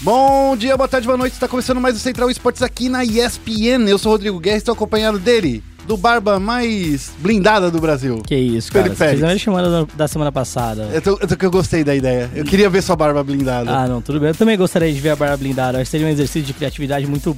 Bom 0.00 0.56
dia, 0.56 0.76
boa 0.76 0.88
tarde, 0.88 1.06
boa 1.06 1.18
noite. 1.18 1.34
Está 1.34 1.46
começando 1.46 1.80
mais 1.80 1.94
o 1.94 1.98
Central 1.98 2.30
Esportes 2.30 2.62
aqui 2.62 2.88
na 2.88 3.04
ESPN. 3.04 3.86
Eu 3.86 3.98
sou 3.98 4.10
o 4.12 4.14
Rodrigo 4.14 4.40
Guerra 4.40 4.56
e 4.56 4.58
estou 4.58 4.72
acompanhado 4.72 5.18
dele, 5.18 5.62
do 5.86 5.94
barba 5.96 6.40
mais 6.40 7.12
blindada 7.18 7.70
do 7.70 7.78
Brasil. 7.80 8.22
Que 8.26 8.34
isso, 8.34 8.72
cara. 8.72 8.84
Felipe 8.84 8.96
Vocês 8.96 9.10
Félix. 9.10 9.20
fizeram 9.20 9.38
chamando 9.38 9.88
da 9.94 10.08
semana 10.08 10.32
passada. 10.32 10.88
Eu, 10.92 11.02
tô, 11.02 11.10
eu, 11.20 11.28
tô- 11.28 11.36
que 11.36 11.44
eu 11.44 11.50
gostei 11.50 11.84
da 11.84 11.94
ideia. 11.94 12.30
Eu 12.34 12.44
queria 12.46 12.70
ver 12.70 12.82
sua 12.82 12.96
barba 12.96 13.22
blindada. 13.22 13.70
Ah, 13.76 13.86
não, 13.86 14.00
tudo 14.00 14.18
bem. 14.18 14.30
Eu 14.30 14.34
também 14.34 14.56
gostaria 14.56 14.90
de 14.92 14.98
ver 15.00 15.10
a 15.10 15.16
barra 15.16 15.36
blindada. 15.36 15.76
Acho 15.78 15.84
que 15.84 15.90
seria 15.90 16.06
um 16.06 16.10
exercício 16.10 16.42
de 16.44 16.54
criatividade 16.54 17.06
muito 17.06 17.36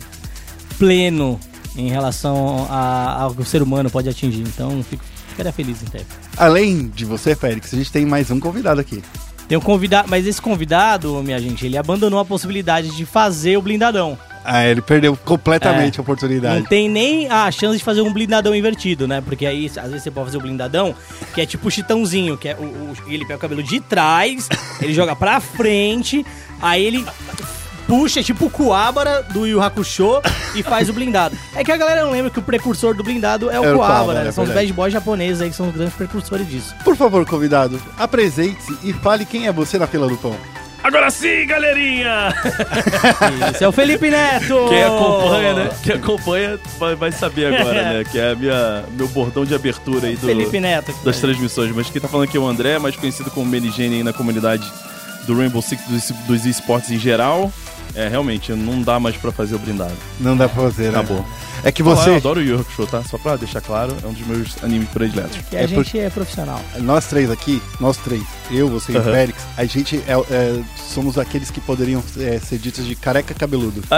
pleno 0.78 1.40
em 1.76 1.88
relação 1.88 2.68
a- 2.70 3.22
ao 3.22 3.34
que 3.34 3.42
o 3.42 3.44
ser 3.44 3.60
humano 3.60 3.90
pode 3.90 4.08
atingir. 4.08 4.42
Então, 4.42 4.84
fico, 4.88 5.02
ficaria 5.30 5.52
feliz 5.52 5.82
em 5.82 5.86
ter. 5.86 6.06
Além 6.36 6.86
de 6.86 7.04
você, 7.04 7.34
Félix, 7.34 7.74
a 7.74 7.76
gente 7.76 7.90
tem 7.90 8.06
mais 8.06 8.30
um 8.30 8.38
convidado 8.38 8.80
aqui. 8.80 9.02
Tem 9.52 9.58
um 9.58 9.60
convidado, 9.60 10.08
mas 10.08 10.26
esse 10.26 10.40
convidado, 10.40 11.22
minha 11.22 11.38
gente, 11.38 11.66
ele 11.66 11.76
abandonou 11.76 12.18
a 12.18 12.24
possibilidade 12.24 12.88
de 12.96 13.04
fazer 13.04 13.58
o 13.58 13.60
blindadão. 13.60 14.16
Ah, 14.42 14.64
ele 14.66 14.80
perdeu 14.80 15.14
completamente 15.14 15.96
É. 15.96 16.00
a 16.00 16.02
oportunidade. 16.02 16.60
Não 16.60 16.66
tem 16.66 16.88
nem 16.88 17.28
a 17.28 17.50
chance 17.50 17.76
de 17.76 17.84
fazer 17.84 18.00
um 18.00 18.10
blindadão 18.10 18.54
invertido, 18.54 19.06
né? 19.06 19.20
Porque 19.20 19.44
aí, 19.44 19.66
às 19.76 19.88
vezes, 19.90 20.04
você 20.04 20.10
pode 20.10 20.24
fazer 20.28 20.38
o 20.38 20.40
blindadão, 20.40 20.94
que 21.34 21.40
é 21.42 21.44
tipo 21.44 21.68
o 21.68 21.70
chitãozinho, 21.70 22.38
que 22.38 22.48
é 22.48 22.54
o, 22.58 22.62
o- 22.62 22.94
ele 23.08 23.26
pega 23.26 23.36
o 23.36 23.38
cabelo 23.40 23.62
de 23.62 23.78
trás, 23.78 24.48
ele 24.80 24.94
joga 24.94 25.14
pra 25.14 25.38
frente, 25.38 26.24
aí 26.58 26.82
ele 26.82 27.04
puxa, 27.92 28.22
tipo 28.22 28.46
o 28.46 28.50
Kuwabara 28.50 29.22
do 29.22 29.46
Yu 29.46 29.60
Hakusho 29.60 30.22
e 30.54 30.62
faz 30.62 30.88
o 30.88 30.94
blindado. 30.94 31.36
É 31.54 31.62
que 31.62 31.70
a 31.70 31.76
galera 31.76 32.02
não 32.02 32.10
lembra 32.10 32.30
que 32.30 32.38
o 32.38 32.42
precursor 32.42 32.94
do 32.94 33.02
blindado 33.02 33.50
é 33.50 33.60
o 33.60 33.64
É 33.64 33.72
Kuwabara, 33.74 34.22
né? 34.22 34.28
é 34.30 34.32
São 34.32 34.44
os 34.44 34.48
verdade. 34.48 34.68
bad 34.68 34.72
boys 34.72 34.92
japoneses 34.94 35.42
aí 35.42 35.50
que 35.50 35.56
são 35.56 35.68
os 35.68 35.74
grandes 35.74 35.92
precursores 35.94 36.48
disso. 36.48 36.74
Por 36.82 36.96
favor, 36.96 37.26
convidado, 37.26 37.78
apresente-se 37.98 38.78
e 38.82 38.94
fale 38.94 39.26
quem 39.26 39.46
é 39.46 39.52
você 39.52 39.78
na 39.78 39.86
fila 39.86 40.08
do 40.08 40.16
pão. 40.16 40.34
Agora 40.82 41.10
sim, 41.10 41.46
galerinha! 41.46 42.34
Esse 43.54 43.62
é 43.62 43.68
o 43.68 43.72
Felipe 43.72 44.10
Neto! 44.10 44.56
Quem 44.70 44.82
acompanha, 44.82 45.54
né? 45.54 45.70
Quem 45.82 45.94
acompanha 45.94 46.58
vai, 46.78 46.94
vai 46.94 47.12
saber 47.12 47.54
agora, 47.54 47.82
né? 47.82 48.04
Que 48.10 48.18
é 48.18 48.30
a 48.32 48.34
minha, 48.34 48.84
meu 48.92 49.08
bordão 49.08 49.44
de 49.44 49.54
abertura 49.54 50.08
aí 50.08 50.16
do, 50.16 50.26
Felipe 50.26 50.58
Neto. 50.58 50.92
das 51.04 51.18
transmissões. 51.20 51.70
Mas 51.76 51.90
quem 51.90 52.00
tá 52.00 52.08
falando 52.08 52.26
aqui 52.26 52.38
é 52.38 52.40
o 52.40 52.48
André, 52.48 52.78
mais 52.78 52.96
conhecido 52.96 53.30
como 53.30 53.44
Meligene 53.46 53.96
aí 53.96 54.02
na 54.02 54.12
comunidade 54.14 54.66
do 55.26 55.36
Rainbow 55.36 55.60
Six, 55.60 55.82
dos, 55.86 56.10
dos 56.26 56.46
esportes 56.46 56.90
em 56.90 56.98
geral. 56.98 57.52
É, 57.94 58.08
realmente, 58.08 58.52
não 58.52 58.82
dá 58.82 58.98
mais 58.98 59.16
pra 59.16 59.30
fazer 59.30 59.54
o 59.54 59.58
blindado. 59.58 59.92
Não 60.18 60.36
dá 60.36 60.48
pra 60.48 60.62
fazer, 60.62 60.90
né? 60.92 60.98
Acabou. 61.00 61.24
É 61.64 61.70
que 61.70 61.82
Ah, 61.82 61.84
você, 61.84 62.10
eu 62.10 62.16
adoro 62.16 62.40
o 62.40 62.42
Yu 62.42 62.58
Hakusho, 62.60 62.86
tá? 62.86 63.02
Só 63.04 63.16
pra 63.18 63.36
deixar 63.36 63.60
claro, 63.60 63.94
é 64.02 64.06
um 64.06 64.12
dos 64.12 64.26
meus 64.26 64.62
animes 64.64 64.88
prediletos. 64.88 65.36
Que 65.48 65.56
a 65.56 65.60
É 65.62 65.66
gente 65.68 65.98
é 65.98 66.10
profissional. 66.10 66.60
nós 66.80 67.06
três 67.06 67.30
aqui, 67.30 67.62
nós 67.80 67.96
três, 67.98 68.22
eu, 68.50 68.68
você 68.68 68.92
e 68.92 68.96
o. 68.98 69.02
Félix, 69.02 69.38
a 69.56 69.64
gente 69.64 70.02
é, 70.08 70.12
é, 70.12 70.60
somos 70.88 71.18
aqueles 71.18 71.50
que 71.50 71.60
poderiam 71.60 72.02
é, 72.18 72.38
ser 72.40 72.58
ditos 72.58 72.84
de 72.84 72.94
careca 72.96 73.32
cabeludo. 73.34 73.82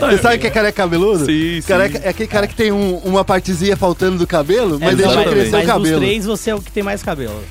Você 0.00 0.18
sabe 0.18 0.36
o 0.36 0.38
que 0.38 0.46
é 0.46 0.50
careca 0.50 0.72
cabeludo? 0.82 1.24
Sim, 1.26 1.60
sim. 1.60 1.68
Careca 1.68 1.98
é 2.02 2.08
aquele 2.08 2.28
cara 2.28 2.46
que 2.46 2.54
tem 2.54 2.72
um- 2.72 2.96
uma 2.98 3.24
partezinha 3.24 3.76
faltando 3.76 4.18
do 4.18 4.26
cabelo, 4.26 4.78
mas 4.80 4.96
deixa 4.96 5.22
crescer 5.24 5.48
o 5.48 5.52
Mas 5.52 5.62
dos 5.62 5.66
cabelo. 5.66 6.00
três, 6.00 6.24
você 6.24 6.50
é 6.50 6.54
o 6.54 6.60
que 6.60 6.70
tem 6.72 6.82
mais 6.82 7.02
cabelo. 7.02 7.42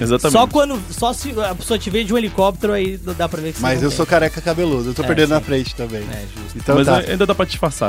Exatamente. 0.00 0.32
Só 0.32 0.46
quando. 0.46 0.78
Só 0.90 1.12
se 1.12 1.32
a 1.40 1.54
pessoa 1.54 1.78
te 1.78 1.88
vê 1.90 2.02
de 2.04 2.12
um 2.12 2.18
helicóptero, 2.18 2.72
aí 2.72 2.96
dá 3.16 3.28
pra 3.28 3.40
ver 3.40 3.52
que 3.52 3.58
você 3.58 3.62
Mas 3.62 3.78
não 3.78 3.84
eu 3.84 3.88
tem. 3.90 3.96
sou 3.96 4.06
careca 4.06 4.40
cabeludo, 4.40 4.90
eu 4.90 4.94
tô 4.94 5.02
É, 5.02 5.06
perdendo 5.06 5.30
na 5.30 5.38
sim. 5.38 5.44
frente 5.44 5.74
também. 5.74 6.00
É, 6.02 6.24
justo. 6.36 6.56
Então 6.58 6.74
Mas 6.76 6.86
tá. 6.86 6.98
ainda 6.98 7.24
dá 7.26 7.34
pra 7.34 7.44
disfarçar, 7.44 7.87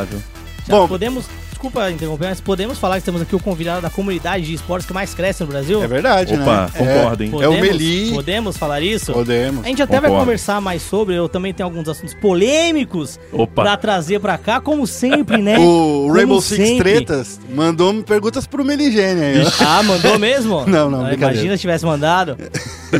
Já 0.67 0.75
Bom, 0.75 0.87
podemos. 0.87 1.25
Desculpa 1.49 1.91
interromper, 1.91 2.29
mas 2.29 2.39
podemos 2.39 2.77
falar 2.79 2.99
que 2.99 3.03
temos 3.05 3.21
aqui 3.21 3.35
o 3.35 3.39
convidado 3.39 3.81
da 3.81 3.89
comunidade 3.89 4.45
de 4.45 4.53
esportes 4.53 4.87
que 4.87 4.93
mais 4.93 5.13
cresce 5.13 5.41
no 5.43 5.47
Brasil? 5.49 5.83
é 5.83 5.87
verdade, 5.89 6.33
Opa, 6.35 6.61
né? 6.67 6.71
concordem. 6.77 7.27
É, 7.27 7.31
Podemos, 7.31 7.41
é 7.43 7.59
o 7.59 7.61
Meli. 7.61 8.11
Podemos 8.13 8.55
falar 8.57 8.79
isso? 8.81 9.11
Podemos. 9.11 9.65
A 9.65 9.67
gente 9.67 9.81
até 9.81 9.99
vai 9.99 10.03
Concordo. 10.09 10.21
conversar 10.25 10.61
mais 10.61 10.81
sobre, 10.81 11.15
eu 11.15 11.27
também 11.27 11.53
tenho 11.53 11.67
alguns 11.67 11.89
assuntos 11.89 12.13
polêmicos 12.13 13.19
Opa. 13.33 13.61
pra 13.63 13.75
trazer 13.75 14.21
pra 14.21 14.37
cá, 14.37 14.61
como 14.61 14.87
sempre, 14.87 15.41
né? 15.41 15.57
O 15.59 16.03
Como 16.03 16.13
Rainbow 16.13 16.41
Six 16.41 16.65
sempre. 16.65 16.93
Tretas 16.93 17.41
mandou 17.53 17.93
perguntas 18.03 18.47
pro 18.47 18.63
Meligene 18.63 19.21
aí. 19.21 19.43
ó. 19.45 19.51
Ah, 19.65 19.83
mandou 19.83 20.17
mesmo? 20.17 20.63
Não, 20.69 20.89
não, 20.89 21.05
Ah. 21.07 21.13
Imagina 21.13 21.57
se 21.57 21.61
tivesse 21.61 21.85
mandado. 21.85 22.37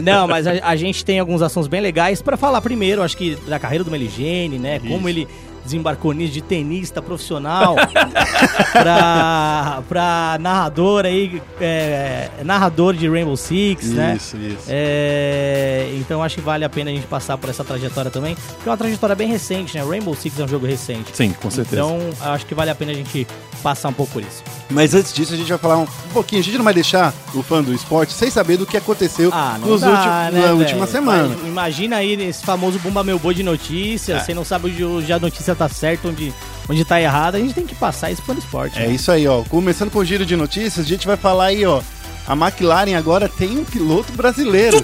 Não, 0.03 0.28
mas 0.28 0.46
a, 0.46 0.52
a 0.63 0.75
gente 0.75 1.06
tem 1.06 1.18
alguns 1.18 1.41
assuntos 1.41 1.69
bem 1.69 1.79
legais 1.79 2.22
pra 2.22 2.35
falar 2.35 2.59
primeiro, 2.59 3.02
acho 3.02 3.16
que 3.16 3.38
da 3.47 3.57
carreira 3.57 3.85
do 3.85 3.90
Meligene, 3.91 4.59
né? 4.59 4.79
Como 4.85 5.07
ele 5.07 5.28
desembarcou 5.69 6.12
nisso 6.13 6.34
de 6.34 6.41
tenista 6.41 7.02
profissional 7.02 7.75
pra, 8.74 9.84
pra 9.88 10.38
narrador 10.40 11.06
aí, 11.06 11.41
é, 11.62 12.30
narrador 12.44 12.96
de 12.96 13.07
Rainbow 13.07 13.38
Six, 13.38 13.91
né? 13.91 14.16
Isso, 14.18 14.35
isso. 14.38 14.66
É, 14.68 15.91
então 15.94 16.24
acho 16.24 16.35
que 16.35 16.41
vale 16.41 16.66
a 16.66 16.69
pena 16.69 16.90
a 16.90 16.94
gente 16.94 17.08
passar 17.08 17.38
por 17.38 17.50
essa 17.50 17.63
trajetória 17.63 18.09
também, 18.09 18.35
porque 18.35 18.68
é 18.68 18.72
uma 18.72 18.78
trajetória 18.78 19.16
bem 19.16 19.28
recente, 19.28 19.78
né? 19.78 19.84
Rainbow 19.84 20.16
Six 20.16 20.40
é 20.40 20.44
um 20.44 20.47
jogo 20.47 20.66
recente. 20.66 21.16
Sim, 21.16 21.34
com 21.34 21.52
certeza. 21.52 21.81
Então 21.81 22.00
acho 22.34 22.46
que 22.46 22.56
vale 22.56 22.72
a 22.72 22.75
pena 22.75 22.91
a 22.91 22.96
gente 22.96 23.28
passar 23.62 23.90
um 23.90 23.94
pouco 23.94 24.13
por 24.13 24.24
isso. 24.24 24.44
Mas 24.72 24.94
antes 24.94 25.12
disso, 25.12 25.34
a 25.34 25.38
gente 25.38 25.50
vai 25.50 25.57
falar 25.57 25.78
um, 25.78 25.88
pouquinho. 26.13 26.41
A 26.41 26.44
gente 26.44 26.57
não 26.57 26.63
vai 26.63 26.74
deixar 26.74 27.13
o 27.34 27.41
fã 27.41 27.62
do 27.63 27.74
esporte 27.74 28.13
sem 28.13 28.30
saber 28.30 28.57
do 28.57 28.66
que 28.66 28.78
aconteceu 28.78 29.31
Ah, 29.34 29.57
nos 29.59 29.81
dá, 29.81 29.90
últimos- 29.90 30.34
né, 30.34 30.47
na 30.47 30.53
última 30.53 30.88
semana. 30.88 31.35
Mas 31.35 31.47
Imagina 31.47 31.96
aí 31.97 32.13
esse 32.22 32.44
famoso 32.46 32.78
Bumba 32.79 33.03
Meu 33.03 33.18
Boi 33.18 33.34
de 33.34 33.41
notícias, 33.44 34.24
você 34.24 34.34
não 34.34 34.46
sabe 34.46 34.84
onde, 34.84 35.12
a 35.12 35.19
notícia 35.19 35.56
tá 35.56 35.68
certa, 35.68 36.08
onde, 36.08 36.34
onde 36.69 36.85
tá 36.85 37.02
errada, 37.02 37.38
a 37.38 37.41
gente 37.41 37.53
tem 37.53 37.66
que 37.66 37.75
passar 37.75 38.12
isso 38.12 38.22
pro 38.22 38.38
esporte. 38.38 38.78
É 38.78 38.88
né? 38.88 38.94
isso 38.94 39.12
aí, 39.12 39.28
ó. 39.28 39.41
Começando 39.44 39.90
com 39.90 40.00
o 40.00 40.06
giro 40.06 40.25
de 40.25 40.35
notícias, 40.35 40.85
a 40.85 40.88
gente 40.88 41.08
vai 41.08 41.18
falar 41.18 41.46
aí, 41.46 41.66
ó. 41.66 41.81
A 42.28 42.34
McLaren 42.34 42.96
agora 42.96 43.28
tem 43.28 43.58
um 43.58 43.63
piloto 43.63 44.13
brasileiro, 44.13 44.78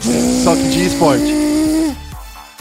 só 0.44 0.56
que 0.56 0.68
de 0.69 0.88
esporte. 0.88 1.44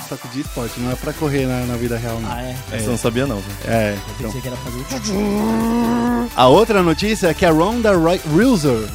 Só 0.09 0.17
que 0.17 0.29
de 0.29 0.41
esporte, 0.43 0.79
não 0.81 0.93
é 0.93 0.95
pra 0.97 1.13
correr 1.15 1.47
na, 1.47 1.61
na 1.65 1.77
vida 1.77 1.97
real, 1.97 2.21
não. 2.21 2.31
Ah, 2.31 2.43
é. 2.43 2.55
Essa 2.73 2.85
eu 2.87 2.91
não 2.91 2.99
sabia, 2.99 3.27
não. 3.27 3.43
É. 3.67 3.93
Eu 3.93 3.97
então. 4.19 4.27
pensei 4.27 4.41
que 4.43 4.49
era 4.49 4.57
fazer 4.59 6.29
A 6.37 6.47
outra 6.49 6.83
notícia 6.83 7.29
é 7.29 7.35
que 7.35 7.45
a 7.47 7.51
Ronda 7.51 7.93
Rouser, 7.93 8.89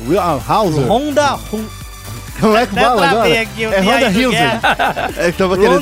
Hauser, 0.47 0.85
Honda, 0.87 1.31
Ru- 1.31 1.65
como 2.39 2.55
é 2.55 2.65
que 2.65 2.73
fala 2.75 3.05
agora? 3.07 3.41
aqui, 3.41 3.63
é 3.65 3.81
do 3.81 4.21
Rouser. 4.23 4.59
É, 5.17 5.31
tava 5.31 5.57
querendo- 5.57 5.75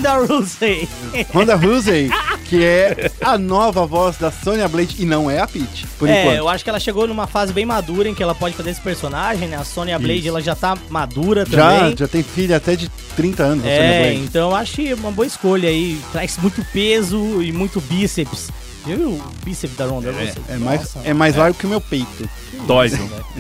Ronda 1.34 1.56
Rousey. 1.56 2.10
Que 2.50 2.64
é 2.64 3.12
a 3.22 3.38
nova 3.38 3.86
voz 3.86 4.18
da 4.18 4.32
Sonya 4.32 4.68
Blade 4.68 4.96
e 5.00 5.06
não 5.06 5.30
é 5.30 5.40
a 5.40 5.48
Peach, 5.48 5.86
por 6.00 6.08
é, 6.08 6.22
enquanto. 6.22 6.38
eu 6.38 6.48
acho 6.48 6.64
que 6.64 6.70
ela 6.70 6.80
chegou 6.80 7.06
numa 7.08 7.28
fase 7.28 7.52
bem 7.52 7.66
madura 7.66 8.08
em 8.08 8.16
que 8.16 8.24
ela 8.24 8.34
pode 8.34 8.56
fazer 8.56 8.70
esse 8.70 8.80
personagem, 8.82 9.48
né? 9.50 9.58
A 9.58 9.64
Sonya 9.66 10.00
Blade, 10.00 10.20
Isso. 10.20 10.28
ela 10.30 10.42
já 10.42 10.56
tá 10.56 10.78
madura 10.90 11.46
Já, 11.46 11.70
também. 11.80 11.98
já 11.98 12.08
tem 12.08 12.24
filha 12.24 12.58
até 12.58 12.76
de 12.76 12.90
30 13.18 13.44
anos, 13.44 13.66
a 13.66 13.68
Sonya 13.68 13.82
É, 13.84 14.02
Blade. 14.12 14.24
então 14.26 14.50
eu 14.52 14.56
acho 14.56 14.82
é 14.82 14.94
uma 14.94 15.12
boa 15.12 15.26
escolha 15.26 15.68
aí. 15.70 16.00
Traz 16.12 16.38
muito 16.38 16.66
peso 16.72 17.42
e 17.42 17.52
muito 17.52 17.82
bíceps. 17.82 18.50
Já 18.88 18.96
viu 18.96 19.10
o 19.10 19.22
bíceps 19.44 19.76
da 19.76 19.86
Ronda 19.86 20.12
Rousey? 20.12 20.36
É 20.50 20.58
mais, 20.58 20.80
Nossa, 20.82 21.00
é 21.04 21.14
mais 21.14 21.36
largo 21.36 21.58
que 21.58 21.66
o 21.66 21.70
meu 21.70 21.82
peito. 21.82 22.30
Dói? 22.66 22.92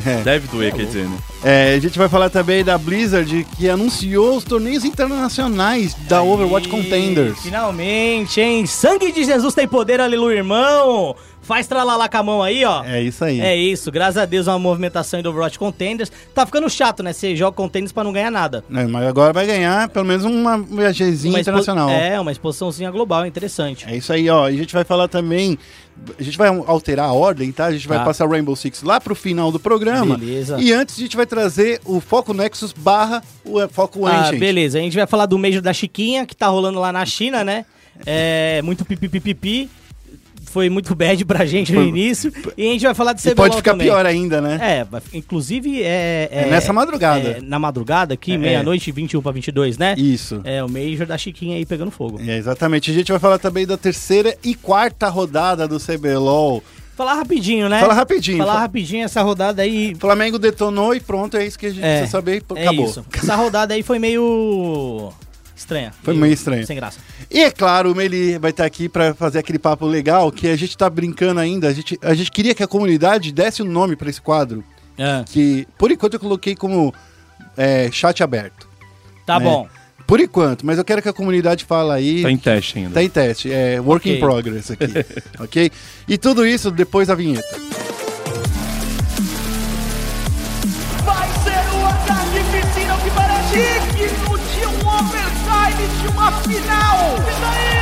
É. 0.05 0.21
Deve 0.21 0.47
doer, 0.47 0.73
quer 0.73 0.85
dizer, 0.85 1.05
né? 1.05 1.17
É, 1.43 1.73
a 1.75 1.79
gente 1.79 1.97
vai 1.97 2.07
falar 2.07 2.29
também 2.29 2.63
da 2.63 2.77
Blizzard, 2.77 3.45
que 3.57 3.69
anunciou 3.69 4.37
os 4.37 4.43
torneios 4.43 4.83
internacionais 4.85 5.95
da 6.07 6.21
Aí, 6.21 6.27
Overwatch 6.27 6.69
Contenders. 6.69 7.39
Finalmente, 7.39 8.39
hein? 8.39 8.65
Sangue 8.65 9.11
de 9.11 9.23
Jesus 9.23 9.53
tem 9.53 9.67
poder, 9.67 9.99
aleluia, 9.99 10.37
irmão! 10.37 11.15
Faz 11.47 11.65
tralalá 11.65 12.09
com 12.09 12.17
a 12.17 12.23
mão 12.23 12.43
aí, 12.43 12.65
ó. 12.65 12.83
É 12.83 13.01
isso 13.01 13.23
aí. 13.23 13.39
É 13.39 13.55
isso, 13.55 13.89
graças 13.89 14.17
a 14.17 14.25
Deus, 14.25 14.47
uma 14.47 14.59
movimentação 14.59 15.17
aí 15.17 15.23
do 15.23 15.29
Overwatch 15.29 15.57
Contenders. 15.57 16.11
Tá 16.35 16.45
ficando 16.45 16.69
chato, 16.69 17.01
né? 17.01 17.13
Você 17.13 17.37
joga 17.37 17.55
Contenders 17.55 17.93
pra 17.93 18.03
não 18.03 18.11
ganhar 18.11 18.29
nada. 18.29 18.65
É, 18.69 18.85
mas 18.85 19.07
agora 19.07 19.31
vai 19.31 19.45
ganhar 19.47 19.87
pelo 19.87 20.03
menos 20.05 20.25
uma 20.25 20.57
viagemzinha 20.57 21.33
Uma 21.33 21.39
internacional. 21.39 21.89
É. 21.89 22.15
É, 22.15 22.19
uma 22.19 22.33
exposiçãozinha 22.33 22.91
global, 22.91 23.25
interessante. 23.25 23.85
isso 23.95 24.11
aí, 24.11 24.29
ó. 24.29 24.49
E 24.49 24.55
a 24.55 24.57
gente 24.57 24.73
vai 24.73 24.83
falar 24.83 25.07
também. 25.07 25.57
A 26.19 26.21
gente 26.21 26.37
vai 26.37 26.49
alterar 26.49 27.07
a 27.07 27.13
ordem, 27.13 27.49
tá? 27.51 27.67
A 27.67 27.71
gente 27.71 27.87
vai 27.87 27.97
Tá. 27.99 28.03
passar 28.03 28.27
Rainbow 28.29 28.55
Six 28.55 28.83
lá 28.83 28.99
pro 28.99 29.15
final 29.15 29.49
do 29.49 29.59
programa. 29.59 30.17
Beleza. 30.17 30.57
E 30.59 30.73
antes 30.73 30.97
a 30.97 30.99
gente 30.99 31.15
vai 31.15 31.25
trazer 31.25 31.79
o 31.85 32.01
Foco 32.01 32.33
Nexus 32.33 32.73
barra 32.73 33.23
o 33.45 33.61
eh, 33.61 33.69
Foco 33.69 34.05
Ah, 34.05 34.19
Ancient. 34.25 34.37
beleza. 34.39 34.77
A 34.77 34.81
gente 34.81 34.97
vai 34.97 35.07
falar 35.07 35.25
do 35.25 35.39
Major 35.39 35.61
da 35.61 35.71
Chiquinha, 35.71 36.25
que 36.25 36.35
tá 36.35 36.47
rolando 36.47 36.77
lá 36.79 36.91
na 36.91 37.05
China, 37.05 37.41
né? 37.43 37.65
É 38.05 38.61
muito 38.63 38.83
pipipipipi. 38.85 39.69
Foi 40.49 40.69
muito 40.69 40.95
bad 40.95 41.23
pra 41.25 41.45
gente 41.45 41.71
no 41.73 41.83
início. 41.83 42.31
E 42.57 42.67
a 42.69 42.71
gente 42.71 42.85
vai 42.85 42.93
falar 42.93 43.13
de 43.13 43.21
CBLOL 43.21 43.35
pode 43.35 43.55
ficar 43.57 43.71
também. 43.71 43.87
pior 43.87 44.05
ainda, 44.05 44.41
né? 44.41 44.57
É, 44.61 44.87
inclusive 45.17 45.83
é... 45.83 46.29
É 46.31 46.45
nessa 46.49 46.71
madrugada. 46.73 47.29
é, 47.29 47.41
na 47.41 47.59
madrugada 47.59 48.13
aqui, 48.13 48.33
É. 48.33 48.37
meia-noite, 48.37 48.91
21 48.91 49.21
pra 49.21 49.31
22, 49.31 49.77
né? 49.77 49.93
Isso. 49.97 50.41
É, 50.43 50.63
o 50.63 50.69
Major 50.69 51.05
da 51.05 51.17
Chiquinha 51.17 51.57
aí 51.57 51.65
pegando 51.65 51.91
fogo. 51.91 52.19
É, 52.25 52.37
exatamente. 52.37 52.89
A 52.89 52.93
gente 52.93 53.11
vai 53.11 53.19
falar 53.19 53.37
também 53.37 53.65
da 53.67 53.77
terceira 53.77 54.35
e 54.43 54.55
quarta 54.55 55.07
rodada 55.09 55.67
do 55.67 55.77
CBLOL. 55.79 56.63
Falar 56.95 57.13
rapidinho, 57.13 57.69
né? 57.69 57.79
Fala 57.79 57.93
rapidinho. 57.93 58.37
Falar 58.39 58.53
Fa- 58.53 58.59
rapidinho 58.61 59.05
essa 59.05 59.21
rodada 59.21 59.61
aí. 59.61 59.93
Flamengo 59.99 60.39
detonou 60.39 60.95
e 60.95 60.99
pronto, 60.99 61.37
é 61.37 61.45
isso 61.45 61.59
que 61.59 61.67
a 61.67 61.69
gente 61.69 61.83
É, 61.83 61.97
precisa 61.99 62.11
saber. 62.11 62.37
e 62.49 62.57
É 62.57 62.61
Acabou. 62.63 62.85
isso. 62.85 63.05
Essa 63.13 63.35
rodada 63.35 63.75
aí 63.75 63.83
foi 63.83 63.99
meio 63.99 65.13
estranha. 65.57 65.91
Foi 66.03 66.13
meio 66.13 66.33
estranho. 66.33 66.65
Sem 66.65 66.75
graça. 66.75 66.99
E 67.29 67.41
é 67.41 67.51
claro, 67.51 67.91
o 67.91 67.95
Meli 67.95 68.37
vai 68.37 68.51
estar 68.51 68.65
aqui 68.65 68.87
para 68.87 69.13
fazer 69.13 69.39
aquele 69.39 69.59
papo 69.59 69.85
legal 69.85 70.31
que 70.31 70.47
a 70.47 70.55
gente 70.55 70.77
tá 70.77 70.89
brincando 70.89 71.39
ainda. 71.39 71.67
A 71.67 71.73
gente, 71.73 71.97
a 72.01 72.13
gente 72.13 72.31
queria 72.31 72.53
que 72.55 72.63
a 72.63 72.67
comunidade 72.67 73.31
desse 73.31 73.61
um 73.61 73.65
nome 73.65 73.95
para 73.95 74.09
esse 74.09 74.21
quadro, 74.21 74.63
É. 74.97 75.23
que 75.25 75.67
por 75.77 75.91
enquanto 75.91 76.13
eu 76.15 76.19
coloquei 76.19 76.55
como 76.55 76.93
é, 77.57 77.89
chat 77.91 78.21
aberto. 78.23 78.67
Tá 79.25 79.39
né? 79.39 79.45
bom. 79.45 79.67
Por 80.05 80.21
enquanto, 80.21 80.65
mas 80.65 80.77
eu 80.77 80.85
quero 80.85 81.01
que 81.01 81.09
a 81.09 81.13
comunidade 81.13 81.65
fale 81.65 81.91
aí. 81.91 82.21
Tá 82.21 82.31
em 82.31 82.37
teste 82.37 82.77
ainda. 82.79 82.91
Tá 82.91 83.03
em 83.03 83.09
teste, 83.09 83.51
é 83.51 83.77
work 83.81 84.07
in 84.09 84.13
Ok. 84.13 84.21
progress 84.21 84.71
aqui, 84.71 84.85
ok? 85.37 85.71
E 86.07 86.17
tudo 86.17 86.45
isso 86.45 86.71
depois 86.71 87.09
da 87.09 87.15
vinheta. 87.15 87.45
De 96.01 96.07
uma 96.07 96.31
final. 96.31 97.15
E 97.17 97.41
daí? 97.41 97.77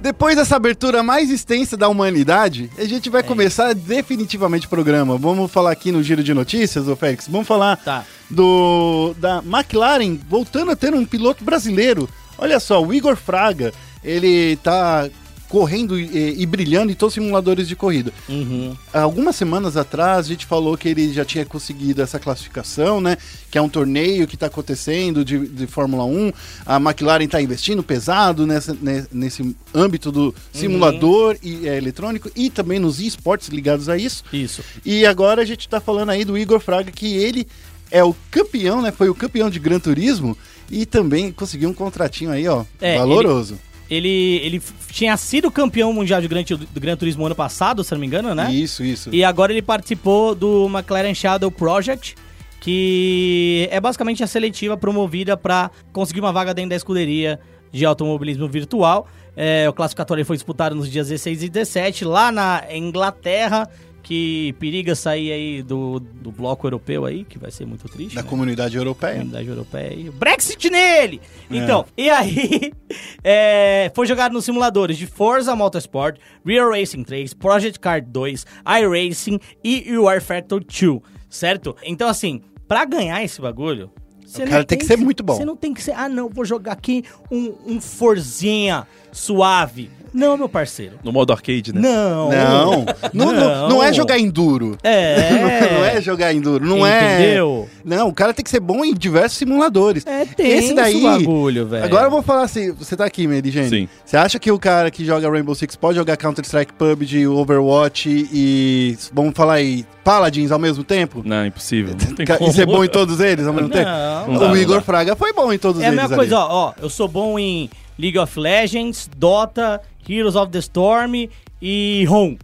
Depois 0.00 0.36
dessa 0.36 0.56
abertura 0.56 1.02
mais 1.02 1.28
extensa 1.28 1.76
da 1.76 1.88
humanidade, 1.88 2.70
a 2.78 2.84
gente 2.84 3.08
É 3.08 3.12
vai 3.12 3.22
começar 3.22 3.74
definitivamente 3.74 4.66
o 4.66 4.70
programa. 4.70 5.18
Vamos 5.18 5.50
falar 5.50 5.72
aqui 5.72 5.90
no 5.90 6.02
giro 6.02 6.22
de 6.22 6.32
notícias, 6.32 6.86
ô 6.86 6.94
Félix. 6.94 7.26
Vamos 7.28 7.46
falar 7.48 7.76
Tá. 7.76 8.04
do 8.30 9.14
da 9.18 9.42
McLaren 9.44 10.16
voltando 10.28 10.70
a 10.70 10.76
ter 10.76 10.94
um 10.94 11.04
piloto 11.04 11.44
brasileiro. 11.44 12.08
Olha 12.38 12.60
só, 12.60 12.80
o 12.82 12.94
Igor 12.94 13.16
Fraga, 13.16 13.72
ele 14.04 14.56
tá 14.62 15.08
correndo 15.48 15.98
e, 15.98 16.40
e 16.42 16.46
brilhando 16.46 16.92
em 16.92 16.94
todos 16.94 17.16
os 17.16 17.22
simuladores 17.22 17.66
de 17.66 17.74
corrida. 17.74 18.12
Uhum. 18.28 18.76
Algumas 18.92 19.34
semanas 19.36 19.76
atrás 19.76 20.26
a 20.26 20.28
gente 20.28 20.44
falou 20.46 20.76
que 20.76 20.88
ele 20.88 21.12
já 21.12 21.24
tinha 21.24 21.44
conseguido 21.44 22.02
essa 22.02 22.18
classificação, 22.18 23.00
né? 23.00 23.16
Que 23.50 23.56
é 23.58 23.62
um 23.62 23.68
torneio 23.68 24.26
que 24.26 24.34
está 24.34 24.46
acontecendo 24.46 25.24
de, 25.24 25.46
de 25.48 25.66
Fórmula 25.66 26.04
1. 26.04 26.32
A 26.66 26.76
McLaren 26.76 27.24
está 27.24 27.40
investindo 27.40 27.82
pesado 27.82 28.46
nessa, 28.46 28.76
ne- 28.80 29.06
nesse 29.10 29.56
âmbito 29.74 30.12
do 30.12 30.34
simulador 30.52 31.36
e, 31.42 31.66
é, 31.68 31.76
eletrônico 31.76 32.30
e 32.36 32.50
também 32.50 32.78
nos 32.78 33.00
esportes 33.00 33.48
ligados 33.48 33.88
a 33.88 33.96
isso. 33.96 34.22
Isso. 34.32 34.62
E 34.84 35.06
agora 35.06 35.42
a 35.42 35.44
gente 35.44 35.60
está 35.60 35.80
falando 35.80 36.10
aí 36.10 36.24
do 36.24 36.36
Igor 36.36 36.60
Fraga, 36.60 36.90
que 36.90 37.16
ele 37.16 37.46
é 37.90 38.04
o 38.04 38.14
campeão, 38.30 38.82
né? 38.82 38.92
Foi 38.92 39.08
o 39.08 39.14
campeão 39.14 39.48
de 39.48 39.58
Gran 39.58 39.78
Turismo 39.80 40.36
e 40.70 40.84
também 40.84 41.32
conseguiu 41.32 41.70
um 41.70 41.74
contratinho 41.74 42.30
aí, 42.30 42.46
ó, 42.46 42.64
É, 42.80 42.98
valoroso. 42.98 43.54
Ele, 43.54 43.62
ele 43.90 44.56
f- 44.58 44.72
tinha 44.92 45.16
sido 45.16 45.50
campeão 45.50 45.92
mundial 45.92 46.20
de 46.20 46.28
Gran, 46.28 46.42
do 46.42 46.80
Gran 46.80 46.96
Turismo 46.96 47.24
ano 47.26 47.34
passado, 47.34 47.82
se 47.82 47.92
não 47.92 48.00
me 48.00 48.06
engano, 48.06 48.34
né? 48.34 48.52
Isso, 48.52 48.84
isso. 48.84 49.08
E 49.12 49.24
agora 49.24 49.52
ele 49.52 49.62
participou 49.62 50.34
do 50.34 50.66
McLaren 50.66 51.14
Shadow 51.14 51.50
Project, 51.50 52.14
que 52.60 53.66
é 53.70 53.80
basicamente 53.80 54.22
a 54.22 54.26
seletiva 54.26 54.76
promovida 54.76 55.36
para 55.36 55.70
conseguir 55.92 56.20
uma 56.20 56.32
vaga 56.32 56.52
dentro 56.52 56.70
da 56.70 56.76
escuderia 56.76 57.40
de 57.72 57.84
automobilismo 57.84 58.46
virtual. 58.48 59.08
É, 59.36 59.68
o 59.68 59.72
classificatório 59.72 60.24
foi 60.26 60.36
disputado 60.36 60.74
nos 60.74 60.90
dias 60.90 61.08
16 61.08 61.44
e 61.44 61.48
17, 61.48 62.04
lá 62.04 62.32
na 62.32 62.64
Inglaterra, 62.70 63.68
que 64.08 64.54
periga 64.58 64.94
sair 64.94 65.30
aí 65.30 65.62
do, 65.62 66.00
do 66.00 66.32
bloco 66.32 66.66
europeu 66.66 67.04
aí, 67.04 67.24
que 67.24 67.38
vai 67.38 67.50
ser 67.50 67.66
muito 67.66 67.86
triste. 67.90 68.14
Da 68.14 68.22
né? 68.22 68.28
comunidade 68.28 68.74
europeia. 68.74 69.16
Comunidade 69.16 69.46
Europeia 69.46 69.90
aí. 69.90 70.08
Brexit 70.08 70.70
nele! 70.70 71.20
Então, 71.50 71.84
e 71.94 72.08
aí, 72.08 72.72
é, 73.22 73.92
foi 73.94 74.06
jogado 74.06 74.32
nos 74.32 74.46
simuladores 74.46 74.96
de 74.96 75.06
Forza 75.06 75.54
Motorsport, 75.54 76.18
Real 76.42 76.70
Racing 76.70 77.04
3, 77.04 77.34
Project 77.34 77.78
Card 77.78 78.08
2, 78.10 78.46
iRacing 78.80 79.38
e 79.62 79.98
War 79.98 80.22
Factor 80.22 80.64
2, 80.64 81.02
certo? 81.28 81.76
Então, 81.84 82.08
assim, 82.08 82.40
pra 82.66 82.86
ganhar 82.86 83.22
esse 83.22 83.42
bagulho... 83.42 83.90
você 84.24 84.46
cara 84.46 84.60
não 84.60 84.64
tem 84.64 84.78
que 84.78 84.86
ser 84.86 84.96
muito 84.96 85.22
bom. 85.22 85.34
Você 85.34 85.44
não 85.44 85.56
tem 85.56 85.74
que 85.74 85.82
ser, 85.82 85.92
ah 85.92 86.08
não, 86.08 86.30
vou 86.30 86.46
jogar 86.46 86.72
aqui 86.72 87.04
um, 87.30 87.54
um 87.66 87.78
Forzinha 87.78 88.86
suave. 89.12 89.90
Não, 90.12 90.36
meu 90.36 90.48
parceiro. 90.48 90.98
No 91.02 91.12
modo 91.12 91.32
arcade, 91.32 91.72
né? 91.72 91.80
Não. 91.80 92.30
Não, 92.30 92.84
não, 93.12 93.32
não, 93.32 93.68
não 93.68 93.82
é 93.82 93.92
jogar 93.92 94.18
enduro. 94.18 94.76
É. 94.82 95.30
não 95.72 95.84
é 95.84 96.00
jogar 96.00 96.32
enduro, 96.32 96.64
não 96.64 96.86
é. 96.86 97.14
Entendeu? 97.14 97.68
Não, 97.84 98.08
o 98.08 98.12
cara 98.12 98.34
tem 98.34 98.44
que 98.44 98.50
ser 98.50 98.60
bom 98.60 98.84
em 98.84 98.94
diversos 98.94 99.38
simuladores. 99.38 100.04
É 100.06 100.24
tenso 100.24 100.72
o 100.72 101.02
bagulho, 101.02 101.66
velho. 101.66 101.84
Agora 101.84 102.06
eu 102.06 102.10
vou 102.10 102.22
falar 102.22 102.42
assim, 102.42 102.72
você 102.72 102.96
tá 102.96 103.04
aqui, 103.04 103.22
Jane. 103.50 103.68
Sim. 103.68 103.88
Você 104.04 104.16
acha 104.16 104.38
que 104.38 104.50
o 104.50 104.58
cara 104.58 104.90
que 104.90 105.04
joga 105.04 105.30
Rainbow 105.30 105.54
Six 105.54 105.76
pode 105.76 105.96
jogar 105.96 106.16
Counter-Strike, 106.16 106.72
PUBG, 106.74 107.26
Overwatch 107.26 108.28
e 108.32 108.96
vamos 109.12 109.32
falar 109.34 109.54
aí, 109.54 109.84
Paladins 110.04 110.50
ao 110.50 110.58
mesmo 110.58 110.84
tempo? 110.84 111.22
Não, 111.24 111.46
impossível. 111.46 111.94
Não 112.08 112.14
tem. 112.14 112.48
E 112.48 112.52
ser 112.52 112.66
bom 112.66 112.84
em 112.84 112.88
todos 112.88 113.20
eles 113.20 113.46
ao 113.46 113.52
mesmo 113.52 113.68
tempo? 113.68 113.88
Não, 113.88 114.32
Não 114.34 114.40
dá, 114.40 114.52
o 114.52 114.56
Igor. 114.56 114.82
Fraga 114.82 115.16
foi 115.16 115.32
bom 115.32 115.52
em 115.52 115.58
todos 115.58 115.80
É 115.82 115.84
a 115.84 115.88
eles 115.88 116.00
mesma 116.00 116.14
ali. 116.16 116.28
coisa, 116.28 116.38
ó, 116.38 116.68
ó, 116.68 116.72
eu 116.80 116.88
sou 116.88 117.08
bom 117.08 117.38
em 117.38 117.68
League 117.98 118.18
of 118.18 118.38
Legends, 118.38 119.08
Dota, 119.16 119.80
Heroes 120.08 120.36
of 120.36 120.50
the 120.52 120.58
Storm 120.58 121.28
e 121.60 122.04
ROM. 122.08 122.36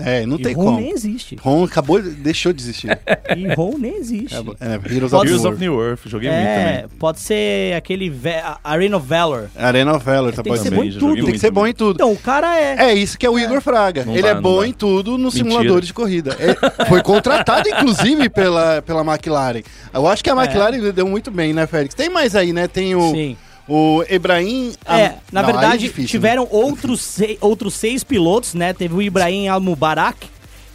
É, 0.00 0.24
não 0.24 0.36
e 0.36 0.42
tem 0.42 0.54
ROM 0.54 0.64
como. 0.66 0.80
nem 0.80 0.92
existe. 0.92 1.34
Ron 1.40 1.64
acabou, 1.64 2.00
de- 2.00 2.10
deixou 2.10 2.52
de 2.52 2.62
existir. 2.62 2.96
E 3.36 3.52
ROM 3.54 3.76
nem 3.76 3.96
existe. 3.96 4.32
É, 4.60 4.94
Heroes 4.94 5.10
Pode- 5.10 5.32
of 5.32 5.40
Heroes 5.40 5.44
of 5.44 5.58
New 5.58 5.82
Earth, 5.82 6.06
joguei 6.06 6.30
muito 6.30 6.40
É, 6.40 6.82
também. 6.82 6.98
pode 7.00 7.18
ser 7.18 7.74
aquele 7.74 8.12
Arena 8.62 8.96
of 8.96 9.04
Valor. 9.08 9.50
Arena 9.56 9.96
of 9.96 10.04
Valor, 10.04 10.32
tá 10.32 10.40
Tem 10.44 10.52
que 10.52 10.58
bom 10.58 10.62
ser 10.64 10.70
também. 10.70 10.78
bom 10.84 10.96
em 10.96 10.98
tudo. 11.00 11.24
Tem 11.24 11.32
que 11.32 11.38
ser 11.40 11.50
bom 11.50 11.66
em 11.66 11.72
tudo. 11.74 11.96
Então, 11.96 12.12
o 12.12 12.16
cara 12.16 12.56
é. 12.56 12.90
É 12.90 12.94
isso 12.94 13.18
que 13.18 13.26
é 13.26 13.30
o 13.30 13.36
Igor 13.36 13.60
Fraga. 13.60 14.04
Não 14.04 14.12
Ele 14.12 14.22
dá, 14.22 14.28
é 14.28 14.34
bom 14.40 14.60
dá. 14.60 14.68
em 14.68 14.72
tudo 14.72 15.18
nos 15.18 15.34
Mentira. 15.34 15.50
simuladores 15.50 15.88
de 15.88 15.92
corrida. 15.92 16.36
É, 16.38 16.84
foi 16.86 17.02
contratado, 17.02 17.68
inclusive, 17.68 18.28
pela, 18.28 18.80
pela 18.82 19.00
McLaren. 19.02 19.62
Eu 19.92 20.06
acho 20.06 20.22
que 20.22 20.30
a 20.30 20.36
McLaren 20.40 20.78
deu 20.92 21.08
muito 21.08 21.32
bem, 21.32 21.52
né, 21.52 21.66
Félix? 21.66 21.92
Tem 21.96 22.08
mais 22.08 22.36
aí, 22.36 22.52
né? 22.52 22.68
Tem 22.68 22.94
o, 22.94 23.10
Sim. 23.10 23.36
O 23.68 24.02
Ebrahim... 24.08 24.72
É, 24.86 25.14
na 25.30 25.42
Não, 25.42 25.48
é 25.48 25.52
verdade, 25.52 25.78
difícil, 25.78 26.02
né? 26.02 26.08
tiveram 26.08 26.48
outros, 26.50 27.00
sei- 27.02 27.36
outros 27.40 27.74
seis 27.74 28.02
pilotos, 28.02 28.54
né? 28.54 28.72
Teve 28.72 28.94
o 28.94 29.02
Ibrahim 29.02 29.48
Al-Mubarak, 29.48 30.26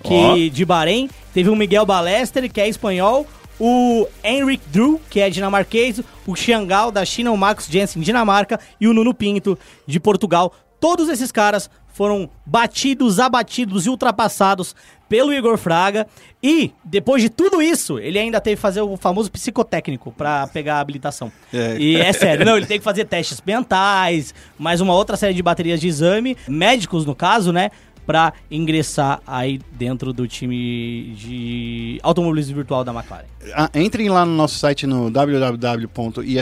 que 0.04 0.14
Ó. 0.14 0.36
de 0.54 0.64
Bahrein. 0.66 1.10
Teve 1.34 1.50
o 1.50 1.56
Miguel 1.56 1.86
Balester, 1.86 2.52
que 2.52 2.62
é 2.62 2.70
espanhol. 2.70 3.26
O 3.60 4.08
Henrik 4.24 4.64
Drew, 4.72 5.02
que 5.10 5.20
é 5.20 5.30
dinamarquês. 5.30 6.02
O 6.28 6.36
Xiangal, 6.36 6.92
da 6.92 7.04
China. 7.06 7.32
O 7.32 7.38
Max 7.38 7.68
Jensen, 7.70 8.02
Dinamarca. 8.02 8.60
E 8.80 8.88
o 8.88 8.94
Nuno 8.94 9.14
Pinto, 9.14 9.58
de 9.88 10.00
Portugal. 10.00 10.54
Todos 10.80 11.08
esses 11.10 11.32
caras 11.32 11.70
foram 11.94 12.30
batidos, 12.46 13.20
abatidos 13.20 13.86
e 13.86 13.90
ultrapassados 13.90 14.76
pelo 15.08 15.32
Igor 15.32 15.58
Fraga. 15.58 16.08
E, 16.42 16.72
depois 16.84 17.22
de 17.22 17.30
tudo 17.30 17.62
isso, 17.62 18.00
ele 18.00 18.18
ainda 18.18 18.42
teve 18.42 18.56
que 18.56 18.62
fazer 18.62 18.82
o 18.82 18.98
famoso 18.98 19.32
psicotécnico 19.32 20.12
pra 20.12 20.48
pegar 20.48 20.78
a 20.78 20.80
habilitação. 20.80 21.32
É. 21.54 21.78
E 21.78 21.96
é 21.96 22.12
sério, 22.12 22.46
não, 22.46 22.58
ele 22.58 22.66
tem 22.66 22.80
que 22.80 22.84
fazer 22.84 23.06
testes 23.06 23.42
mentais, 23.46 24.34
mais 24.58 24.82
uma 24.82 24.94
outra 24.94 25.16
série 25.16 25.34
de 25.34 25.44
baterias 25.44 25.80
de 25.80 25.88
exame, 25.88 26.36
médicos 26.48 27.06
no 27.06 27.16
caso, 27.16 27.54
né? 27.54 27.70
Pra 28.06 28.34
ingressar 28.52 29.22
aí 29.26 29.60
dentro 29.72 30.12
do 30.12 30.28
time 30.28 31.14
de 31.18 32.00
automobilismo 32.04 32.56
virtual 32.56 32.84
da 32.84 32.94
McLaren. 32.94 33.24
Ah, 33.56 33.70
entrem 33.76 34.10
lá 34.10 34.26
no 34.26 34.34
nosso 34.36 34.58
site 34.58 34.86
no 34.88 35.10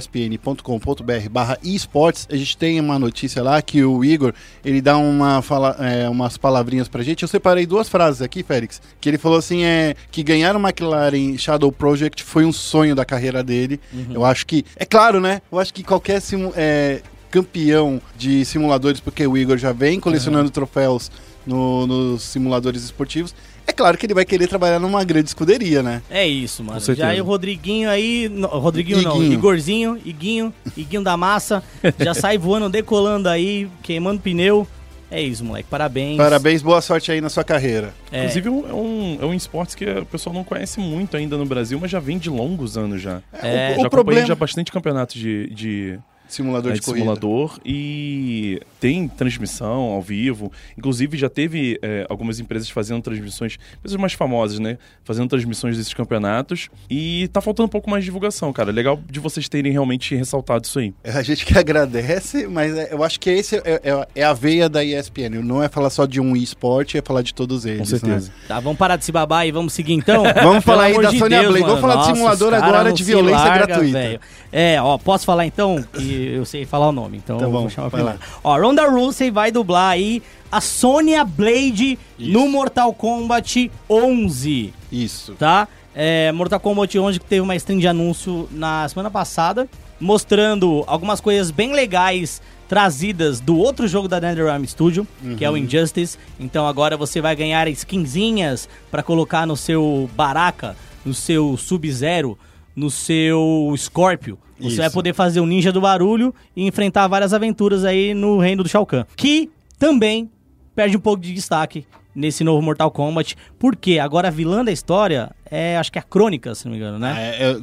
www.espn.com.br 0.01 1.29
barra 1.29 1.57
esportes. 1.63 2.27
A 2.31 2.35
gente 2.35 2.57
tem 2.57 2.79
uma 2.79 2.97
notícia 2.99 3.41
lá 3.43 3.61
que 3.61 3.83
o 3.83 4.03
Igor, 4.03 4.33
ele 4.63 4.81
dá 4.81 4.97
uma 4.97 5.41
fala, 5.41 5.75
é, 5.79 6.07
umas 6.09 6.37
palavrinhas 6.37 6.87
pra 6.87 7.03
gente. 7.03 7.21
Eu 7.23 7.27
separei 7.27 7.65
duas 7.65 7.89
frases 7.89 8.21
aqui, 8.21 8.43
Félix, 8.43 8.81
que 8.99 9.09
ele 9.09 9.17
falou 9.17 9.37
assim, 9.37 9.63
é 9.63 9.95
que 10.11 10.23
ganhar 10.23 10.55
o 10.55 10.59
McLaren 10.59 11.37
Shadow 11.37 11.71
Project 11.71 12.23
foi 12.23 12.45
um 12.45 12.51
sonho 12.53 12.95
da 12.95 13.05
carreira 13.05 13.43
dele. 13.43 13.79
Eu 14.13 14.25
acho 14.25 14.45
que, 14.45 14.65
é 14.75 14.85
claro, 14.85 15.19
né? 15.19 15.41
Eu 15.51 15.59
acho 15.59 15.73
que 15.73 15.83
qualquer 15.83 16.21
simu- 16.21 16.53
é, 16.55 17.01
campeão 17.29 18.01
de 18.17 18.43
simuladores, 18.45 18.99
porque 18.99 19.25
o 19.25 19.37
Igor 19.37 19.57
já 19.57 19.71
vem 19.71 19.99
colecionando 19.99 20.49
troféus 20.49 21.09
no- 21.45 21.85
nos 21.87 22.21
simuladores 22.23 22.83
esportivos, 22.83 23.33
é 23.67 23.71
claro 23.71 23.97
que 23.97 24.05
ele 24.05 24.13
vai 24.13 24.25
querer 24.25 24.47
trabalhar 24.47 24.79
numa 24.79 25.03
grande 25.03 25.27
escuderia, 25.29 25.81
né? 25.83 26.01
É 26.09 26.25
isso, 26.27 26.63
mano. 26.63 26.79
Já 26.79 27.07
aí 27.09 27.21
o 27.21 27.23
Rodriguinho 27.23 27.89
aí. 27.89 28.27
no- 28.29 28.47
Rodriguinho 28.47 29.01
não, 29.01 29.15
Iguinho. 29.17 29.33
Igorzinho, 29.33 29.97
Iguinho, 30.03 30.53
Iguinho 30.75 31.03
da 31.03 31.15
massa. 31.15 31.63
já 31.99 32.13
sai 32.13 32.37
voando, 32.37 32.69
decolando 32.69 33.29
aí, 33.29 33.69
queimando 33.83 34.19
pneu. 34.21 34.67
É 35.13 35.21
isso, 35.21 35.43
moleque. 35.43 35.67
Parabéns. 35.69 36.15
Parabéns, 36.15 36.61
boa 36.61 36.79
sorte 36.79 37.11
aí 37.11 37.19
na 37.19 37.27
sua 37.29 37.43
carreira. 37.43 37.93
É, 38.09 38.19
Inclusive, 38.19 38.47
é 38.47 38.73
um, 38.73 39.17
é 39.21 39.25
um 39.25 39.33
esporte 39.33 39.75
que 39.75 39.83
o 39.85 40.05
pessoal 40.05 40.33
não 40.33 40.41
conhece 40.41 40.79
muito 40.79 41.17
ainda 41.17 41.35
no 41.35 41.45
Brasil, 41.45 41.77
mas 41.81 41.91
já 41.91 41.99
vem 41.99 42.17
de 42.17 42.29
longos 42.29 42.77
anos 42.77 43.01
já. 43.01 43.21
É. 43.33 43.73
o, 43.77 43.81
já 43.81 43.87
o 43.87 43.89
problema 43.89 44.25
já 44.25 44.35
bastante 44.35 44.71
campeonatos 44.71 45.15
de, 45.19 45.49
de, 45.49 45.99
simulador 46.33 46.71
é, 46.71 46.73
de, 46.75 46.79
de 46.79 46.85
corrida. 46.85 47.01
simulador 47.03 47.59
e 47.65 48.59
tem 48.79 49.07
transmissão 49.07 49.81
ao 49.81 50.01
vivo. 50.01 50.51
Inclusive, 50.77 51.17
já 51.17 51.29
teve 51.29 51.79
é, 51.81 52.05
algumas 52.09 52.39
empresas 52.39 52.69
fazendo 52.69 53.01
transmissões, 53.01 53.57
empresas 53.77 53.99
mais 53.99 54.13
famosas, 54.13 54.59
né? 54.59 54.77
Fazendo 55.03 55.29
transmissões 55.29 55.77
desses 55.77 55.93
campeonatos. 55.93 56.69
E 56.89 57.27
tá 57.33 57.41
faltando 57.41 57.67
um 57.67 57.69
pouco 57.69 57.89
mais 57.89 58.03
de 58.03 58.05
divulgação, 58.05 58.51
cara. 58.53 58.71
Legal 58.71 58.99
de 59.09 59.19
vocês 59.19 59.47
terem 59.49 59.71
realmente 59.71 60.15
ressaltado 60.15 60.65
isso 60.65 60.79
aí. 60.79 60.93
A 61.03 61.21
gente 61.21 61.45
que 61.45 61.55
agradece, 61.59 62.47
mas 62.47 62.75
é- 62.75 62.93
eu 62.93 63.03
acho 63.03 63.19
que 63.19 63.29
esse 63.29 63.57
é, 63.57 63.61
é- 63.83 64.07
é 64.15 64.23
a 64.23 64.33
veia 64.33 64.67
da 64.69 64.83
ESPN. 64.83 65.41
Não 65.43 65.61
é 65.61 65.69
falar 65.69 65.89
só 65.89 66.05
de 66.05 66.19
um 66.19 66.35
esporte, 66.35 66.97
é 66.97 67.01
falar 67.01 67.21
de 67.21 67.33
todos 67.33 67.65
eles. 67.65 67.79
Com 67.79 67.85
certeza. 67.85 68.27
né? 68.29 68.33
Tá, 68.47 68.59
vamos 68.59 68.77
parar 68.77 68.95
de 68.95 69.05
se 69.05 69.11
babar 69.11 69.45
e 69.47 69.51
vamos 69.51 69.73
seguir 69.73 69.93
então? 69.93 70.23
Vamos 70.41 70.63
falar 70.63 70.85
aí 70.85 71.01
da 71.01 71.09
de 71.09 71.19
Sônia 71.19 71.43
Blake. 71.43 71.65
Vamos 71.65 71.81
falar 71.81 71.93
de 71.93 71.99
Nossa, 71.99 72.13
simulador 72.15 72.53
os 72.53 72.59
cara 72.59 72.65
agora 72.67 72.93
de 72.93 73.03
violência 73.03 73.37
larga, 73.45 73.65
gratuita. 73.67 73.97
velho. 73.99 74.19
É, 74.51 74.81
ó, 74.81 74.97
posso 74.97 75.25
falar 75.25 75.45
então? 75.45 75.83
Que 75.93 76.20
eu 76.29 76.45
sei 76.45 76.65
falar 76.65 76.89
o 76.89 76.91
nome, 76.91 77.17
então 77.17 77.37
Tá 77.37 77.45
bom, 77.45 77.61
vou 77.61 77.69
chamar 77.69 77.89
vai 77.89 78.01
primeiro. 78.01 78.19
Ó, 78.43 78.57
Ronda 78.59 78.87
Rousey 78.89 79.29
vai 79.31 79.51
dublar 79.51 79.91
aí 79.91 80.21
a 80.51 80.59
Sonya 80.61 81.23
Blade 81.23 81.97
no 82.19 82.47
Mortal 82.49 82.93
Kombat 82.93 83.71
11. 83.89 84.73
Isso. 84.91 85.33
tá? 85.33 85.67
É, 85.95 86.31
Mortal 86.31 86.59
Kombat 86.59 86.97
11 86.97 87.19
que 87.19 87.25
teve 87.25 87.41
uma 87.41 87.55
stream 87.55 87.79
de 87.79 87.87
anúncio 87.87 88.47
na 88.51 88.87
semana 88.87 89.09
passada, 89.11 89.67
mostrando 89.99 90.83
algumas 90.87 91.21
coisas 91.21 91.51
bem 91.51 91.73
legais 91.73 92.41
trazidas 92.67 93.39
do 93.41 93.57
outro 93.57 93.87
jogo 93.87 94.07
da 94.07 94.19
NetherRealm 94.19 94.63
Studio, 94.65 95.05
que 95.37 95.43
é 95.43 95.49
Uhum. 95.49 95.55
o 95.55 95.57
Injustice. 95.57 96.17
Então 96.39 96.65
agora 96.65 96.95
você 96.95 97.19
vai 97.19 97.35
ganhar 97.35 97.67
skinzinhas 97.67 98.67
pra 98.89 99.03
colocar 99.03 99.45
no 99.45 99.57
seu 99.57 100.09
Baraka, 100.15 100.75
no 101.05 101.13
seu 101.13 101.57
Sub-Zero, 101.57 102.37
no 102.75 102.89
seu 102.89 103.73
Scorpio. 103.77 104.37
Você 104.61 104.67
Isso. 104.67 104.77
vai 104.77 104.89
poder 104.89 105.13
fazer 105.13 105.39
o 105.39 105.45
Ninja 105.45 105.71
do 105.71 105.81
Barulho 105.81 106.33
e 106.55 106.65
enfrentar 106.67 107.07
várias 107.07 107.33
aventuras 107.33 107.83
aí 107.83 108.13
no 108.13 108.37
reino 108.39 108.63
do 108.63 108.69
Shao 108.69 108.85
Kahn. 108.85 109.03
Que 109.15 109.49
também 109.79 110.29
perde 110.75 110.95
um 110.95 110.99
pouco 111.01 111.21
de 111.21 111.33
destaque 111.33 111.85
nesse 112.13 112.43
novo 112.43 112.61
Mortal 112.61 112.91
Kombat, 112.91 113.37
porque 113.57 113.97
agora 113.97 114.27
a 114.27 114.31
vilã 114.31 114.65
da 114.65 114.71
história 114.71 115.31
é, 115.49 115.77
acho 115.77 115.89
que 115.89 115.97
é 115.97 116.01
a 116.01 116.03
Crônica, 116.03 116.53
se 116.53 116.65
não 116.65 116.73
me 116.73 116.77
engano, 116.77 116.99
né? 116.99 117.35
É, 117.39 117.51
eu, 117.51 117.61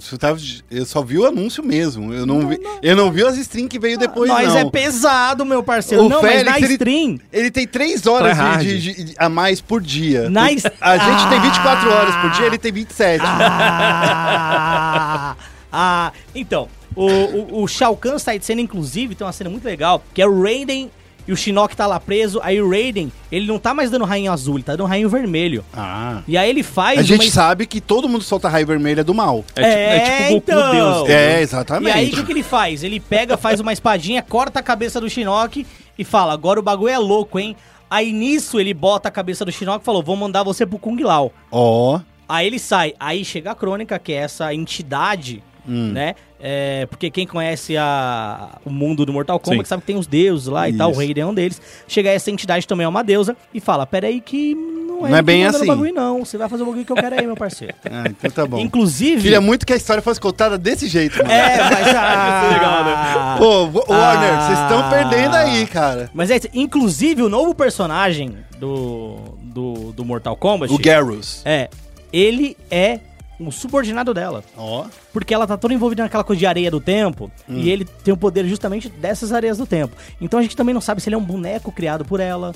eu 0.71 0.87
só 0.87 1.03
vi 1.03 1.19
o 1.19 1.27
anúncio 1.27 1.63
mesmo. 1.63 2.15
Eu 2.15 2.25
não, 2.25 2.49
vi, 2.49 2.59
eu 2.83 2.97
não 2.97 3.13
vi 3.13 3.23
as 3.27 3.37
streams 3.37 3.69
que 3.69 3.79
veio 3.79 3.99
depois, 3.99 4.31
Mas 4.31 4.49
não. 4.49 4.57
é 4.59 4.71
pesado, 4.71 5.45
meu 5.45 5.63
parceiro. 5.63 6.07
O 6.07 6.09
não, 6.09 6.23
Félix, 6.23 6.45
mas 6.45 6.61
na 6.61 6.67
ele- 6.67 6.73
stream... 6.75 7.19
Ele 7.31 7.51
tem 7.51 7.67
3 7.67 8.07
horas 8.07 8.39
Tryhard. 8.39 8.65
de, 8.65 8.81
de- 8.95 9.05
de- 9.05 9.15
a 9.19 9.29
mais 9.29 9.61
por 9.61 9.83
dia. 9.83 10.31
Na 10.31 10.51
es- 10.51 10.65
A 10.81 10.97
gente 10.97 11.29
tem 11.29 11.41
24 11.41 11.91
Ah! 11.91 11.95
horas 11.95 12.17
por 12.17 12.31
dia, 12.31 12.47
ele 12.47 12.59
tem 12.59 12.73
27. 12.73 13.23
Ah, 13.23 15.37
ah, 15.73 16.13
então, 16.35 16.69
o, 17.05 17.57
o, 17.59 17.63
o 17.63 17.69
Shao 17.69 17.97
Kahn 17.97 18.19
sai 18.19 18.39
de 18.39 18.45
cena, 18.45 18.61
inclusive, 18.61 19.15
tem 19.15 19.27
uma 19.27 19.33
cena 19.33 19.51
muito 19.51 19.65
legal, 19.65 20.03
que 20.13 20.21
é 20.23 20.27
o 20.27 20.43
Raiden 20.43 20.91
e 21.27 21.33
o 21.33 21.37
Shinnok 21.37 21.77
tá 21.77 21.87
lá 21.87 22.01
preso, 22.01 22.41
aí 22.43 22.59
o 22.61 22.71
Raiden, 22.71 23.13
ele 23.31 23.47
não 23.47 23.59
tá 23.59 23.75
mais 23.75 23.91
dando 23.91 24.07
rainho 24.07 24.33
azul, 24.33 24.55
ele 24.57 24.63
tá 24.63 24.75
dando 24.75 24.87
rainho 24.89 25.11
vermelho. 25.11 25.63
Ah. 25.75 26.23
E 26.27 26.39
aí 26.39 26.49
ele 26.49 26.63
faz 26.63 26.99
A 26.99 27.03
gente 27.03 27.27
uma... 27.27 27.31
sabe 27.31 27.67
que 27.67 27.83
todo 27.83 28.09
mundo 28.09 28.25
solta 28.25 28.49
raio 28.49 28.67
vermelha 28.67 29.05
do 29.05 29.13
mal. 29.13 29.45
É, 29.55 29.61
tipo- 29.61 29.67
é 29.67 30.01
tipo 30.01 30.23
o 30.23 30.29
Goku 30.29 30.37
então. 30.53 30.73
Deus. 30.73 30.97
entendeu? 31.01 31.17
É, 31.19 31.39
E 31.39 31.43
exatamente. 31.43 31.97
aí 31.99 32.09
o 32.09 32.13
que, 32.13 32.23
que 32.25 32.33
ele 32.33 32.43
faz? 32.43 32.83
Ele 32.83 32.99
pega, 32.99 33.37
faz 33.37 33.61
uma 33.61 33.75
espadinha, 33.75 34.23
corta 34.23 34.61
a 34.61 34.63
cabeça 34.63 34.99
do 35.03 35.11
Shinnok 35.11 35.67
e 35.99 36.03
fala, 36.05 36.33
agora 36.33 36.61
o 36.61 36.63
bagulho 36.63 36.89
é 36.95 36.99
louco, 36.99 37.39
hein? 37.39 37.55
Aí 37.91 38.11
nisso 38.11 38.59
ele 38.59 38.73
bota 38.73 39.09
a 39.09 39.13
cabeça 39.13 39.45
do 39.45 39.53
Shinnok 39.53 39.83
e 39.83 39.85
falou, 39.85 40.03
vou 40.03 40.17
mandar 40.17 40.43
você 40.43 40.65
pro 40.65 40.79
Kung 40.79 40.99
Lao. 41.03 41.31
Ó. 41.51 42.01
Aí 42.27 42.47
ele 42.47 42.59
sai, 42.59 42.95
aí 42.99 43.23
chega 43.23 43.51
a 43.51 43.55
Crônica, 43.55 43.99
que 43.99 44.13
é 44.15 44.17
essa 44.17 44.55
entidade, 44.55 45.43
Hum. 45.69 45.93
né? 45.93 46.15
É, 46.41 46.87
porque 46.87 47.11
quem 47.11 47.27
conhece 47.27 47.77
a, 47.77 48.59
o 48.65 48.71
mundo 48.71 49.05
do 49.05 49.13
Mortal 49.13 49.39
Kombat 49.41 49.65
Sim. 49.67 49.69
sabe 49.69 49.81
que 49.83 49.87
tem 49.89 49.97
os 49.97 50.07
deuses 50.07 50.47
lá 50.47 50.69
e 50.69 50.73
tal, 50.73 50.89
o 50.89 50.93
Isso. 50.93 51.01
Raiden 51.01 51.23
é 51.25 51.27
um 51.27 51.35
deles. 51.35 51.61
Chega 51.87 52.11
essa 52.11 52.31
entidade 52.31 52.67
também 52.67 52.85
é 52.85 52.89
uma 52.89 53.03
deusa 53.05 53.37
e 53.53 53.61
fala: 53.61 53.85
Peraí, 53.87 54.21
que 54.21 54.55
não 54.55 55.07
é, 55.07 55.11
Não 55.11 55.17
é 55.19 55.23
bem 55.23 55.45
assim." 55.45 55.67
bagulho, 55.67 55.93
não. 55.93 56.25
Você 56.25 56.39
vai 56.39 56.49
fazer 56.49 56.63
o 56.63 56.67
bagulho 56.67 56.85
que 56.85 56.93
eu 56.93 56.97
quero 56.97 57.15
aí, 57.19 57.27
meu 57.27 57.37
parceiro. 57.37 57.75
Ah, 57.91 58.05
então 58.09 58.31
tá 58.31 58.47
bom. 58.47 58.59
Inclusive. 58.61 59.23
Queria 59.23 59.41
muito 59.41 59.67
que 59.67 59.73
a 59.73 59.77
história 59.77 60.01
fosse 60.03 60.21
contada 60.21 60.57
desse 60.57 60.87
jeito, 60.87 61.19
mano. 61.19 61.31
É, 61.31 61.57
mas. 61.59 61.89
Ah, 61.99 62.49
legal, 62.53 62.85
né? 62.85 63.39
Pô, 63.39 63.79
Wa- 63.79 63.97
Warner, 63.99 64.33
Ah. 64.33 64.41
vocês 64.47 64.59
estão 64.61 64.89
perdendo 64.91 65.35
aí, 65.35 65.67
cara. 65.67 66.09
Mas 66.15 66.31
é 66.31 66.37
isso. 66.37 66.49
Inclusive, 66.55 67.23
o 67.23 67.29
novo 67.29 67.55
personagem 67.55 68.37
do, 68.59 69.17
do, 69.43 69.93
do 69.93 70.05
Mortal 70.05 70.37
Kombat. 70.37 70.73
O 70.73 70.79
Garrus. 70.79 71.43
É. 71.45 71.69
Ele 72.13 72.57
é 72.71 73.01
um 73.41 73.51
subordinado 73.53 74.13
dela. 74.13 74.43
Ó. 74.57 74.85
Porque 75.13 75.33
ela 75.33 75.47
tá 75.47 75.57
toda 75.57 75.73
envolvida 75.73 76.03
naquela 76.03 76.23
coisa 76.23 76.39
de 76.39 76.47
areia 76.47 76.71
do 76.71 76.81
tempo. 76.81 77.31
Hum. 77.49 77.59
E 77.59 77.71
ele 77.71 77.85
tem 77.85 78.13
o 78.13 78.17
poder 78.17 78.47
justamente 78.47 78.89
dessas 78.89 79.33
areias 79.33 79.57
do 79.59 79.67
tempo. 79.67 79.97
Então 80.21 80.39
a 80.39 80.43
gente 80.43 80.57
também 80.57 80.75
não 80.75 80.81
sabe 80.81 81.01
se 81.01 81.09
ele 81.09 81.15
é 81.15 81.19
um 81.19 81.25
boneco 81.25 81.73
criado 81.73 82.05
por 82.05 82.21
ela. 82.21 82.55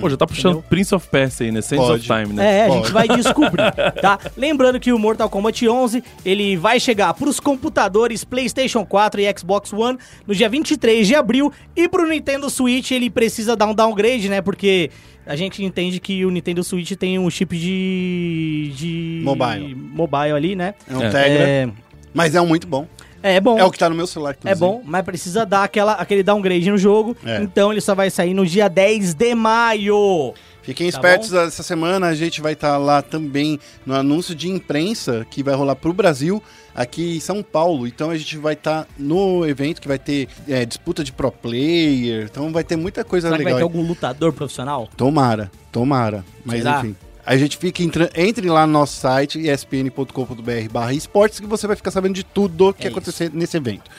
Pô, 0.00 0.08
já 0.10 0.16
tá 0.16 0.26
puxando 0.26 0.52
Entendeu? 0.52 0.68
Prince 0.68 0.94
of 0.94 1.06
Persia 1.08 1.46
aí, 1.46 1.52
né? 1.52 1.60
Sands 1.60 1.84
Pode. 1.86 2.10
of 2.10 2.22
Time, 2.22 2.34
né? 2.34 2.58
É, 2.60 2.64
a 2.64 2.68
Pode. 2.68 2.78
gente 2.80 2.92
vai 2.92 3.08
descobrir, 3.08 3.72
tá? 4.00 4.18
Lembrando 4.36 4.80
que 4.80 4.92
o 4.92 4.98
Mortal 4.98 5.28
Kombat 5.30 5.68
11, 5.68 6.02
ele 6.24 6.56
vai 6.56 6.80
chegar 6.80 7.12
pros 7.14 7.38
computadores 7.38 8.24
PlayStation 8.24 8.84
4 8.84 9.20
e 9.20 9.38
Xbox 9.38 9.72
One 9.72 9.98
no 10.26 10.34
dia 10.34 10.48
23 10.48 11.06
de 11.06 11.14
abril. 11.14 11.52
E 11.76 11.88
pro 11.88 12.08
Nintendo 12.08 12.48
Switch 12.50 12.90
ele 12.90 13.10
precisa 13.10 13.54
dar 13.54 13.66
um 13.66 13.74
downgrade, 13.74 14.28
né? 14.28 14.40
Porque 14.40 14.90
a 15.26 15.36
gente 15.36 15.64
entende 15.64 16.00
que 16.00 16.24
o 16.24 16.30
Nintendo 16.30 16.62
Switch 16.62 16.92
tem 16.92 17.18
um 17.18 17.30
chip 17.30 17.56
de... 17.56 18.72
de 18.76 19.20
Mobile. 19.24 19.74
Mobile 19.74 20.32
ali, 20.32 20.54
né? 20.56 20.74
É 20.88 20.96
um 20.96 21.02
É. 21.02 21.10
Tegra. 21.10 21.48
É, 21.48 21.68
Mas 22.14 22.34
é 22.34 22.40
um 22.40 22.46
muito 22.46 22.66
bom. 22.66 22.86
é 23.22 23.40
bom. 23.40 23.58
É 23.58 23.64
o 23.64 23.70
que 23.70 23.78
tá 23.78 23.90
no 23.90 23.96
meu 23.96 24.06
celular, 24.06 24.30
É 24.30 24.36
inclusive. 24.38 24.60
bom, 24.60 24.82
mas 24.84 25.04
precisa 25.04 25.44
dar 25.44 25.64
aquela, 25.64 25.94
aquele 25.94 26.22
downgrade 26.22 26.70
no 26.70 26.78
jogo. 26.78 27.16
É. 27.26 27.42
Então 27.42 27.72
ele 27.72 27.80
só 27.80 27.94
vai 27.94 28.08
sair 28.08 28.32
no 28.32 28.46
dia 28.46 28.68
10 28.68 29.14
de 29.14 29.34
maio. 29.34 30.32
Fiquem 30.62 30.90
Tá 30.90 30.96
espertos 30.96 31.34
essa 31.34 31.62
semana, 31.62 32.06
a 32.06 32.14
gente 32.14 32.40
vai 32.40 32.54
estar 32.54 32.78
lá 32.78 33.02
também 33.02 33.60
no 33.84 33.94
anúncio 33.94 34.34
de 34.34 34.48
imprensa 34.48 35.26
que 35.30 35.42
vai 35.42 35.54
rolar 35.54 35.76
pro 35.76 35.92
Brasil, 35.92 36.42
aqui 36.74 37.16
em 37.16 37.20
São 37.20 37.42
Paulo. 37.42 37.86
Então 37.86 38.08
a 38.10 38.16
gente 38.16 38.38
vai 38.38 38.54
estar 38.54 38.86
no 38.98 39.46
evento 39.46 39.78
que 39.82 39.86
vai 39.88 39.98
ter 39.98 40.26
é, 40.48 40.64
disputa 40.64 41.04
de 41.04 41.12
pro 41.12 41.30
player, 41.30 42.28
então 42.30 42.50
vai 42.50 42.64
ter 42.64 42.76
muita 42.76 43.04
coisa 43.04 43.28
Será 43.28 43.36
que 43.36 43.44
vai 43.44 43.52
legal. 43.52 43.68
ter 43.68 43.76
algum 43.76 43.86
lutador 43.86 44.32
profissional? 44.32 44.88
Tomara, 44.96 45.50
tomara. 45.70 46.24
Mas 46.46 46.62
Será? 46.62 46.78
enfim. 46.78 46.96
A 47.26 47.36
gente 47.36 47.56
fica 47.56 47.82
entra- 47.82 48.10
entre 48.14 48.48
lá 48.48 48.66
no 48.66 48.72
nosso 48.72 48.96
site, 49.00 49.38
espn.com.br 49.48 50.68
barra 50.70 50.92
esportes, 50.92 51.40
que 51.40 51.46
você 51.46 51.66
vai 51.66 51.76
ficar 51.76 51.90
sabendo 51.90 52.14
de 52.14 52.24
tudo 52.24 52.72
que 52.74 52.86
É 52.86 52.90
acontecer 52.90 53.30
nesse 53.32 53.56
evento. 53.56 53.90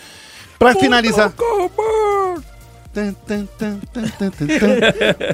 Pra 0.60 0.74
finalizar. 0.76 1.34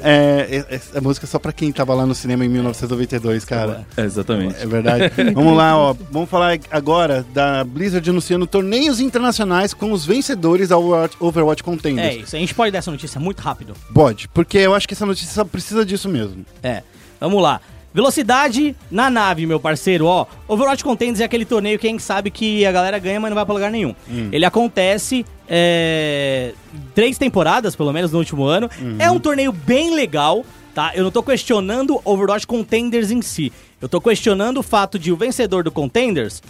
É, 0.02 0.64
essa 0.70 1.00
música 1.00 1.26
é 1.26 1.28
só 1.28 1.38
pra 1.38 1.52
quem 1.52 1.70
tava 1.72 1.94
lá 1.94 2.04
no 2.06 2.14
cinema 2.14 2.44
em 2.44 2.48
1992, 2.48 3.44
cara. 3.44 3.86
É, 3.96 4.02
exatamente. 4.02 4.56
É 4.60 4.66
verdade. 4.66 5.12
Vamos 5.32 5.56
lá, 5.56 5.76
ó. 5.76 5.94
Vamos 6.10 6.28
falar 6.28 6.58
agora 6.70 7.24
da 7.32 7.62
Blizzard 7.64 8.08
anunciando 8.08 8.46
torneios 8.46 9.00
internacionais 9.00 9.72
com 9.72 9.92
os 9.92 10.04
vencedores 10.04 10.68
da 10.70 10.76
Overwatch, 10.78 11.62
Contenders. 11.62 12.08
É 12.08 12.16
isso, 12.16 12.34
a 12.34 12.38
gente 12.38 12.54
pode 12.54 12.72
dar 12.72 12.78
essa 12.78 12.90
notícia 12.90 13.20
muito 13.20 13.40
rápido. 13.40 13.74
Pode, 13.94 14.28
porque 14.28 14.58
eu 14.58 14.74
acho 14.74 14.86
que 14.88 14.94
essa 14.94 15.06
notícia 15.06 15.44
precisa 15.44 15.84
disso 15.84 16.08
mesmo. 16.08 16.44
É, 16.62 16.82
vamos 17.20 17.40
lá. 17.42 17.60
Velocidade 17.94 18.74
na 18.90 19.10
nave, 19.10 19.46
meu 19.46 19.60
parceiro, 19.60 20.06
ó. 20.06 20.26
Overwatch 20.48 20.82
Contenders 20.82 21.20
é 21.20 21.24
aquele 21.24 21.44
torneio 21.44 21.78
que 21.78 21.86
a 21.86 21.90
gente 21.90 22.02
sabe 22.02 22.30
que 22.30 22.64
a 22.64 22.72
galera 22.72 22.98
ganha, 22.98 23.20
mas 23.20 23.30
não 23.30 23.34
vai 23.34 23.44
pra 23.44 23.54
lugar 23.54 23.70
nenhum. 23.70 23.94
Ele 24.32 24.44
acontece 24.44 25.24
é, 25.48 26.52
três 26.94 27.18
temporadas, 27.18 27.76
pelo 27.76 27.92
menos, 27.92 28.10
no 28.12 28.18
último 28.18 28.44
ano. 28.44 28.70
É 28.98 29.10
um 29.10 29.18
torneio 29.20 29.52
bem 29.52 29.94
legal, 29.94 30.44
tá? 30.74 30.92
Eu 30.94 31.04
não 31.04 31.10
tô 31.10 31.22
questionando 31.22 32.00
Overwatch 32.04 32.46
Contenders 32.46 33.10
em 33.10 33.20
si. 33.20 33.52
Eu 33.82 33.88
tô 33.88 34.00
questionando 34.00 34.58
o 34.58 34.62
fato 34.62 34.96
de 34.98 35.10
o 35.12 35.16
vencedor 35.16 35.64
do 35.64 35.70
Contenders 35.72 36.40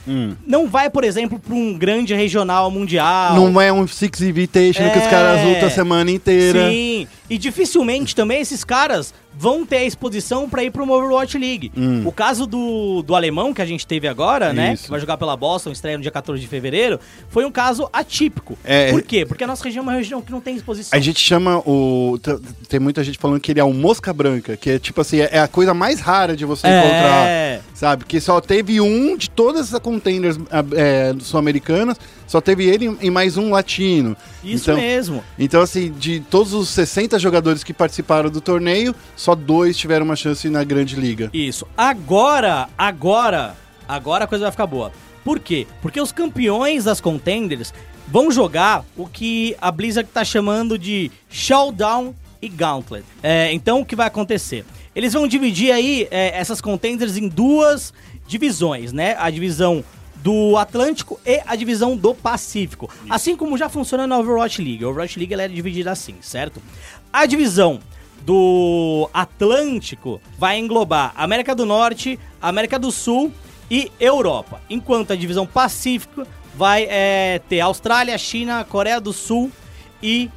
não 0.47 0.69
vai, 0.69 0.91
por 0.91 1.03
exemplo, 1.03 1.39
pra 1.39 1.55
um 1.55 1.73
grande 1.79 2.15
regional 2.15 2.71
mundial. 2.71 3.35
Não 3.35 3.59
é 3.61 3.73
um 3.73 3.87
Six 3.89 4.21
Invitation 4.21 4.89
que 4.91 4.99
os 4.99 5.05
É. 5.05 5.09
caras 5.11 5.43
lutam 5.45 5.67
a 5.67 5.71
semana 5.71 6.11
inteira. 6.11 6.69
Sim, 6.71 7.07
e 7.31 7.39
dificilmente 7.39 8.15
também 8.15 8.41
esses 8.43 8.63
caras 8.63 9.15
vão 9.35 9.65
ter 9.65 9.77
a 9.79 9.85
exposição 9.85 10.47
pra 10.47 10.63
ir 10.63 10.71
pro 10.71 10.85
Overwatch 10.87 11.39
League. 11.39 11.73
O 12.05 12.13
caso 12.13 12.47
do, 12.47 13.03
do 13.03 13.15
alemão 13.17 13.55
que 13.55 13.63
a 13.63 13.65
gente 13.65 13.87
teve 13.87 14.07
agora, 14.07 14.53
né? 14.53 14.75
Isso. 14.75 14.85
Que 14.85 14.91
vai 14.91 15.01
jogar 15.01 15.17
pela 15.17 15.35
Boston, 15.35 15.71
estreia 15.73 15.97
no 15.97 16.03
dia 16.03 16.11
14 16.11 16.39
de 16.39 16.47
fevereiro, 16.47 17.01
foi 17.31 17.47
um 17.47 17.51
caso 17.51 17.89
atípico. 17.95 18.59
É. 18.63 18.91
Por 18.91 19.01
quê? 19.01 19.25
Porque 19.25 19.43
a 19.43 19.47
nossa 19.47 19.65
região 19.65 19.81
é 19.85 19.87
uma 19.87 19.93
região 19.95 20.21
que 20.21 20.31
não 20.31 20.41
tem 20.43 20.55
exposição. 20.57 20.95
A 20.95 21.01
gente 21.01 21.19
chama 21.19 21.59
o. 21.67 22.19
Tem 22.69 22.79
muita 22.79 23.03
gente 23.03 23.17
falando 23.17 23.41
que 23.41 23.51
ele 23.53 23.61
é 23.61 23.65
um 23.65 23.73
mosca 23.73 24.13
branca, 24.13 24.55
que 24.55 24.69
é 24.69 24.79
tipo 24.79 25.01
assim, 25.01 25.21
é 25.21 25.39
a 25.41 25.49
coisa 25.49 25.73
mais 25.73 25.99
rara 26.01 26.37
de 26.37 26.45
você 26.45 26.67
É. 26.67 26.79
encontrar. 26.79 27.22
Sabe? 27.75 28.05
Que 28.05 28.21
só 28.21 28.41
teve 28.41 28.81
um 28.81 29.17
de 29.17 29.29
todas 29.29 29.73
as 29.73 29.81
contenders 29.81 30.39
ah, 30.51 30.65
é, 30.75 31.15
sul-americanas, 31.21 31.99
só 32.27 32.41
teve 32.41 32.65
ele 32.65 32.97
e 33.01 33.11
mais 33.11 33.37
um 33.37 33.51
latino. 33.51 34.17
Isso 34.43 34.71
então, 34.71 34.81
mesmo. 34.81 35.25
Então, 35.39 35.61
assim, 35.61 35.93
de 35.93 36.21
todos 36.21 36.55
os 36.55 36.69
60 36.71 37.19
jogadores 37.19 37.63
que 37.63 37.73
participaram 37.73 38.31
do 38.31 38.41
torneio, 38.41 38.95
só 39.17 39.35
dois 39.35 39.77
tiveram 39.77 40.05
uma 40.05 40.17
chance 40.17 40.49
na 40.49 40.65
grande 40.65 40.97
liga. 40.97 41.31
Isso. 41.33 41.67
Agora, 41.77 42.69
agora, 42.77 43.55
agora 43.89 44.25
a 44.25 44.27
coisa 44.27 44.45
vai 44.45 44.53
ficar 44.53 44.67
boa. 44.67 44.93
Por 45.25 45.39
quê? 45.39 45.67
Porque 45.81 46.01
os 46.01 46.11
campeões 46.11 46.85
das 46.85 47.01
contenders 47.01 47.73
vão 48.09 48.31
jogar 48.31 48.85
o 48.97 49.07
que 49.07 49.57
a 49.61 49.71
Blizzard 49.71 50.09
tá 50.13 50.25
chamando 50.25 50.79
de 50.79 51.11
Showdown 51.31 52.15
e 52.41 52.49
Gauntlet. 52.49 53.05
É, 53.23 53.53
então, 53.53 53.81
o 53.81 53.87
que 53.87 53.95
vai 53.95 54.09
acontecer? 54.09 54.65
Eles 54.95 55.13
vão 55.13 55.27
dividir 55.27 55.73
aí 55.73 56.07
é, 56.11 56.39
essas 56.39 56.61
contenders 56.61 57.17
em 57.17 57.29
duas 57.29 57.93
divisões, 58.27 58.93
né? 58.93 59.17
A 59.19 59.31
divisão 59.31 59.85
do 60.17 60.57
Atlântico 60.57 61.19
e 61.27 61.41
a 61.47 61.57
divisão 61.57 61.97
do 61.97 62.15
Pacífico. 62.15 62.89
Assim 63.11 63.37
como 63.37 63.59
já 63.59 63.69
funciona 63.69 64.07
na 64.07 64.19
Overwatch 64.19 64.63
League. 64.63 64.85
A 64.85 64.89
Overwatch 64.89 65.19
League 65.19 65.35
ela 65.35 65.43
é 65.43 65.49
dividida 65.49 65.91
assim, 65.91 66.15
certo? 66.21 66.63
A 67.13 67.27
divisão 67.27 67.81
do 68.25 69.11
Atlântico 69.13 70.21
vai 70.39 70.59
englobar 70.59 71.13
América 71.17 71.55
do 71.55 71.67
Norte, 71.67 72.19
América 72.41 72.79
do 72.79 72.93
Sul 72.93 73.33
e 73.71 73.91
Europa. 73.99 74.61
Enquanto 74.71 75.13
a 75.13 75.17
divisão 75.17 75.47
Pacífico 75.47 76.25
vai 76.55 76.87
é, 76.89 77.41
ter 77.49 77.61
Austrália, 77.61 78.17
China, 78.17 78.65
Coreia 78.65 79.01
do 79.01 79.13
Sul 79.13 79.51
e 80.03 80.31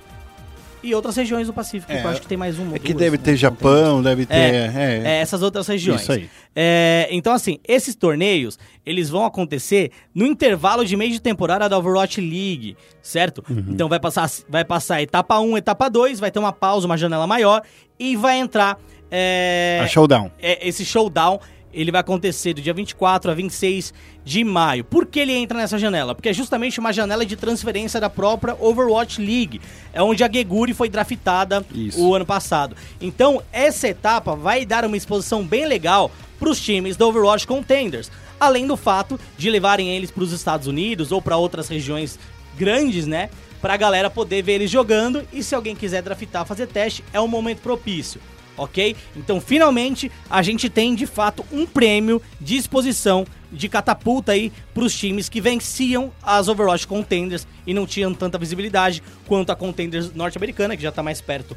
e 0.85 0.93
outras 0.93 1.15
regiões 1.15 1.47
do 1.47 1.53
Pacífico. 1.53 1.91
É, 1.91 1.99
que 1.99 2.05
eu 2.05 2.11
acho 2.11 2.21
que 2.21 2.27
tem 2.27 2.37
mais 2.37 2.59
uma. 2.59 2.75
É 2.75 2.79
que 2.79 2.93
duas, 2.93 3.03
deve 3.03 3.17
né, 3.17 3.23
ter 3.23 3.35
Japão, 3.35 4.01
deve 4.01 4.25
ter. 4.25 4.35
É, 4.35 4.71
É, 4.75 5.01
é, 5.05 5.21
essas 5.21 5.41
outras 5.41 5.67
regiões. 5.67 6.01
Isso 6.01 6.11
aí. 6.11 6.29
É, 6.55 7.07
então, 7.11 7.33
assim, 7.33 7.59
esses 7.67 7.95
torneios, 7.95 8.57
eles 8.85 9.09
vão 9.09 9.25
acontecer 9.25 9.91
no 10.13 10.25
intervalo 10.25 10.85
de 10.85 10.95
meio 10.95 11.11
de 11.11 11.19
temporada 11.19 11.67
da 11.67 11.77
Overwatch 11.77 12.21
League, 12.21 12.77
certo? 13.01 13.43
Uhum. 13.49 13.65
Então 13.69 13.89
vai 13.89 13.99
passar, 13.99 14.29
vai 14.47 14.63
passar 14.63 15.01
etapa 15.01 15.39
1, 15.39 15.57
etapa 15.57 15.89
2, 15.89 16.19
vai 16.19 16.31
ter 16.31 16.39
uma 16.39 16.53
pausa, 16.53 16.85
uma 16.85 16.97
janela 16.97 17.27
maior, 17.27 17.61
e 17.99 18.15
vai 18.15 18.37
entrar 18.37 18.77
é, 19.11 19.79
A 19.83 19.87
showdown. 19.87 20.31
é, 20.41 20.67
esse 20.67 20.83
showdown. 20.83 21.39
Ele 21.75 21.91
vai 21.91 21.99
acontecer 21.99 22.53
do 22.53 22.61
dia 22.61 22.73
24 22.73 23.29
a 23.29 23.33
26 23.33 23.93
de 24.23 24.43
maio. 24.45 24.85
Por 24.85 25.05
que 25.05 25.19
ele 25.19 25.33
entra 25.33 25.57
nessa 25.57 25.77
janela? 25.77 26.15
Porque 26.15 26.29
é 26.29 26.33
justamente 26.33 26.79
uma 26.79 26.93
janela 26.93 27.25
de 27.25 27.35
transferência 27.35 27.99
da 27.99 28.09
própria 28.09 28.55
Overwatch 28.57 29.21
League. 29.21 29.59
É 29.93 30.01
onde 30.01 30.23
a 30.23 30.31
Geguri 30.31 30.73
foi 30.73 30.87
draftada 30.87 31.65
Isso. 31.73 32.01
o 32.01 32.15
ano 32.15 32.25
passado. 32.25 32.77
Então, 33.01 33.43
essa 33.51 33.89
etapa 33.89 34.35
vai 34.35 34.65
dar 34.65 34.85
uma 34.85 34.95
exposição 34.95 35.45
bem 35.45 35.65
legal 35.65 36.09
para 36.39 36.49
os 36.49 36.61
times 36.61 36.95
da 36.95 37.05
Overwatch 37.05 37.45
Contenders. 37.45 38.09
Além 38.39 38.65
do 38.65 38.77
fato 38.77 39.19
de 39.37 39.49
levarem 39.49 39.89
eles 39.89 40.11
para 40.11 40.23
os 40.23 40.31
Estados 40.31 40.67
Unidos 40.67 41.11
ou 41.11 41.21
para 41.21 41.37
outras 41.37 41.67
regiões 41.67 42.17
grandes, 42.57 43.05
né? 43.05 43.29
Pra 43.61 43.75
galera 43.75 44.09
poder 44.09 44.41
ver 44.41 44.53
eles 44.53 44.71
jogando 44.71 45.27
e 45.33 45.43
se 45.43 45.55
alguém 45.55 45.75
quiser 45.75 46.01
draftar, 46.01 46.45
fazer 46.45 46.67
teste, 46.67 47.03
é 47.11 47.19
um 47.19 47.27
momento 47.27 47.59
propício. 47.59 48.21
Ok? 48.57 48.95
Então, 49.15 49.41
finalmente, 49.41 50.11
a 50.29 50.41
gente 50.41 50.69
tem 50.69 50.95
de 50.95 51.05
fato 51.05 51.45
um 51.51 51.65
prêmio 51.65 52.21
de 52.39 52.55
exposição 52.55 53.25
de 53.51 53.69
catapulta 53.69 54.33
aí 54.33 54.51
pros 54.73 54.93
times 54.95 55.29
que 55.29 55.39
venciam 55.39 56.11
as 56.21 56.47
Overwatch 56.47 56.87
Contenders 56.87 57.47
e 57.65 57.73
não 57.73 57.85
tinham 57.85 58.13
tanta 58.13 58.37
visibilidade 58.37 59.01
quanto 59.27 59.51
a 59.51 59.55
Contenders 59.55 60.13
norte-americana, 60.13 60.75
que 60.75 60.83
já 60.83 60.91
tá 60.91 61.01
mais 61.01 61.21
perto 61.21 61.55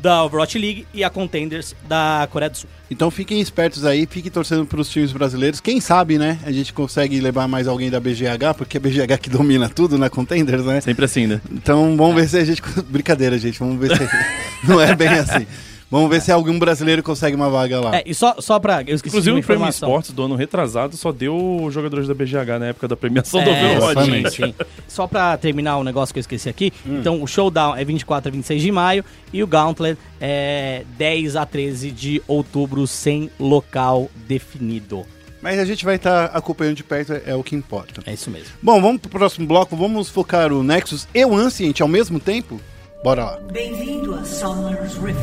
da 0.00 0.24
Overwatch 0.24 0.58
League, 0.58 0.86
e 0.94 1.04
a 1.04 1.10
Contenders 1.10 1.76
da 1.86 2.26
Coreia 2.32 2.50
do 2.50 2.56
Sul. 2.56 2.70
Então 2.90 3.10
fiquem 3.10 3.40
espertos 3.40 3.84
aí, 3.84 4.06
fiquem 4.06 4.30
torcendo 4.30 4.64
pros 4.64 4.88
times 4.88 5.12
brasileiros. 5.12 5.60
Quem 5.60 5.80
sabe, 5.80 6.18
né? 6.18 6.38
A 6.42 6.50
gente 6.50 6.72
consegue 6.72 7.20
levar 7.20 7.46
mais 7.46 7.68
alguém 7.68 7.90
da 7.90 8.00
BGH, 8.00 8.54
porque 8.56 8.76
é 8.76 8.78
a 8.78 8.80
BGH 8.80 9.18
que 9.20 9.28
domina 9.28 9.68
tudo 9.68 9.98
na 9.98 10.08
Contenders, 10.08 10.64
né? 10.64 10.80
Sempre 10.80 11.04
assim, 11.04 11.26
né? 11.26 11.40
Então 11.52 11.96
vamos 11.96 12.14
ver 12.14 12.28
se 12.28 12.38
a 12.38 12.44
gente. 12.44 12.62
Brincadeira, 12.88 13.38
gente. 13.38 13.58
Vamos 13.58 13.78
ver 13.78 13.96
se. 13.96 14.08
Não 14.66 14.80
é 14.80 14.94
bem 14.94 15.08
assim. 15.08 15.46
Vamos 15.90 16.08
ver 16.08 16.20
se 16.22 16.30
algum 16.30 16.56
brasileiro 16.56 17.02
consegue 17.02 17.34
uma 17.34 17.50
vaga 17.50 17.80
lá. 17.80 17.96
É, 17.96 18.04
e 18.06 18.14
só, 18.14 18.36
só 18.38 18.60
pra. 18.60 18.82
Eu 18.86 18.94
esqueci 18.94 19.08
Inclusive, 19.16 19.30
o 19.40 19.42
Prêmio 19.42 19.62
informação. 19.62 19.88
Esportes 19.88 20.12
do 20.12 20.22
ano 20.22 20.36
retrasado 20.36 20.96
só 20.96 21.10
deu 21.10 21.68
jogadores 21.72 22.06
da 22.06 22.14
BGH 22.14 22.58
na 22.60 22.66
época 22.66 22.86
da 22.86 22.96
premiação 22.96 23.42
do 23.42 23.50
É, 23.50 23.76
Overwatch. 23.76 24.30
sim, 24.36 24.46
sim. 24.46 24.54
Só 24.86 25.08
pra 25.08 25.36
terminar 25.36 25.78
o 25.78 25.84
negócio 25.84 26.12
que 26.12 26.18
eu 26.18 26.22
esqueci 26.22 26.48
aqui, 26.48 26.72
então 26.86 27.20
o 27.20 27.26
Showdown 27.26 27.74
é 27.74 27.84
24 27.84 28.28
a 28.28 28.32
26 28.32 28.62
de 28.62 28.70
maio 28.70 29.04
e 29.32 29.42
o 29.42 29.46
Gauntlet 29.48 29.98
é 30.20 30.84
10 30.96 31.34
a 31.34 31.44
13 31.44 31.90
de 31.90 32.22
outubro 32.28 32.86
sem 32.86 33.28
local 33.40 34.08
definido. 34.28 35.04
Mas 35.42 35.58
a 35.58 35.64
gente 35.64 35.84
vai 35.84 35.96
estar 35.96 36.26
acompanhando 36.26 36.76
de 36.76 36.84
perto, 36.84 37.14
é 37.26 37.34
o 37.34 37.42
que 37.42 37.56
importa. 37.56 38.02
É 38.06 38.12
isso 38.12 38.30
mesmo. 38.30 38.48
Bom, 38.62 38.80
vamos 38.80 39.00
pro 39.00 39.10
próximo 39.10 39.46
bloco. 39.46 39.74
Vamos 39.74 40.08
focar 40.10 40.52
o 40.52 40.62
Nexus 40.62 41.08
e 41.14 41.24
o 41.24 41.34
Ancient 41.34 41.80
ao 41.80 41.88
mesmo 41.88 42.20
tempo? 42.20 42.60
Bora 43.02 43.24
lá. 43.24 43.38
Bem-vindo 43.52 44.14
a 44.14 44.24
Summer's 44.24 44.94
Rift. 44.96 45.20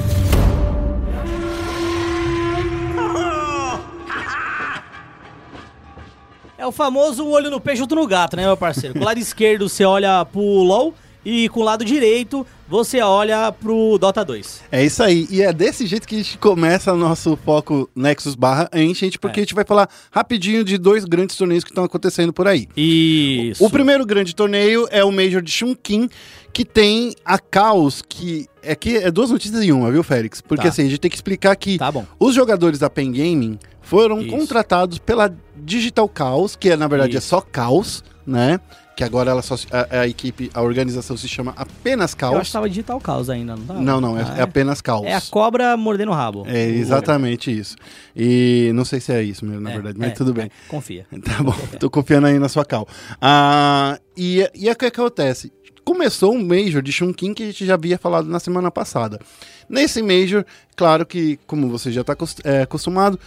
É 6.57 6.65
o 6.65 6.71
famoso 6.71 7.23
um 7.23 7.29
olho 7.29 7.51
no 7.51 7.61
peixe, 7.61 7.81
outro 7.81 7.99
no 7.99 8.07
gato, 8.07 8.35
né, 8.35 8.43
meu 8.45 8.57
parceiro? 8.57 8.95
Com 8.95 9.01
o 9.01 9.05
lado 9.05 9.19
esquerdo 9.19 9.69
você 9.69 9.85
olha 9.85 10.25
pro 10.25 10.41
LoL 10.41 10.93
e 11.23 11.47
com 11.49 11.59
o 11.59 11.63
lado 11.63 11.85
direito 11.85 12.47
você 12.67 12.99
olha 13.01 13.51
pro 13.51 13.97
Dota 13.99 14.25
2. 14.25 14.63
É 14.71 14.83
isso 14.83 15.03
aí. 15.03 15.27
E 15.29 15.41
é 15.41 15.53
desse 15.53 15.85
jeito 15.85 16.07
que 16.07 16.15
a 16.15 16.17
gente 16.17 16.37
começa 16.39 16.91
o 16.91 16.97
nosso 16.97 17.37
foco 17.45 17.87
Nexus 17.95 18.33
barra 18.33 18.67
Ancient, 18.73 19.17
porque 19.19 19.39
É. 19.39 19.41
a 19.41 19.45
gente 19.45 19.53
vai 19.53 19.63
falar 19.65 19.87
rapidinho 20.11 20.63
de 20.63 20.77
dois 20.79 21.05
grandes 21.05 21.35
torneios 21.35 21.63
que 21.63 21.69
estão 21.69 21.83
acontecendo 21.83 22.33
por 22.33 22.47
aí. 22.47 22.67
Isso. 22.75 23.63
O 23.63 23.69
primeiro 23.69 24.03
grande 24.05 24.33
torneio 24.35 24.87
é 24.89 25.03
o 25.03 25.11
Major 25.11 25.41
de 25.41 25.51
Chunkin, 25.51 26.09
que 26.57 26.65
tem 26.65 27.13
a 27.23 27.37
Caos, 27.37 28.01
que 28.01 28.47
é 28.63 28.73
que 28.73 28.97
é 28.97 29.11
duas 29.11 29.29
notícias 29.29 29.61
em 29.63 29.71
uma, 29.71 29.91
viu, 29.91 30.01
Félix? 30.01 30.41
Porque 30.41 30.63
Tá. 30.63 30.69
assim, 30.69 30.81
a 30.81 30.89
gente 30.89 30.97
tem 30.99 31.11
que 31.11 31.15
explicar 31.15 31.55
que 31.55 31.77
Tá 31.77 31.91
bom. 31.91 32.03
os 32.19 32.33
jogadores 32.33 32.79
da 32.79 32.89
Pen 32.89 33.11
Gaming 33.11 33.59
foram 33.79 34.19
Isso. 34.21 34.35
contratados 34.35 34.97
pela 34.97 35.31
Digital 35.55 36.09
Chaos, 36.17 36.55
que 36.55 36.71
é, 36.71 36.75
na 36.75 36.87
verdade 36.87 37.15
é 37.15 37.19
Isso. 37.19 37.27
só 37.27 37.41
Caos, 37.41 38.03
né? 38.25 38.59
Que 38.95 39.03
agora 39.03 39.29
ela 39.29 39.43
só, 39.43 39.53
a, 39.71 39.99
a 39.99 40.07
equipe, 40.07 40.49
a 40.55 40.63
organização 40.63 41.15
se 41.15 41.27
chama 41.27 41.53
apenas 41.55 42.13
Eu 42.19 42.29
acho 42.29 42.33
Caos. 42.33 42.47
que 42.47 42.51
tava 42.53 42.67
digital 42.67 42.99
caos 42.99 43.29
ainda, 43.29 43.55
não 43.55 43.63
tá? 43.63 43.73
Não, 43.75 44.01
não, 44.01 44.17
é, 44.17 44.23
Ah, 44.23 44.35
é 44.39 44.41
apenas 44.41 44.81
Caos. 44.81 45.05
É 45.05 45.13
a 45.13 45.21
cobra 45.21 45.77
mordendo 45.77 46.09
o 46.09 46.15
rabo. 46.15 46.43
É 46.47 46.67
exatamente 46.67 47.55
isso. 47.55 47.75
E 48.15 48.71
não 48.73 48.83
sei 48.83 48.99
se 48.99 49.13
é 49.13 49.21
isso 49.21 49.45
mesmo, 49.45 49.61
na 49.61 49.69
É, 49.69 49.73
verdade, 49.73 49.99
mas 49.99 50.09
é, 50.09 50.13
tudo 50.15 50.33
bem. 50.33 50.45
é, 50.45 50.49
confia. 50.67 51.05
Tá 51.23 51.43
bom, 51.43 51.53
tô 51.79 51.91
confiando 51.91 52.25
aí 52.25 52.39
na 52.39 52.49
sua 52.49 52.65
cal. 52.65 52.87
Ah, 53.21 53.99
e, 54.17 54.49
e 54.55 54.67
é 54.67 54.71
o 54.71 54.75
que 54.75 54.87
acontece? 54.87 55.51
Começou 55.87 56.35
um 56.35 56.45
Major 56.45 56.81
de 56.81 56.91
Chunkin 56.91 57.33
que 57.33 57.43
a 57.43 57.45
gente 57.45 57.65
já 57.65 57.75
havia 57.75 57.97
falado 57.97 58.27
na 58.27 58.41
semana 58.41 58.69
passada. 58.69 59.21
Nesse 59.69 60.01
Major, 60.01 60.43
claro 60.75 61.05
que, 61.05 61.39
como 61.47 61.69
você 61.69 61.93
já 61.93 62.01
está 62.01 62.13
acostumado, 62.61 63.17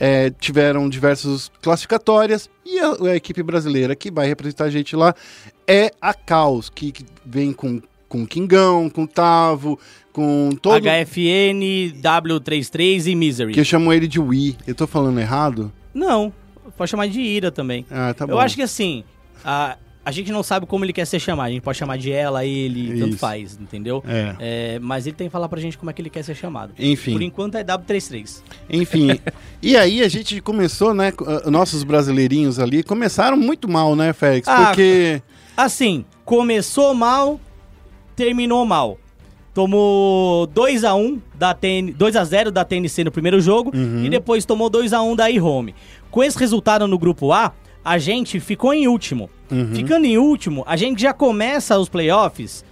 é, 0.00 0.30
tiveram 0.30 0.88
diversas 0.88 1.52
classificatórias 1.60 2.48
e 2.64 2.78
a, 2.78 3.10
a 3.10 3.16
equipe 3.16 3.42
brasileira 3.42 3.94
que 3.94 4.10
vai 4.10 4.26
representar 4.26 4.64
a 4.64 4.70
gente 4.70 4.96
lá 4.96 5.14
é 5.66 5.90
a 6.00 6.14
Caos, 6.14 6.70
que, 6.70 6.90
que 6.90 7.04
vem 7.22 7.52
com, 7.52 7.82
com 8.08 8.26
Kingão, 8.26 8.88
com 8.88 9.06
Tavo, 9.06 9.78
com 10.10 10.52
todo... 10.62 10.82
HFN, 10.82 12.00
W33 12.00 13.08
e 13.08 13.14
Misery. 13.14 13.52
Que 13.52 13.60
eu 13.60 13.64
chamo 13.64 13.92
ele 13.92 14.08
de 14.08 14.18
Wii. 14.18 14.56
Eu 14.66 14.74
tô 14.74 14.86
falando 14.86 15.20
errado? 15.20 15.70
Não, 15.92 16.32
pode 16.78 16.90
chamar 16.90 17.08
de 17.08 17.20
Ira 17.20 17.50
também. 17.50 17.84
Ah, 17.90 18.14
tá 18.14 18.26
bom. 18.26 18.32
Eu 18.32 18.40
acho 18.40 18.56
que 18.56 18.62
assim, 18.62 19.04
a, 19.44 19.76
a 20.06 20.12
gente 20.12 20.30
não 20.30 20.40
sabe 20.40 20.66
como 20.66 20.84
ele 20.84 20.92
quer 20.92 21.04
ser 21.04 21.18
chamado. 21.18 21.48
A 21.48 21.50
gente 21.50 21.62
pode 21.62 21.76
chamar 21.76 21.98
de 21.98 22.12
ela, 22.12 22.44
ele, 22.46 22.96
tanto 23.00 23.08
Isso. 23.10 23.18
faz, 23.18 23.58
entendeu? 23.60 24.04
É. 24.06 24.36
É, 24.38 24.78
mas 24.78 25.04
ele 25.04 25.16
tem 25.16 25.26
que 25.26 25.32
falar 25.32 25.48
pra 25.48 25.60
gente 25.60 25.76
como 25.76 25.90
é 25.90 25.92
que 25.92 26.00
ele 26.00 26.08
quer 26.08 26.22
ser 26.22 26.36
chamado. 26.36 26.72
Enfim. 26.78 27.12
Por 27.12 27.22
enquanto 27.22 27.56
é 27.56 27.64
W33. 27.64 28.40
Enfim, 28.70 29.18
e 29.60 29.76
aí 29.76 30.02
a 30.02 30.08
gente 30.08 30.40
começou, 30.40 30.94
né? 30.94 31.12
uh, 31.20 31.50
Nossos 31.50 31.82
brasileirinhos 31.82 32.60
ali 32.60 32.84
começaram 32.84 33.36
muito 33.36 33.68
mal, 33.68 33.96
né, 33.96 34.12
Félix? 34.12 34.46
Ah, 34.46 34.66
Porque. 34.66 35.20
Assim, 35.56 36.04
começou 36.24 36.94
mal, 36.94 37.40
terminou 38.14 38.64
mal. 38.64 38.98
Tomou 39.52 40.46
2x1 40.48 41.18
da 41.34 41.54
TN, 41.54 41.92
2x0 41.98 42.50
da 42.50 42.64
TNC 42.64 43.04
no 43.04 43.10
primeiro 43.10 43.40
jogo 43.40 43.72
Uhum. 43.74 44.04
e 44.04 44.08
depois 44.10 44.44
tomou 44.44 44.70
2x1 44.70 45.16
da 45.16 45.30
iHome. 45.30 45.74
Com 46.10 46.22
esse 46.22 46.38
resultado 46.38 46.86
no 46.86 46.98
grupo 46.98 47.32
A, 47.32 47.52
a 47.86 47.98
gente 47.98 48.40
ficou 48.40 48.74
em 48.74 48.88
último. 48.88 49.30
Uhum. 49.48 49.72
Ficando 49.72 50.06
em 50.06 50.18
último, 50.18 50.64
a 50.66 50.76
gente 50.76 51.00
já 51.00 51.12
começa 51.12 51.78
os 51.78 51.88
playoffs 51.88 52.64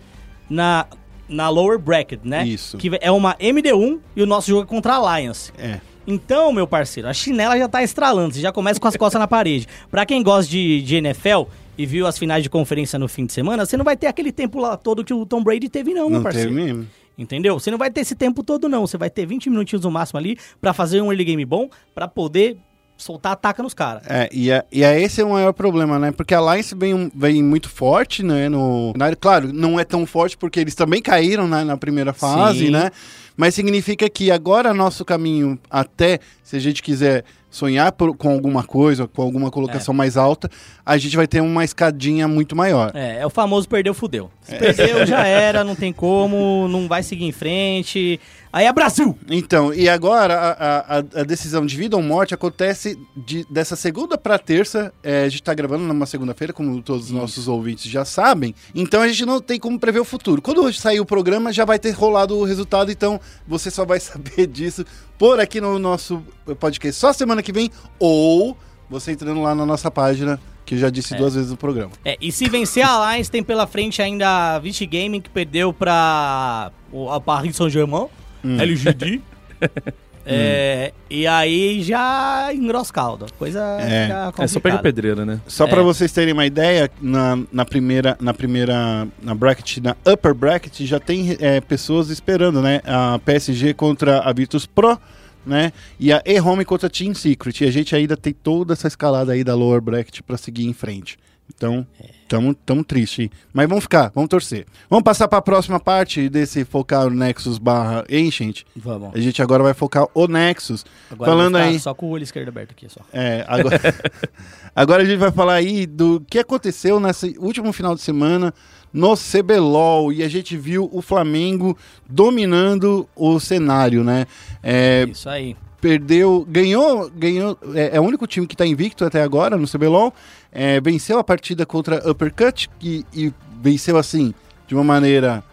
na, 0.51 0.87
na 1.29 1.49
lower 1.49 1.79
bracket, 1.79 2.19
né? 2.25 2.45
Isso. 2.45 2.77
Que 2.79 2.91
é 3.01 3.13
uma 3.13 3.37
MD1 3.37 4.01
e 4.17 4.23
o 4.23 4.27
nosso 4.27 4.49
jogo 4.49 4.65
é 4.65 4.67
contra 4.67 4.95
a 4.95 4.97
Alliance. 4.97 5.53
É. 5.57 5.79
Então, 6.05 6.53
meu 6.53 6.67
parceiro, 6.67 7.09
a 7.09 7.13
chinela 7.15 7.57
já 7.57 7.69
tá 7.69 7.81
estralando, 7.81 8.35
você 8.35 8.41
já 8.41 8.51
começa 8.51 8.81
com 8.81 8.89
as 8.89 8.97
costas 8.97 9.19
na 9.23 9.29
parede. 9.29 9.69
Pra 9.89 10.05
quem 10.05 10.21
gosta 10.21 10.51
de, 10.51 10.83
de 10.83 10.97
NFL 10.97 11.45
e 11.79 11.87
viu 11.87 12.09
as 12.09 12.19
finais 12.19 12.43
de 12.43 12.51
conferência 12.51 12.99
no 12.99 13.07
fim 13.07 13.25
de 13.25 13.33
semana, 13.33 13.65
você 13.65 13.77
não 13.77 13.85
vai 13.85 13.97
ter 13.97 14.09
aquele 14.09 14.33
tempo 14.33 14.59
lá 14.59 14.77
todo 14.77 15.05
que 15.05 15.15
o 15.15 15.25
Tom 15.25 15.45
Brady 15.45 15.69
teve, 15.69 15.95
não, 15.95 16.09
meu 16.11 16.19
Não 16.19 16.23
parceiro. 16.25 16.51
teve 16.51 16.61
mesmo. 16.61 16.89
Entendeu? 17.17 17.57
Você 17.61 17.71
não 17.71 17.79
vai 17.79 17.89
ter 17.89 18.01
esse 18.01 18.17
tempo 18.17 18.43
todo, 18.43 18.69
não. 18.69 18.85
Você 18.85 18.99
vai 18.99 19.09
ter 19.09 19.25
20 19.25 19.49
minutinhos 19.49 19.85
no 19.85 19.93
máximo 19.93 20.19
ali 20.19 20.37
pra 20.61 20.73
fazer 20.73 21.01
um 21.01 21.13
early 21.13 21.25
game 21.25 21.45
bom, 21.45 21.69
pra 21.95 22.09
poder 22.09 22.59
soltar 23.05 23.33
ataca 23.33 23.63
nos 23.63 23.75
caras. 23.75 24.03
É, 24.09 24.31
e, 24.33 24.51
é, 24.51 24.65
e 24.73 24.83
é 24.83 24.99
esse 24.99 25.21
é 25.21 25.25
o 25.25 25.31
maior 25.31 25.53
problema, 25.53 25.99
né? 25.99 26.11
Porque 26.11 26.35
a 26.35 26.39
Alliance 26.39 26.75
vem, 26.75 27.13
vem 27.15 27.43
muito 27.43 27.69
forte, 27.69 28.23
né? 28.23 28.49
No, 28.49 28.95
na, 28.97 29.15
claro, 29.15 29.53
não 29.53 29.79
é 29.79 29.85
tão 29.85 30.07
forte 30.07 30.39
porque 30.39 30.59
eles 30.59 30.75
também 30.75 31.03
caíram 31.03 31.47
né, 31.47 31.65
na 31.65 31.77
primeira 31.77 32.15
fase, 32.15 32.67
Sim. 32.67 32.71
né? 32.71 32.91
Mas 33.37 33.55
significa 33.55 34.09
que 34.09 34.31
agora 34.31 34.73
nosso 34.73 35.05
caminho 35.05 35.59
até, 35.69 36.19
se 36.43 36.57
a 36.57 36.59
gente 36.59 36.83
quiser 36.83 37.25
sonhar 37.51 37.93
por- 37.93 38.17
com 38.17 38.31
alguma 38.31 38.65
coisa, 38.65 39.07
com 39.07 39.23
alguma 39.23 39.51
colocação 39.51 39.93
mais 39.93 40.17
alta, 40.17 40.49
a 40.85 40.97
gente 40.97 41.15
vai 41.17 41.27
ter 41.27 41.41
uma 41.41 41.63
escadinha 41.65 42.27
muito 42.27 42.57
maior. 42.57 42.91
É, 42.95 43.19
é 43.21 43.27
o 43.27 43.31
famoso 43.31 43.69
perdeu, 43.69 43.93
fudeu. 43.93 44.31
Se 44.43 44.57
perdeu, 44.57 45.05
já 45.07 45.27
era, 45.27 45.63
não 45.63 45.75
tem 45.77 45.93
como, 45.93 46.67
não 46.69 46.89
vai 46.89 47.03
seguir 47.03 47.25
em 47.27 47.33
frente. 47.33 48.19
Aí 48.57 48.67
é 48.67 48.73
Brasil! 48.73 49.19
Então, 49.29 49.75
e 49.75 49.89
agora 49.89 50.33
a, 50.39 50.99
a- 50.99 51.21
a 51.21 51.25
decisão 51.25 51.67
de 51.67 51.77
vida 51.77 51.97
ou 51.97 52.03
morte 52.03 52.33
acontece 52.35 52.97
de- 53.17 53.45
dessa 53.51 53.75
segunda 53.75 54.17
para 54.17 54.39
terça. 54.39 54.93
É, 55.03 55.25
a 55.25 55.29
gente 55.29 55.43
tá 55.43 55.53
gravando 55.53 55.83
numa 55.83 56.07
segunda-feira, 56.07 56.53
como 56.53 56.81
todos 56.81 57.07
os 57.07 57.11
nossos 57.11 57.49
ouvintes 57.49 57.91
já 57.91 58.05
sabem. 58.05 58.55
Então 58.73 59.03
a 59.03 59.09
gente 59.09 59.27
não 59.27 59.41
tem 59.41 59.59
como 59.59 59.77
prever 59.77 59.99
o 59.99 60.05
futuro. 60.05 60.41
Quando 60.41 60.73
sair 60.73 61.01
o 61.01 61.05
programa, 61.05 61.53
já 61.53 61.65
vai 61.65 61.81
ter 61.81 61.91
rolado 61.91 62.39
o 62.39 62.45
resultado. 62.45 62.93
Então 62.93 63.21
você 63.45 63.73
só 63.73 63.85
vai 63.85 63.99
saber 64.01 64.47
disso 64.47 64.85
por 65.19 65.41
aqui 65.41 65.61
no 65.61 65.77
nosso 65.81 66.23
podcast 66.61 67.01
só 67.01 67.13
semana 67.13 67.43
que 67.43 67.53
vem. 67.53 67.73
Ou 67.99 68.57
você 68.89 69.11
entrando 69.11 69.43
lá 69.43 69.53
na 69.53 69.67
nossa 69.67 69.91
página, 69.91 70.39
que 70.65 70.77
eu 70.77 70.79
já 70.79 70.91
disse 70.91 71.17
duas 71.17 71.35
vezes 71.35 71.51
no 71.51 71.57
programa. 71.57 71.91
É, 72.05 72.17
e 72.21 72.31
se 72.31 72.49
vencer 72.49 72.85
a 72.85 72.91
Alliance, 72.91 73.29
tem 73.31 73.43
pela 73.43 73.67
frente 73.67 74.01
ainda 74.01 74.55
a 74.55 74.59
Vichy 74.61 74.87
Gaming, 74.87 75.21
que 75.21 75.29
perdeu 75.31 75.73
pra 75.73 76.71
o 76.93 77.21
Paris 77.21 77.57
Saint-Germain, 77.57 78.07
Hum. 78.45 78.61
LGD. 78.61 79.21
É, 80.27 80.93
E 81.11 81.27
aí 81.27 81.83
já 81.83 82.51
engrossa 82.55 82.91
o 82.91 82.95
caldo. 82.95 83.27
A 83.27 83.39
Coisa 83.39 83.61
É. 83.81 84.09
É 84.39 84.47
só 84.47 84.59
pegar 84.59 84.79
pedreira, 84.79 85.25
né? 85.25 85.41
Só 85.47 85.67
pra 85.67 85.83
vocês 85.83 86.11
terem 86.13 86.33
uma 86.33 86.47
ideia, 86.47 86.91
na, 87.01 87.39
na 87.53 87.65
primeira, 87.65 88.17
na 88.21 88.33
primeira, 88.33 89.07
na 89.23 89.35
bracket, 89.35 89.79
na 89.79 89.95
upper 90.11 90.35
bracket, 90.35 90.81
já 90.83 90.99
tem 90.99 91.37
é, 91.41 91.61
pessoas 91.61 92.09
esperando, 92.09 92.63
né? 92.63 92.81
A 92.85 93.19
PSG 93.19 93.75
contra 93.75 94.21
a 94.21 94.33
Virtus 94.33 94.65
Pro, 94.67 94.99
né? 95.45 95.73
E 96.01 96.11
a 96.13 96.23
E-Home 96.25 96.65
contra 96.65 96.87
a 96.87 96.91
Team 96.91 97.15
Secret. 97.15 97.61
E 97.63 97.69
a 97.69 97.71
gente 97.71 97.95
ainda 97.95 98.17
tem 98.17 98.33
toda 98.33 98.73
essa 98.73 98.89
escalada 98.89 99.33
aí 99.33 99.45
da 99.45 99.55
lower 99.55 99.81
bracket 99.81 100.21
pra 100.23 100.39
seguir 100.39 100.65
em 100.67 100.73
frente. 100.73 101.19
Então, 101.53 101.87
tamo, 102.29 102.55
tamo 102.55 102.85
triste. 102.85 103.31
Mas 103.53 103.69
vamos 103.69 103.85
ficar, 103.85 104.11
vamos 104.15 104.29
torcer. 104.29 104.67
Vamos 104.89 105.05
passar 105.05 105.29
pra 105.29 105.43
próxima 105.43 105.79
parte 105.79 106.29
desse 106.29 106.65
focar 106.65 107.07
o 107.07 107.11
Nexus 107.11 107.59
barra 107.59 108.05
Ancient. 108.11 108.63
Vamos. 108.75 109.15
A 109.15 109.21
gente 109.21 109.41
agora 109.43 109.63
vai 109.63 109.75
focar 109.75 110.07
o 110.15 110.27
Nexus. 110.27 110.85
Agora 111.11 111.31
Falando 111.31 111.57
aí. 111.57 111.79
Só 111.79 111.95
com 111.95 112.07
o 112.07 112.11
olho 112.11 112.25
esquerdo 112.25 112.49
aberto 112.49 112.73
aqui, 112.73 112.89
só. 112.89 113.01
É, 113.13 113.45
agora, 113.47 113.81
agora 114.75 115.03
a 115.03 115.07
gente 115.07 115.19
vai 115.19 115.31
falar 115.31 115.55
aí 115.55 115.87
do 115.87 116.21
que 116.29 116.39
aconteceu 116.39 116.99
nesse 116.99 117.37
último 117.39 117.73
final 117.73 117.95
de 117.95 118.01
semana 118.01 118.53
no 118.93 119.15
CBLOL 119.17 120.13
e 120.13 120.23
a 120.23 120.29
gente 120.29 120.57
viu 120.57 120.89
o 120.93 121.03
Flamengo 121.03 121.77
dominando 122.09 123.09
o 123.17 123.41
cenário, 123.41 124.05
né? 124.05 124.27
É, 124.63 125.05
Isso 125.11 125.29
aí. 125.29 125.57
Perdeu, 125.85 126.47
ganhou, 126.49 127.11
ganhou, 127.15 127.59
é, 127.75 127.99
é 127.99 128.01
o 128.01 128.05
único 128.05 128.27
time 128.27 128.47
que 128.47 128.55
está 128.55 128.65
invicto 128.65 129.05
até 129.05 129.21
agora 129.23 129.59
no 129.59 129.69
CBLOL, 129.69 130.15
é, 130.51 130.81
venceu 130.81 131.19
a 131.19 131.23
partida 131.23 131.67
contra 131.67 132.11
Uppercut 132.11 132.71
e, 132.81 133.05
e 133.13 133.31
venceu 133.61 133.99
assim, 133.99 134.33
de 134.67 134.75
uma 134.75 134.83
maneira 134.83 135.45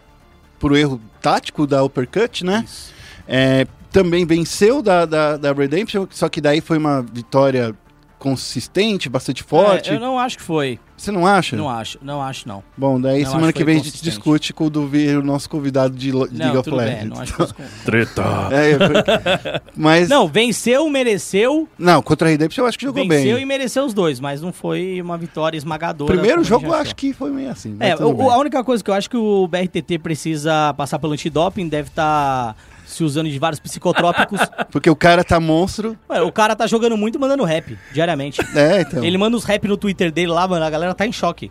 por 0.58 0.74
erro 0.74 0.98
tático 1.20 1.66
da 1.66 1.84
Uppercut, 1.84 2.46
né? 2.46 2.64
É, 3.28 3.66
também 3.90 4.24
venceu 4.24 4.80
da, 4.80 5.04
da, 5.04 5.36
da 5.36 5.52
Redemption, 5.52 6.06
só 6.08 6.30
que 6.30 6.40
daí 6.40 6.62
foi 6.62 6.78
uma 6.78 7.02
vitória 7.02 7.74
consistente, 8.22 9.08
bastante 9.08 9.42
forte. 9.42 9.90
É, 9.90 9.96
eu 9.96 10.00
não 10.00 10.16
acho 10.16 10.38
que 10.38 10.44
foi. 10.44 10.78
Você 10.96 11.10
não 11.10 11.26
acha? 11.26 11.56
Não 11.56 11.68
acho, 11.68 11.98
não 12.00 12.22
acho, 12.22 12.46
não. 12.46 12.62
Bom, 12.76 13.00
daí 13.00 13.24
Não, 13.24 13.32
semana 13.32 13.52
que 13.52 13.64
vem 13.64 13.80
a 13.80 13.82
gente 13.82 14.00
discute 14.00 14.52
quando 14.52 14.86
vir 14.86 15.18
o 15.18 15.22
nosso 15.24 15.50
convidado 15.50 15.96
de, 15.96 16.12
Lo- 16.12 16.28
Não, 16.30 16.38
League 16.38 16.56
of 16.58 16.70
bem, 16.70 16.78
Legends. 16.78 17.08
não 17.08 17.20
acho 17.20 17.32
que 17.32 17.38
fosse... 17.38 17.54
Treta! 17.84 18.22
É, 18.52 18.74
eu- 18.74 18.78
mas 19.76 20.08
não. 20.08 20.22
Não, 20.22 20.28
venceu, 20.28 20.88
mereceu, 20.88 21.68
contra 22.04 22.28
a 22.28 22.30
Redemption 22.30 22.62
eu 22.62 22.68
acho 22.68 22.78
que 22.78 22.84
jogou 22.84 23.02
venceu 23.08 23.34
bem. 23.34 23.42
e 23.42 23.46
mereceu 23.46 23.84
os 23.84 23.92
dois, 23.92 24.20
mas 24.20 24.40
não 24.40 24.52
foi 24.52 25.00
uma 25.02 25.18
vitória 25.18 25.56
esmagadora. 25.58 26.12
Primeiro 26.12 26.44
jogo 26.44 26.66
eu 26.66 26.74
acho 26.74 26.94
que 26.94 27.12
foi 27.12 27.30
meio 27.32 27.50
assim. 27.50 27.76
É, 27.80 27.90
a 27.92 28.38
única 28.38 28.62
coisa 28.62 28.84
que 28.84 28.90
eu 28.90 28.94
acho 28.94 29.10
que 29.10 29.16
o 29.16 29.48
BRTT 29.48 29.98
precisa 29.98 30.72
passar 30.74 31.00
pelo 31.00 31.14
antidoping, 31.14 31.66
deve 31.66 31.88
estar 31.88 32.54
se 32.94 33.02
usando 33.04 33.28
de 33.30 33.38
vários 33.38 33.58
psicotrópicos. 33.60 34.40
Porque 34.70 34.88
o 34.90 34.96
cara 34.96 35.22
tá 35.24 35.38
monstro. 35.40 35.96
Ué, 36.10 36.22
o 36.22 36.30
cara 36.32 36.54
tá 36.56 36.66
jogando 36.66 36.96
muito 36.96 37.16
e 37.16 37.18
mandando 37.18 37.44
rap, 37.44 37.78
diariamente. 37.92 38.40
É, 38.56 38.80
então. 38.82 39.04
Ele 39.04 39.18
manda 39.18 39.36
os 39.36 39.44
rap 39.44 39.66
no 39.68 39.76
Twitter 39.76 40.10
dele 40.12 40.32
lá, 40.32 40.46
mano, 40.46 40.64
a 40.64 40.70
galera 40.70 40.94
tá 40.94 41.06
em 41.06 41.12
choque. 41.12 41.50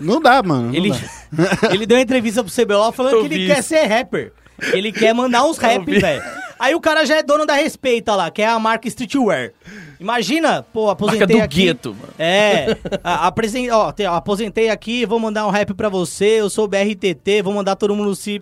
Não 0.00 0.20
dá, 0.20 0.42
mano. 0.42 0.68
não 0.68 0.74
Ele, 0.74 0.90
dá. 0.90 1.68
ele 1.72 1.86
deu 1.86 1.96
uma 1.96 2.02
entrevista 2.02 2.42
pro 2.44 2.52
CBLOL 2.52 2.92
falando 2.92 3.14
Eu 3.14 3.20
que 3.20 3.26
ele 3.26 3.38
vi 3.38 3.46
quer 3.46 3.62
ser 3.62 3.84
rapper. 3.86 4.32
Ele 4.72 4.92
quer 4.92 5.12
mandar 5.12 5.44
uns 5.44 5.58
rap, 5.58 5.84
velho. 5.84 6.22
Aí 6.60 6.74
o 6.76 6.80
cara 6.80 7.04
já 7.04 7.16
é 7.16 7.22
dono 7.24 7.44
da 7.44 7.54
Respeita 7.54 8.14
lá, 8.14 8.30
que 8.30 8.40
é 8.40 8.46
a 8.46 8.58
marca 8.58 8.86
Streetwear. 8.86 9.50
Imagina, 9.98 10.62
pô, 10.62 10.88
aposentei 10.90 11.20
Marca 11.26 11.38
do 11.38 11.44
aqui. 11.44 11.62
gueto, 11.64 11.90
mano. 11.98 12.12
É, 12.18 12.76
a- 13.02 13.26
apresen- 13.26 13.70
ó, 13.72 13.90
te- 13.90 14.06
ó, 14.06 14.14
aposentei 14.14 14.70
aqui, 14.70 15.04
vou 15.04 15.18
mandar 15.18 15.46
um 15.46 15.50
rap 15.50 15.74
pra 15.74 15.88
você, 15.88 16.40
eu 16.40 16.48
sou 16.48 16.66
o 16.66 16.68
BRTT, 16.68 17.42
vou 17.42 17.52
mandar 17.52 17.74
todo 17.74 17.94
mundo 17.96 18.14
se... 18.14 18.40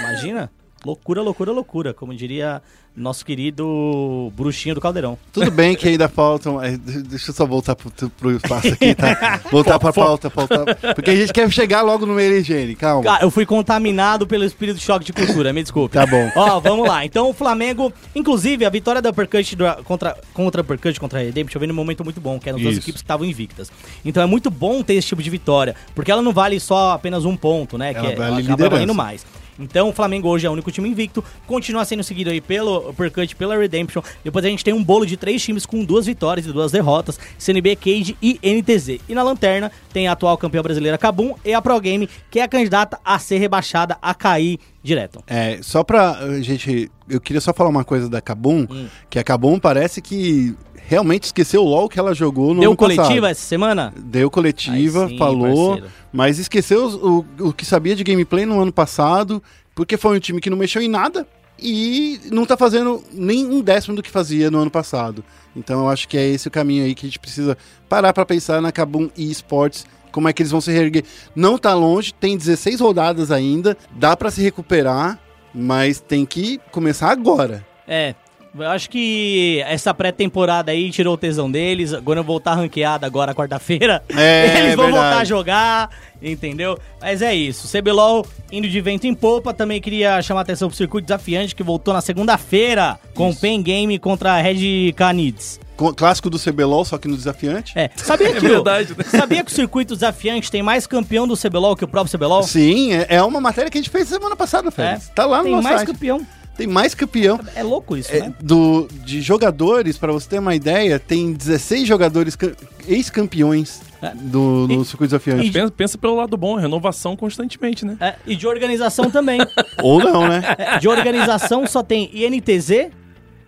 Imagina? 0.00 0.50
Loucura, 0.84 1.22
loucura, 1.22 1.52
loucura, 1.52 1.94
como 1.94 2.12
diria 2.14 2.60
nosso 2.94 3.24
querido 3.24 4.30
bruxinho 4.36 4.74
do 4.74 4.80
Caldeirão. 4.80 5.16
Tudo 5.32 5.50
bem 5.50 5.74
que 5.76 5.88
ainda 5.88 6.08
faltam. 6.08 6.60
é, 6.62 6.72
de- 6.76 7.02
deixa 7.04 7.30
eu 7.30 7.34
só 7.34 7.46
voltar 7.46 7.74
pro, 7.74 7.90
pro 8.10 8.32
espaço 8.36 8.66
aqui, 8.68 8.94
tá? 8.94 9.40
Voltar 9.50 9.78
pra 9.80 9.92
pauta, 9.92 10.28
pauta. 10.28 10.64
Porque 10.94 11.10
a 11.10 11.16
gente 11.16 11.32
quer 11.32 11.48
chegar 11.50 11.82
logo 11.82 12.04
no 12.04 12.12
meio 12.14 12.36
higiene, 12.36 12.74
calma. 12.74 13.02
Cara, 13.04 13.24
eu 13.24 13.30
fui 13.30 13.46
contaminado 13.46 14.26
pelo 14.26 14.44
espírito 14.44 14.76
de 14.76 14.82
choque 14.82 15.04
de 15.06 15.12
cultura, 15.12 15.52
me 15.52 15.62
desculpe. 15.62 15.94
Tá 15.94 16.04
bom. 16.04 16.30
Ó, 16.36 16.60
vamos 16.60 16.86
lá. 16.86 17.04
Então 17.06 17.30
o 17.30 17.32
Flamengo, 17.32 17.92
inclusive 18.14 18.64
a 18.66 18.70
vitória 18.70 19.00
da 19.00 19.08
Uppercut 19.10 19.56
contra, 19.84 20.18
contra 20.34 20.60
a 20.60 20.62
Uppercut, 20.62 20.98
contra 21.00 21.20
a 21.20 21.22
Redemption, 21.22 21.60
vem 21.60 21.68
num 21.68 21.74
momento 21.74 22.04
muito 22.04 22.20
bom, 22.20 22.38
que 22.38 22.48
eram 22.48 22.58
duas 22.58 22.76
equipes 22.76 23.00
que 23.00 23.04
estavam 23.04 23.24
invictas. 23.24 23.70
Então 24.04 24.22
é 24.22 24.26
muito 24.26 24.50
bom 24.50 24.82
ter 24.82 24.94
esse 24.94 25.08
tipo 25.08 25.22
de 25.22 25.30
vitória, 25.30 25.74
porque 25.94 26.10
ela 26.10 26.20
não 26.20 26.32
vale 26.32 26.58
só 26.60 26.90
apenas 26.92 27.24
um 27.24 27.36
ponto, 27.36 27.78
né? 27.78 27.92
Ela 27.94 28.10
que 28.10 28.16
vale 28.16 28.30
ela 28.32 28.40
acaba 28.54 28.68
valendo 28.68 28.94
mais. 28.94 29.24
Então 29.62 29.88
o 29.88 29.92
Flamengo 29.92 30.28
hoje 30.28 30.46
é 30.46 30.50
o 30.50 30.52
único 30.52 30.70
time 30.70 30.88
invicto, 30.88 31.24
continua 31.46 31.84
sendo 31.84 32.02
seguido 32.02 32.30
aí 32.30 32.40
pelo 32.40 32.90
Uppercut, 32.90 33.34
pela 33.36 33.56
Redemption. 33.56 34.02
Depois 34.24 34.44
a 34.44 34.48
gente 34.48 34.64
tem 34.64 34.74
um 34.74 34.82
bolo 34.82 35.06
de 35.06 35.16
três 35.16 35.42
times 35.42 35.64
com 35.66 35.84
duas 35.84 36.06
vitórias 36.06 36.46
e 36.46 36.52
duas 36.52 36.72
derrotas, 36.72 37.18
CNB, 37.38 37.76
Cage 37.76 38.16
e 38.22 38.38
NTZ. 38.42 39.00
E 39.08 39.14
na 39.14 39.22
lanterna 39.22 39.70
tem 39.92 40.08
a 40.08 40.12
atual 40.12 40.36
campeã 40.36 40.62
brasileira 40.62 40.98
Kabum 40.98 41.34
e 41.44 41.52
a 41.54 41.62
Pro 41.62 41.80
Game, 41.80 42.08
que 42.30 42.40
é 42.40 42.42
a 42.42 42.48
candidata 42.48 42.98
a 43.04 43.18
ser 43.18 43.38
rebaixada, 43.38 43.96
a 44.00 44.14
cair 44.14 44.58
direto. 44.82 45.22
É, 45.26 45.58
só 45.62 45.84
pra 45.84 46.18
uh, 46.24 46.42
gente. 46.42 46.90
Eu 47.08 47.20
queria 47.20 47.40
só 47.40 47.52
falar 47.52 47.68
uma 47.70 47.84
coisa 47.84 48.08
da 48.08 48.20
Kabum, 48.20 48.66
Hum. 48.70 48.86
que 49.10 49.18
a 49.18 49.24
Kabum 49.24 49.58
parece 49.58 50.00
que 50.00 50.54
realmente 50.86 51.24
esqueceu 51.24 51.62
o 51.62 51.68
LOL 51.68 51.88
que 51.88 51.98
ela 51.98 52.14
jogou 52.14 52.54
no 52.54 52.60
Deu 52.60 52.70
ano 52.70 52.76
coletiva 52.76 53.06
passado. 53.08 53.26
essa 53.26 53.40
semana? 53.40 53.92
Deu 53.96 54.30
coletiva, 54.30 55.08
sim, 55.08 55.18
falou, 55.18 55.68
parceiro. 55.70 55.92
mas 56.12 56.38
esqueceu 56.38 56.86
o, 56.86 57.48
o 57.48 57.52
que 57.52 57.64
sabia 57.64 57.94
de 57.96 58.04
gameplay 58.04 58.44
no 58.44 58.60
ano 58.60 58.72
passado, 58.72 59.42
porque 59.74 59.96
foi 59.96 60.16
um 60.16 60.20
time 60.20 60.40
que 60.40 60.50
não 60.50 60.56
mexeu 60.56 60.82
em 60.82 60.88
nada 60.88 61.26
e 61.58 62.20
não 62.30 62.44
tá 62.44 62.56
fazendo 62.56 63.02
nem 63.12 63.46
um 63.46 63.60
décimo 63.60 63.94
do 63.94 64.02
que 64.02 64.10
fazia 64.10 64.50
no 64.50 64.58
ano 64.58 64.70
passado. 64.70 65.24
Então 65.54 65.80
eu 65.80 65.88
acho 65.88 66.08
que 66.08 66.16
é 66.16 66.26
esse 66.28 66.48
o 66.48 66.50
caminho 66.50 66.84
aí 66.84 66.94
que 66.94 67.06
a 67.06 67.08
gente 67.08 67.18
precisa 67.18 67.56
parar 67.88 68.12
pra 68.12 68.26
pensar 68.26 68.60
na 68.60 68.72
Kabum 68.72 69.08
eSports, 69.16 69.86
como 70.10 70.28
é 70.28 70.32
que 70.32 70.42
eles 70.42 70.50
vão 70.50 70.60
se 70.60 70.70
reerguer. 70.72 71.04
Não 71.34 71.56
tá 71.56 71.74
longe, 71.74 72.12
tem 72.12 72.36
16 72.36 72.80
rodadas 72.80 73.30
ainda, 73.30 73.76
dá 73.92 74.16
pra 74.16 74.30
se 74.30 74.42
recuperar, 74.42 75.18
mas 75.54 76.00
tem 76.00 76.26
que 76.26 76.60
começar 76.70 77.10
agora. 77.10 77.64
É. 77.86 78.14
Eu 78.58 78.68
acho 78.68 78.90
que 78.90 79.62
essa 79.66 79.94
pré-temporada 79.94 80.70
aí 80.72 80.90
tirou 80.90 81.14
o 81.14 81.16
tesão 81.16 81.50
deles. 81.50 81.94
Agora 81.94 82.20
eu 82.20 82.24
voltar 82.24 82.54
ranqueada 82.54 83.06
agora 83.06 83.34
quarta-feira. 83.34 84.02
É, 84.14 84.58
Eles 84.60 84.74
vão 84.76 84.84
verdade. 84.86 84.90
voltar 84.92 85.18
a 85.20 85.24
jogar, 85.24 85.90
entendeu? 86.22 86.78
Mas 87.00 87.22
é 87.22 87.34
isso. 87.34 87.66
CBLOL 87.66 88.26
indo 88.52 88.68
de 88.68 88.80
vento 88.82 89.06
em 89.06 89.14
popa. 89.14 89.54
Também 89.54 89.80
queria 89.80 90.20
chamar 90.20 90.40
a 90.40 90.42
atenção 90.42 90.68
pro 90.68 90.76
circuito 90.76 91.06
desafiante 91.06 91.54
que 91.54 91.62
voltou 91.62 91.94
na 91.94 92.02
segunda-feira 92.02 93.00
com 93.14 93.30
o 93.30 93.34
Pen 93.36 93.62
Game 93.62 93.98
contra 93.98 94.32
a 94.34 94.40
Red 94.42 94.92
Canids. 94.96 95.58
Co- 95.74 95.94
Clássico 95.94 96.28
do 96.28 96.38
CBLOL, 96.38 96.84
só 96.84 96.98
que 96.98 97.08
no 97.08 97.16
desafiante. 97.16 97.72
É, 97.74 97.88
sabia 97.96 98.32
que, 98.38 98.44
o- 98.46 98.50
verdade, 98.50 98.94
né? 98.96 99.04
sabia 99.04 99.42
que 99.42 99.50
o 99.50 99.54
circuito 99.54 99.94
desafiante 99.94 100.50
tem 100.50 100.62
mais 100.62 100.86
campeão 100.86 101.26
do 101.26 101.34
CBLOL 101.38 101.74
que 101.74 101.84
o 101.84 101.88
próprio 101.88 102.18
CBLOL? 102.18 102.42
Sim, 102.42 102.92
é, 102.92 103.06
é 103.16 103.22
uma 103.22 103.40
matéria 103.40 103.70
que 103.70 103.78
a 103.78 103.80
gente 103.80 103.90
fez 103.90 104.08
semana 104.08 104.36
passada, 104.36 104.70
Félix. 104.70 105.10
Tá 105.14 105.24
lá 105.24 105.38
no 105.38 105.44
tem 105.44 105.52
nosso 105.52 105.64
mais 105.64 105.76
site. 105.78 105.86
campeão. 105.92 106.26
Tem 106.64 106.72
mais 106.72 106.94
campeão. 106.94 107.40
É 107.54 107.62
louco 107.62 107.96
isso, 107.96 108.12
É, 108.14 108.20
né? 108.20 108.34
do, 108.40 108.86
de 109.04 109.20
jogadores, 109.20 109.96
pra 109.98 110.12
você 110.12 110.28
ter 110.28 110.38
uma 110.38 110.54
ideia, 110.54 110.98
tem 110.98 111.32
16 111.32 111.86
jogadores 111.86 112.36
ca- 112.36 112.52
ex-campeões 112.86 113.80
É. 114.00 114.12
do, 114.14 114.66
no 114.68 114.82
E- 114.82 114.84
circuito 114.84 115.10
desafiante. 115.16 115.50
Pensa, 115.50 115.70
pensa 115.72 115.98
pelo 115.98 116.14
lado 116.16 116.36
bom, 116.36 116.54
renovação 116.56 117.16
constantemente, 117.16 117.84
né? 117.84 117.96
É, 118.00 118.14
e 118.26 118.36
de 118.36 118.46
organização 118.46 119.10
também. 119.10 119.40
Ou 119.82 119.98
não, 119.98 120.28
né? 120.28 120.42
É, 120.58 120.78
de 120.80 120.88
organização 120.88 121.66
só 121.66 121.82
tem 121.82 122.10
INTZ 122.12 122.90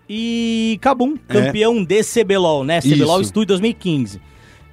e 0.09 0.79
Kabum, 0.81 1.15
É. 1.29 1.33
campeão 1.45 1.83
de 1.85 2.03
CBLOL, 2.03 2.65
né? 2.65 2.81
CBLOL 2.81 3.21
Isso. 3.21 3.31
Studio 3.31 3.47
2015. 3.49 4.21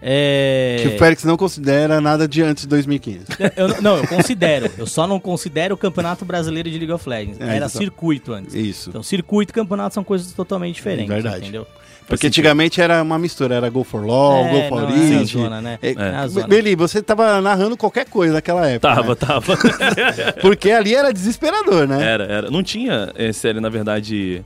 É... 0.02 0.80
Que 0.82 0.88
o 0.90 0.98
Félix 0.98 1.24
não 1.24 1.38
considera 1.38 2.02
nada 2.02 2.28
de 2.28 2.42
antes 2.42 2.64
de 2.64 2.70
2015. 2.70 3.26
eu, 3.56 3.68
não- 3.68 3.82
não, 3.82 3.98
eu 3.98 4.08
considero. 4.08 4.70
Eu 4.78 4.88
só 4.88 5.06
não 5.06 5.20
considero 5.20 5.76
o 5.76 5.78
Campeonato 5.78 6.26
Brasileiro 6.26 6.70
de 6.70 6.78
League 6.78 6.92
of 6.92 7.08
Legends. 7.08 7.40
É, 7.40 7.44
Era 7.44 7.56
então. 7.58 7.70
circuito 7.70 8.34
antes. 8.34 8.56
Isso. 8.56 8.90
Então, 8.90 9.04
circuito 9.04 9.52
e 9.52 9.54
campeonato 9.54 9.94
são 9.94 10.04
coisas 10.04 10.32
totalmente 10.34 10.76
diferentes. 10.76 11.08
Verdade. 11.08 11.44
Entendeu? 11.44 11.68
Porque 12.08 12.28
antigamente 12.28 12.82
era 12.82 13.02
uma 13.02 13.18
mistura, 13.18 13.56
era 13.56 13.70
Go 13.70 13.84
for 13.86 14.04
LOL, 14.04 14.46
É, 14.46 14.50
Go 14.50 14.68
for 14.70 14.82
não, 14.82 14.90
é 14.90 15.16
a 15.16 15.24
zona, 15.24 15.62
né? 15.62 15.80
É, 15.82 15.92
É. 15.92 16.48
Beli, 16.48 16.76
você 16.76 17.02
tava 17.02 17.40
narrando 17.40 17.78
qualquer 17.78 18.06
coisa 18.06 18.34
naquela 18.34 18.68
época. 18.68 18.94
Tava, 18.94 19.10
né? 19.10 19.16
tava. 19.16 19.54
Porque 20.42 20.72
ali 20.72 20.94
era 20.94 21.14
desesperador, 21.14 21.88
né? 21.88 22.04
Era, 22.04 22.24
era. 22.26 22.52
Não 22.52 22.64
tinha 22.64 23.12
é, 23.16 23.32
série, 23.32 23.62
na 23.62 23.70
verdade, 23.70 24.44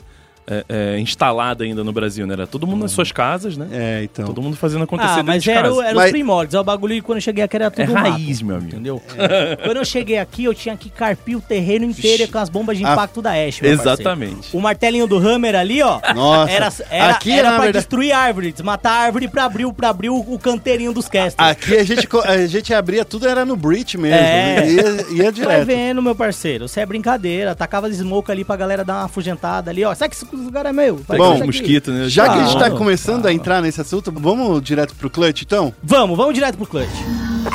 é, 0.47 0.65
é, 0.69 0.99
instalada 0.99 1.63
ainda 1.63 1.83
no 1.83 1.91
Brasil, 1.91 2.25
né? 2.27 2.33
Era 2.33 2.47
todo 2.47 2.67
mundo 2.67 2.81
nas 2.83 2.91
suas 2.91 3.11
casas, 3.11 3.57
né? 3.57 3.67
É, 3.71 4.03
então. 4.03 4.25
Todo 4.25 4.41
mundo 4.41 4.55
fazendo 4.55 4.83
acontecer 4.83 5.09
Ah, 5.09 5.15
dentro 5.15 5.27
mas 5.33 5.43
de 5.43 5.51
era, 5.51 5.73
o- 5.73 5.81
era 5.81 5.95
Mas- 5.95 6.05
os 6.05 6.11
primórdios. 6.11 6.53
É 6.55 6.59
o 6.59 6.63
bagulho 6.63 6.93
que 6.95 7.01
quando 7.01 7.17
eu 7.17 7.21
cheguei 7.21 7.43
aqui 7.43 7.55
era 7.55 7.71
tudo 7.71 7.83
É 7.83 7.87
mato, 7.87 8.09
raiz, 8.11 8.41
meu 8.41 8.55
amigo. 8.57 8.71
Entendeu? 8.73 9.01
Quando 9.63 9.77
eu 9.77 9.85
cheguei 9.85 10.17
aqui, 10.19 10.43
eu 10.45 10.53
tinha 10.53 10.75
que 10.77 10.89
carpir 10.89 11.37
o 11.37 11.41
terreno 11.41 11.85
inteiro 11.85 12.27
com 12.31 12.37
as 12.37 12.49
bombas 12.49 12.77
de 12.77 12.85
Ah, 12.85 12.93
impacto 12.93 13.21
da 13.21 13.31
Ash. 13.31 13.59
meu 13.61 13.71
parceiro. 13.75 13.81
Exatamente. 13.81 14.55
O 14.55 14.59
martelinho 14.61 15.07
do 15.07 15.17
Hammer 15.17 15.55
ali, 15.55 15.81
ó. 15.81 15.99
Nossa. 16.13 16.51
Era, 16.51 16.69
era, 16.89 17.09
Aqui, 17.13 17.31
era 17.31 17.41
pra 17.49 17.49
verdade- 17.59 17.73
destruir 17.79 18.11
árvores, 18.11 18.61
matar 18.61 18.91
a 18.91 19.03
árvore 19.05 19.27
pra 19.27 19.45
abrir, 19.45 19.65
o- 19.65 19.73
pra 19.73 19.89
abrir 19.89 20.09
o, 20.09 20.17
o 20.19 20.37
canteirinho 20.39 20.93
dos 20.93 21.07
casters. 21.07 21.35
Aqui 21.37 21.75
a 21.77 21.83
gente, 21.83 22.07
a 22.25 22.47
gente 22.47 22.73
abria 22.73 23.03
tudo, 23.05 23.27
era 23.27 23.45
no 23.45 23.55
Breach 23.55 23.97
mesmo. 23.97 24.15
É. 24.17 24.65
Ia, 24.69 24.81
ia 25.11 25.23
Vai 25.23 25.31
direto. 25.31 25.65
vendo, 25.65 26.01
meu 26.01 26.15
parceiro. 26.15 26.65
Isso 26.65 26.79
é 26.79 26.85
brincadeira. 26.85 27.55
Tacava 27.55 27.91
smoke 27.91 28.31
ali 28.31 28.43
pra 28.43 28.55
galera 28.55 28.83
dar 28.83 28.93
uma 28.95 29.05
afugentada 29.05 29.71
ali, 29.71 29.83
ó. 29.83 29.93
Sabe 29.95 30.15
que 30.15 30.34
esse 30.35 30.45
lugar 30.45 30.65
é 30.65 30.71
meu? 30.73 30.97
Vai 31.07 31.17
Bom, 31.17 31.45
mosquito, 31.45 31.91
né? 31.91 32.07
Já 32.09 32.25
que 32.29 32.39
a 32.39 32.43
gente 32.43 32.53
tá 32.53 32.59
Claro, 32.59 32.77
começando 32.77 33.19
a 33.19 33.21
claro. 33.23 33.35
entrar 33.35 33.61
nesse 33.61 33.81
assunto, 33.81 34.11
vamos 34.11 34.61
direto 34.61 34.95
pro 34.95 35.09
clutch, 35.09 35.41
então? 35.43 35.73
Vamos, 35.83 36.15
vamos 36.17 36.33
direto 36.33 36.57
pro 36.57 36.65
clutch. 36.67 36.89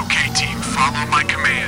Okay, 0.05 0.31
team, 0.35 0.61
follow 0.63 1.07
my 1.07 1.25
command. 1.25 1.61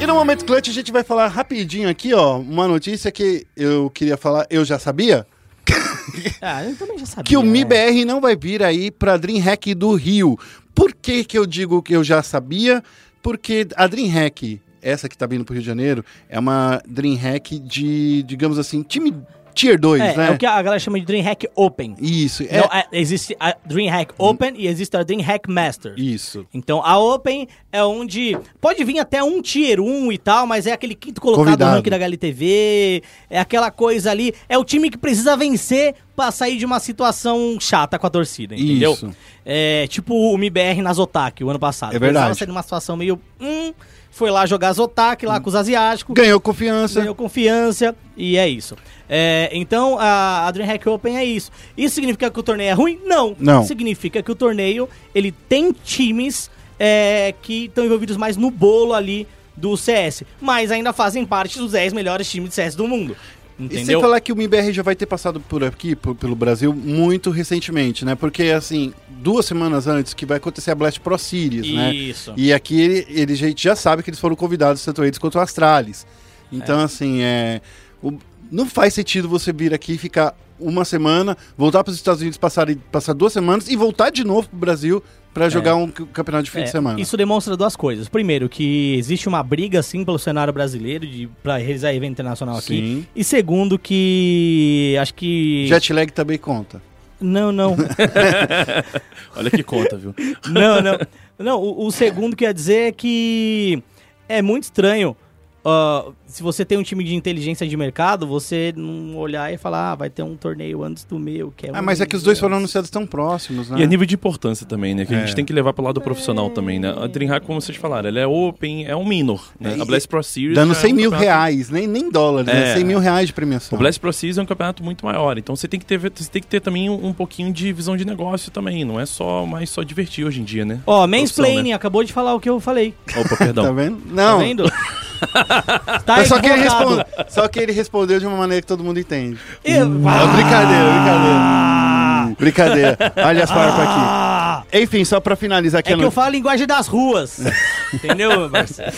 E 0.00 0.06
no 0.06 0.14
momento 0.14 0.44
clutch 0.44 0.68
a 0.68 0.72
gente 0.72 0.92
vai 0.92 1.02
falar 1.02 1.28
rapidinho 1.28 1.88
aqui, 1.88 2.12
ó, 2.12 2.38
uma 2.38 2.68
notícia 2.68 3.10
que 3.10 3.46
eu 3.56 3.88
queria 3.90 4.16
falar, 4.16 4.46
eu 4.50 4.64
já 4.64 4.78
sabia, 4.78 5.26
Ah, 6.42 6.62
eu 6.64 6.76
também 6.76 6.98
já 6.98 7.06
sabia. 7.06 7.24
que 7.24 7.36
o 7.36 7.42
né? 7.42 7.48
MIBR 7.48 8.04
não 8.04 8.20
vai 8.20 8.36
vir 8.36 8.62
aí 8.62 8.90
pra 8.90 9.16
DreamHack 9.16 9.74
do 9.74 9.94
Rio. 9.94 10.38
Por 10.74 10.92
que 10.94 11.24
que 11.24 11.38
eu 11.38 11.46
digo 11.46 11.82
que 11.82 11.94
eu 11.96 12.04
já 12.04 12.22
sabia? 12.22 12.82
Porque 13.22 13.66
a 13.76 13.86
DreamHack, 13.86 14.60
essa 14.82 15.08
que 15.08 15.16
tá 15.16 15.24
vindo 15.26 15.44
pro 15.44 15.54
Rio 15.54 15.62
de 15.62 15.66
Janeiro, 15.66 16.04
é 16.28 16.38
uma 16.38 16.82
DreamHack 16.86 17.58
de, 17.58 18.22
digamos 18.24 18.58
assim, 18.58 18.82
time 18.82 19.14
Tier 19.54 19.78
2, 19.78 20.00
É, 20.02 20.16
né? 20.16 20.28
é 20.28 20.30
o 20.32 20.38
que 20.38 20.44
a 20.44 20.60
galera 20.62 20.78
chama 20.78 20.98
de 20.98 21.06
DreamHack 21.06 21.48
Open. 21.54 21.94
Isso, 22.00 22.42
é... 22.48 22.58
Não, 22.60 22.64
é, 22.66 22.86
existe 22.92 23.36
a 23.38 23.56
DreamHack 23.64 24.12
Open 24.18 24.54
e 24.56 24.66
existe 24.66 24.96
a 24.96 25.02
DreamHack 25.02 25.50
Master. 25.50 25.94
Isso. 25.96 26.46
Então, 26.52 26.84
a 26.84 26.98
Open 26.98 27.48
é 27.72 27.82
onde 27.84 28.36
pode 28.60 28.82
vir 28.84 28.98
até 28.98 29.22
um 29.22 29.40
Tier 29.40 29.80
1 29.80 30.12
e 30.12 30.18
tal, 30.18 30.46
mas 30.46 30.66
é 30.66 30.72
aquele 30.72 30.94
quinto 30.94 31.20
colocado 31.20 31.44
Convidado. 31.44 31.70
no 31.70 31.76
ranking 31.76 31.90
da 31.90 31.96
HLTV, 31.96 33.02
é 33.30 33.38
aquela 33.40 33.70
coisa 33.70 34.10
ali, 34.10 34.34
é 34.48 34.58
o 34.58 34.64
time 34.64 34.90
que 34.90 34.98
precisa 34.98 35.36
vencer 35.36 35.94
pra 36.16 36.30
sair 36.30 36.56
de 36.58 36.64
uma 36.64 36.78
situação 36.78 37.56
chata 37.60 37.98
com 37.98 38.06
a 38.06 38.10
torcida, 38.10 38.54
entendeu? 38.54 38.92
Isso. 38.92 39.10
É 39.44 39.86
tipo 39.88 40.14
o 40.14 40.38
MIBR 40.38 40.80
na 40.82 40.92
Zotac 40.92 41.42
o 41.42 41.50
ano 41.50 41.58
passado. 41.58 41.90
É 41.94 41.98
verdade. 41.98 42.26
Precisava 42.26 42.34
sair 42.34 42.46
de 42.46 42.52
uma 42.52 42.62
situação 42.62 42.96
meio... 42.96 43.20
Hum, 43.40 43.72
foi 44.14 44.30
lá 44.30 44.46
jogar 44.46 44.72
Zotac 44.72 45.26
lá 45.26 45.40
com 45.40 45.48
os 45.48 45.56
asiáticos, 45.56 46.14
Ganhou 46.14 46.40
confiança. 46.40 47.00
ganhou 47.00 47.14
confiança 47.16 47.96
e 48.16 48.36
é 48.36 48.48
isso. 48.48 48.76
É, 49.08 49.50
então 49.52 49.98
a, 49.98 50.46
a 50.46 50.50
DreamHack 50.52 50.88
Open 50.88 51.16
é 51.18 51.24
isso. 51.24 51.50
Isso 51.76 51.96
significa 51.96 52.30
que 52.30 52.38
o 52.38 52.42
torneio 52.42 52.70
é 52.70 52.72
ruim? 52.72 53.00
Não. 53.04 53.34
Não. 53.38 53.64
Significa 53.64 54.22
que 54.22 54.30
o 54.30 54.34
torneio 54.36 54.88
ele 55.12 55.32
tem 55.32 55.72
times 55.72 56.48
é, 56.78 57.34
que 57.42 57.64
estão 57.64 57.84
envolvidos 57.84 58.16
mais 58.16 58.36
no 58.36 58.52
bolo 58.52 58.94
ali 58.94 59.26
do 59.56 59.76
CS, 59.76 60.22
mas 60.40 60.70
ainda 60.70 60.92
fazem 60.92 61.26
parte 61.26 61.58
dos 61.58 61.72
10 61.72 61.92
melhores 61.92 62.30
times 62.30 62.50
de 62.50 62.54
CS 62.54 62.74
do 62.76 62.86
mundo. 62.86 63.16
E 63.58 63.68
sem 63.68 63.76
Entendeu? 63.82 64.00
falar 64.00 64.20
que 64.20 64.32
o 64.32 64.36
MIBR 64.36 64.72
já 64.72 64.82
vai 64.82 64.96
ter 64.96 65.06
passado 65.06 65.38
por 65.38 65.62
aqui, 65.62 65.94
por- 65.94 66.14
pelo 66.16 66.34
Brasil, 66.34 66.74
muito 66.74 67.30
recentemente, 67.30 68.04
né? 68.04 68.14
Porque, 68.16 68.44
assim, 68.44 68.92
duas 69.08 69.46
semanas 69.46 69.86
antes 69.86 70.12
que 70.12 70.26
vai 70.26 70.38
acontecer 70.38 70.72
a 70.72 70.74
Blast 70.74 70.98
Pro 71.00 71.16
Series, 71.16 71.72
né? 71.72 71.94
Isso. 71.94 72.32
E 72.36 72.52
aqui 72.52 72.80
ele, 72.80 73.06
ele, 73.08 73.32
a 73.32 73.36
gente 73.36 73.62
já 73.62 73.76
sabe 73.76 74.02
que 74.02 74.10
eles 74.10 74.18
foram 74.18 74.34
convidados, 74.34 74.84
tanto 74.84 75.04
eles 75.04 75.18
quanto 75.18 75.36
o 75.36 75.40
Astralis. 75.40 76.04
Então, 76.50 76.80
assim, 76.80 77.22
é. 77.22 77.60
o- 78.02 78.18
não 78.50 78.66
faz 78.66 78.92
sentido 78.94 79.28
você 79.28 79.52
vir 79.52 79.72
aqui 79.72 79.92
e 79.94 79.98
ficar 79.98 80.36
uma 80.58 80.84
semana, 80.84 81.36
voltar 81.56 81.82
para 81.82 81.90
os 81.90 81.96
Estados 81.96 82.20
Unidos, 82.20 82.36
passar, 82.38 82.66
passar 82.92 83.12
duas 83.12 83.32
semanas 83.32 83.68
e 83.68 83.76
voltar 83.76 84.10
de 84.10 84.22
novo 84.24 84.48
pro 84.48 84.58
Brasil 84.58 85.02
para 85.34 85.48
jogar 85.48 85.74
um 85.74 85.88
c- 85.88 86.06
campeonato 86.12 86.44
de 86.44 86.50
fim 86.52 86.60
É, 86.60 86.62
de 86.62 86.70
semana. 86.70 87.00
Isso 87.00 87.16
demonstra 87.16 87.56
duas 87.56 87.74
coisas. 87.76 88.08
Primeiro, 88.08 88.48
que 88.48 88.94
existe 88.96 89.28
uma 89.28 89.42
briga, 89.42 89.82
sim, 89.82 90.04
pelo 90.04 90.18
cenário 90.18 90.52
brasileiro 90.52 91.04
de, 91.06 91.28
pra 91.42 91.56
realizar 91.58 91.92
evento 91.92 92.12
internacional 92.12 92.56
aqui. 92.56 92.66
Sim. 92.76 93.06
E 93.14 93.22
segundo, 93.24 93.78
que 93.78 94.96
acho 95.00 95.12
que. 95.14 95.66
Jet 95.66 95.92
lag 95.92 96.10
também 96.12 96.38
conta. 96.38 96.80
Não, 97.20 97.50
não. 97.52 97.76
Olha 99.36 99.50
que 99.50 99.62
conta, 99.62 99.96
viu? 99.96 100.14
Não, 100.48 100.80
não. 100.80 100.98
Não, 101.38 101.60
o, 101.60 101.86
o 101.86 101.90
segundo 101.90 102.36
que 102.36 102.44
ia 102.44 102.54
dizer 102.54 102.88
é 102.88 102.92
que 102.92 103.82
é 104.28 104.40
muito 104.40 104.64
estranho. 104.64 105.16
ó, 105.64 106.12
se 106.34 106.42
você 106.42 106.64
tem 106.64 106.76
um 106.76 106.82
time 106.82 107.04
de 107.04 107.14
inteligência 107.14 107.64
de 107.64 107.76
mercado, 107.76 108.26
você 108.26 108.72
não 108.76 109.16
olhar 109.16 109.52
e 109.52 109.56
falar, 109.56 109.92
ah, 109.92 109.94
vai 109.94 110.10
ter 110.10 110.24
um 110.24 110.34
torneio 110.34 110.82
antes 110.82 111.04
do 111.04 111.16
meu, 111.16 111.52
que 111.56 111.66
é 111.66 111.70
Ah, 111.72 111.78
um 111.80 111.84
mas 111.84 112.00
é 112.00 112.06
que 112.06 112.16
os 112.16 112.24
dois 112.24 112.32
antes. 112.36 112.40
foram 112.40 112.56
anunciados 112.56 112.90
tão 112.90 113.06
próximos, 113.06 113.70
né? 113.70 113.78
E 113.78 113.82
a 113.84 113.86
nível 113.86 114.04
de 114.04 114.16
importância 114.16 114.66
também, 114.66 114.96
né? 114.96 115.06
Que 115.06 115.14
a 115.14 115.18
É. 115.18 115.20
gente 115.26 115.36
tem 115.36 115.44
que 115.44 115.52
levar 115.52 115.72
pro 115.72 115.84
lado 115.84 116.00
profissional 116.00 116.50
também, 116.50 116.80
né? 116.80 116.92
A 117.00 117.06
DreamHack, 117.06 117.46
como 117.46 117.60
vocês 117.60 117.78
falaram, 117.78 118.08
ela 118.08 118.18
é 118.18 118.26
open, 118.26 118.84
é 118.84 118.96
um 118.96 119.04
minor, 119.04 119.44
né? 119.60 119.76
É, 119.78 119.80
a 119.80 119.84
Blast 119.84 120.08
Pro 120.08 120.22
Series... 120.24 120.56
Dando 120.56 120.72
já 120.74 120.80
é 120.80 120.82
100 120.82 120.92
um 120.92 120.96
mil 120.96 121.10
campeonato- 121.12 121.24
reais, 121.38 121.70
nem, 121.70 121.86
nem 121.86 122.10
dólares, 122.10 122.46
né? 122.52 122.70
É. 122.72 122.74
100 122.74 122.84
mil 122.84 122.98
reais 122.98 123.28
de 123.28 123.32
premiação. 123.32 123.76
O 123.76 123.78
Blast 123.78 124.00
Pro 124.00 124.12
Series 124.12 124.36
é 124.36 124.42
um 124.42 124.46
campeonato 124.46 124.82
muito 124.82 125.06
maior, 125.06 125.38
então 125.38 125.54
você 125.54 125.68
tem 125.68 125.78
que 125.78 125.86
ter, 125.86 125.98
você 125.98 126.10
tem 126.28 126.42
que 126.42 126.48
ter 126.48 126.58
também 126.60 126.90
um, 126.90 127.06
um 127.06 127.12
pouquinho 127.12 127.52
de 127.52 127.72
visão 127.72 127.96
de 127.96 128.04
negócio 128.04 128.50
também, 128.50 128.84
não 128.84 128.98
é 128.98 129.06
só 129.06 129.46
mais 129.46 129.70
só 129.70 129.84
divertir 129.84 130.24
hoje 130.24 130.40
em 130.40 130.44
dia, 130.44 130.64
né? 130.64 130.80
Ó, 130.84 131.06
Profissão, 131.06 131.20
mansplaining, 131.20 131.70
né? 131.70 131.74
acabou 131.76 132.02
de 132.02 132.12
falar 132.12 132.34
o 132.34 132.40
que 132.40 132.50
eu 132.50 132.58
falei. 132.58 132.92
Opa, 133.16 133.28
Tá 133.28 133.36
perdão. 133.36 133.72
vendo? 133.72 133.98
Tá 133.98 134.02
Não, 134.12 134.38
vendo? 134.40 134.64
tá 136.04 136.23
Mas 136.24 136.28
só 136.28 136.38
que, 136.40 136.46
ele 136.48 136.62
responde, 136.62 137.04
só 137.28 137.48
que 137.48 137.58
ele 137.60 137.72
respondeu 137.72 138.18
de 138.20 138.26
uma 138.26 138.36
maneira 138.36 138.60
que 138.62 138.66
todo 138.66 138.82
mundo 138.84 138.98
entende. 138.98 139.38
E- 139.64 139.72
É 139.72 139.84
brincadeira, 139.84 140.92
brincadeira. 140.92 142.34
Brincadeira. 142.38 142.98
Olha 143.26 143.44
as 143.44 143.50
farpas 143.50 143.80
aqui. 143.80 144.00
Ah! 144.00 144.62
Enfim, 144.72 145.04
só 145.04 145.20
pra 145.20 145.36
finalizar 145.36 145.80
aqui, 145.80 145.92
É 145.92 145.96
que 145.96 146.02
eu 146.02 146.10
falo 146.10 146.28
a 146.28 146.30
linguagem 146.30 146.66
das 146.66 146.86
ruas. 146.86 147.40
Entendeu, 147.92 148.30
meu 148.40 148.50
parceiro? 148.50 148.92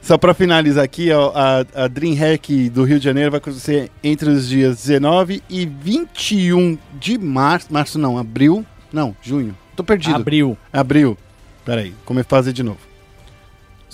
só 0.00 0.18
pra 0.18 0.34
finalizar 0.34 0.84
aqui, 0.84 1.10
ó, 1.12 1.32
a, 1.34 1.84
a 1.84 1.88
DreamHack 1.88 2.68
do 2.70 2.84
Rio 2.84 2.98
de 2.98 3.04
Janeiro 3.04 3.30
vai 3.30 3.38
acontecer 3.38 3.90
entre 4.02 4.28
os 4.30 4.48
dias 4.48 4.76
19 4.76 5.42
e 5.48 5.64
21 5.66 6.78
de 7.00 7.18
março. 7.18 7.66
Março 7.72 7.98
não, 7.98 8.18
abril. 8.18 8.64
Não, 8.92 9.14
junho. 9.22 9.56
Tô 9.76 9.82
perdido. 9.84 10.14
Abril. 10.16 10.56
Abril. 10.72 11.18
Peraí, 11.64 11.94
como 12.04 12.20
é 12.20 12.22
fazer 12.22 12.52
de 12.52 12.62
novo. 12.62 12.78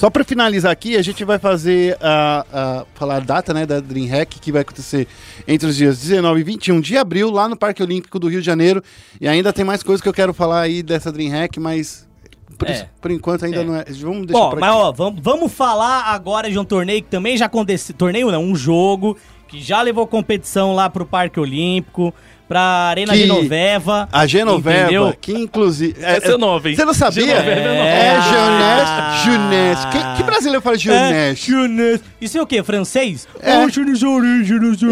Só 0.01 0.09
pra 0.09 0.25
finalizar 0.25 0.73
aqui, 0.73 0.97
a 0.97 1.03
gente 1.03 1.23
vai 1.27 1.39
fazer 1.39 1.95
a, 2.01 2.47
a 2.51 2.85
falar 2.95 3.17
a 3.17 3.21
data, 3.21 3.53
né, 3.53 3.67
da 3.67 3.81
DreamHack 3.81 4.41
que 4.41 4.51
vai 4.51 4.63
acontecer 4.63 5.07
entre 5.47 5.69
os 5.69 5.77
dias 5.77 5.99
19 6.01 6.41
e 6.41 6.43
21 6.43 6.81
de 6.81 6.97
abril 6.97 7.31
lá 7.31 7.47
no 7.47 7.55
Parque 7.55 7.83
Olímpico 7.83 8.19
do 8.19 8.27
Rio 8.27 8.41
de 8.41 8.47
Janeiro. 8.47 8.83
E 9.21 9.29
ainda 9.29 9.53
tem 9.53 9.63
mais 9.63 9.83
coisas 9.83 10.01
que 10.01 10.09
eu 10.09 10.13
quero 10.15 10.33
falar 10.33 10.63
aí 10.63 10.83
dessa 10.83 11.13
DreamHack, 11.13 11.61
mas 11.61 12.09
por, 12.57 12.67
É. 12.67 12.73
isso- 12.73 12.87
por 12.99 13.11
enquanto 13.11 13.45
ainda 13.45 13.61
É. 13.61 13.65
não 13.65 13.77
é. 13.77 13.85
Vamos 14.01 14.27
deixar 14.27 14.49
por 14.49 14.59
mas 14.59 14.71
aqui. 14.71 14.81
ó, 14.81 14.91
vamos, 14.91 15.21
vamos 15.23 15.53
falar 15.53 16.05
agora 16.05 16.51
de 16.51 16.59
um 16.59 16.65
torneio 16.65 17.03
que 17.03 17.11
também 17.11 17.37
já 17.37 17.45
aconteceu. 17.45 17.95
Torneio 17.95 18.31
não, 18.31 18.43
um 18.43 18.57
jogo 18.57 19.19
que 19.49 19.61
já 19.61 19.83
levou 19.83 20.07
competição 20.07 20.75
lá 20.75 20.89
pro 20.89 21.05
Parque 21.05 21.39
Olímpico, 21.39 22.15
pra 22.51 22.61
Arena 22.61 23.13
Que 23.13 23.21
Genoveva. 23.21 24.09
A 24.11 24.27
Genoveva, 24.27 24.81
entendeu? 24.83 25.15
que 25.21 25.33
inclusive. 25.33 25.95
Essa 26.03 26.33
é 26.33 26.37
nova, 26.37 26.69
hein? 26.69 26.75
Você 26.75 26.85
não 26.85 26.93
sabia? 26.93 27.25
Genoveva 27.25 27.61
é. 27.61 28.07
É, 28.07 28.11
Ah. 28.19 29.23
Jeunesse. 29.23 29.25
Jeunesse. 29.25 29.87
Que, 29.87 30.17
que 30.17 30.23
brasileiro 30.25 30.61
fala 30.61 30.75
É, 30.75 30.79
Jeunesse? 30.81 31.47
Jeunesse. 31.49 32.05
Isso 32.21 32.39
é 32.39 32.43
o 32.43 32.47
quê? 32.49 32.61
Francês? 32.65 33.29
É. 33.41 33.53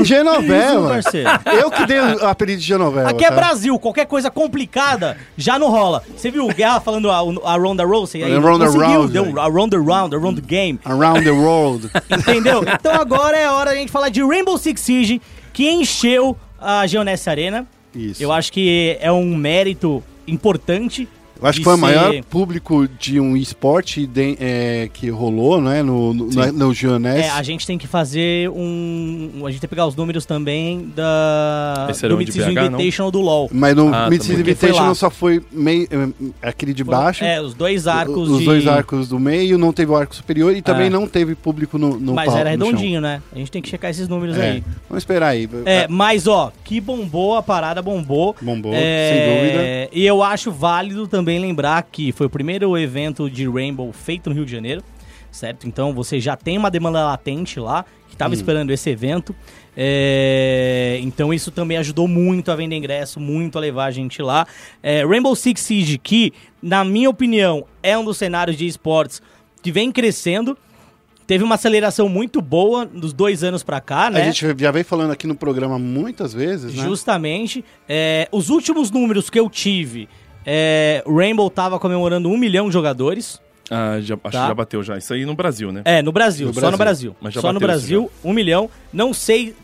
Genoveva. 0.04 0.98
Isso. 1.00 1.10
Eu 1.60 1.68
que 1.70 1.84
dei 1.84 1.98
o 1.98 2.26
apelido 2.28 2.60
de 2.60 2.66
Genoveva. 2.66 3.10
Aqui 3.10 3.24
é 3.24 3.28
tá? 3.28 3.34
Brasil, 3.34 3.76
qualquer 3.80 4.06
coisa 4.06 4.30
complicada 4.30 5.16
já 5.36 5.58
não 5.58 5.68
rola. 5.68 6.04
Você 6.16 6.30
viu 6.30 6.44
o 6.46 6.54
Guerra 6.54 6.80
falando 6.80 7.10
a, 7.10 7.16
a 7.16 7.56
Ronda 7.56 7.84
Rousey? 7.84 8.22
Aí, 8.22 8.36
Ronda 8.36 8.66
Rousey. 8.66 9.08
deu 9.12 9.40
a 9.40 9.48
Ronda 9.48 9.76
Round, 9.78 10.14
a 10.14 10.18
Ronda 10.18 10.40
Game. 10.40 10.78
Around 10.84 11.24
the 11.24 11.30
world. 11.32 11.90
Entendeu? 12.08 12.62
Então 12.72 12.94
agora 12.94 13.36
é 13.36 13.50
hora 13.50 13.70
da 13.70 13.76
gente 13.76 13.90
falar 13.90 14.10
de 14.10 14.22
Rainbow 14.22 14.56
Six 14.56 14.80
Siege, 14.80 15.20
que 15.52 15.68
encheu 15.68 16.36
a 16.60 16.86
Geonesse 16.86 17.28
Arena. 17.30 17.66
Isso. 17.94 18.22
Eu 18.22 18.32
acho 18.32 18.52
que 18.52 18.96
é 19.00 19.10
um 19.10 19.36
mérito 19.36 20.02
importante. 20.26 21.08
Eu 21.40 21.48
acho 21.48 21.58
que 21.58 21.64
foi 21.64 21.74
o 21.74 21.76
ser- 21.76 21.80
maior 21.82 22.22
público 22.24 22.88
de 22.98 23.20
um 23.20 23.36
esporte 23.36 24.06
de- 24.06 24.36
é, 24.40 24.88
que 24.92 25.08
rolou, 25.08 25.60
né? 25.60 25.82
No, 25.82 26.12
no, 26.12 26.28
na- 26.30 26.50
no 26.52 26.74
Gioness. 26.74 27.24
É, 27.26 27.30
a 27.30 27.42
gente 27.42 27.66
tem 27.66 27.78
que 27.78 27.86
fazer 27.86 28.48
um. 28.50 29.42
A 29.46 29.50
gente 29.50 29.60
tem 29.60 29.68
que 29.68 29.74
pegar 29.74 29.86
os 29.86 29.94
números 29.94 30.26
também 30.26 30.90
da. 30.96 31.86
Esse 31.90 32.04
era 32.04 32.14
do 32.14 32.20
o 32.20 32.24
BH, 32.24 32.54
não? 32.54 32.64
Invitational 32.80 33.10
do 33.10 33.20
LoL. 33.20 33.48
Mas 33.52 33.74
no 33.76 33.94
Ah. 33.94 34.06
Porque 34.08 34.24
foi 34.24 34.34
Invitational 34.40 34.94
só 34.94 35.10
foi 35.10 35.42
meio, 35.52 35.86
é, 36.42 36.48
aquele 36.48 36.72
de 36.74 36.82
baixo. 36.84 37.22
É, 37.24 37.40
os 37.40 37.54
dois 37.54 37.86
arcos 37.86 38.28
os 38.28 38.38
de. 38.40 38.44
dois 38.44 38.66
arcos 38.66 39.08
do 39.08 39.18
meio, 39.18 39.56
não 39.58 39.72
teve 39.72 39.92
o 39.92 39.96
arco 39.96 40.14
superior 40.14 40.54
e 40.56 40.60
também 40.62 40.86
É. 40.86 40.90
não 40.90 41.06
teve 41.06 41.34
público 41.34 41.78
no, 41.78 41.98
no 41.98 42.14
Mas 42.14 42.26
palco, 42.26 42.40
era 42.40 42.56
no 42.56 42.64
redondinho, 42.66 43.00
né? 43.00 43.22
A 43.32 43.38
gente 43.38 43.50
tem 43.50 43.62
que 43.62 43.68
checar 43.68 43.90
esses 43.90 44.08
números 44.08 44.36
É. 44.36 44.50
aí. 44.50 44.64
Vamos 44.88 45.02
esperar 45.02 45.28
aí. 45.28 45.48
É, 45.64 45.86
mas 45.88 46.26
ó, 46.26 46.50
que 46.64 46.80
bombou 46.80 47.36
a 47.36 47.42
parada, 47.42 47.80
bombou. 47.80 48.34
Bombou, 48.42 48.72
É, 48.74 49.10
sem 49.12 49.34
dúvida. 49.34 49.88
E 49.92 50.04
eu 50.06 50.22
acho 50.22 50.50
válido 50.50 51.06
também 51.06 51.27
lembrar 51.36 51.82
que 51.82 52.12
foi 52.12 52.28
o 52.28 52.30
primeiro 52.30 52.78
evento 52.78 53.28
de 53.28 53.48
Rainbow 53.48 53.92
feito 53.92 54.30
no 54.30 54.36
Rio 54.36 54.46
de 54.46 54.52
Janeiro, 54.52 54.84
certo? 55.32 55.66
Então 55.66 55.92
você 55.92 56.20
já 56.20 56.36
tem 56.36 56.56
uma 56.56 56.70
demanda 56.70 57.04
latente 57.04 57.58
lá, 57.58 57.84
que 58.06 58.14
estava 58.14 58.34
esperando 58.34 58.70
esse 58.70 58.88
evento. 58.88 59.34
É, 59.76 60.98
então 61.02 61.34
isso 61.34 61.50
também 61.50 61.76
ajudou 61.78 62.06
muito 62.06 62.52
a 62.52 62.56
vender 62.56 62.76
ingresso, 62.76 63.18
muito 63.18 63.58
a 63.58 63.60
levar 63.60 63.86
a 63.86 63.90
gente 63.90 64.22
lá. 64.22 64.46
É, 64.80 65.04
Rainbow 65.04 65.34
Six 65.34 65.60
Siege, 65.60 65.98
que, 65.98 66.32
na 66.62 66.84
minha 66.84 67.10
opinião, 67.10 67.64
é 67.82 67.98
um 67.98 68.04
dos 68.04 68.16
cenários 68.16 68.56
de 68.56 68.66
esportes 68.66 69.20
que 69.62 69.72
vem 69.72 69.90
crescendo. 69.90 70.56
Teve 71.26 71.44
uma 71.44 71.56
aceleração 71.56 72.08
muito 72.08 72.40
boa 72.40 72.86
dos 72.86 73.12
dois 73.12 73.44
anos 73.44 73.62
pra 73.62 73.82
cá, 73.82 74.08
né? 74.08 74.22
A 74.22 74.24
gente 74.24 74.46
já 74.58 74.70
vem 74.70 74.82
falando 74.82 75.10
aqui 75.10 75.26
no 75.26 75.34
programa 75.34 75.78
muitas 75.78 76.32
vezes, 76.32 76.74
né? 76.74 76.82
Justamente. 76.82 77.62
É, 77.86 78.26
os 78.32 78.48
últimos 78.48 78.90
números 78.90 79.28
que 79.28 79.38
eu 79.38 79.50
tive, 79.50 80.08
é, 80.50 81.02
o 81.04 81.14
Rainbow 81.18 81.50
tava 81.50 81.78
comemorando 81.78 82.30
um 82.30 82.38
milhão 82.38 82.68
de 82.68 82.72
jogadores. 82.72 83.38
Ah, 83.70 83.98
já, 84.00 84.14
acho 84.14 84.22
Tá. 84.22 84.30
que 84.30 84.48
já 84.48 84.54
bateu 84.54 84.82
já. 84.82 84.96
Isso 84.96 85.12
aí 85.12 85.26
no 85.26 85.34
Brasil, 85.34 85.70
né? 85.70 85.82
É, 85.84 86.00
no 86.00 86.10
Brasil, 86.10 86.46
No 86.46 86.54
só 86.54 86.70
no 86.70 86.78
Brasil. 86.78 87.14
Mas 87.20 87.34
já 87.34 87.40
só 87.42 87.52
no 87.52 87.60
Brasil, 87.60 88.10
um 88.24 88.32
milhão. 88.32 88.70
Não 88.90 89.12
sei 89.12 89.54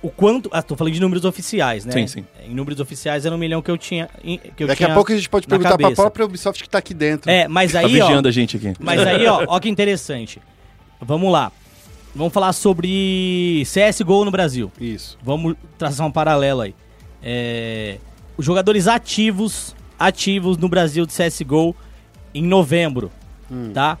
o 0.00 0.08
quanto. 0.08 0.48
Ah, 0.50 0.62
tô 0.62 0.74
falando 0.74 0.94
de 0.94 1.00
números 1.00 1.26
oficiais, 1.26 1.84
né? 1.84 1.92
Sim, 1.92 2.06
sim. 2.06 2.24
Em 2.42 2.54
números 2.54 2.80
oficiais 2.80 3.26
era 3.26 3.34
um 3.34 3.38
milhão 3.38 3.60
que 3.60 3.70
eu 3.70 3.76
tinha. 3.76 4.08
Que 4.56 4.62
eu 4.64 4.66
Daqui 4.66 4.78
tinha 4.82 4.92
a 4.92 4.94
pouco 4.94 5.12
a 5.12 5.14
gente 5.14 5.28
pode 5.28 5.46
perguntar 5.46 5.76
pra 5.76 5.78
cabeça. 5.84 6.00
própria 6.00 6.24
Ubisoft 6.24 6.62
que 6.62 6.70
tá 6.70 6.78
aqui 6.78 6.94
dentro. 6.94 7.30
É, 7.30 7.46
mas 7.46 7.72
Tá 7.72 7.80
aí, 7.80 8.00
ó. 8.00 8.06
vigiando 8.06 8.26
a 8.28 8.32
gente 8.32 8.56
aqui. 8.56 8.72
Mas 8.80 8.98
aí, 8.98 9.26
ó, 9.26 9.44
ó 9.46 9.60
que 9.60 9.68
interessante. 9.68 10.40
Vamos 10.98 11.30
lá. 11.30 11.52
Vamos 12.14 12.32
falar 12.32 12.54
sobre 12.54 13.62
CSGO 13.66 14.24
no 14.24 14.30
Brasil. 14.30 14.72
Isso. 14.80 15.18
Vamos 15.22 15.54
traçar 15.76 16.06
um 16.06 16.10
paralelo 16.10 16.62
aí. 16.62 16.74
É, 17.22 17.98
os 18.38 18.44
jogadores 18.46 18.88
ativos, 18.88 19.76
ativos 20.00 20.56
no 20.56 20.68
Brasil 20.68 21.04
de 21.06 21.12
CSGO 21.12 21.76
em 22.34 22.42
novembro, 22.42 23.10
Hum. 23.50 23.70
tá? 23.74 23.98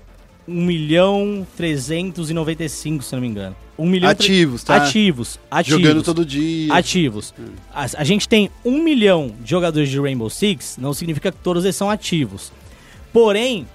1 0.48 0.52
milhão 0.64 1.46
395, 1.56 3.04
se 3.04 3.14
não 3.14 3.20
me 3.20 3.28
engano. 3.28 3.54
1 3.78 3.86
milhão 3.86 4.10
Ativos, 4.10 4.64
tá? 4.64 4.76
Ativos, 4.76 5.38
ativos. 5.50 5.80
Jogando 5.82 6.02
todo 6.02 6.24
dia. 6.24 6.72
Ativos. 6.74 7.32
A, 7.72 7.86
a 7.98 8.04
gente 8.04 8.28
tem 8.28 8.50
um 8.64 8.82
milhão 8.82 9.32
de 9.40 9.50
jogadores 9.50 9.88
de 9.88 9.98
Rainbow 10.00 10.28
Six, 10.28 10.76
não 10.78 10.92
significa 10.92 11.30
que 11.30 11.38
todos 11.38 11.64
eles 11.64 11.76
são 11.76 11.88
ativos. 11.88 12.52
Porém, 13.12 13.66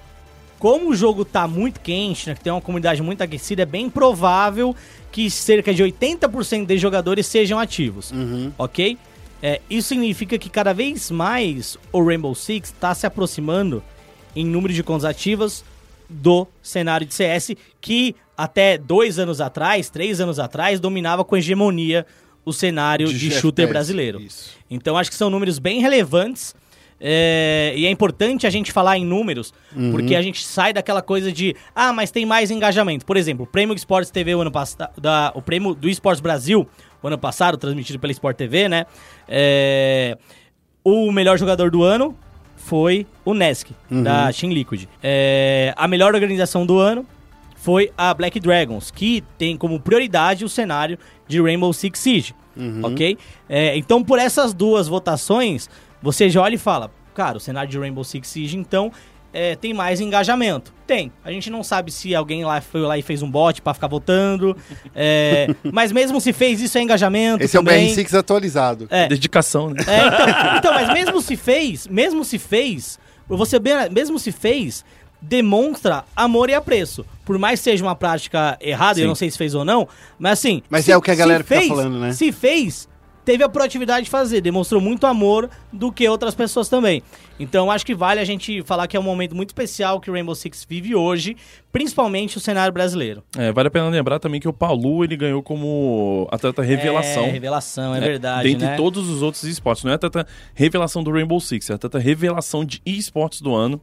como 0.58 0.90
o 0.90 0.94
jogo 0.96 1.24
tá 1.24 1.46
muito 1.48 1.80
quente, 1.80 2.28
né, 2.28 2.34
que 2.34 2.40
tem 2.42 2.52
uma 2.52 2.60
comunidade 2.60 3.02
muito 3.02 3.22
aquecida, 3.22 3.62
é 3.62 3.66
bem 3.66 3.88
provável 3.90 4.74
que 5.10 5.30
cerca 5.30 5.72
de 5.74 5.82
80% 5.82 6.66
dos 6.66 6.80
jogadores 6.80 7.26
sejam 7.26 7.58
ativos, 7.58 8.10
Uhum. 8.12 8.52
ok? 8.58 8.96
É, 9.42 9.60
isso 9.68 9.88
significa 9.88 10.38
que 10.38 10.48
cada 10.48 10.72
vez 10.72 11.10
mais 11.10 11.76
o 11.92 12.02
Rainbow 12.02 12.34
Six 12.34 12.70
está 12.70 12.94
se 12.94 13.06
aproximando 13.06 13.82
em 14.34 14.44
número 14.44 14.72
de 14.72 14.82
contas 14.82 15.04
ativas 15.04 15.64
do 16.08 16.46
cenário 16.62 17.06
de 17.06 17.14
CS 17.14 17.52
que 17.80 18.14
até 18.36 18.76
dois 18.76 19.18
anos 19.18 19.40
atrás, 19.40 19.88
três 19.88 20.20
anos 20.20 20.38
atrás, 20.38 20.78
dominava 20.78 21.24
com 21.24 21.36
hegemonia 21.36 22.06
o 22.44 22.52
cenário 22.52 23.08
de, 23.08 23.30
shooter 23.30 23.64
FPS, 23.64 23.72
brasileiro. 23.72 24.20
Isso. 24.20 24.54
Então 24.70 24.96
acho 24.96 25.10
que 25.10 25.16
são 25.16 25.30
números 25.30 25.58
bem 25.58 25.80
relevantes. 25.80 26.54
é, 27.00 27.74
e 27.76 27.86
é 27.86 27.90
importante 27.90 28.46
a 28.46 28.50
gente 28.50 28.72
falar 28.72 28.96
em 28.96 29.04
números, 29.04 29.52
porque 29.90 30.14
a 30.14 30.22
gente 30.22 30.46
sai 30.46 30.72
daquela 30.72 31.02
coisa 31.02 31.32
de 31.32 31.56
ah, 31.74 31.92
mas 31.92 32.10
tem 32.10 32.24
mais 32.24 32.50
engajamento. 32.50 33.04
Por 33.04 33.16
exemplo, 33.16 33.44
o 33.44 33.46
Prêmio 33.46 33.74
Esportes 33.74 34.10
TV 34.10 34.34
o 34.34 34.40
ano 34.40 34.52
passado, 34.52 34.90
o 35.34 35.42
prêmio 35.42 35.74
do 35.74 35.88
Esportes 35.88 36.20
Brasil, 36.20 36.68
o 37.02 37.06
ano 37.06 37.18
passado, 37.18 37.56
transmitido 37.56 37.98
pela 37.98 38.12
Sport 38.12 38.36
TV, 38.36 38.68
né? 38.68 38.86
É, 39.28 40.16
o 40.84 41.10
melhor 41.10 41.38
jogador 41.38 41.70
do 41.70 41.82
ano 41.82 42.16
foi 42.56 43.06
o 43.24 43.34
Nesk, 43.34 43.70
da 43.90 44.32
Team 44.32 44.52
Liquid. 44.52 44.86
É, 45.02 45.72
a 45.76 45.86
melhor 45.86 46.14
organização 46.14 46.66
do 46.66 46.78
ano 46.78 47.06
foi 47.56 47.92
a 47.96 48.14
Black 48.14 48.38
Dragons, 48.40 48.90
que 48.90 49.22
tem 49.36 49.56
como 49.56 49.80
prioridade 49.80 50.44
o 50.44 50.48
cenário 50.48 50.98
de 51.26 51.40
Rainbow 51.40 51.72
Six 51.72 51.98
Siege, 51.98 52.34
ok? 52.82 53.18
É, 53.48 53.76
então, 53.76 54.02
por 54.02 54.18
essas 54.18 54.54
duas 54.54 54.88
votações, 54.88 55.68
você 56.00 56.30
já 56.30 56.40
olha 56.42 56.54
e 56.54 56.58
fala, 56.58 56.90
cara, 57.14 57.36
o 57.36 57.40
cenário 57.40 57.70
de 57.70 57.78
Rainbow 57.78 58.04
Six 58.04 58.28
Siege, 58.28 58.56
então, 58.56 58.92
é, 59.32 59.54
tem 59.56 59.74
mais 59.74 60.00
engajamento. 60.00 60.72
Tem. 60.86 61.12
A 61.24 61.30
gente 61.32 61.50
não 61.50 61.62
sabe 61.64 61.90
se 61.90 62.14
alguém 62.14 62.44
lá 62.44 62.60
foi 62.60 62.80
lá 62.80 62.96
e 62.96 63.02
fez 63.02 63.22
um 63.22 63.30
bot 63.30 63.60
pra 63.60 63.74
ficar 63.74 63.88
votando, 63.88 64.56
é, 64.94 65.48
mas 65.72 65.90
mesmo 65.92 66.20
se 66.20 66.32
fez, 66.32 66.60
isso 66.60 66.78
é 66.78 66.82
engajamento 66.82 67.42
Esse 67.44 67.56
é 67.56 67.60
o 67.60 67.64
também. 67.64 67.94
BR6 67.94 68.18
atualizado. 68.18 68.86
É. 68.90 69.08
Dedicação, 69.08 69.70
né? 69.70 69.82
É, 69.86 70.06
então, 70.06 70.56
então, 70.58 70.74
mas 70.74 70.92
mesmo 70.92 71.20
se 71.20 71.36
fez, 71.36 71.86
mesmo 71.88 72.24
se 72.24 72.38
fez, 72.38 72.98
você 73.28 73.58
bem, 73.58 73.74
mesmo 73.90 74.18
se 74.18 74.30
fez, 74.32 74.84
demonstra 75.20 76.04
amor 76.14 76.48
e 76.50 76.54
apreço. 76.54 77.04
Por 77.24 77.38
mais 77.38 77.58
que 77.60 77.64
seja 77.64 77.84
uma 77.84 77.96
prática 77.96 78.56
errada, 78.60 79.00
eu 79.00 79.04
Sim. 79.04 79.08
não 79.08 79.14
sei 79.16 79.30
se 79.30 79.36
fez 79.38 79.54
ou 79.54 79.64
não, 79.64 79.88
mas 80.18 80.34
assim. 80.34 80.62
Mas 80.70 80.84
se- 80.84 80.92
é 80.92 80.96
o 80.96 81.02
que 81.02 81.10
a 81.10 81.14
galera 81.14 81.42
fica 81.42 81.56
fez, 81.56 81.68
falando, 81.68 81.98
né? 81.98 82.12
Se 82.12 82.30
fez, 82.30 82.88
teve 83.26 83.42
a 83.42 83.48
proatividade 83.48 84.04
de 84.04 84.10
fazer, 84.10 84.40
demonstrou 84.40 84.80
muito 84.80 85.04
amor 85.04 85.50
do 85.72 85.90
que 85.90 86.08
outras 86.08 86.32
pessoas 86.34 86.68
também. 86.68 87.02
Então 87.40 87.70
acho 87.70 87.84
que 87.84 87.94
vale 87.94 88.20
a 88.20 88.24
gente 88.24 88.62
falar 88.62 88.86
que 88.86 88.96
é 88.96 89.00
um 89.00 89.02
momento 89.02 89.34
muito 89.34 89.50
especial 89.50 90.00
que 90.00 90.08
o 90.08 90.14
Rainbow 90.14 90.34
Six 90.34 90.64
vive 90.66 90.94
hoje, 90.94 91.36
principalmente 91.72 92.38
o 92.38 92.40
cenário 92.40 92.72
brasileiro. 92.72 93.22
É, 93.36 93.52
vale 93.52 93.66
a 93.66 93.70
pena 93.70 93.88
lembrar 93.88 94.20
também 94.20 94.40
que 94.40 94.48
o 94.48 94.52
Palu 94.52 95.02
ele 95.02 95.16
ganhou 95.16 95.42
como 95.42 96.28
atleta 96.30 96.62
revelação. 96.62 97.24
É, 97.24 97.30
revelação, 97.30 97.94
é, 97.94 98.00
né? 98.00 98.06
verdade, 98.06 98.48
Dentre 98.48 98.66
né? 98.68 98.76
todos 98.76 99.08
os 99.10 99.20
outros 99.20 99.42
esportes. 99.44 99.82
Não 99.84 99.90
é 99.90 99.96
atleta 99.96 100.24
revelação 100.54 101.02
do 101.02 101.10
Rainbow 101.10 101.40
Six, 101.40 101.68
é 101.68 101.74
atleta 101.74 101.98
revelação 101.98 102.64
de 102.64 102.80
esportes 102.86 103.40
do 103.42 103.52
ano. 103.54 103.80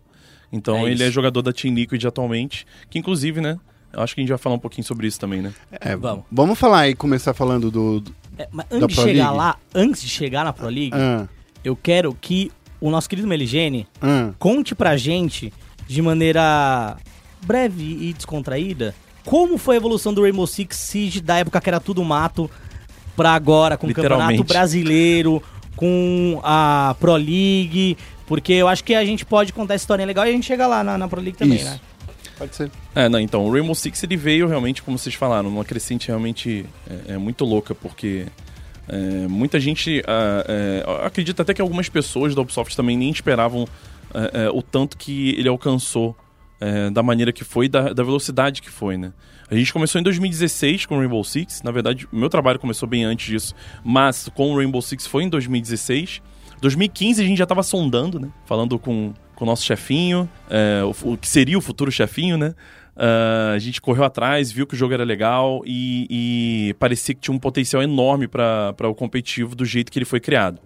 Então 0.52 0.78
É 0.78 0.84
ele 0.86 0.94
isso. 0.94 1.04
é 1.04 1.12
jogador 1.12 1.42
da 1.42 1.52
Team 1.52 1.74
Liquid 1.76 2.04
atualmente, 2.06 2.66
que 2.90 2.98
inclusive, 2.98 3.42
né? 3.42 3.60
Eu 3.92 4.02
acho 4.02 4.16
que 4.16 4.22
a 4.22 4.24
gente 4.24 4.30
vai 4.30 4.38
falar 4.38 4.56
um 4.56 4.60
pouquinho 4.60 4.86
sobre 4.86 5.06
isso 5.06 5.20
também, 5.20 5.42
né? 5.42 5.54
É, 5.70 5.96
Vamos. 5.96 6.24
Vamos 6.32 6.58
falar 6.58 6.80
aí, 6.82 6.96
começar 6.96 7.34
falando 7.34 7.70
do. 7.70 8.04
É, 8.38 8.48
mas 8.52 8.66
Da 8.68 8.76
antes 8.78 8.88
de 8.90 8.96
Pro 8.96 9.04
chegar 9.04 9.24
League? 9.26 9.38
lá, 9.38 9.56
antes 9.76 10.02
de 10.02 10.10
chegar 10.10 10.44
na 10.44 10.54
Pro 10.54 10.68
League, 10.68 10.92
Ah, 10.94 11.28
eu 11.64 11.76
quero 11.76 12.16
que 12.20 12.52
o 12.82 12.90
nosso 12.90 13.10
querido 13.10 13.28
Meligene 13.28 13.88
ah. 14.02 14.32
conte 14.40 14.74
pra 14.76 14.98
gente, 14.98 15.54
de 15.88 16.02
maneira 16.02 16.98
breve 17.46 17.84
e 17.84 18.14
descontraída, 18.14 18.96
como 19.26 19.58
foi 19.58 19.76
a 19.76 19.78
evolução 19.78 20.14
do 20.14 20.22
Rainbow 20.22 20.48
Six 20.48 20.76
Siege 20.76 21.22
da 21.22 21.38
época 21.38 21.62
que 21.62 21.70
era 21.70 21.80
tudo 21.80 22.04
mato 22.04 22.50
pra 23.16 23.32
agora, 23.34 23.78
com 23.78 23.88
o. 23.88 23.94
Campeonato 23.94 24.44
Brasileiro, 24.44 25.42
com 25.76 26.40
a 26.44 26.96
Pro 27.00 27.16
League, 27.16 27.98
porque 28.26 28.54
eu 28.54 28.68
acho 28.68 28.84
que 28.84 28.96
a 28.96 29.06
gente 29.06 29.26
pode 29.26 29.54
contar 29.54 29.76
essa 29.76 29.84
historinha 29.84 30.08
legal 30.08 30.26
e 30.26 30.30
a 30.30 30.32
gente 30.32 30.46
chega 30.46 30.66
lá 30.68 30.84
na, 30.84 30.98
na 30.98 31.08
Pro 31.08 31.22
League 31.22 31.38
também, 31.38 31.58
Isso. 31.58 31.66
né? 31.66 31.80
Pode 32.38 32.56
ser. 32.56 32.72
É, 32.96 33.08
não, 33.08 33.20
então, 33.20 33.46
o 33.46 33.52
Rainbow 33.52 33.76
Six 33.76 34.04
ele 34.04 34.18
veio 34.18 34.48
realmente, 34.48 34.82
como 34.82 34.98
vocês 34.98 35.16
falaram, 35.16 35.50
numa 35.50 35.64
crescente 35.64 36.08
realmente 36.08 36.66
é, 36.90 37.14
é 37.14 37.18
muito 37.18 37.46
louca, 37.46 37.76
porque 37.76 38.26
é, 38.88 39.28
muita 39.28 39.60
gente 39.60 40.04
ah, 40.08 40.44
é, 40.48 40.84
acredita 41.06 41.42
até 41.42 41.54
que 41.54 41.62
algumas 41.62 41.90
pessoas 41.90 42.36
da 42.36 42.42
Ubisoft 42.42 42.76
também 42.76 42.98
nem 42.98 43.10
esperavam 43.10 43.68
é, 44.14 44.46
é, 44.46 44.50
o 44.50 44.62
tanto 44.62 44.98
que 44.98 45.30
ele 45.38 45.50
alcançou 45.50 46.16
da 46.94 47.04
maneira 47.04 47.34
que 47.34 47.44
foi, 47.44 47.68
da, 47.68 47.92
da 47.92 48.04
velocidade 48.04 48.62
que 48.62 48.70
foi, 48.70 48.96
né? 48.96 49.12
A 49.52 49.56
gente 49.56 49.74
começou 49.74 50.00
em 50.00 50.04
2016 50.04 50.86
com 50.86 50.96
o 50.96 51.00
Rainbow 51.00 51.22
Six, 51.22 51.62
na 51.62 51.72
verdade, 51.72 52.08
o 52.10 52.16
meu 52.16 52.30
trabalho 52.30 52.58
começou 52.58 52.88
bem 52.88 53.04
antes 53.04 53.26
disso, 53.26 53.54
mas 53.84 54.30
com 54.34 54.54
o 54.54 54.56
Rainbow 54.56 54.82
Six 54.82 55.06
foi 55.06 55.24
em 55.24 55.30
2016. 55.30 56.22
2015 56.62 57.22
a 57.22 57.26
gente 57.26 57.38
já 57.38 57.46
tava 57.46 57.64
sondando, 57.64 58.18
né? 58.18 58.30
Falando 58.46 58.80
com, 58.80 59.14
com 59.44 59.46
o 59.46 59.50
nosso 59.50 59.66
chefinho, 59.66 60.30
é, 60.50 60.82
o, 60.84 61.12
o 61.12 61.18
que 61.18 61.28
seria 61.28 61.58
o 61.58 61.62
futuro 61.62 61.92
chefinho, 61.92 62.38
né? 62.38 62.56
Ah, 62.96 63.52
a 63.54 63.60
gente 63.60 63.82
correu 63.82 64.06
atrás, 64.06 64.52
viu 64.52 64.66
que 64.66 64.74
o 64.74 64.78
jogo 64.78 64.94
era 64.94 65.04
legal 65.04 65.62
e, 65.66 66.08
e 66.10 66.74
parecia 66.76 67.14
que 67.14 67.20
tinha 67.20 67.36
um 67.36 67.40
potencial 67.40 67.84
enorme 67.84 68.26
para 68.26 68.88
o 68.88 68.96
competitivo 68.96 69.54
do 69.54 69.66
jeito 69.66 69.92
que 69.92 70.00
ele 70.00 70.06
foi 70.06 70.22
criado. 70.22 70.62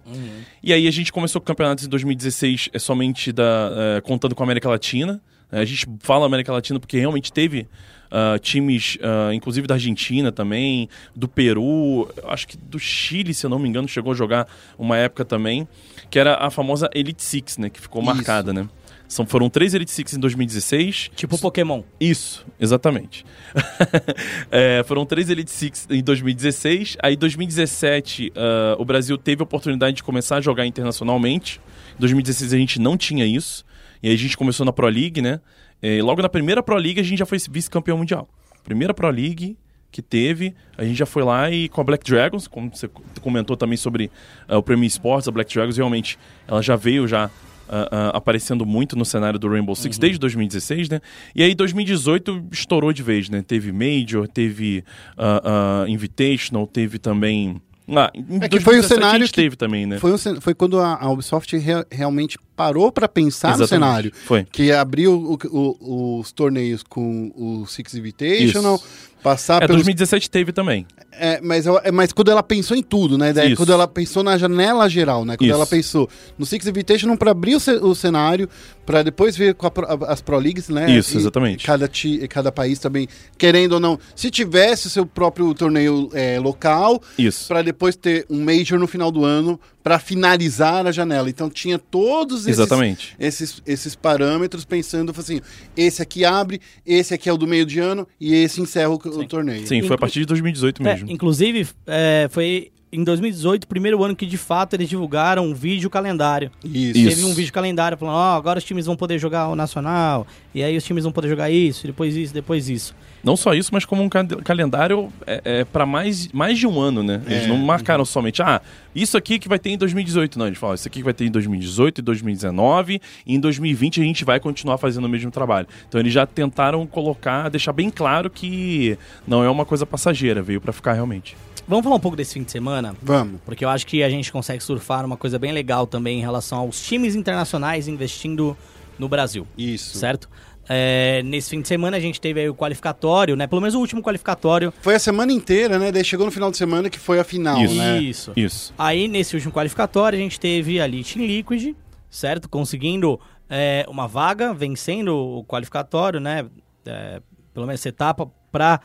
E 0.62 0.72
aí 0.72 0.86
a 0.86 0.90
gente 0.92 1.12
começou 1.12 1.40
com 1.40 1.46
campeonatos 1.46 1.84
em 1.84 1.88
2016 1.88 2.68
é 2.72 2.78
somente 2.78 3.32
da, 3.32 3.96
é, 3.96 4.00
contando 4.00 4.34
com 4.34 4.44
a 4.44 4.46
América 4.46 4.68
Latina. 4.68 5.20
A 5.50 5.64
gente 5.64 5.86
fala 6.00 6.24
América 6.24 6.52
Latina 6.52 6.78
porque 6.78 6.98
realmente 6.98 7.32
teve 7.32 7.66
ah, 8.10 8.38
times, 8.38 8.98
ah, 9.02 9.34
inclusive 9.34 9.66
da 9.66 9.74
Argentina 9.74 10.32
também, 10.32 10.88
do 11.14 11.28
Peru, 11.28 12.08
acho 12.24 12.48
que 12.48 12.56
do 12.56 12.78
Chile, 12.78 13.34
se 13.34 13.44
eu 13.44 13.50
não 13.50 13.58
me 13.58 13.68
engano, 13.68 13.88
chegou 13.88 14.12
a 14.12 14.14
jogar 14.14 14.48
uma 14.78 14.96
época 14.96 15.24
também, 15.24 15.66
que 16.10 16.18
era 16.18 16.36
a 16.36 16.50
famosa 16.50 16.88
Elite 16.94 17.22
Six, 17.22 17.58
né? 17.58 17.70
Que 17.70 17.80
ficou 17.80 18.02
Isso. 18.02 18.14
marcada, 18.14 18.52
né? 18.52 18.68
São, 19.08 19.24
foram 19.24 19.48
três 19.48 19.72
Elite 19.72 19.90
Six 19.90 20.12
em 20.12 20.20
2016. 20.20 21.10
Tipo 21.16 21.38
Pokémon. 21.38 21.82
Isso, 21.98 22.46
exatamente. 22.60 23.24
É, 24.50 24.82
foram 24.86 25.04
três 25.04 25.28
Elite 25.30 25.50
Six 25.50 25.86
em 25.90 26.02
2016. 26.02 26.96
Aí, 27.02 27.14
em 27.14 27.18
2017, 27.18 28.32
ah, 28.36 28.76
o 28.78 28.84
Brasil 28.84 29.16
teve 29.16 29.42
a 29.42 29.44
oportunidade 29.44 29.96
de 29.96 30.02
começar 30.02 30.36
a 30.36 30.40
jogar 30.40 30.66
internacionalmente. 30.66 31.60
Em 31.96 32.00
2016, 32.00 32.52
a 32.52 32.56
gente 32.56 32.78
não 32.78 32.96
tinha 32.96 33.24
isso. 33.24 33.64
E 34.02 34.08
aí, 34.08 34.14
a 34.14 34.18
gente 34.18 34.36
começou 34.36 34.64
na 34.66 34.72
Pro 34.72 34.86
League, 34.88 35.22
né? 35.22 35.40
É, 35.82 36.02
logo 36.02 36.20
na 36.22 36.28
primeira 36.28 36.62
Pro 36.62 36.76
League, 36.76 37.00
a 37.00 37.02
gente 37.02 37.18
já 37.18 37.26
foi 37.26 37.38
vice-campeão 37.50 37.98
mundial. 37.98 38.28
Primeira 38.64 38.92
Pro 38.92 39.08
League 39.10 39.56
que 39.90 40.02
teve, 40.02 40.54
a 40.76 40.84
gente 40.84 40.96
já 40.96 41.06
foi 41.06 41.22
lá 41.22 41.50
e 41.50 41.68
com 41.68 41.80
a 41.80 41.84
Black 41.84 42.04
Dragons, 42.04 42.46
como 42.46 42.70
você 42.70 42.88
comentou 43.22 43.56
também 43.56 43.76
sobre 43.76 44.10
ah, 44.46 44.58
o 44.58 44.62
Prêmio 44.62 44.86
Esportes, 44.86 45.28
a 45.28 45.30
Black 45.30 45.52
Dragons 45.52 45.76
realmente 45.76 46.18
ela 46.46 46.62
já 46.62 46.76
veio 46.76 47.08
já 47.08 47.30
ah, 47.68 47.88
ah, 47.90 48.08
aparecendo 48.14 48.64
muito 48.66 48.96
no 48.96 49.04
cenário 49.04 49.38
do 49.38 49.48
Rainbow 49.48 49.74
Six 49.74 49.98
desde 49.98 50.18
2016, 50.18 50.88
né? 50.88 51.00
E 51.34 51.42
aí 51.42 51.54
2018 51.54 52.48
estourou 52.52 52.92
de 52.92 53.02
vez, 53.02 53.28
né? 53.28 53.42
Teve 53.42 53.72
Major, 53.72 54.28
teve 54.28 54.84
ah, 55.16 55.84
Invitational, 55.88 56.66
teve 56.66 56.98
também... 56.98 57.60
Ah, 57.90 58.10
É 58.42 58.48
que 58.48 58.60
foi 58.60 58.74
o 58.74 58.80
2017 58.82 58.88
cenário 58.94 59.26
que- 59.26 59.32
teve 59.32 59.56
também, 59.56 59.86
né? 59.86 59.98
Foi, 59.98 60.12
um 60.12 60.18
foi 60.40 60.54
quando 60.54 60.78
a, 60.78 60.94
a 61.00 61.10
Ubisoft 61.10 61.56
rea- 61.56 61.86
realmente 61.90 62.38
parou 62.54 62.92
para 62.92 63.08
pensar 63.08 63.56
no 63.56 63.64
Exatamente. 63.64 63.68
cenário. 63.88 64.12
Foi. 64.26 64.44
Que 64.44 64.70
abriu 64.72 65.12
o- 65.14 65.38
o- 65.80 66.18
os 66.20 66.30
torneios 66.32 66.82
com 66.82 67.32
o 67.34 67.66
Six 67.66 67.94
Invitational, 67.94 68.82
passar 69.22 69.62
É, 69.62 69.66
pelos 69.66 69.82
2017 69.82 70.30
teve 70.30 70.52
também. 70.52 70.86
É, 71.12 71.40
mas, 71.42 71.66
é, 71.66 71.90
mas 71.90 72.12
quando 72.12 72.30
ela 72.30 72.42
pensou 72.42 72.76
em 72.76 72.82
tudo, 72.82 73.18
né? 73.18 73.32
Daí, 73.32 73.56
quando 73.56 73.72
ela 73.72 73.88
pensou 73.88 74.22
na 74.22 74.38
janela 74.38 74.88
geral, 74.88 75.24
né? 75.24 75.36
Quando 75.36 75.48
Isso. 75.48 75.54
ela 75.56 75.66
pensou 75.66 76.08
no 76.38 76.46
Six 76.46 76.66
Invitation 76.66 77.16
para 77.16 77.32
abrir 77.32 77.56
o, 77.56 77.60
ce- 77.60 77.72
o 77.82 77.94
cenário, 77.94 78.48
para 78.86 79.02
depois 79.02 79.36
ver 79.36 79.54
com 79.54 79.68
pro- 79.68 79.86
as 80.06 80.20
Pro 80.20 80.38
Leagues, 80.38 80.68
né? 80.68 80.88
Isso, 80.90 81.14
E 81.14 81.16
exatamente. 81.20 81.66
Cada, 81.66 81.88
ti- 81.88 82.26
cada 82.28 82.52
país 82.52 82.78
também, 82.78 83.08
querendo 83.36 83.72
ou 83.72 83.80
não, 83.80 83.98
se 84.14 84.30
tivesse 84.30 84.86
o 84.86 84.90
seu 84.90 85.04
próprio 85.04 85.52
torneio 85.54 86.08
é, 86.12 86.38
local, 86.38 87.02
Isso. 87.18 87.48
para 87.48 87.62
depois 87.62 87.96
ter 87.96 88.24
um 88.30 88.44
Major 88.44 88.78
no 88.78 88.86
final 88.86 89.10
do 89.10 89.24
ano 89.24 89.58
para 89.82 89.98
finalizar 89.98 90.86
a 90.86 90.92
janela. 90.92 91.28
Então 91.30 91.48
tinha 91.48 91.78
todos 91.78 92.40
esses, 92.46 92.58
Exatamente. 92.60 93.16
esses, 93.18 93.62
esses 93.66 93.94
parâmetros 93.94 94.64
pensando 94.64 95.12
assim, 95.16 95.40
esse 95.76 96.02
aqui 96.02 96.24
abre, 96.24 96.60
esse 96.86 97.14
aqui 97.14 97.28
é 97.28 97.32
o 97.32 97.36
do 97.38 97.46
meio 97.46 97.64
de 97.64 97.78
ano 97.80 98.06
e 98.20 98.34
esse 98.34 98.60
encerra 98.60 98.90
o, 98.90 99.00
o 99.08 99.24
torneio. 99.26 99.66
Sim, 99.66 99.82
foi 99.82 99.94
a 99.96 99.98
partir 99.98 100.20
de 100.20 100.26
2018 100.26 100.82
É, 100.82 100.84
mesmo. 100.94 101.10
inclusive, 101.10 101.66
é, 101.86 102.28
foi 102.30 102.70
em 102.92 103.04
2018, 103.04 103.64
o 103.64 103.66
primeiro 103.66 104.02
ano 104.02 104.16
que 104.16 104.24
de 104.26 104.36
fato 104.36 104.74
eles 104.74 104.88
divulgaram 104.88 105.44
um 105.46 105.54
vídeo 105.54 105.90
calendário. 105.90 106.50
Isso. 106.64 106.94
Teve 107.08 107.24
um 107.24 107.34
vídeo 107.34 107.52
calendário 107.52 107.96
falando, 107.98 108.14
ó, 108.16 108.36
agora 108.36 108.58
os 108.58 108.64
times 108.64 108.86
vão 108.86 108.96
poder 108.96 109.18
jogar 109.18 109.48
o 109.48 109.56
Nacional, 109.56 110.26
e 110.54 110.62
aí 110.62 110.76
os 110.76 110.84
times 110.84 111.04
vão 111.04 111.12
poder 111.12 111.28
jogar 111.28 111.50
isso, 111.50 111.86
depois 111.86 112.16
isso, 112.16 112.32
depois 112.32 112.68
isso. 112.68 112.94
Não 113.22 113.36
só 113.36 113.52
isso, 113.52 113.70
mas 113.72 113.84
como 113.84 114.00
um 114.02 114.08
ca- 114.08 114.24
calendário 114.44 115.12
é, 115.26 115.40
é 115.44 115.64
para 115.64 115.84
mais, 115.84 116.28
mais 116.32 116.56
de 116.56 116.66
um 116.68 116.80
ano, 116.80 117.02
né? 117.02 117.20
Eles 117.26 117.44
É. 117.44 117.46
não 117.48 117.56
marcaram 117.56 118.04
somente, 118.04 118.40
ah, 118.40 118.62
isso 118.94 119.16
aqui 119.16 119.38
que 119.40 119.48
vai 119.48 119.58
ter 119.58 119.70
em 119.70 119.76
2018. 119.76 120.38
Não, 120.38 120.46
eles 120.46 120.56
falam, 120.58 120.76
isso 120.76 120.86
aqui 120.86 121.00
que 121.00 121.04
vai 121.04 121.12
ter 121.12 121.26
em 121.26 121.30
2018, 121.30 122.00
em 122.00 122.04
2019, 122.04 123.00
e 123.26 123.34
em 123.34 123.40
2020 123.40 124.00
a 124.00 124.04
gente 124.04 124.24
vai 124.24 124.38
continuar 124.38 124.78
fazendo 124.78 125.04
o 125.04 125.08
mesmo 125.08 125.30
trabalho. 125.32 125.66
Então 125.88 126.00
eles 126.00 126.12
já 126.12 126.24
tentaram 126.26 126.86
colocar, 126.86 127.48
deixar 127.48 127.72
bem 127.72 127.90
claro 127.90 128.30
que 128.30 128.96
não 129.26 129.42
é 129.42 129.50
uma 129.50 129.64
coisa 129.64 129.84
passageira, 129.84 130.40
veio 130.40 130.60
para 130.60 130.72
ficar 130.72 130.92
realmente. 130.92 131.36
Vamos 131.68 131.84
falar 131.84 131.96
um 131.96 132.00
pouco 132.00 132.16
desse 132.16 132.32
fim 132.32 132.42
de 132.42 132.50
semana? 132.50 132.96
Vamos. 133.02 133.42
Porque 133.44 133.62
eu 133.62 133.68
acho 133.68 133.86
que 133.86 134.02
a 134.02 134.08
gente 134.08 134.32
consegue 134.32 134.64
surfar 134.64 135.04
uma 135.04 135.18
coisa 135.18 135.38
bem 135.38 135.52
legal 135.52 135.86
também 135.86 136.18
em 136.18 136.22
relação 136.22 136.60
aos 136.60 136.82
times 136.82 137.14
internacionais 137.14 137.86
investindo 137.86 138.56
no 138.98 139.06
Brasil, 139.06 139.46
Isso. 139.56 139.98
certo? 139.98 140.30
É, 140.66 141.22
nesse 141.22 141.50
fim 141.50 141.60
de 141.60 141.68
semana 141.68 141.98
a 141.98 142.00
gente 142.00 142.20
teve 142.22 142.40
aí 142.40 142.48
o 142.48 142.54
qualificatório, 142.54 143.36
né? 143.36 143.46
Pelo 143.46 143.60
menos 143.60 143.74
o 143.74 143.80
último 143.80 144.02
qualificatório. 144.02 144.72
Foi 144.80 144.94
a 144.94 144.98
semana 144.98 145.30
inteira, 145.30 145.78
né? 145.78 145.92
Daí 145.92 146.02
chegou 146.02 146.24
no 146.24 146.32
final 146.32 146.50
de 146.50 146.56
semana 146.56 146.88
que 146.88 146.98
foi 146.98 147.20
a 147.20 147.24
final, 147.24 147.60
Isso. 147.62 147.74
né? 147.74 148.00
Isso. 148.00 148.32
Isso. 148.34 148.74
Aí, 148.78 149.06
nesse 149.06 149.34
último 149.34 149.52
qualificatório, 149.52 150.18
a 150.18 150.22
gente 150.22 150.40
teve 150.40 150.80
ali 150.80 151.04
Team 151.04 151.26
Liquid, 151.26 151.74
certo? 152.10 152.48
Conseguindo 152.48 153.20
é, 153.48 153.84
uma 153.88 154.08
vaga, 154.08 154.54
vencendo 154.54 155.14
o 155.14 155.44
qualificatório, 155.44 156.18
né? 156.18 156.46
É, 156.86 157.20
pelo 157.52 157.66
menos 157.66 157.80
essa 157.80 157.90
etapa 157.90 158.30
pra 158.50 158.80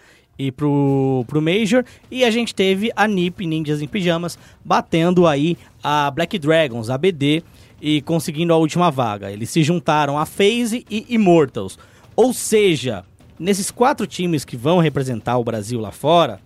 ir 0.47 0.51
pro, 0.51 1.23
pro 1.27 1.41
Major. 1.41 1.83
E 2.09 2.23
a 2.23 2.31
gente 2.31 2.53
teve 2.53 2.91
a 2.95 3.07
NiP, 3.07 3.45
Ninjas 3.45 3.81
em 3.81 3.87
Pijamas, 3.87 4.37
batendo 4.63 5.27
aí 5.27 5.57
a 5.83 6.09
Black 6.11 6.37
Dragons, 6.39 6.89
a 6.89 6.97
BD, 6.97 7.43
e 7.81 8.01
conseguindo 8.01 8.53
a 8.53 8.57
última 8.57 8.89
vaga. 8.89 9.29
Eles 9.29 9.49
se 9.49 9.61
juntaram 9.61 10.17
a 10.17 10.25
FaZe 10.25 10.85
e 10.89 11.05
Immortals. 11.09 11.77
Ou 12.15 12.33
seja, 12.33 13.03
nesses 13.37 13.69
quatro 13.69 14.07
times 14.07 14.45
que 14.45 14.55
vão 14.55 14.79
representar 14.79 15.37
o 15.37 15.43
Brasil 15.43 15.81
lá 15.81 15.91
fora, 15.91 16.39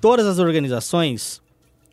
todas 0.00 0.26
as 0.26 0.40
organizações 0.40 1.40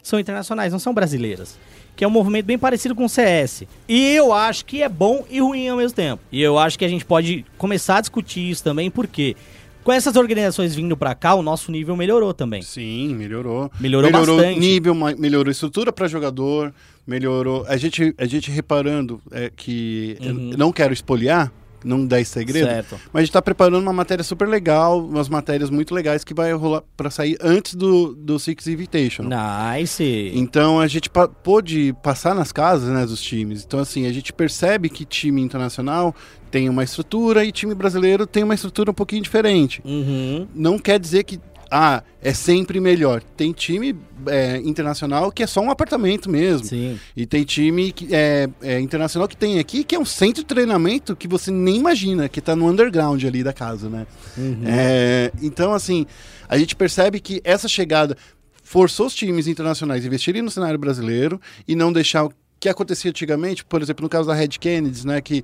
são 0.01 0.19
internacionais, 0.19 0.71
não 0.71 0.79
são 0.79 0.93
brasileiras. 0.93 1.59
Que 1.95 2.03
é 2.03 2.07
um 2.07 2.11
movimento 2.11 2.45
bem 2.45 2.57
parecido 2.57 2.95
com 2.95 3.05
o 3.05 3.09
CS. 3.09 3.65
E 3.87 4.15
eu 4.15 4.33
acho 4.33 4.65
que 4.65 4.81
é 4.81 4.89
bom 4.89 5.25
e 5.29 5.41
ruim 5.41 5.67
ao 5.67 5.77
mesmo 5.77 5.95
tempo. 5.95 6.23
E 6.31 6.41
eu 6.41 6.57
acho 6.57 6.79
que 6.79 6.85
a 6.85 6.87
gente 6.87 7.05
pode 7.05 7.45
começar 7.57 7.97
a 7.97 8.01
discutir 8.01 8.49
isso 8.49 8.63
também, 8.63 8.89
porque 8.89 9.35
com 9.83 9.91
essas 9.91 10.15
organizações 10.15 10.75
vindo 10.75 10.95
pra 10.95 11.15
cá, 11.15 11.35
o 11.35 11.41
nosso 11.41 11.71
nível 11.71 11.95
melhorou 11.95 12.33
também. 12.33 12.61
Sim, 12.61 13.15
melhorou. 13.15 13.71
Melhorou 13.79 14.09
o 14.09 14.13
bastante. 14.13 14.59
nível, 14.59 14.93
melhorou 14.95 15.49
a 15.49 15.51
estrutura 15.51 15.91
para 15.91 16.07
jogador, 16.07 16.73
melhorou. 17.05 17.65
A 17.67 17.77
gente, 17.77 18.13
a 18.17 18.25
gente 18.25 18.51
reparando 18.51 19.21
é, 19.31 19.51
que. 19.55 20.17
Uhum. 20.21 20.53
não 20.57 20.71
quero 20.71 20.93
espoliar, 20.93 21.51
não 21.83 22.07
esse 22.19 22.31
segredo. 22.31 22.67
Certo. 22.67 22.99
Mas 23.13 23.21
a 23.21 23.25
gente 23.25 23.33
tá 23.33 23.41
preparando 23.41 23.81
uma 23.81 23.93
matéria 23.93 24.23
super 24.23 24.47
legal, 24.47 25.03
umas 25.05 25.29
matérias 25.29 25.69
muito 25.69 25.93
legais 25.93 26.23
que 26.23 26.33
vai 26.33 26.51
rolar 26.53 26.83
para 26.97 27.09
sair 27.09 27.37
antes 27.41 27.75
do, 27.75 28.13
do 28.15 28.37
Six 28.39 28.67
Invitation. 28.67 29.23
Nice. 29.23 30.31
Então 30.33 30.79
a 30.79 30.87
gente 30.87 31.09
pa- 31.09 31.27
pôde 31.27 31.95
passar 32.03 32.33
nas 32.35 32.51
casas 32.51 32.89
né, 32.89 33.05
dos 33.05 33.21
times. 33.21 33.63
Então, 33.63 33.79
assim, 33.79 34.05
a 34.05 34.11
gente 34.13 34.33
percebe 34.33 34.89
que 34.89 35.05
time 35.05 35.41
internacional 35.41 36.15
tem 36.51 36.67
uma 36.67 36.83
estrutura 36.83 37.45
e 37.45 37.51
time 37.51 37.75
brasileiro 37.75 38.25
tem 38.25 38.43
uma 38.43 38.55
estrutura 38.55 38.91
um 38.91 38.93
pouquinho 38.93 39.21
diferente. 39.21 39.81
Uhum. 39.85 40.47
Não 40.53 40.79
quer 40.79 40.99
dizer 40.99 41.23
que 41.23 41.39
ah, 41.71 42.03
é 42.21 42.33
sempre 42.33 42.79
melhor. 42.79 43.21
Tem 43.37 43.51
time 43.51 43.95
é, 44.27 44.57
internacional 44.57 45.31
que 45.31 45.43
é 45.43 45.47
só 45.47 45.61
um 45.61 45.69
apartamento 45.69 46.29
mesmo. 46.29 46.65
Sim. 46.65 46.99
E 47.15 47.25
tem 47.25 47.43
time 47.43 47.91
que 47.91 48.13
é, 48.13 48.49
é, 48.61 48.79
internacional 48.79 49.27
que 49.27 49.37
tem 49.37 49.59
aqui 49.59 49.83
que 49.83 49.95
é 49.95 49.99
um 49.99 50.05
centro 50.05 50.41
de 50.41 50.47
treinamento 50.47 51.15
que 51.15 51.27
você 51.27 51.51
nem 51.51 51.77
imagina, 51.77 52.27
que 52.27 52.41
tá 52.41 52.55
no 52.55 52.67
underground 52.67 53.23
ali 53.23 53.43
da 53.43 53.53
casa, 53.53 53.89
né? 53.89 54.07
Uhum. 54.37 54.63
É, 54.65 55.31
então, 55.41 55.73
assim, 55.73 56.05
a 56.47 56.57
gente 56.57 56.75
percebe 56.75 57.19
que 57.19 57.41
essa 57.43 57.67
chegada 57.67 58.17
forçou 58.63 59.07
os 59.07 59.15
times 59.15 59.47
internacionais 59.47 60.03
a 60.03 60.07
investirem 60.07 60.41
no 60.41 60.51
cenário 60.51 60.77
brasileiro 60.77 61.39
e 61.67 61.75
não 61.75 61.91
deixar 61.91 62.25
o 62.25 62.31
que 62.59 62.67
acontecia 62.67 63.09
antigamente, 63.09 63.63
por 63.63 63.81
exemplo, 63.81 64.03
no 64.03 64.09
caso 64.09 64.27
da 64.27 64.33
Red 64.33 64.49
Kennedy, 64.49 65.07
né, 65.07 65.21
que 65.21 65.43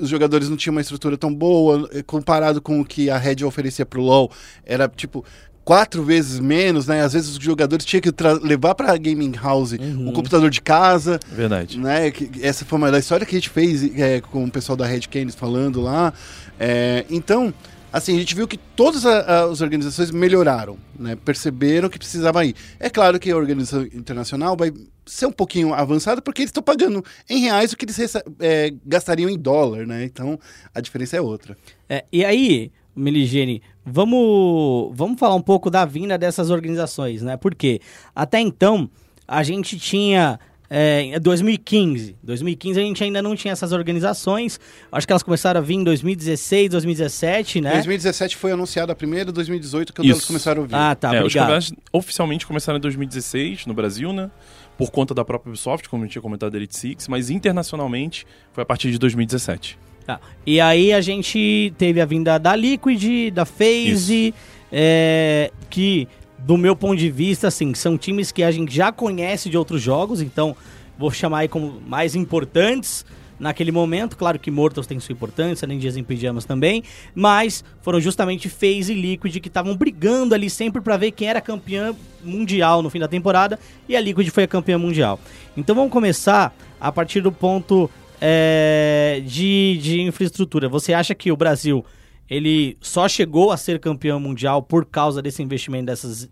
os 0.00 0.08
jogadores 0.08 0.48
não 0.48 0.56
tinham 0.56 0.74
uma 0.74 0.80
estrutura 0.80 1.16
tão 1.16 1.32
boa, 1.32 1.88
eh, 1.92 2.02
comparado 2.02 2.60
com 2.60 2.80
o 2.80 2.84
que 2.84 3.08
a 3.08 3.16
Red 3.16 3.44
oferecia 3.44 3.86
pro 3.86 4.02
LoL, 4.02 4.30
era 4.64 4.88
tipo 4.88 5.24
quatro 5.64 6.02
vezes 6.02 6.40
menos, 6.40 6.86
né? 6.86 7.02
Às 7.02 7.12
vezes 7.12 7.30
os 7.36 7.42
jogadores 7.42 7.84
tinham 7.84 8.00
que 8.00 8.10
levar 8.42 8.74
para 8.74 8.96
gaming 8.96 9.32
house 9.40 9.72
o 10.06 10.12
computador 10.12 10.50
de 10.50 10.60
casa, 10.60 11.20
Verdade. 11.30 11.78
né? 11.78 12.10
que- 12.10 12.30
Essa 12.44 12.64
foi 12.64 12.78
uma 12.78 12.90
da 12.90 12.98
história 12.98 13.24
que 13.26 13.36
a 13.36 13.38
gente 13.38 13.50
fez 13.50 13.84
é, 13.98 14.20
com 14.20 14.44
o 14.44 14.50
pessoal 14.50 14.76
da 14.76 14.86
Red 14.86 15.00
Kennedy 15.00 15.36
falando 15.36 15.80
lá. 15.80 16.12
É, 16.58 17.04
então, 17.08 17.52
assim, 17.92 18.16
a 18.16 18.18
gente 18.20 18.34
viu 18.34 18.48
que 18.48 18.56
todas 18.56 19.04
a- 19.06 19.20
a- 19.20 19.44
as 19.44 19.60
organizações 19.60 20.10
melhoraram, 20.10 20.76
né? 20.98 21.16
Perceberam 21.16 21.88
que 21.88 21.98
precisava 21.98 22.44
ir. 22.44 22.54
É 22.78 22.90
claro 22.90 23.18
que 23.20 23.30
a 23.30 23.36
organização 23.36 23.82
internacional 23.82 24.56
vai 24.56 24.72
ser 25.06 25.26
um 25.26 25.32
pouquinho 25.32 25.74
avançada 25.74 26.22
porque 26.22 26.42
eles 26.42 26.50
estão 26.50 26.62
pagando 26.62 27.04
em 27.28 27.40
reais 27.40 27.72
o 27.72 27.76
que 27.76 27.84
eles 27.84 27.98
é, 28.40 28.72
gastariam 28.86 29.28
em 29.28 29.38
dólar, 29.38 29.86
né? 29.86 30.04
Então, 30.04 30.38
a 30.74 30.80
diferença 30.80 31.16
é 31.16 31.20
outra. 31.20 31.56
É, 31.88 32.04
e 32.12 32.24
aí, 32.24 32.70
Meligene, 32.94 33.62
vamos, 33.84 34.90
vamos 34.94 35.18
falar 35.18 35.34
um 35.34 35.42
pouco 35.42 35.70
da 35.70 35.84
vinda 35.84 36.18
dessas 36.18 36.50
organizações, 36.50 37.22
né? 37.22 37.36
Porque 37.36 37.80
até 38.14 38.40
então 38.40 38.90
a 39.26 39.42
gente 39.42 39.78
tinha. 39.78 40.38
É, 40.72 41.02
em 41.02 41.20
2015. 41.20 42.16
2015 42.22 42.78
a 42.78 42.82
gente 42.84 43.02
ainda 43.02 43.20
não 43.20 43.34
tinha 43.34 43.50
essas 43.50 43.72
organizações. 43.72 44.60
Acho 44.92 45.04
que 45.04 45.12
elas 45.12 45.22
começaram 45.24 45.58
a 45.58 45.62
vir 45.62 45.74
em 45.74 45.82
2016, 45.82 46.70
2017, 46.70 47.60
né? 47.60 47.72
2017 47.72 48.36
foi 48.36 48.52
anunciada 48.52 48.92
a 48.92 48.94
primeira, 48.94 49.32
2018 49.32 49.92
que 49.92 50.02
Isso. 50.02 50.12
eles 50.12 50.24
começaram 50.24 50.62
a 50.62 50.66
vir. 50.66 50.74
Ah, 50.76 50.94
tá, 50.94 51.08
é, 51.08 51.18
os 51.18 51.22
obrigado. 51.22 51.46
campeonatos 51.46 51.72
oficialmente 51.92 52.46
começaram 52.46 52.78
em 52.78 52.80
2016 52.82 53.66
no 53.66 53.74
Brasil, 53.74 54.12
né? 54.12 54.30
Por 54.78 54.92
conta 54.92 55.12
da 55.12 55.24
própria 55.24 55.50
Ubisoft, 55.50 55.88
como 55.88 56.04
a 56.04 56.06
gente 56.06 56.12
tinha 56.12 56.22
comentado 56.22 56.52
da 56.52 56.56
Elite 56.56 56.76
Six, 56.76 57.08
mas 57.08 57.30
internacionalmente 57.30 58.24
foi 58.52 58.62
a 58.62 58.66
partir 58.66 58.92
de 58.92 58.98
2017. 58.98 59.76
Tá. 60.10 60.20
E 60.44 60.60
aí 60.60 60.92
a 60.92 61.00
gente 61.00 61.72
teve 61.78 62.00
a 62.00 62.04
vinda 62.04 62.36
da 62.36 62.56
Liquid, 62.56 63.30
da 63.32 63.44
FaZe, 63.44 64.34
é, 64.72 65.52
que 65.68 66.08
do 66.36 66.56
meu 66.56 66.74
ponto 66.74 66.96
de 66.96 67.08
vista, 67.08 67.46
assim, 67.46 67.74
são 67.74 67.96
times 67.96 68.32
que 68.32 68.42
a 68.42 68.50
gente 68.50 68.74
já 68.74 68.90
conhece 68.90 69.48
de 69.48 69.56
outros 69.56 69.80
jogos, 69.80 70.20
então 70.20 70.56
vou 70.98 71.12
chamar 71.12 71.40
aí 71.40 71.48
como 71.48 71.80
mais 71.86 72.16
importantes 72.16 73.04
naquele 73.38 73.70
momento. 73.70 74.16
Claro 74.16 74.36
que 74.36 74.50
Mortals 74.50 74.86
tem 74.86 74.98
sua 74.98 75.12
importância, 75.12 75.64
nem 75.64 75.78
Dias 75.78 75.96
em 75.96 76.02
Pijamas 76.02 76.44
também, 76.44 76.82
mas 77.14 77.62
foram 77.80 78.00
justamente 78.00 78.48
FaZe 78.48 78.92
e 78.92 79.00
Liquid 79.00 79.38
que 79.38 79.48
estavam 79.48 79.76
brigando 79.76 80.34
ali 80.34 80.50
sempre 80.50 80.82
pra 80.82 80.96
ver 80.96 81.12
quem 81.12 81.28
era 81.28 81.40
campeã 81.40 81.94
mundial 82.24 82.82
no 82.82 82.90
fim 82.90 82.98
da 82.98 83.06
temporada, 83.06 83.60
e 83.88 83.94
a 83.94 84.00
Liquid 84.00 84.28
foi 84.30 84.42
a 84.42 84.48
campeã 84.48 84.76
mundial. 84.76 85.20
Então 85.56 85.76
vamos 85.76 85.92
começar 85.92 86.52
a 86.80 86.90
partir 86.90 87.20
do 87.20 87.30
ponto 87.30 87.88
é, 88.20 89.22
de, 89.24 89.78
de 89.80 90.00
infraestrutura. 90.02 90.68
Você 90.68 90.92
acha 90.92 91.14
que 91.14 91.32
o 91.32 91.36
Brasil 91.36 91.84
ele 92.28 92.76
só 92.80 93.08
chegou 93.08 93.50
a 93.50 93.56
ser 93.56 93.80
campeão 93.80 94.20
mundial 94.20 94.62
por 94.62 94.84
causa 94.84 95.20
desse 95.20 95.42
investimento 95.42 95.86
dessas, 95.86 96.30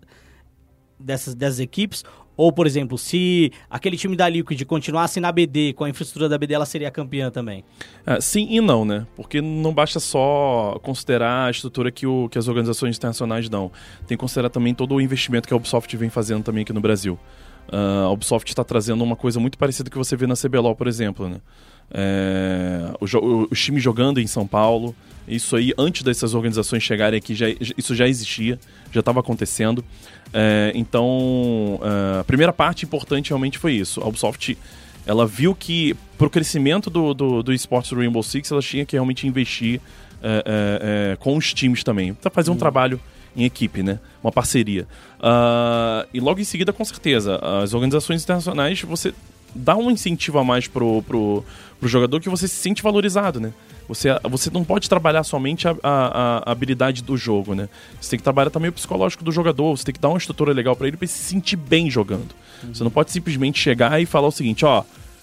dessas, 0.98 1.34
dessas 1.34 1.60
equipes? 1.60 2.04
Ou, 2.36 2.52
por 2.52 2.68
exemplo, 2.68 2.96
se 2.96 3.50
aquele 3.68 3.96
time 3.96 4.14
da 4.14 4.28
Liquid 4.28 4.62
continuasse 4.64 5.18
na 5.18 5.32
BD, 5.32 5.72
com 5.72 5.82
a 5.82 5.90
infraestrutura 5.90 6.28
da 6.28 6.38
BD, 6.38 6.54
ela 6.54 6.64
seria 6.64 6.88
campeã 6.88 7.32
também? 7.32 7.64
Ah, 8.06 8.20
sim 8.20 8.46
e 8.48 8.60
não, 8.60 8.84
né? 8.84 9.08
Porque 9.16 9.40
não 9.40 9.74
basta 9.74 9.98
só 9.98 10.78
considerar 10.80 11.46
a 11.46 11.50
estrutura 11.50 11.90
que, 11.90 12.06
o, 12.06 12.28
que 12.28 12.38
as 12.38 12.46
organizações 12.46 12.96
internacionais 12.96 13.48
dão. 13.48 13.72
Tem 14.06 14.16
que 14.16 14.20
considerar 14.20 14.50
também 14.50 14.72
todo 14.72 14.94
o 14.94 15.00
investimento 15.00 15.48
que 15.48 15.54
a 15.54 15.56
Ubisoft 15.56 15.96
vem 15.96 16.10
fazendo 16.10 16.44
também 16.44 16.62
aqui 16.62 16.72
no 16.72 16.80
Brasil. 16.80 17.18
Ah, 17.70 18.04
a 18.06 18.10
Ubisoft 18.10 18.48
está 18.50 18.64
trazendo 18.64 19.02
uma 19.04 19.16
coisa 19.16 19.38
muito 19.38 19.58
parecida 19.58 19.90
que 19.90 19.98
você 19.98 20.16
vê 20.16 20.26
na 20.26 20.34
CBLOL, 20.34 20.74
por 20.74 20.86
exemplo, 20.86 21.28
né? 21.28 21.36
É, 21.90 22.90
o, 23.00 23.04
o- 23.18 23.48
os 23.50 23.60
times 23.62 23.82
jogando 23.82 24.20
em 24.20 24.26
São 24.26 24.46
Paulo, 24.46 24.94
isso 25.26 25.56
aí, 25.56 25.72
antes 25.78 26.02
dessas 26.02 26.34
organizações 26.34 26.82
chegarem 26.82 27.18
aqui, 27.18 27.34
já, 27.34 27.46
isso 27.76 27.94
já 27.94 28.06
existia, 28.08 28.58
já 28.92 29.00
estava 29.00 29.20
acontecendo. 29.20 29.84
É, 30.32 30.72
então, 30.74 31.80
é, 31.82 32.20
a 32.20 32.24
primeira 32.24 32.52
parte 32.52 32.84
importante 32.84 33.30
realmente 33.30 33.58
foi 33.58 33.72
isso. 33.74 34.00
A 34.02 34.06
Ubisoft, 34.06 34.56
ela 35.06 35.26
viu 35.26 35.54
que 35.54 35.94
pro 36.16 36.28
crescimento 36.30 36.90
do, 36.90 37.14
do, 37.14 37.42
do 37.42 37.52
esportes 37.52 37.90
do 37.90 37.96
Rainbow 37.98 38.22
Six, 38.22 38.50
ela 38.50 38.60
tinha 38.62 38.84
que 38.84 38.94
realmente 38.96 39.26
investir 39.26 39.80
é, 40.22 40.42
é, 40.44 41.12
é, 41.12 41.16
com 41.16 41.36
os 41.36 41.52
times 41.54 41.82
também, 41.84 42.12
para 42.14 42.30
fazer 42.30 42.50
um 42.50 42.56
trabalho 42.56 43.00
em 43.38 43.44
equipe, 43.44 43.82
né? 43.82 43.98
Uma 44.22 44.32
parceria. 44.32 44.86
Ah, 45.20 46.06
e 46.12 46.20
logo 46.20 46.40
em 46.40 46.44
seguida, 46.44 46.72
com 46.72 46.84
certeza, 46.84 47.36
as 47.62 47.72
organizações 47.74 48.22
internacionais, 48.22 48.82
você 48.82 49.14
dá 49.54 49.76
um 49.76 49.90
incentivo 49.90 50.38
a 50.38 50.44
mais 50.44 50.66
pro, 50.68 51.02
pro, 51.02 51.42
pro 51.80 51.88
jogador 51.88 52.20
que 52.20 52.28
você 52.28 52.46
se 52.46 52.56
sente 52.56 52.82
valorizado, 52.82 53.40
né? 53.40 53.52
Você, 53.88 54.08
você 54.28 54.50
não 54.50 54.62
pode 54.64 54.86
trabalhar 54.88 55.22
somente 55.24 55.66
a, 55.66 55.74
a- 55.82 56.42
a 56.46 56.52
habilidade 56.52 57.02
do 57.02 57.16
jogo, 57.16 57.54
né? 57.54 57.68
Você 57.98 58.10
tem 58.10 58.18
que 58.18 58.22
trabalhar 58.22 58.50
também 58.50 58.68
o 58.68 58.72
psicológico 58.72 59.24
do 59.24 59.32
jogador, 59.32 59.74
você 59.76 59.84
tem 59.84 59.94
que 59.94 60.00
dar 60.00 60.10
uma 60.10 60.18
estrutura 60.18 60.52
legal 60.52 60.76
pra 60.76 60.86
ele 60.86 60.96
pra 60.98 61.04
ele 61.04 61.10
se 61.12 61.22
sentir 61.24 61.56
bem 61.56 61.90
jogando. 61.90 62.28
Você 62.74 62.84
não 62.84 62.90
pode 62.90 63.10
simplesmente 63.10 63.58
chegar 63.58 63.98
e 64.00 64.04
falar 64.04 64.28
o 64.28 64.32
seguinte, 64.32 64.64
ó. 64.66 64.82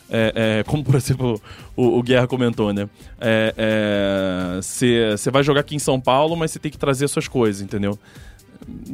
É, 0.09 0.59
é, 0.59 0.63
como 0.63 0.83
por 0.83 0.95
exemplo 0.95 1.41
o, 1.75 1.99
o 1.99 2.03
Guerra 2.03 2.27
comentou, 2.27 2.73
né? 2.73 2.87
Você 4.61 5.31
vai 5.31 5.43
jogar 5.43 5.61
aqui 5.61 5.75
em 5.75 5.79
São 5.79 5.99
Paulo, 5.99 6.35
mas 6.35 6.51
você 6.51 6.59
tem 6.59 6.71
que 6.71 6.77
trazer 6.77 7.07
suas 7.07 7.27
coisas, 7.27 7.61
entendeu? 7.61 7.97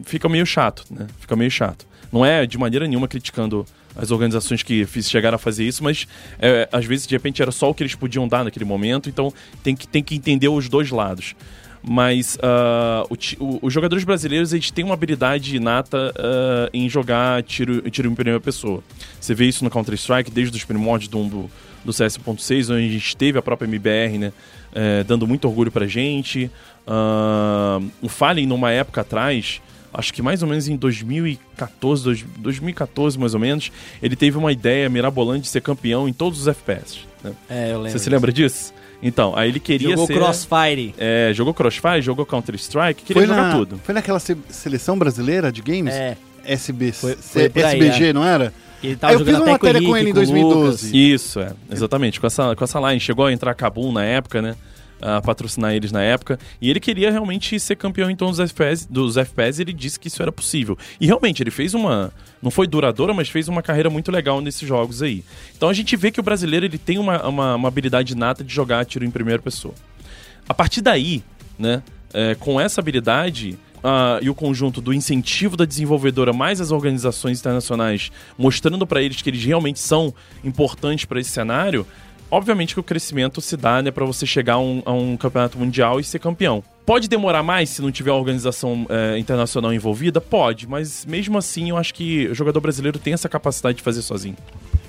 fica 0.04 0.28
meio 0.28 0.46
chato, 0.46 0.86
né? 0.90 1.08
Fica 1.20 1.36
meio 1.36 1.52
chato. 1.52 1.86
Não 2.12 2.26
é 2.26 2.46
de 2.46 2.58
maneira 2.58 2.88
nenhuma 2.88 3.08
criticando 3.08 3.66
as 3.96 4.12
organizações 4.12 4.64
que 4.64 4.86
chegaram 5.02 5.36
a 5.36 5.40
fazer 5.40 5.66
isso, 5.66 5.84
mas 5.84 6.08
é, 6.40 6.68
às 6.72 6.86
vezes 6.86 7.08
de 7.08 7.16
repente 7.16 7.42
era 7.42 7.52
só 7.52 7.70
o 7.70 7.74
que 7.74 7.84
eles 7.84 7.96
podiam 7.96 8.28
dar 8.28 8.44
naquele 8.44 8.66
momento, 8.66 9.10
então 9.10 9.34
tem 9.64 9.76
que, 9.76 9.88
tem 9.88 10.02
que 10.02 10.16
entender 10.16 10.48
os 10.48 10.70
dois 10.70 10.90
lados. 10.92 11.36
Mas 11.84 12.38
ah, 12.42 13.04
o 13.10 13.60
os 13.66 13.74
jogadores 13.74 14.04
brasileiros 14.04 14.54
eles 14.54 14.70
têm 14.72 14.86
uma 14.86 14.94
habilidade 14.94 15.56
inata 15.56 16.14
ah, 16.18 16.70
em 16.74 16.88
jogar 16.90 17.42
tiro, 17.44 17.82
tiro 17.90 18.10
em 18.10 18.16
primeira 18.16 18.40
pessoa. 18.40 18.84
Você 19.20 19.34
vê 19.34 19.46
isso 19.48 19.64
no 19.64 19.70
Counter-Strike 19.70 20.30
desde 20.32 20.56
os 20.58 20.64
primórdios 20.64 21.10
do, 21.10 21.24
do, 21.26 21.52
do 21.84 21.92
CS.6, 21.94 22.74
onde 22.74 22.86
a 22.88 22.92
gente 22.92 23.18
teve 23.18 23.40
a 23.40 23.42
própria 23.42 23.68
MBR, 23.68 24.18
né? 24.20 24.34
eh, 24.74 25.04
dando 25.04 25.28
muito 25.28 25.48
orgulho 25.48 25.72
pra 25.72 25.88
gente. 25.88 26.50
Ah, 26.86 27.80
o 28.02 28.08
Fallen, 28.10 28.46
numa 28.46 28.72
época 28.72 29.02
atrás, 29.02 29.60
acho 29.94 30.14
que 30.14 30.22
mais 30.22 30.42
ou 30.44 30.50
menos 30.50 30.68
em 30.68 30.76
2014, 30.76 32.04
dois- 32.04 32.26
2014 32.38 33.18
mais 33.20 33.34
ou 33.34 33.40
menos, 33.40 33.72
ele 34.02 34.16
teve 34.16 34.38
uma 34.38 34.52
ideia 34.52 34.88
mirabolante 34.90 35.42
de 35.44 35.48
ser 35.48 35.62
campeão 35.62 36.08
em 36.08 36.14
todos 36.14 36.42
os 36.42 36.48
FPS. 36.48 37.00
né? 37.24 37.32
É, 37.50 37.72
eu 37.72 37.78
lembro. 37.78 37.92
Você 37.92 38.00
se 38.00 38.10
lembra 38.10 38.32
disso? 38.32 38.74
Então, 39.02 39.36
aí 39.36 39.50
ele 39.50 39.60
queria 39.60 39.90
Jogou 39.92 40.08
ser... 40.08 40.14
Crossfire. 40.14 40.94
É, 40.98 41.32
jogou 41.34 41.54
Crossfire, 41.54 42.02
jogou 42.02 42.26
Counter-Strike, 42.26 43.04
queria 43.04 43.22
Foi, 43.22 43.28
jogar 43.28 43.48
na, 43.50 43.56
tudo. 43.56 43.80
foi 43.84 43.94
naquela 43.96 44.20
se- 44.20 44.38
seleção 44.50 44.98
brasileira 44.98 45.52
de 45.52 45.62
games? 45.62 45.94
É. 45.94 46.16
SB, 46.44 46.92
Foi- 46.92 47.16
foi 47.16 47.44
SBG, 47.54 48.06
é. 48.08 48.14
não 48.14 48.24
era? 48.24 48.54
Ele 48.84 48.96
tava 48.96 49.14
eu 49.14 49.20
fiz 49.20 49.28
jogando 49.28 49.42
uma 49.48 49.60
com 49.60 49.66
matéria 49.68 49.88
com 49.88 49.96
Henrique, 49.96 50.00
ele 50.00 50.10
em 50.10 50.14
com 50.14 50.20
o 50.20 50.24
2012. 50.44 50.86
Lucas. 50.88 50.94
Isso, 50.94 51.40
é, 51.40 51.52
exatamente, 51.72 52.20
com 52.20 52.26
essa, 52.26 52.56
com 52.56 52.64
essa 52.64 52.80
line. 52.80 53.00
Chegou 53.00 53.26
a 53.28 53.32
entrar 53.34 53.54
Kabum 53.54 53.92
na 53.92 54.04
época, 54.04 54.42
né? 54.42 54.56
Patrocinar 55.22 55.74
eles 55.74 55.92
na 55.92 56.02
época. 56.02 56.40
E 56.62 56.70
ele 56.70 56.80
queria 56.80 57.12
realmente 57.12 57.60
ser 57.60 57.76
campeão 57.76 58.10
em 58.10 58.16
todos 58.16 58.40
os 58.40 58.50
FPS, 58.52 58.88
dos 58.90 59.18
FPS 59.18 59.62
ele 59.62 59.74
disse 59.74 60.00
que 60.00 60.08
isso 60.08 60.22
era 60.22 60.32
possível. 60.32 60.78
E 61.00 61.06
realmente, 61.06 61.42
ele 61.42 61.52
fez 61.52 61.74
uma. 61.74 62.12
Não 62.42 62.52
foi 62.52 62.68
duradoura, 62.68 63.14
mas 63.14 63.30
fez 63.30 63.48
uma 63.48 63.62
carreira 63.62 63.90
muito 63.90 64.12
legal 64.12 64.42
nesses 64.42 64.68
jogos 64.68 65.02
aí. 65.02 65.24
Então 65.56 65.70
a 65.70 65.74
gente 65.74 65.96
vê 65.96 66.12
que 66.12 66.20
o 66.20 66.24
brasileiro 66.24 66.66
ele 66.66 66.78
tem 66.78 66.98
uma, 66.98 67.28
uma, 67.28 67.56
uma 67.56 67.68
habilidade 67.68 68.16
nata 68.16 68.44
de 68.44 68.54
jogar 68.54 68.86
tiro 68.86 69.06
em 69.06 69.12
primeira 69.12 69.42
pessoa. 69.42 69.74
A 70.50 70.54
partir 70.54 70.82
daí, 70.82 71.24
né, 71.58 71.84
é, 72.14 72.36
com 72.36 72.60
essa 72.60 72.82
habilidade 72.82 73.58
ah, 73.84 74.20
e 74.22 74.30
o 74.30 74.36
conjunto 74.36 74.82
do 74.82 74.94
incentivo 74.94 75.58
da 75.58 75.66
desenvolvedora 75.66 76.32
mais 76.34 76.62
as 76.62 76.72
organizações 76.72 77.40
internacionais 77.40 78.12
mostrando 78.38 78.86
para 78.86 79.02
eles 79.02 79.22
que 79.22 79.30
eles 79.30 79.44
realmente 79.44 79.80
são 79.80 80.14
importantes 80.44 81.06
para 81.06 81.20
esse 81.20 81.32
cenário, 81.32 81.86
obviamente 82.32 82.74
que 82.74 82.80
o 82.80 82.84
crescimento 82.84 83.42
se 83.42 83.56
dá 83.58 83.82
né, 83.82 83.92
para 83.92 84.06
você 84.06 84.26
chegar 84.26 84.54
a 84.54 84.60
um, 84.60 84.82
a 84.86 84.92
um 84.94 85.16
campeonato 85.18 85.60
mundial 85.60 86.00
e 86.00 86.04
ser 86.04 86.18
campeão. 86.20 86.64
Pode 86.86 87.08
demorar 87.08 87.44
mais 87.44 87.70
se 87.70 87.82
não 87.82 87.92
tiver 87.92 88.12
uma 88.12 88.18
organização 88.20 88.88
é, 88.90 89.18
internacional 89.20 89.72
envolvida? 89.74 90.20
Pode, 90.20 90.68
mas 90.68 91.06
mesmo 91.06 91.38
assim 91.38 91.70
eu 91.70 91.78
acho 91.78 91.94
que 91.94 92.28
o 92.28 92.34
jogador 92.34 92.60
brasileiro 92.60 92.98
tem 92.98 93.14
essa 93.14 93.30
capacidade 93.30 93.78
de 93.78 93.84
fazer 93.84 94.02
sozinho. 94.02 94.36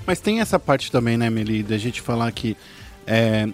Mas 0.07 0.19
tem 0.19 0.39
essa 0.41 0.57
parte 0.57 0.91
também, 0.91 1.17
né, 1.17 1.29
Meli, 1.29 1.61
da 1.61 1.77
gente 1.77 2.01
falar 2.01 2.31
que 2.31 2.57
é, 3.05 3.47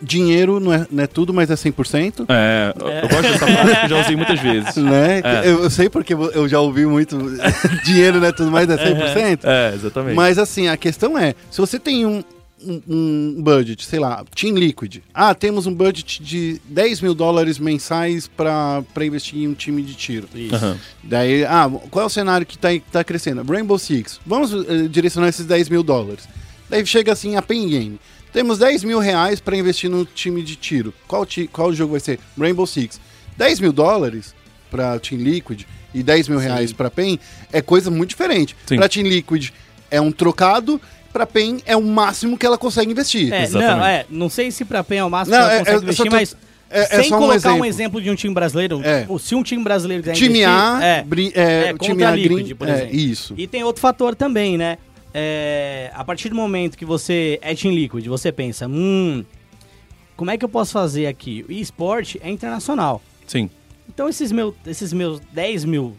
dinheiro 0.00 0.58
não 0.58 0.72
é, 0.72 0.86
não 0.90 1.04
é 1.04 1.06
tudo, 1.06 1.32
mas 1.32 1.50
é 1.50 1.54
100%. 1.54 2.24
É, 2.28 2.72
eu- 2.80 2.88
eu 2.88 3.08
gosto 3.08 3.22
dessa 3.32 3.46
frase 3.46 3.76
que 3.76 3.84
eu 3.84 3.88
já 3.88 4.00
usei 4.00 4.16
muitas 4.16 4.40
vezes. 4.40 4.76
Né? 4.76 5.20
É. 5.22 5.48
Eu, 5.48 5.62
eu 5.64 5.70
sei 5.70 5.88
porque 5.88 6.12
eu 6.14 6.48
já 6.48 6.60
ouvi 6.60 6.86
muito 6.86 7.16
dinheiro 7.84 8.18
não 8.20 8.26
é 8.26 8.32
tudo, 8.32 8.50
mas 8.50 8.68
é 8.68 8.76
100%. 8.76 9.40
É, 9.44 9.74
exatamente. 9.74 10.16
Mas 10.16 10.38
assim, 10.38 10.66
a 10.68 10.76
questão 10.76 11.16
é, 11.16 11.34
se 11.50 11.60
você 11.60 11.78
tem 11.78 12.04
um, 12.04 12.24
um, 12.64 12.82
um 12.88 13.42
budget, 13.42 13.84
sei 13.84 13.98
lá, 13.98 14.24
Team 14.34 14.54
Liquid. 14.54 14.98
Ah, 15.12 15.34
temos 15.34 15.66
um 15.66 15.74
budget 15.74 16.22
de 16.22 16.60
10 16.64 17.00
mil 17.00 17.14
dólares 17.14 17.58
mensais 17.58 18.28
pra 18.28 18.82
pra 18.94 19.04
investir 19.04 19.38
em 19.40 19.48
um 19.48 19.54
time 19.54 19.82
de 19.82 19.94
tiro. 19.94 20.28
Aham. 20.52 20.78
Daí, 21.02 21.44
ah, 21.44 21.70
qual 21.90 22.04
é 22.04 22.06
o 22.06 22.10
cenário 22.10 22.46
que 22.46 22.58
tá, 22.58 22.68
tá 22.90 23.04
crescendo? 23.04 23.42
Rainbow 23.42 23.78
Six. 23.78 24.20
Vamos 24.26 24.52
eh, 24.52 24.88
direcionar 24.88 25.28
esses 25.28 25.46
10 25.46 25.68
mil 25.68 25.82
dólares. 25.82 26.28
Daí 26.68 26.84
chega 26.86 27.12
assim 27.12 27.36
a 27.36 27.42
Pen 27.42 27.68
Game. 27.68 28.00
Temos 28.32 28.58
10 28.58 28.84
mil 28.84 28.98
reais 28.98 29.40
para 29.40 29.56
investir 29.56 29.90
no 29.90 30.04
time 30.06 30.42
de 30.42 30.56
tiro. 30.56 30.94
Qual, 31.06 31.26
ti, 31.26 31.46
qual 31.46 31.72
jogo 31.72 31.92
vai 31.92 32.00
ser? 32.00 32.18
Rainbow 32.38 32.66
Six. 32.66 33.00
10 33.36 33.60
mil 33.60 33.72
dólares 33.72 34.34
para 34.70 34.98
Team 34.98 35.20
Liquid 35.20 35.64
e 35.92 36.02
10 36.02 36.28
mil 36.28 36.38
reais 36.38 36.72
para 36.72 36.90
Pen 36.90 37.18
é 37.52 37.60
coisa 37.60 37.90
muito 37.90 38.10
diferente. 38.10 38.56
Para 38.66 38.88
Team 38.88 39.06
Liquid 39.06 39.50
é 39.90 40.00
um 40.00 40.10
trocado, 40.10 40.80
para 41.12 41.26
Pen 41.26 41.58
é 41.66 41.76
o 41.76 41.82
máximo 41.82 42.36
que 42.38 42.46
ela 42.46 42.56
consegue 42.58 42.90
investir. 42.92 43.32
É, 43.32 43.42
Exatamente. 43.42 43.76
não, 43.78 43.86
é, 43.86 44.06
não 44.10 44.28
sei 44.28 44.50
se 44.50 44.64
pra 44.64 44.82
PEN 44.82 44.98
é 44.98 45.04
o 45.04 45.10
máximo 45.10 45.36
Não, 45.36 45.42
que 45.44 45.50
ela 45.50 45.54
é- 45.54 45.58
consegue 45.58 45.78
só 45.78 45.82
investir, 46.04 46.10
tô- 46.10 46.16
mas 46.16 46.36
é- 46.70 46.80
é 46.80 46.86
sem 47.02 47.08
só 47.10 47.16
um 47.16 47.18
colocar 47.18 47.34
um 47.34 47.36
exemplo. 47.52 47.66
exemplo 47.66 48.02
de 48.02 48.10
um 48.10 48.14
time 48.14 48.34
brasileiro, 48.34 48.80
É. 48.82 49.06
se 49.18 49.34
um 49.34 49.42
time 49.42 49.62
brasileiro 49.62 50.02
quiser 50.02 50.14
Time 50.14 50.40
investir, 50.40 50.48
A, 50.48 50.84
é, 50.84 51.02
bri- 51.02 51.32
é, 51.34 51.42
é, 51.42 51.66
time 51.74 51.78
contra 51.94 52.08
A 52.08 52.16
Liquid, 52.16 52.42
green- 52.44 52.54
por 52.56 52.68
é, 52.68 52.72
exemplo. 52.74 52.96
isso. 52.96 53.34
E 53.36 53.46
tem 53.46 53.62
outro 53.62 53.80
fator 53.82 54.14
também, 54.14 54.56
né? 54.56 54.78
É, 55.14 55.90
a 55.94 56.02
partir 56.02 56.30
do 56.30 56.34
momento 56.34 56.76
que 56.78 56.84
você 56.86 57.38
é 57.42 57.54
Team 57.54 57.74
Liquid, 57.74 58.06
você 58.06 58.32
pensa, 58.32 58.66
hum, 58.66 59.22
como 60.16 60.30
é 60.30 60.38
que 60.38 60.44
eu 60.44 60.48
posso 60.48 60.72
fazer 60.72 61.06
aqui? 61.06 61.44
O 61.48 61.52
esporte 61.52 62.18
é 62.24 62.30
internacional. 62.30 63.02
Sim. 63.26 63.50
Então 63.88 64.08
esses, 64.08 64.32
meu, 64.32 64.54
esses 64.66 64.92
meus 64.94 65.20
10 65.32 65.66
mil 65.66 65.94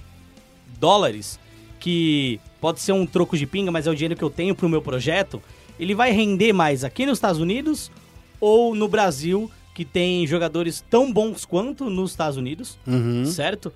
dólares, 0.79 1.39
que 1.79 2.39
pode 2.63 2.79
ser 2.79 2.93
um 2.93 3.05
troco 3.05 3.37
de 3.37 3.45
pinga, 3.45 3.69
mas 3.73 3.85
é 3.87 3.91
o 3.91 3.93
dinheiro 3.93 4.15
que 4.15 4.23
eu 4.23 4.29
tenho 4.29 4.55
pro 4.55 4.69
meu 4.69 4.81
projeto, 4.81 5.41
ele 5.77 5.93
vai 5.93 6.11
render 6.11 6.53
mais 6.53 6.85
aqui 6.85 7.05
nos 7.05 7.17
Estados 7.17 7.41
Unidos 7.41 7.91
ou 8.39 8.73
no 8.73 8.87
Brasil, 8.87 9.51
que 9.75 9.83
tem 9.83 10.25
jogadores 10.25 10.81
tão 10.89 11.11
bons 11.11 11.43
quanto 11.43 11.89
nos 11.89 12.11
Estados 12.11 12.37
Unidos, 12.37 12.77
Uhum, 12.87 13.25
certo? 13.25 13.73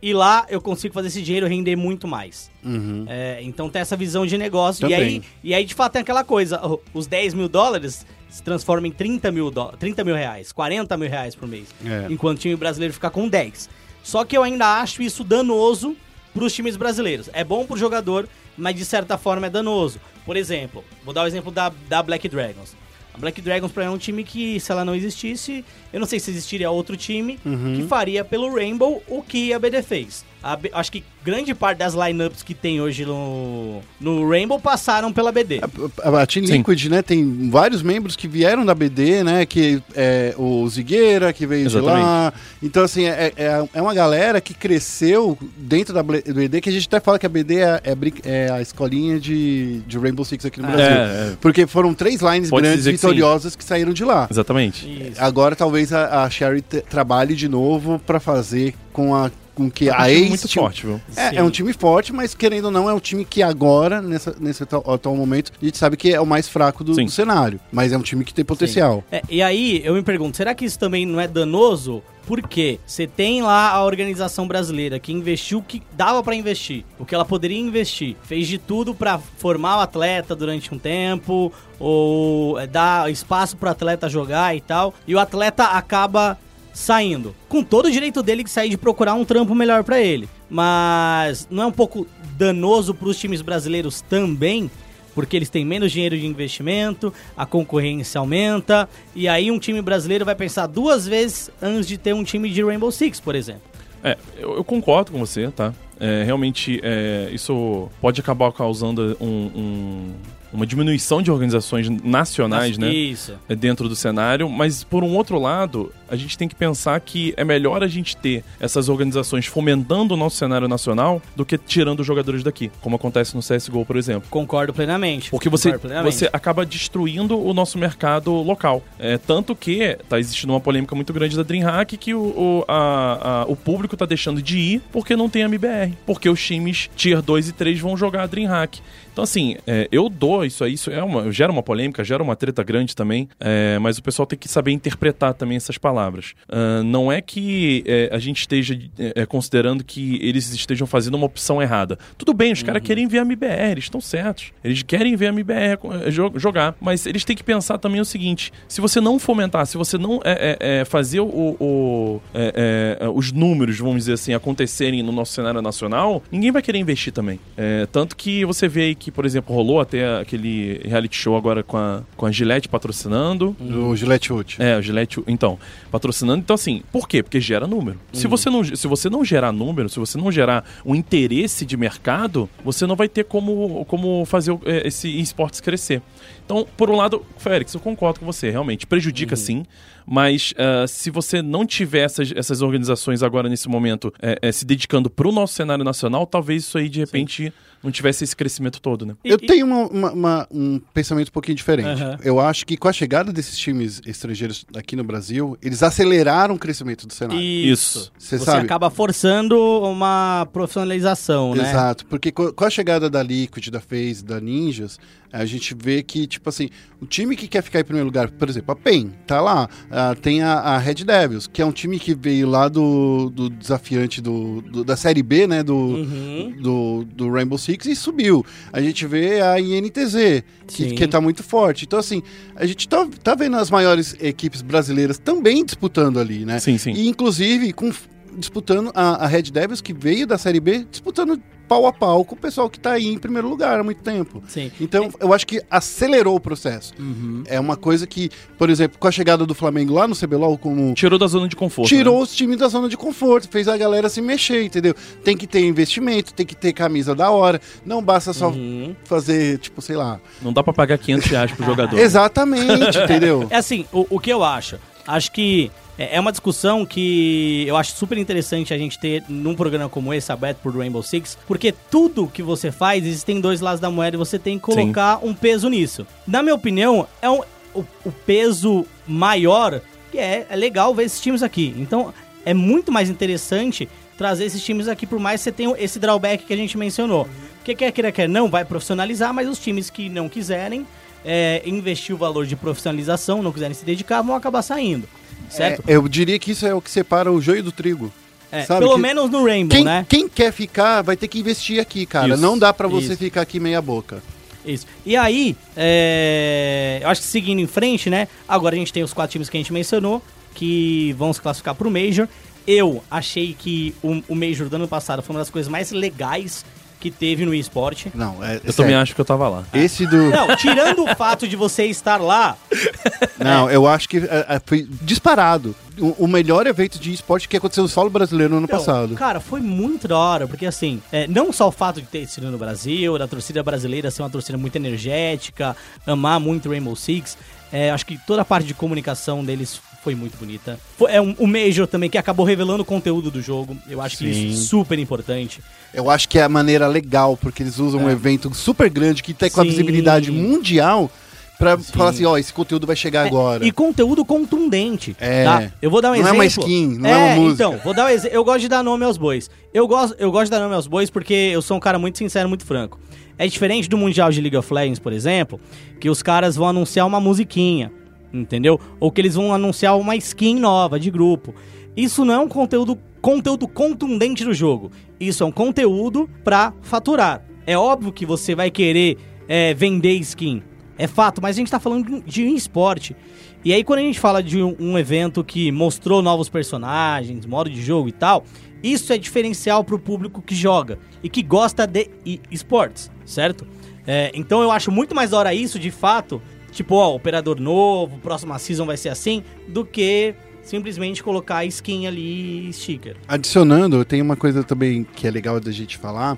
E 0.00 0.14
lá 0.14 0.46
eu 0.48 0.58
consigo 0.60 0.94
fazer 0.94 1.08
esse 1.08 1.20
dinheiro 1.20 1.46
render 1.46 1.76
muito 1.76 2.08
mais. 2.08 2.50
uhum. 2.64 3.04
É, 3.08 3.40
então 3.42 3.68
tem 3.68 3.82
essa 3.82 3.96
visão 3.96 4.24
de 4.26 4.38
negócio. 4.38 4.88
E 4.88 4.94
aí, 4.94 5.22
e 5.42 5.54
aí, 5.54 5.64
de 5.66 5.74
fato, 5.74 5.92
tem 5.92 6.00
aquela 6.02 6.24
coisa: 6.24 6.60
os 6.94 7.06
10 7.06 7.34
mil 7.34 7.48
dólares 7.48 8.06
se 8.30 8.42
transformam 8.42 8.86
em 8.86 8.90
30 8.92 9.30
mil, 9.32 9.50
dó- 9.50 9.72
30 9.78 10.02
mil 10.04 10.14
reais, 10.14 10.50
40 10.52 10.96
mil 10.96 11.08
reais 11.10 11.34
por 11.34 11.46
mês. 11.48 11.66
É. 11.84 12.06
Enquanto 12.10 12.38
o 12.38 12.40
time 12.40 12.56
brasileiro 12.56 12.92
fica 12.94 13.10
com 13.10 13.28
10. 13.28 13.68
Só 14.02 14.24
que 14.24 14.34
eu 14.36 14.42
ainda 14.42 14.80
acho 14.80 15.00
isso 15.02 15.22
danoso 15.24 15.94
para 16.34 16.44
os 16.44 16.52
times 16.52 16.76
brasileiros. 16.76 17.30
É 17.32 17.42
bom 17.44 17.64
pro 17.64 17.76
jogador, 17.76 18.28
mas 18.58 18.74
de 18.74 18.84
certa 18.84 19.16
forma 19.16 19.46
é 19.46 19.50
danoso. 19.50 20.00
Por 20.26 20.36
exemplo, 20.36 20.84
vou 21.04 21.14
dar 21.14 21.22
o 21.22 21.26
exemplo 21.26 21.50
da, 21.52 21.72
da 21.88 22.02
Black 22.02 22.28
Dragons. 22.28 22.76
A 23.14 23.18
Black 23.18 23.40
Dragons 23.40 23.70
pra 23.70 23.84
mim 23.84 23.90
é 23.90 23.92
um 23.94 23.98
time 23.98 24.24
que, 24.24 24.58
se 24.58 24.72
ela 24.72 24.84
não 24.84 24.94
existisse, 24.94 25.64
eu 25.92 26.00
não 26.00 26.06
sei 26.06 26.18
se 26.18 26.30
existiria 26.32 26.68
outro 26.70 26.96
time 26.96 27.38
Uhum. 27.46 27.74
que 27.76 27.86
faria 27.86 28.24
pelo 28.24 28.52
Rainbow 28.52 29.00
o 29.06 29.22
que 29.22 29.52
a 29.52 29.58
BD 29.58 29.82
fez. 29.82 30.24
A 30.44 30.58
acho 30.74 30.92
que 30.92 31.02
grande 31.24 31.54
parte 31.54 31.78
das 31.78 31.94
lineups 31.94 32.42
que 32.42 32.52
tem 32.52 32.78
hoje 32.78 33.06
no, 33.06 33.80
no 33.98 34.28
Rainbow 34.28 34.60
passaram 34.60 35.10
pela 35.10 35.32
BD. 35.32 35.58
A, 36.02 36.22
a 36.22 36.26
Team 36.26 36.46
Sim. 36.46 36.58
Liquid, 36.58 36.84
né, 36.90 37.00
tem 37.00 37.48
vários 37.48 37.82
membros 37.82 38.14
que 38.14 38.28
vieram 38.28 38.62
da 38.64 38.74
BD, 38.74 39.24
né, 39.24 39.46
que 39.46 39.82
é 39.96 40.34
o 40.36 40.68
Zigueira, 40.68 41.32
que 41.32 41.46
veio 41.46 41.66
de 41.66 41.80
lá. 41.80 42.30
Então, 42.62 42.84
assim, 42.84 43.06
é, 43.06 43.32
é, 43.36 43.68
é 43.72 43.80
uma 43.80 43.94
galera 43.94 44.38
que 44.38 44.52
cresceu 44.52 45.38
dentro 45.56 45.94
da 45.94 46.02
BD, 46.02 46.60
que 46.60 46.68
a 46.68 46.72
gente 46.72 46.86
até 46.86 47.00
fala 47.00 47.18
que 47.18 47.24
a 47.24 47.30
BD 47.30 47.60
é, 47.60 47.80
é 47.82 47.94
é 48.22 48.50
a 48.50 48.60
escolinha 48.60 49.18
de, 49.18 49.80
de 49.86 49.98
Rainbow 49.98 50.24
Six 50.24 50.44
aqui 50.44 50.60
no 50.60 50.68
Brasil. 50.68 50.84
É, 50.84 51.32
é. 51.32 51.36
Porque 51.40 51.66
foram 51.66 51.94
três 51.94 52.20
lines 52.20 52.50
Pode 52.50 52.62
grandes 52.62 52.80
dizer 52.80 52.92
que 52.92 52.98
sim. 52.98 53.06
vitoriosas 53.06 53.56
que 53.56 53.64
saíram 53.64 53.92
de 53.92 54.04
lá. 54.04 54.28
Exatamente. 54.30 54.86
Isso. 54.86 55.22
Agora 55.22 55.56
talvez 55.56 55.92
a, 55.92 56.24
a 56.24 56.30
Sherry 56.30 56.60
trabalhe 56.62 57.34
de 57.34 57.48
novo 57.48 57.98
pra 57.98 58.20
fazer 58.20 58.74
com 58.92 59.14
a 59.14 59.30
com 59.54 59.70
que 59.70 59.88
É 59.88 59.92
um 59.92 59.96
a 59.96 60.06
time 60.06 60.28
muito 60.28 60.48
forte, 60.48 60.86
viu? 60.86 61.00
É, 61.16 61.36
é 61.36 61.42
um 61.42 61.50
time 61.50 61.72
forte, 61.72 62.12
mas 62.12 62.34
querendo 62.34 62.66
ou 62.66 62.70
não, 62.70 62.88
é 62.90 62.94
um 62.94 63.00
time 63.00 63.24
que 63.24 63.42
agora, 63.42 64.02
nessa, 64.02 64.34
nesse 64.38 64.62
atual, 64.62 64.82
atual 64.92 65.16
momento, 65.16 65.52
a 65.60 65.64
gente 65.64 65.78
sabe 65.78 65.96
que 65.96 66.12
é 66.12 66.20
o 66.20 66.26
mais 66.26 66.48
fraco 66.48 66.82
do, 66.82 66.94
do 66.94 67.08
cenário. 67.08 67.60
Mas 67.72 67.92
é 67.92 67.98
um 67.98 68.02
time 68.02 68.24
que 68.24 68.34
tem 68.34 68.44
potencial. 68.44 69.04
É, 69.10 69.22
e 69.28 69.42
aí, 69.42 69.80
eu 69.84 69.94
me 69.94 70.02
pergunto, 70.02 70.36
será 70.36 70.54
que 70.54 70.64
isso 70.64 70.78
também 70.78 71.06
não 71.06 71.20
é 71.20 71.28
danoso? 71.28 72.02
Porque 72.26 72.80
você 72.86 73.06
tem 73.06 73.42
lá 73.42 73.70
a 73.70 73.84
organização 73.84 74.48
brasileira 74.48 74.98
que 74.98 75.12
investiu 75.12 75.58
o 75.58 75.62
que 75.62 75.82
dava 75.92 76.22
pra 76.22 76.34
investir, 76.34 76.84
o 76.98 77.04
que 77.04 77.14
ela 77.14 77.24
poderia 77.24 77.58
investir, 77.58 78.16
fez 78.22 78.48
de 78.48 78.56
tudo 78.56 78.94
pra 78.94 79.18
formar 79.18 79.76
o 79.76 79.80
atleta 79.80 80.34
durante 80.34 80.72
um 80.72 80.78
tempo, 80.78 81.52
ou 81.78 82.58
é, 82.58 82.66
dar 82.66 83.10
espaço 83.10 83.56
pro 83.58 83.68
atleta 83.68 84.08
jogar 84.08 84.56
e 84.56 84.60
tal, 84.60 84.94
e 85.06 85.14
o 85.14 85.18
atleta 85.18 85.64
acaba 85.64 86.38
saindo, 86.74 87.34
com 87.48 87.62
todo 87.62 87.86
o 87.86 87.90
direito 87.90 88.22
dele 88.22 88.44
de 88.44 88.50
sair 88.50 88.68
de 88.68 88.76
procurar 88.76 89.14
um 89.14 89.24
trampo 89.24 89.54
melhor 89.54 89.82
pra 89.84 89.98
ele. 90.00 90.28
Mas 90.50 91.46
não 91.50 91.62
é 91.62 91.66
um 91.66 91.72
pouco 91.72 92.06
danoso 92.36 92.92
pros 92.92 93.18
times 93.18 93.40
brasileiros 93.40 94.00
também? 94.02 94.70
porque 95.14 95.36
eles 95.36 95.48
têm 95.48 95.64
menos 95.64 95.92
dinheiro 95.92 96.18
de 96.18 96.26
investimento, 96.26 97.14
a 97.36 97.46
concorrência 97.46 98.18
aumenta, 98.18 98.88
e 99.14 99.28
aí 99.28 99.48
um 99.48 99.60
time 99.60 99.80
brasileiro 99.80 100.24
vai 100.24 100.34
pensar 100.34 100.66
duas 100.66 101.06
vezes 101.06 101.52
antes 101.62 101.86
de 101.86 101.96
ter 101.96 102.12
um 102.12 102.24
time 102.24 102.50
de 102.50 102.64
Rainbow 102.64 102.90
Six, 102.90 103.20
por 103.20 103.36
exemplo. 103.36 103.62
É, 104.02 104.18
eu, 104.36 104.56
eu 104.56 104.64
concordo 104.64 105.12
com 105.12 105.20
você, 105.20 105.52
tá? 105.52 105.72
É, 106.00 106.24
realmente, 106.24 106.80
é, 106.82 107.30
isso 107.32 107.88
pode 108.00 108.20
acabar 108.20 108.50
causando 108.52 109.16
um- 109.20 109.26
um- 109.54 110.14
uma 110.54 110.66
diminuição 110.66 111.20
de 111.20 111.30
organizações 111.30 111.88
nacionais, 111.88 112.78
né? 112.78 112.92
Isso. 112.92 113.34
dentro 113.58 113.88
do 113.88 113.96
cenário, 113.96 114.48
mas 114.48 114.84
por 114.84 115.02
um 115.02 115.14
outro 115.16 115.38
lado, 115.38 115.92
a 116.08 116.16
gente 116.16 116.38
tem 116.38 116.46
que 116.48 116.54
pensar 116.54 116.98
que 117.00 117.34
é 117.36 117.44
melhor 117.44 117.82
a 117.82 117.88
gente 117.88 118.16
ter 118.16 118.44
essas 118.60 118.88
organizações 118.88 119.46
fomentando 119.46 120.14
o 120.14 120.16
nosso 120.16 120.36
cenário 120.36 120.68
nacional 120.68 121.20
do 121.34 121.44
que 121.44 121.58
tirando 121.58 122.00
os 122.00 122.06
jogadores 122.06 122.42
daqui, 122.42 122.70
como 122.80 122.96
acontece 122.96 123.34
no 123.34 123.40
CSGO, 123.42 123.84
por 123.84 123.96
exemplo. 123.96 124.28
Concordo 124.30 124.72
plenamente. 124.72 125.30
Porque 125.30 125.48
você, 125.48 125.76
plenamente. 125.78 126.14
você 126.14 126.30
acaba 126.32 126.64
destruindo 126.64 127.38
o 127.38 127.52
nosso 127.52 127.76
mercado 127.78 128.32
local. 128.32 128.82
É, 128.98 129.18
tanto 129.18 129.56
que 129.56 129.96
tá 130.08 130.18
existindo 130.18 130.52
uma 130.52 130.60
polêmica 130.60 130.94
muito 130.94 131.12
grande 131.12 131.36
da 131.36 131.42
DreamHack 131.42 131.96
que 131.96 132.14
o, 132.14 132.20
o, 132.22 132.64
a- 132.68 133.42
a- 133.42 133.44
o 133.48 133.56
público 133.56 133.96
tá 133.96 134.06
deixando 134.06 134.40
de 134.40 134.58
ir 134.58 134.82
porque 134.92 135.16
não 135.16 135.28
tem 135.28 135.42
MBR. 135.42 135.94
Porque 136.06 136.28
os 136.28 136.40
times 136.44 136.88
Tier 136.94 137.20
2 137.20 137.48
e 137.48 137.52
3 137.52 137.80
vão 137.80 137.96
jogar 137.96 138.22
a 138.22 138.26
DreamHack. 138.26 138.80
Então, 139.14 139.22
assim, 139.22 139.54
é, 139.64 139.88
eu 139.92 140.08
dou 140.08 140.44
isso 140.44 140.64
aí, 140.64 140.72
isso 140.74 140.90
é 140.90 141.00
uma, 141.00 141.30
gera 141.30 141.52
uma 141.52 141.62
polêmica, 141.62 142.02
gera 142.02 142.20
uma 142.20 142.34
treta 142.34 142.64
grande 142.64 142.96
também, 142.96 143.28
é, 143.38 143.78
mas 143.78 143.96
o 143.96 144.02
pessoal 144.02 144.26
tem 144.26 144.36
que 144.36 144.48
saber 144.48 144.72
interpretar 144.72 145.32
também 145.34 145.56
essas 145.56 145.78
palavras. 145.78 146.34
Ah, 146.48 146.82
não 146.82 147.12
é 147.12 147.20
que 147.20 147.84
é, 147.86 148.10
a 148.12 148.18
gente 148.18 148.40
esteja 148.40 148.76
é, 148.98 149.24
considerando 149.24 149.84
que 149.84 150.18
eles 150.20 150.52
estejam 150.52 150.84
fazendo 150.84 151.14
uma 151.14 151.26
opção 151.26 151.62
errada. 151.62 151.96
Tudo 152.18 152.34
bem, 152.34 152.52
os 152.52 152.62
caras 152.64 152.82
querem 152.82 153.06
ver 153.06 153.18
a 153.20 153.22
MBR, 153.22 153.70
eles 153.70 153.84
estão 153.84 154.00
certos. 154.00 154.52
Eles 154.64 154.82
querem 154.82 155.14
ver 155.14 155.26
a 155.26 155.28
MBR 155.28 155.78
jo- 156.10 156.32
jogar, 156.36 156.74
mas 156.80 157.06
eles 157.06 157.22
têm 157.24 157.36
que 157.36 157.44
pensar 157.44 157.78
também 157.78 158.00
o 158.00 158.04
seguinte: 158.04 158.52
se 158.66 158.80
você 158.80 159.00
não 159.00 159.20
fomentar, 159.20 159.64
se 159.66 159.76
você 159.76 159.96
não 159.96 160.20
é, 160.24 160.56
é, 160.60 160.80
é, 160.80 160.84
fazer 160.84 161.20
o, 161.20 161.26
o- 161.60 162.20
é, 162.34 162.98
é, 163.00 163.08
os 163.08 163.30
números, 163.30 163.78
vamos 163.78 163.98
dizer 163.98 164.14
assim, 164.14 164.34
acontecerem 164.34 165.04
no 165.04 165.12
nosso 165.12 165.32
cenário 165.32 165.62
nacional, 165.62 166.20
ninguém 166.32 166.50
vai 166.50 166.60
querer 166.62 166.78
investir 166.78 167.12
também. 167.12 167.38
É, 167.56 167.86
tanto 167.92 168.16
que 168.16 168.44
você 168.44 168.66
vê 168.66 168.82
aí 168.82 168.94
que, 169.04 169.10
por 169.10 169.26
exemplo, 169.26 169.54
rolou 169.54 169.80
até 169.80 170.18
aquele 170.18 170.80
reality 170.84 171.14
show 171.16 171.36
agora 171.36 171.62
com 171.62 171.76
a, 171.76 172.02
com 172.16 172.24
a 172.26 172.32
Gillette 172.32 172.68
patrocinando. 172.68 173.54
Do 173.60 173.94
Gillette 173.94 174.32
Hood. 174.32 174.56
É, 174.58 174.78
o 174.78 174.82
Gillette, 174.82 175.22
então, 175.26 175.58
patrocinando. 175.90 176.40
Então, 176.40 176.54
assim, 176.54 176.82
por 176.90 177.06
quê? 177.06 177.22
Porque 177.22 177.40
gera 177.40 177.66
número. 177.66 177.98
Se, 178.12 178.26
você 178.26 178.48
não, 178.48 178.64
se 178.64 178.86
você 178.86 179.10
não 179.10 179.24
gerar 179.24 179.52
número, 179.52 179.88
se 179.88 179.98
você 179.98 180.16
não 180.16 180.32
gerar 180.32 180.64
um 180.86 180.94
interesse 180.94 181.66
de 181.66 181.76
mercado, 181.76 182.48
você 182.64 182.86
não 182.86 182.96
vai 182.96 183.08
ter 183.08 183.24
como, 183.24 183.84
como 183.84 184.24
fazer 184.24 184.52
o- 184.52 184.60
eh, 184.64 184.86
esse 184.88 185.08
esportes 185.20 185.60
crescer. 185.60 186.00
Então, 186.44 186.66
por 186.76 186.90
um 186.90 186.96
lado, 186.96 187.24
Félix, 187.38 187.74
eu 187.74 187.80
concordo 187.80 188.20
com 188.20 188.26
você, 188.26 188.50
realmente, 188.50 188.86
prejudica 188.86 189.36
sim, 189.36 189.64
mas 190.06 190.52
ah, 190.56 190.86
se 190.86 191.10
você 191.10 191.40
não 191.42 191.64
tiver 191.66 192.00
essas, 192.00 192.32
essas 192.34 192.62
organizações 192.62 193.22
agora 193.22 193.48
nesse 193.48 193.68
momento 193.68 194.12
eh, 194.20 194.38
eh, 194.42 194.52
se 194.52 194.64
dedicando 194.64 195.08
para 195.10 195.28
o 195.28 195.32
nosso 195.32 195.54
cenário 195.54 195.84
nacional, 195.84 196.26
talvez 196.26 196.64
isso 196.64 196.78
aí 196.78 196.88
de 196.88 197.00
repente 197.00 197.52
não 197.82 197.90
tivesse 197.90 198.24
esse 198.24 198.34
crescimento 198.34 198.80
todo, 198.80 199.04
né? 199.04 199.14
Eu 199.22 199.36
e- 199.40 199.46
tenho 199.46 199.66
uma- 199.66 199.86
uma- 199.88 200.12
uma- 200.12 200.48
um 200.50 200.80
pensamento 200.94 201.28
um 201.28 201.32
pouquinho 201.32 201.54
diferente. 201.54 202.02
Aham. 202.02 202.18
Eu 202.24 202.40
acho 202.40 202.64
que 202.64 202.78
com 202.78 202.88
a 202.88 202.92
chegada 202.94 203.30
desses 203.30 203.58
times 203.58 204.00
estrangeiros 204.06 204.64
aqui 204.74 204.96
no 204.96 205.04
Brasil, 205.04 205.58
eles 205.60 205.82
aceleraram 205.82 206.54
o 206.54 206.58
crescimento 206.58 207.06
do 207.06 207.12
cenário. 207.12 207.42
Isso. 207.42 208.10
Você 208.18 208.38
Você 208.38 208.44
sabe? 208.46 208.64
acaba 208.64 208.88
forçando 208.88 209.58
uma 209.82 210.46
profissionalização, 210.50 211.54
né? 211.54 211.68
Exato, 211.70 212.06
porque 212.06 212.32
co- 212.32 212.52
com 212.52 212.64
a 212.64 212.70
chegada 212.70 213.08
da 213.10 213.22
Liquid, 213.22 213.68
da 213.68 213.80
FaZe, 213.80 214.24
da 214.24 214.40
Ninjas, 214.40 214.98
a 215.34 215.44
gente 215.44 215.74
vê 215.74 216.02
que, 216.02 216.26
tipo 216.26 216.48
assim, 216.48 216.68
o 217.00 217.06
time 217.06 217.34
que 217.36 217.48
quer 217.48 217.62
ficar 217.62 217.80
em 217.80 217.84
primeiro 217.84 218.06
lugar, 218.06 218.30
por 218.30 218.48
exemplo, 218.48 218.72
a 218.72 218.76
PEN, 218.76 219.10
tá 219.26 219.40
lá. 219.40 219.68
Ah, 219.90 220.14
tem 220.14 220.42
a, 220.42 220.52
a 220.54 220.78
Red 220.78 220.94
Devils, 221.04 221.46
que 221.46 221.60
é 221.60 221.66
um 221.66 221.72
time 221.72 221.98
que 221.98 222.14
veio 222.14 222.48
lá 222.48 222.68
do, 222.68 223.30
do 223.30 223.50
desafiante 223.50 224.20
do, 224.20 224.60
do- 224.62 224.84
da 224.84 224.96
Série 224.96 225.22
B, 225.22 225.46
né, 225.46 225.62
do, 225.62 225.74
Uhum. 225.74 226.54
do, 226.60 227.04
do 227.04 227.30
Rainbow 227.30 227.58
Six 227.58 227.86
e 227.86 227.96
subiu. 227.96 228.44
A 228.72 228.80
gente 228.80 229.06
vê 229.06 229.40
a 229.40 229.58
INTZ, 229.60 230.42
que, 230.66 230.88
Sim. 230.90 230.94
que 230.94 231.06
tá 231.08 231.20
muito 231.20 231.42
forte. 231.42 231.84
Então, 231.84 231.98
assim, 231.98 232.22
a 232.54 232.64
gente 232.64 232.88
tá, 232.88 233.06
tá 233.22 233.34
vendo 233.34 233.56
as 233.56 233.70
maiores 233.70 234.14
equipes 234.20 234.62
brasileiras 234.62 235.18
também 235.18 235.64
disputando 235.64 236.18
ali, 236.18 236.44
né? 236.44 236.58
Sim, 236.60 236.78
sim. 236.78 236.92
E 236.92 237.08
inclusive 237.08 237.72
com, 237.72 237.90
disputando 238.36 238.90
a, 238.94 239.24
a 239.24 239.26
Red 239.26 239.42
Devils, 239.44 239.80
que 239.80 239.92
veio 239.92 240.26
da 240.26 240.38
Série 240.38 240.60
B, 240.60 240.86
disputando 240.90 241.40
pau 241.66 241.86
a 241.86 241.92
pau 241.94 242.22
com 242.26 242.34
o 242.34 242.38
pessoal 242.38 242.68
que 242.68 242.78
tá 242.78 242.92
aí 242.92 243.06
em 243.06 243.16
primeiro 243.16 243.48
lugar 243.48 243.80
há 243.80 243.82
muito 243.82 244.02
tempo. 244.02 244.42
Sim. 244.46 244.70
Então, 244.78 245.10
eu 245.18 245.32
acho 245.32 245.46
que 245.46 245.62
acelerou 245.70 246.36
o 246.36 246.40
processo. 246.40 246.92
Uhum. 246.98 247.42
É 247.46 247.58
uma 247.58 247.74
coisa 247.74 248.06
que, 248.06 248.28
por 248.58 248.68
exemplo, 248.68 248.98
com 248.98 249.08
a 249.08 249.10
chegada 249.10 249.46
do 249.46 249.54
Flamengo 249.54 249.94
lá 249.94 250.06
no 250.06 250.14
CBLOL, 250.14 250.58
como 250.58 250.92
Tirou 250.92 251.18
da 251.18 251.26
zona 251.26 251.48
de 251.48 251.56
conforto. 251.56 251.88
tirou 251.88 252.18
né? 252.18 252.22
os 252.24 252.36
times 252.36 252.58
da 252.58 252.68
zona 252.68 252.86
de 252.86 252.98
conforto, 252.98 253.48
fez 253.48 253.66
a 253.66 253.78
galera 253.78 254.10
se 254.10 254.20
mexer, 254.20 254.62
entendeu? 254.64 254.94
Tem 255.24 255.34
que 255.38 255.46
ter 255.46 255.60
investimento, 255.64 256.34
tem 256.34 256.44
que 256.44 256.54
ter 256.54 256.74
camisa 256.74 257.14
da 257.14 257.30
hora, 257.30 257.58
não 257.84 258.02
basta 258.02 258.34
só 258.34 258.50
Uhum. 258.50 258.94
fazer, 259.04 259.56
tipo, 259.58 259.80
sei 259.80 259.96
lá. 259.96 260.20
Não 260.42 260.52
dá 260.52 260.62
pra 260.62 260.72
pagar 260.74 260.98
500 260.98 261.26
reais 261.30 261.50
pro 261.52 261.64
jogador. 261.64 261.98
Exatamente, 261.98 262.98
entendeu? 262.98 263.46
É 263.50 263.56
assim, 263.56 263.86
o, 263.90 264.06
o 264.10 264.20
que 264.20 264.28
eu 264.30 264.44
acho? 264.44 264.78
Acho 265.06 265.32
que 265.32 265.70
é 265.98 266.16
é 266.16 266.20
uma 266.20 266.30
discussão 266.30 266.84
que 266.84 267.64
eu 267.66 267.76
acho 267.76 267.92
super 267.92 268.18
interessante 268.18 268.72
a 268.72 268.78
gente 268.78 268.98
ter 268.98 269.24
num 269.28 269.54
programa 269.54 269.88
como 269.88 270.12
esse, 270.12 270.30
aberto 270.30 270.58
por 270.58 270.76
Rainbow 270.76 271.02
Six, 271.02 271.38
porque 271.46 271.72
tudo 271.90 272.26
que 272.26 272.42
você 272.42 272.70
faz, 272.70 273.04
existem 273.04 273.40
dois 273.40 273.60
lados 273.60 273.80
da 273.80 273.90
moeda 273.90 274.16
e 274.16 274.18
você 274.18 274.38
tem 274.38 274.58
que 274.58 274.64
colocar 274.64 275.18
um 275.22 275.34
peso 275.34 275.68
nisso. 275.68 276.06
Na 276.26 276.42
minha 276.42 276.54
opinião, 276.54 277.06
é 277.20 277.28
um, 277.30 277.40
o, 277.74 277.84
o 278.04 278.12
peso 278.12 278.86
maior, 279.06 279.80
que 280.10 280.18
é, 280.18 280.46
é 280.48 280.56
legal 280.56 280.94
ver 280.94 281.04
esses 281.04 281.20
times 281.20 281.42
aqui. 281.42 281.74
Então, 281.76 282.12
é 282.44 282.54
muito 282.54 282.92
mais 282.92 283.08
interessante 283.10 283.88
trazer 284.16 284.44
esses 284.44 284.62
times 284.62 284.88
aqui, 284.88 285.06
por 285.06 285.18
mais 285.18 285.40
que 285.40 285.44
você 285.44 285.52
tenha 285.52 285.74
esse 285.78 285.98
drawback 285.98 286.44
que 286.44 286.52
a 286.52 286.56
gente 286.56 286.78
mencionou. 286.78 287.28
Porque 287.56 287.74
quer 287.74 287.90
queira, 287.92 288.12
quer 288.12 288.28
não, 288.28 288.48
vai 288.48 288.64
profissionalizar, 288.64 289.32
mas 289.32 289.48
os 289.48 289.58
times 289.58 289.90
que 289.90 290.08
não 290.08 290.28
quiserem 290.28 290.86
é, 291.24 291.62
investir 291.64 292.14
o 292.14 292.18
valor 292.18 292.46
de 292.46 292.54
profissionalização, 292.54 293.42
não 293.42 293.52
quiserem 293.52 293.74
se 293.74 293.84
dedicar, 293.84 294.22
vão 294.22 294.36
acabar 294.36 294.62
saindo. 294.62 295.08
Certo? 295.50 295.82
É, 295.86 295.94
eu 295.96 296.06
diria 296.08 296.38
que 296.38 296.50
isso 296.52 296.66
é 296.66 296.74
o 296.74 296.80
que 296.80 296.90
separa 296.90 297.30
o 297.32 297.40
joio 297.40 297.62
do 297.62 297.72
trigo. 297.72 298.12
É, 298.50 298.62
pelo 298.66 298.94
que- 298.94 299.00
menos 299.00 299.30
no 299.30 299.44
Rainbow, 299.44 299.76
Quem, 299.76 299.84
né? 299.84 300.06
quem 300.08 300.28
quer 300.28 300.52
ficar 300.52 301.02
vai 301.02 301.16
ter 301.16 301.26
que 301.28 301.38
investir 301.40 301.80
aqui, 301.80 302.06
cara. 302.06 302.28
Isso, 302.34 302.42
não 302.42 302.56
dá 302.58 302.72
pra 302.72 302.86
você 302.86 303.08
isso. 303.08 303.16
ficar 303.16 303.40
aqui 303.40 303.58
meia 303.58 303.82
boca. 303.82 304.22
Isso. 304.64 304.86
E 305.04 305.16
aí, 305.16 305.56
é, 305.76 307.00
eu 307.02 307.08
acho 307.08 307.20
que 307.20 307.26
seguindo 307.26 307.60
em 307.60 307.66
frente, 307.66 308.08
né? 308.08 308.28
Agora 308.48 308.74
a 308.74 308.78
gente 308.78 308.92
tem 308.92 309.02
os 309.02 309.12
quatro 309.12 309.32
times 309.32 309.48
que 309.50 309.56
a 309.56 309.60
gente 309.60 309.72
mencionou, 309.72 310.22
que 310.54 311.12
vão 311.18 311.32
se 311.32 311.40
classificar 311.40 311.74
pro 311.74 311.90
Major. 311.90 312.28
Eu 312.66 313.02
achei 313.10 313.54
que 313.58 313.94
o, 314.02 314.22
o 314.28 314.34
Major 314.34 314.68
do 314.68 314.76
ano 314.76 314.88
passado 314.88 315.22
foi 315.22 315.34
uma 315.34 315.40
das 315.40 315.50
coisas 315.50 315.70
mais 315.70 315.90
legais 315.90 316.64
que 317.04 317.10
teve 317.10 317.44
no 317.44 317.54
esporte. 317.54 318.10
Não, 318.14 318.42
é, 318.42 318.54
Eu 318.54 318.60
sério. 318.60 318.74
também 318.76 318.94
acho 318.94 319.14
que 319.14 319.20
eu 319.20 319.24
tava 319.26 319.46
lá. 319.46 319.64
Esse 319.74 320.06
do. 320.06 320.16
Não, 320.30 320.56
tirando 320.56 321.04
o 321.04 321.14
fato 321.14 321.46
de 321.46 321.54
você 321.54 321.84
estar 321.84 322.16
lá, 322.18 322.56
Não, 323.38 323.70
eu 323.70 323.86
acho 323.86 324.08
que 324.08 324.16
é, 324.18 324.46
é, 324.48 324.60
foi 324.64 324.88
disparado. 325.02 325.74
O, 325.98 326.24
o 326.24 326.26
melhor 326.28 326.66
evento 326.66 326.98
de 326.98 327.12
esporte 327.12 327.46
que 327.48 327.56
aconteceu 327.56 327.82
no 327.82 327.88
solo 327.88 328.08
brasileiro 328.10 328.50
no 328.52 328.56
ano 328.56 328.64
Então, 328.66 328.78
passado. 328.78 329.14
Cara, 329.14 329.38
foi 329.38 329.60
muito 329.60 330.08
da 330.08 330.16
hora, 330.18 330.48
porque 330.48 330.66
assim, 330.66 331.00
é, 331.12 331.26
não 331.28 331.52
só 331.52 331.68
o 331.68 331.72
fato 331.72 332.00
de 332.00 332.06
ter 332.08 332.26
sido 332.26 332.50
no 332.50 332.56
Brasil, 332.58 333.16
da 333.18 333.28
torcida 333.28 333.62
brasileira 333.62 334.10
ser 334.10 334.22
uma 334.22 334.30
torcida 334.30 334.56
muito 334.58 334.74
energética, 334.76 335.76
amar 336.06 336.40
muito 336.40 336.68
Rainbow 336.70 336.96
Six, 336.96 337.36
é, 337.70 337.90
acho 337.90 338.06
que 338.06 338.18
toda 338.26 338.42
a 338.42 338.44
parte 338.44 338.66
de 338.66 338.74
comunicação 338.74 339.44
deles 339.44 339.80
foi 340.04 340.14
muito 340.14 340.36
bonita. 340.36 340.78
Foi, 340.98 341.10
é 341.10 341.20
um, 341.20 341.34
o 341.38 341.46
Major 341.46 341.86
também, 341.86 342.10
que 342.10 342.18
acabou 342.18 342.44
revelando 342.44 342.82
o 342.82 342.84
conteúdo 342.84 343.30
do 343.30 343.40
jogo. 343.40 343.76
Eu 343.88 344.00
acho 344.02 344.18
que 344.18 344.32
Sim. 344.32 344.48
isso 344.48 344.60
é 344.60 344.66
super 344.68 344.98
importante. 344.98 345.62
Eu 345.94 346.10
acho 346.10 346.28
que 346.28 346.38
é 346.38 346.42
a 346.42 346.48
maneira 346.48 346.86
legal, 346.86 347.36
porque 347.36 347.62
eles 347.62 347.78
usam 347.78 348.02
um 348.04 348.10
evento 348.10 348.52
super 348.54 348.90
grande 348.90 349.22
que 349.22 349.32
tem 349.32 349.50
com 349.50 349.60
a 349.62 349.64
É. 349.64 349.68
Visibilidade 349.68 350.30
mundial 350.30 351.10
pra 351.58 351.78
falar 351.78 352.10
assim, 352.10 352.24
ó, 352.26 352.36
esse 352.36 352.52
conteúdo 352.52 352.86
vai 352.86 352.94
chegar 352.96 353.26
agora. 353.26 353.64
É, 353.64 353.68
E 353.68 353.72
conteúdo 353.72 354.24
contundente. 354.24 355.16
É. 355.18 355.44
Tá? 355.44 355.72
Eu 355.80 355.90
vou 355.90 356.02
dar 356.02 356.08
um 356.08 356.10
Não 356.12 356.18
é 356.18 356.20
exemplo. 356.20 356.36
uma 356.36 356.46
skin, 356.46 356.98
não 356.98 357.08
é 357.10 357.16
uma 357.16 357.34
música. 357.36 357.64
Então, 357.64 357.80
vou 357.82 357.94
dar 357.94 358.04
um 358.04 358.08
exemplo. 358.08 358.36
Eu 358.36 358.44
gosto 358.44 358.60
de 358.60 358.68
dar 358.68 358.82
nome 358.82 359.04
aos 359.04 359.16
bois. 359.16 359.50
Eu 359.72 359.88
gosto, 359.88 360.14
eu 360.18 360.30
gosto 360.30 360.44
de 360.46 360.50
dar 360.50 360.60
nome 360.60 360.74
aos 360.74 360.86
bois 360.86 361.08
porque 361.10 361.32
eu 361.32 361.62
sou 361.62 361.76
um 361.76 361.80
cara 361.80 361.98
muito 361.98 362.18
sincero, 362.18 362.48
muito 362.48 362.64
franco. 362.66 362.98
É 363.38 363.46
diferente 363.48 363.88
do 363.88 363.96
Mundial 363.96 364.30
de 364.30 364.40
League 364.40 364.56
of 364.56 364.72
Legends, 364.72 364.98
por 365.00 365.12
exemplo, 365.12 365.58
que 366.00 366.08
os 366.10 366.22
caras 366.22 366.54
vão 366.56 366.68
anunciar 366.68 367.04
uma 367.06 367.18
musiquinha, 367.20 367.90
entendeu? 368.34 368.78
Ou 368.98 369.10
que 369.10 369.20
eles 369.20 369.34
vão 369.34 369.54
anunciar 369.54 369.96
uma 369.98 370.16
skin 370.16 370.58
nova 370.58 370.98
de 370.98 371.10
grupo. 371.10 371.54
Isso 371.96 372.24
não 372.24 372.34
é 372.34 372.38
um 372.38 372.48
conteúdo, 372.48 372.98
conteúdo 373.20 373.68
contundente 373.68 374.44
do 374.44 374.52
jogo. 374.52 374.90
Isso 375.18 375.44
é 375.44 375.46
um 375.46 375.52
conteúdo 375.52 376.28
pra 376.42 376.72
faturar. 376.82 377.44
É 377.66 377.78
óbvio 377.78 378.12
que 378.12 378.26
você 378.26 378.54
vai 378.54 378.70
querer 378.70 379.16
é, 379.48 379.72
vender 379.72 380.14
skin. 380.14 380.62
É 380.98 381.06
fato, 381.06 381.40
mas 381.40 381.56
a 381.56 381.58
gente 381.58 381.70
tá 381.70 381.80
falando 381.80 382.22
de 382.24 382.42
esporte. 382.42 383.16
E 383.64 383.72
aí, 383.72 383.82
quando 383.82 384.00
a 384.00 384.02
gente 384.02 384.20
fala 384.20 384.42
de 384.42 384.62
um, 384.62 384.98
evento 384.98 385.42
que 385.42 385.72
mostrou 385.72 386.20
novos 386.20 386.48
personagens, 386.48 387.46
modo 387.46 387.70
de 387.70 387.80
jogo 387.80 388.08
e 388.08 388.12
tal, 388.12 388.44
isso 388.82 389.12
é 389.12 389.18
diferencial 389.18 389.82
pro 389.82 389.98
público 389.98 390.42
que 390.42 390.54
joga 390.54 390.98
e 391.22 391.30
que 391.30 391.42
gosta 391.42 391.86
de 391.86 392.10
esportes, 392.50 393.10
certo? 393.24 393.66
É, 394.06 394.30
então 394.34 394.60
eu 394.60 394.70
acho 394.70 394.92
muito 394.92 395.14
mais 395.14 395.32
hora 395.32 395.54
isso, 395.54 395.78
de 395.78 395.90
fato, 395.90 396.42
tipo, 396.74 396.96
ó, 396.96 397.14
operador 397.14 397.58
novo, 397.60 398.18
próxima 398.18 398.58
season 398.58 398.84
vai 398.84 398.96
ser 398.96 399.08
assim, 399.08 399.42
do 399.68 399.84
que 399.84 400.34
simplesmente 400.62 401.22
colocar 401.22 401.58
a 401.58 401.64
skin 401.66 402.06
ali 402.06 402.70
sticker. 402.72 403.16
Adicionando, 403.28 404.04
tem 404.04 404.20
uma 404.20 404.36
coisa 404.36 404.62
também 404.64 405.04
que 405.14 405.26
é 405.26 405.30
legal 405.30 405.60
da 405.60 405.70
gente 405.70 405.96
falar, 405.96 406.36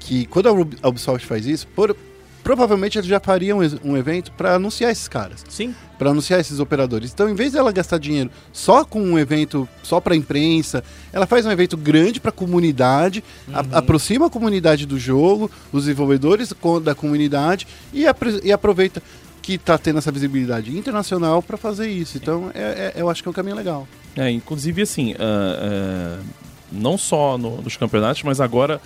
que 0.00 0.26
quando 0.26 0.48
a 0.48 0.52
Ub- 0.52 0.76
a 0.82 0.88
Ubisoft 0.88 1.26
faz 1.26 1.46
isso, 1.46 1.66
por- 1.68 1.94
provavelmente 2.42 2.96
eles 2.96 3.06
já 3.06 3.20
fariam 3.20 3.58
um 3.84 3.94
evento 3.94 4.32
pra 4.32 4.54
anunciar 4.54 4.90
esses 4.90 5.06
caras. 5.06 5.44
Sim? 5.50 5.74
Pra 5.98 6.10
anunciar 6.12 6.40
esses 6.40 6.60
operadores. 6.60 7.12
Então, 7.12 7.28
em 7.28 7.34
vez 7.34 7.52
dela 7.52 7.70
gastar 7.70 7.98
dinheiro 7.98 8.30
só 8.54 8.86
com 8.86 9.02
um 9.02 9.18
evento 9.18 9.68
só 9.82 10.00
pra 10.00 10.16
imprensa, 10.16 10.82
ela 11.12 11.26
faz 11.26 11.44
um 11.44 11.50
evento 11.50 11.76
grande 11.76 12.20
pra 12.20 12.32
comunidade, 12.32 13.22
a- 13.52 13.78
aproxima 13.80 14.28
a 14.28 14.30
comunidade 14.30 14.86
do 14.86 14.98
jogo, 14.98 15.50
os 15.70 15.84
desenvolvedores 15.84 16.54
da 16.82 16.94
comunidade 16.94 17.66
e, 17.92 18.04
e 18.44 18.50
aproveita 18.52 19.02
que 19.48 19.56
tá 19.56 19.78
tendo 19.78 19.98
essa 19.98 20.12
visibilidade 20.12 20.76
internacional 20.76 21.42
pra 21.42 21.56
fazer 21.56 21.88
isso. 21.88 22.18
Então, 22.18 22.50
é- 22.54 22.92
é- 22.94 23.00
eu 23.00 23.08
acho 23.08 23.22
que 23.22 23.28
é 23.28 23.30
um 23.30 23.32
caminho 23.32 23.56
legal. 23.56 23.88
É, 24.14 24.30
inclusive 24.30 24.82
assim, 24.82 25.14
ah, 25.18 26.18
ah, 26.20 26.22
não 26.70 26.98
só 26.98 27.38
no- 27.38 27.62
nos 27.62 27.74
campeonatos, 27.74 28.22
mas 28.24 28.42
agora 28.42 28.78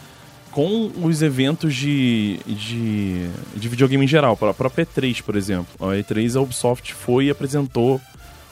com 0.53 0.93
os 1.03 1.21
eventos 1.21 1.75
de, 1.75 2.39
de, 2.47 3.27
de 3.57 3.69
videogame 3.69 4.05
em 4.05 4.09
geral, 4.09 4.37
para 4.37 4.51
a 4.51 4.55
própria 4.55 4.87
E3, 4.87 5.21
por 5.21 5.35
exemplo. 5.35 5.67
A 5.81 5.97
E3, 5.97 6.37
a 6.37 6.41
Ubisoft 6.41 6.95
foi 6.95 7.25
e 7.25 7.31
apresentou 7.31 8.01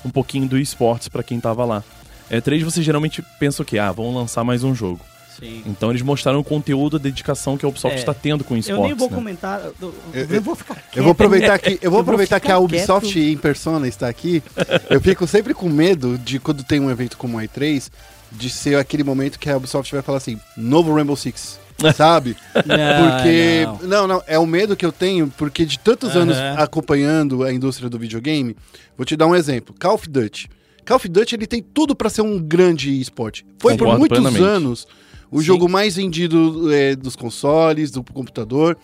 um 0.05 0.11
pouquinho 0.11 0.49
do 0.49 0.59
esportes 0.59 1.07
para 1.07 1.23
quem 1.23 1.39
tava 1.39 1.65
lá. 1.65 1.85
A 2.29 2.35
E3 2.35 2.65
você 2.65 2.83
geralmente 2.83 3.23
pensa 3.39 3.63
o 3.63 3.65
quê? 3.65 3.79
Ah, 3.79 3.93
vão 3.93 4.13
lançar 4.13 4.43
mais 4.43 4.65
um 4.65 4.75
jogo. 4.75 5.01
Sim. 5.41 5.63
Então 5.67 5.91
eles 5.91 6.03
mostraram 6.03 6.39
o 6.39 6.45
conteúdo, 6.45 6.97
a 6.97 7.01
dedicação 7.01 7.57
que 7.57 7.65
a 7.65 7.69
Ubisoft 7.69 7.97
É. 7.97 8.01
está 8.01 8.15
tendo 8.15 8.45
com 8.45 8.55
o 8.55 8.57
esportes. 8.59 8.81
Eu 8.83 8.87
nem 8.89 8.95
vou 8.95 9.09
né? 9.11 9.17
comentar, 9.17 9.61
eu, 9.81 9.95
Eu- 10.13 10.27
eu 10.31 10.43
vou 10.43 10.55
ficar 10.55 10.75
quieto. 10.77 10.91
Eu 10.97 11.03
vou 11.03 11.13
aproveitar 11.13 11.59
que 11.59 11.71
eu 11.71 11.77
vou 11.77 11.81
Eu 11.83 11.91
vou 11.91 12.01
aproveitar 12.01 12.39
que 12.41 12.53
a 12.53 12.59
Ubisoft 12.59 13.13
quieto. 13.13 13.27
em 13.33 13.37
persona 13.37 13.89
está 13.89 14.09
aqui. 14.09 14.43
Eu 14.89 15.01
fico 15.01 15.27
sempre 15.27 15.55
com 15.55 15.69
medo 15.69 16.19
de 16.19 16.39
quando 16.39 16.63
tem 16.63 16.79
um 16.81 16.91
evento 16.91 17.17
como 17.17 17.39
a 17.39 17.43
E3 17.43 17.91
de 18.33 18.49
ser 18.51 18.77
aquele 18.77 19.03
momento 19.03 19.39
que 19.39 19.51
a 19.51 19.57
Ubisoft 19.57 19.93
vai 19.93 20.03
falar 20.03 20.19
assim, 20.19 20.39
novo 20.57 20.95
Rainbow 20.95 21.17
Six, 21.17 21.59
sabe? 21.97 22.37
Não, 22.55 23.11
Porque 23.11 23.67
não. 23.83 23.89
não. 23.89 24.07
não, 24.07 24.23
é 24.27 24.39
o 24.39 24.47
medo 24.47 24.77
que 24.77 24.85
eu 24.87 24.93
tenho 24.93 25.27
porque 25.37 25.65
de 25.65 25.79
tantos 25.79 26.11
Aham. 26.11 26.21
anos 26.23 26.37
acompanhando 26.59 27.43
a 27.43 27.53
indústria 27.53 27.89
do 27.91 27.99
videogame, 27.99 28.55
vou 28.97 29.05
te 29.05 29.17
dar 29.17 29.27
um 29.27 29.35
exemplo, 29.35 29.75
Call 29.79 29.95
of 29.95 30.09
Duty. 30.09 30.49
Call 30.87 30.97
of 30.97 31.09
Duty 31.09 31.35
ele 31.35 31.47
tem 31.47 31.63
tudo 31.63 31.95
para 31.95 32.09
ser 32.09 32.23
um 32.23 32.39
grande 32.39 33.01
esporte. 33.01 33.45
Foi 33.59 33.73
por 33.73 33.81
Concordo 33.85 33.99
muitos 33.99 34.19
plenamente. 34.19 34.45
anos 34.45 34.87
o 35.31 35.39
Sim. 35.39 35.45
jogo 35.45 35.69
mais 35.69 35.97
vendido 35.97 36.73
é, 36.73 36.95
dos 36.97 37.15
consoles, 37.17 37.91
do 37.91 38.03
computador. 38.03 38.77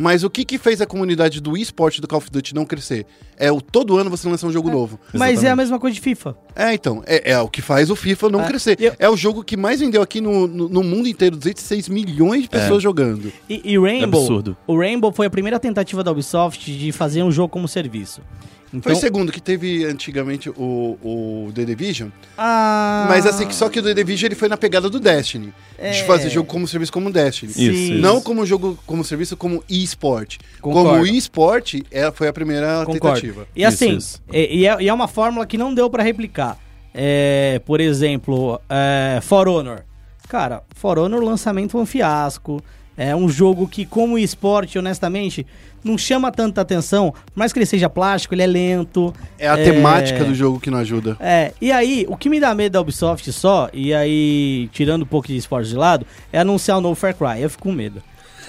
Mas 0.00 0.22
o 0.22 0.30
que, 0.30 0.44
que 0.44 0.58
fez 0.58 0.80
a 0.80 0.86
comunidade 0.86 1.40
do 1.40 1.56
esporte 1.56 2.00
do 2.00 2.06
Call 2.06 2.18
of 2.18 2.30
Duty 2.30 2.54
não 2.54 2.64
crescer? 2.64 3.04
É 3.36 3.50
o 3.50 3.60
todo 3.60 3.96
ano 3.98 4.08
você 4.08 4.28
lança 4.28 4.46
um 4.46 4.52
jogo 4.52 4.70
novo. 4.70 4.96
Mas 5.12 5.20
é 5.20 5.24
a 5.24 5.32
Exatamente. 5.32 5.56
mesma 5.56 5.80
coisa 5.80 5.94
de 5.96 6.00
FIFA. 6.00 6.36
É, 6.54 6.72
então, 6.72 7.02
é, 7.04 7.32
é 7.32 7.40
o 7.40 7.48
que 7.48 7.60
faz 7.60 7.90
o 7.90 7.96
FIFA 7.96 8.28
não 8.28 8.42
É, 8.42 8.46
crescer. 8.46 8.76
eu- 8.80 8.94
É 8.96 9.10
o 9.10 9.16
jogo 9.16 9.42
que 9.42 9.56
mais 9.56 9.80
vendeu 9.80 10.00
aqui 10.00 10.20
no, 10.20 10.46
no, 10.46 10.68
no 10.68 10.82
mundo 10.84 11.08
inteiro, 11.08 11.36
206 11.36 11.88
milhões 11.88 12.42
de 12.42 12.48
pessoas 12.48 12.80
jogando. 12.80 13.32
E, 13.50 13.72
e 13.72 13.76
Rainbow, 13.76 14.20
absurdo. 14.20 14.56
o 14.68 14.78
Rainbow 14.78 15.10
foi 15.12 15.26
a 15.26 15.30
primeira 15.30 15.58
tentativa 15.58 16.04
da 16.04 16.12
Ubisoft 16.12 16.70
de 16.78 16.92
fazer 16.92 17.24
um 17.24 17.32
jogo 17.32 17.48
como 17.48 17.66
serviço. 17.66 18.20
Então, 18.68 18.82
Foi 18.82 18.92
o 18.92 18.96
segundo 18.96 19.32
que 19.32 19.40
teve 19.40 19.84
antigamente 19.86 20.50
o, 20.50 20.98
o 21.02 21.52
The 21.54 21.64
Division, 21.64 22.10
ah, 22.36 23.06
mas 23.08 23.24
assim, 23.26 23.46
que 23.46 23.54
só 23.54 23.68
que 23.68 23.78
o 23.80 23.82
The 23.82 23.94
Division 23.94 24.26
ele 24.26 24.34
foi 24.34 24.48
na 24.48 24.56
pegada 24.58 24.90
do 24.90 25.00
Destiny. 25.00 25.46
De 25.46 25.52
É. 25.78 26.04
fazer 26.04 26.28
jogo 26.28 26.46
como 26.48 26.68
serviço 26.68 26.92
como 26.92 27.10
Destiny. 27.10 27.52
Isso, 27.52 27.60
isso. 27.62 27.94
Não 27.94 28.20
como 28.20 28.44
jogo 28.44 28.78
como 28.84 29.02
serviço, 29.04 29.36
como 29.36 29.64
e-sport. 29.68 30.36
Como 30.60 31.06
e-sport, 31.06 31.76
é, 31.90 32.10
foi 32.12 32.28
a 32.28 32.32
primeira 32.32 32.84
Concordo. 32.84 33.20
tentativa. 33.20 33.48
E 33.56 33.64
assim, 33.64 33.96
Isso, 33.96 33.96
isso. 33.96 34.22
E, 34.32 34.58
e 34.60 34.66
é, 34.66 34.82
e 34.82 34.88
é 34.88 34.92
uma 34.92 35.08
fórmula 35.08 35.46
que 35.46 35.56
não 35.56 35.72
deu 35.72 35.88
pra 35.88 36.02
replicar. 36.02 36.58
É, 36.92 37.60
por 37.64 37.80
exemplo, 37.80 38.60
é, 38.68 39.20
For 39.22 39.48
Honor. 39.48 39.84
Cara, 40.28 40.62
For 40.74 40.98
Honor, 40.98 41.22
o 41.22 41.24
lançamento 41.24 41.70
foi 41.72 41.80
um 41.80 41.86
fiasco. 41.86 42.62
É 42.98 43.14
um 43.14 43.28
jogo 43.28 43.68
que, 43.68 43.86
como 43.86 44.18
esporte, 44.18 44.76
honestamente, 44.76 45.46
não 45.84 45.96
chama 45.96 46.32
tanta 46.32 46.60
atenção. 46.60 47.12
Por 47.12 47.36
mais 47.36 47.52
que 47.52 47.58
ele 47.60 47.66
seja 47.66 47.88
plástico, 47.88 48.34
ele 48.34 48.42
é 48.42 48.46
lento. 48.46 49.14
É 49.38 49.48
a 49.48 49.56
temática 49.56 50.24
do 50.24 50.34
jogo 50.34 50.58
que 50.58 50.68
não 50.68 50.78
ajuda. 50.78 51.16
É, 51.20 51.52
e 51.60 51.70
aí, 51.70 52.04
o 52.08 52.16
que 52.16 52.28
me 52.28 52.40
dá 52.40 52.52
medo 52.56 52.72
da 52.72 52.80
Ubisoft 52.80 53.30
só, 53.32 53.70
e 53.72 53.94
aí, 53.94 54.68
tirando 54.72 55.02
um 55.02 55.06
pouco 55.06 55.28
de 55.28 55.36
esporte 55.36 55.68
de 55.68 55.76
lado, 55.76 56.04
é 56.32 56.40
anunciar 56.40 56.76
o 56.78 56.80
novo 56.80 56.96
Far 56.96 57.14
Cry. 57.14 57.40
Eu 57.40 57.48
fico 57.48 57.62
com 57.62 57.72
medo. 57.72 58.02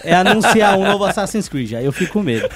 É 0.03 0.15
anunciar 0.15 0.77
um 0.79 0.83
novo 0.83 1.05
Assassin's 1.05 1.47
Creed. 1.47 1.73
Aí 1.73 1.85
eu 1.85 1.91
fico 1.91 2.13
com 2.13 2.23
medo. 2.23 2.49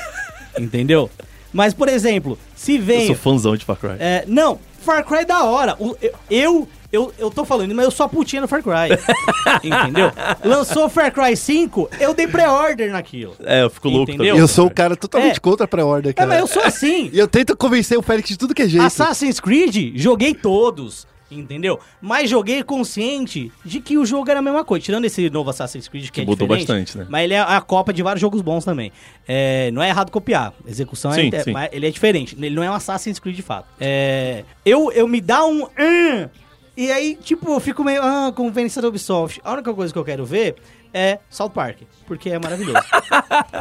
Entendeu? 0.60 1.10
Mas, 1.52 1.74
por 1.74 1.88
exemplo, 1.88 2.40
se 2.56 2.78
Eu 2.78 2.82
vem. 2.82 3.06
sou 3.06 3.16
fãzão 3.16 3.56
de 3.56 3.64
Far 3.64 3.78
Cry. 3.78 3.98
É, 4.00 4.24
não, 4.28 4.60
Far 4.80 5.06
Cry 5.06 5.20
é 5.20 5.26
da 5.26 5.44
hora. 5.44 5.78
Eu, 5.80 5.98
eu, 6.32 6.68
eu, 6.94 7.12
eu 7.18 7.32
tô 7.32 7.44
falando, 7.44 7.74
mas 7.74 7.86
eu 7.86 7.92
sou 7.92 8.06
a 8.06 8.10
putinha 8.10 8.42
do 8.42 8.48
Far 8.48 8.62
Cry. 8.62 8.96
entendeu? 9.64 10.12
Lançou 10.46 10.88
Far 10.88 11.12
Cry 11.12 11.36
5, 11.36 11.90
eu 12.00 12.14
dei 12.14 12.28
pré-order 12.28 12.92
naquilo. 12.92 13.36
É, 13.44 13.64
eu 13.64 13.70
fico 13.70 13.90
louco 13.90 14.12
Entendeu? 14.12 14.36
E 14.36 14.40
eu 14.40 14.48
sou 14.48 14.68
o 14.68 14.72
cara 14.72 14.96
totalmente 14.96 15.38
É. 15.38 15.40
contra 15.40 15.66
a 15.66 15.68
pré-order, 15.68 16.12
É, 16.12 16.14
cara. 16.14 16.30
mas 16.30 16.40
eu 16.40 16.48
sou 16.48 16.62
assim. 16.64 17.10
E 17.14 17.18
eu 17.20 17.28
tento 17.28 17.58
convencer 17.58 17.98
o 17.98 18.02
Félix 18.02 18.30
de 18.30 18.38
tudo 18.38 18.54
que 18.54 18.62
é 18.62 18.68
jeito. 18.68 18.86
Assassin's 18.86 19.40
Creed, 19.40 19.94
joguei 19.96 20.34
todos. 20.34 21.12
Entendeu? 21.32 21.80
Mas 22.00 22.30
joguei 22.30 22.62
consciente 22.62 23.52
de 23.66 23.80
que 23.80 23.98
o 23.98 24.06
jogo 24.06 24.30
era 24.30 24.38
a 24.40 24.42
mesma 24.44 24.64
coisa. 24.64 24.86
Tirando 24.86 25.06
esse 25.06 25.32
novo 25.32 25.50
Assassin's 25.50 25.88
Creed 25.88 26.06
que, 26.06 26.12
Que 26.12 26.22
é 26.22 26.26
mudou 26.26 26.48
diferente, 26.48 26.68
bastante, 26.68 26.98
né? 27.00 27.08
Mas 27.10 27.24
ele 27.24 27.34
é 27.34 27.40
a 27.40 27.60
copa 27.60 27.92
de 27.92 28.04
vários 28.04 28.22
jogos 28.22 28.40
bons 28.44 28.64
também. 28.64 28.92
É, 29.28 29.72
não 29.72 29.82
é 29.82 29.90
errado 29.90 30.12
copiar. 30.12 30.54
A 30.64 30.70
execução 30.70 31.12
Sim, 31.12 31.32
é, 31.34 31.40
sim. 31.44 31.52
mas 31.52 31.70
ele 31.72 31.88
é 31.88 31.90
diferente. 31.90 32.36
Ele 32.40 32.56
não 32.56 32.62
é 32.62 32.70
um 32.70 32.74
Assassin's 32.74 33.18
Creed 33.18 33.36
de 33.36 33.42
fato. 33.42 33.66
É, 33.80 34.44
eu, 34.64 34.92
eu 34.92 35.08
me 35.08 35.20
dá 35.20 35.44
um. 35.44 35.68
E 36.76 36.92
aí, 36.92 37.16
tipo, 37.16 37.52
eu 37.52 37.60
fico 37.60 37.84
meio. 37.84 38.02
Ah, 38.02 38.32
conveniência 38.36 38.82
da 38.82 38.88
Ubisoft. 38.88 39.40
A 39.44 39.54
única 39.54 39.74
coisa 39.74 39.94
que 39.94 40.00
eu 40.00 40.04
quero 40.04 40.26
ver 40.26 40.56
é 40.94 41.20
South 41.30 41.52
Park. 41.52 41.82
Porque 42.08 42.30
é 42.32 42.40
maravilhoso. 42.40 42.80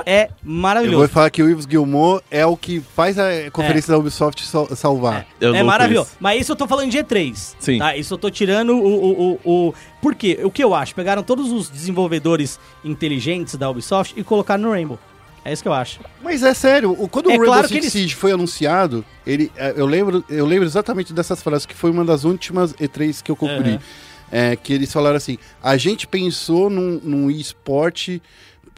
é 0.06 0.24
Eu 0.24 0.30
maravilhoso. 0.42 0.98
vou 0.98 1.08
falar 1.08 1.30
que 1.30 1.42
o 1.42 1.48
Ives 1.50 1.66
Gilmore 1.68 2.22
é 2.30 2.44
o 2.46 2.56
que 2.56 2.80
faz 2.80 3.18
a 3.18 3.50
conferência 3.52 3.90
da 3.92 3.98
Ubisoft 3.98 4.46
sal- 4.46 4.74
salvar. 4.74 5.26
É 5.40 5.46
É, 5.46 5.62
maravilhoso. 5.62 6.08
isso. 6.08 6.16
Mas 6.20 6.40
isso 6.42 6.52
eu 6.52 6.56
tô 6.56 6.66
falando 6.66 6.90
de 6.90 6.98
E3. 6.98 7.54
Sim. 7.58 7.78
Tá? 7.78 7.94
Isso 7.96 8.14
eu 8.14 8.18
tô 8.18 8.30
tirando 8.30 8.70
o, 8.70 8.84
o, 8.86 9.38
o, 9.44 9.68
o- 9.68 9.74
Por 10.00 10.14
quê? 10.14 10.40
O 10.42 10.50
que 10.50 10.64
eu 10.64 10.74
acho? 10.74 10.94
Pegaram 10.94 11.22
todos 11.22 11.52
os 11.52 11.68
desenvolvedores 11.70 12.58
inteligentes 12.84 13.56
da 13.56 13.68
Ubisoft 13.70 14.18
e 14.18 14.24
colocaram 14.24 14.62
no 14.62 14.70
Rainbow. 14.70 14.98
É 15.44 15.52
isso 15.52 15.62
que 15.62 15.68
eu 15.68 15.72
acho. 15.72 15.98
Mas 16.22 16.42
é 16.42 16.54
sério, 16.54 16.94
quando 17.10 17.26
É 17.26 17.28
o 17.28 17.30
Rainbow 17.32 17.46
claro 17.46 17.68
Six 17.68 17.78
eles- 17.78 17.92
Siege 17.92 18.14
foi 18.14 18.30
anunciado, 18.32 19.04
ele, 19.26 19.50
é, 19.56 19.74
eu, 19.76 19.86
lembro, 19.86 20.24
eu 20.28 20.46
lembro 20.46 20.64
exatamente 20.66 21.12
dessas 21.12 21.42
frases, 21.42 21.66
que 21.66 21.74
foi 21.74 21.90
uma 21.90 22.04
das 22.04 22.24
últimas 22.24 22.72
E3 22.74 23.20
que 23.22 23.30
eu 23.30 23.36
cobri. 23.36 23.70
Aham. 23.72 23.80
É, 24.34 24.56
que 24.56 24.72
eles 24.72 24.90
falaram 24.90 25.16
assim, 25.16 25.36
a 25.62 25.76
gente 25.76 26.06
pensou 26.06 26.70
num, 26.70 26.98
num 27.04 27.30
esporte 27.30 28.22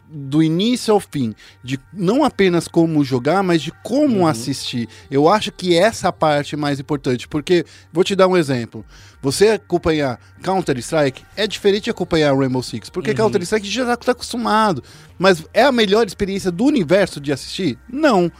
do 0.09 0.43
início 0.43 0.93
ao 0.95 1.01
fim, 1.01 1.35
de 1.63 1.79
não 1.93 2.23
apenas 2.25 2.69
como 2.69 3.03
jogar, 3.05 3.43
mas 3.43 3.63
de 3.63 3.73
como 3.83 4.27
assistir. 4.29 4.89
Eu 5.11 5.29
acho 5.29 5.51
que 5.51 5.77
essa 5.77 6.13
parte 6.13 6.55
é 6.55 6.59
mais 6.59 6.79
importante, 6.79 7.27
porque 7.27 7.65
vou 7.93 8.05
te 8.05 8.15
dar 8.15 8.29
um 8.29 8.37
exemplo. 8.37 8.85
Você 9.23 9.49
acompanhar 9.51 10.21
Counter-Strike 10.43 11.23
é 11.37 11.47
diferente 11.47 11.85
de 11.85 11.91
acompanhar 11.91 12.37
Rainbow 12.37 12.63
Six, 12.63 12.91
porque 12.91 13.15
Counter-Strike 13.15 13.69
já 13.69 13.93
está 13.95 14.13
acostumado. 14.13 14.85
Mas 15.19 15.45
é 15.53 15.63
a 15.63 15.73
melhor 15.73 16.07
experiência 16.07 16.51
do 16.51 16.65
universo 16.65 17.21
de 17.21 17.33
assistir? 17.33 17.79
Não. 17.89 18.31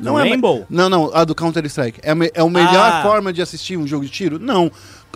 Não 0.00 0.16
é 0.18 0.22
me- 0.22 0.30
Rainbow? 0.30 0.64
Não, 0.70 0.88
não, 0.88 1.10
a 1.12 1.24
do 1.24 1.34
Counter-Strike. 1.34 1.98
É, 2.04 2.12
a 2.12 2.14
me- 2.14 2.30
é 2.32 2.40
a 2.40 2.48
melhor 2.48 2.92
Ah. 2.92 3.02
forma 3.02 3.32
de 3.32 3.42
assistir 3.42 3.76
um 3.76 3.84
jogo 3.86 4.04
de 4.04 4.10
tiro? 4.12 4.38
Não. 4.38 4.70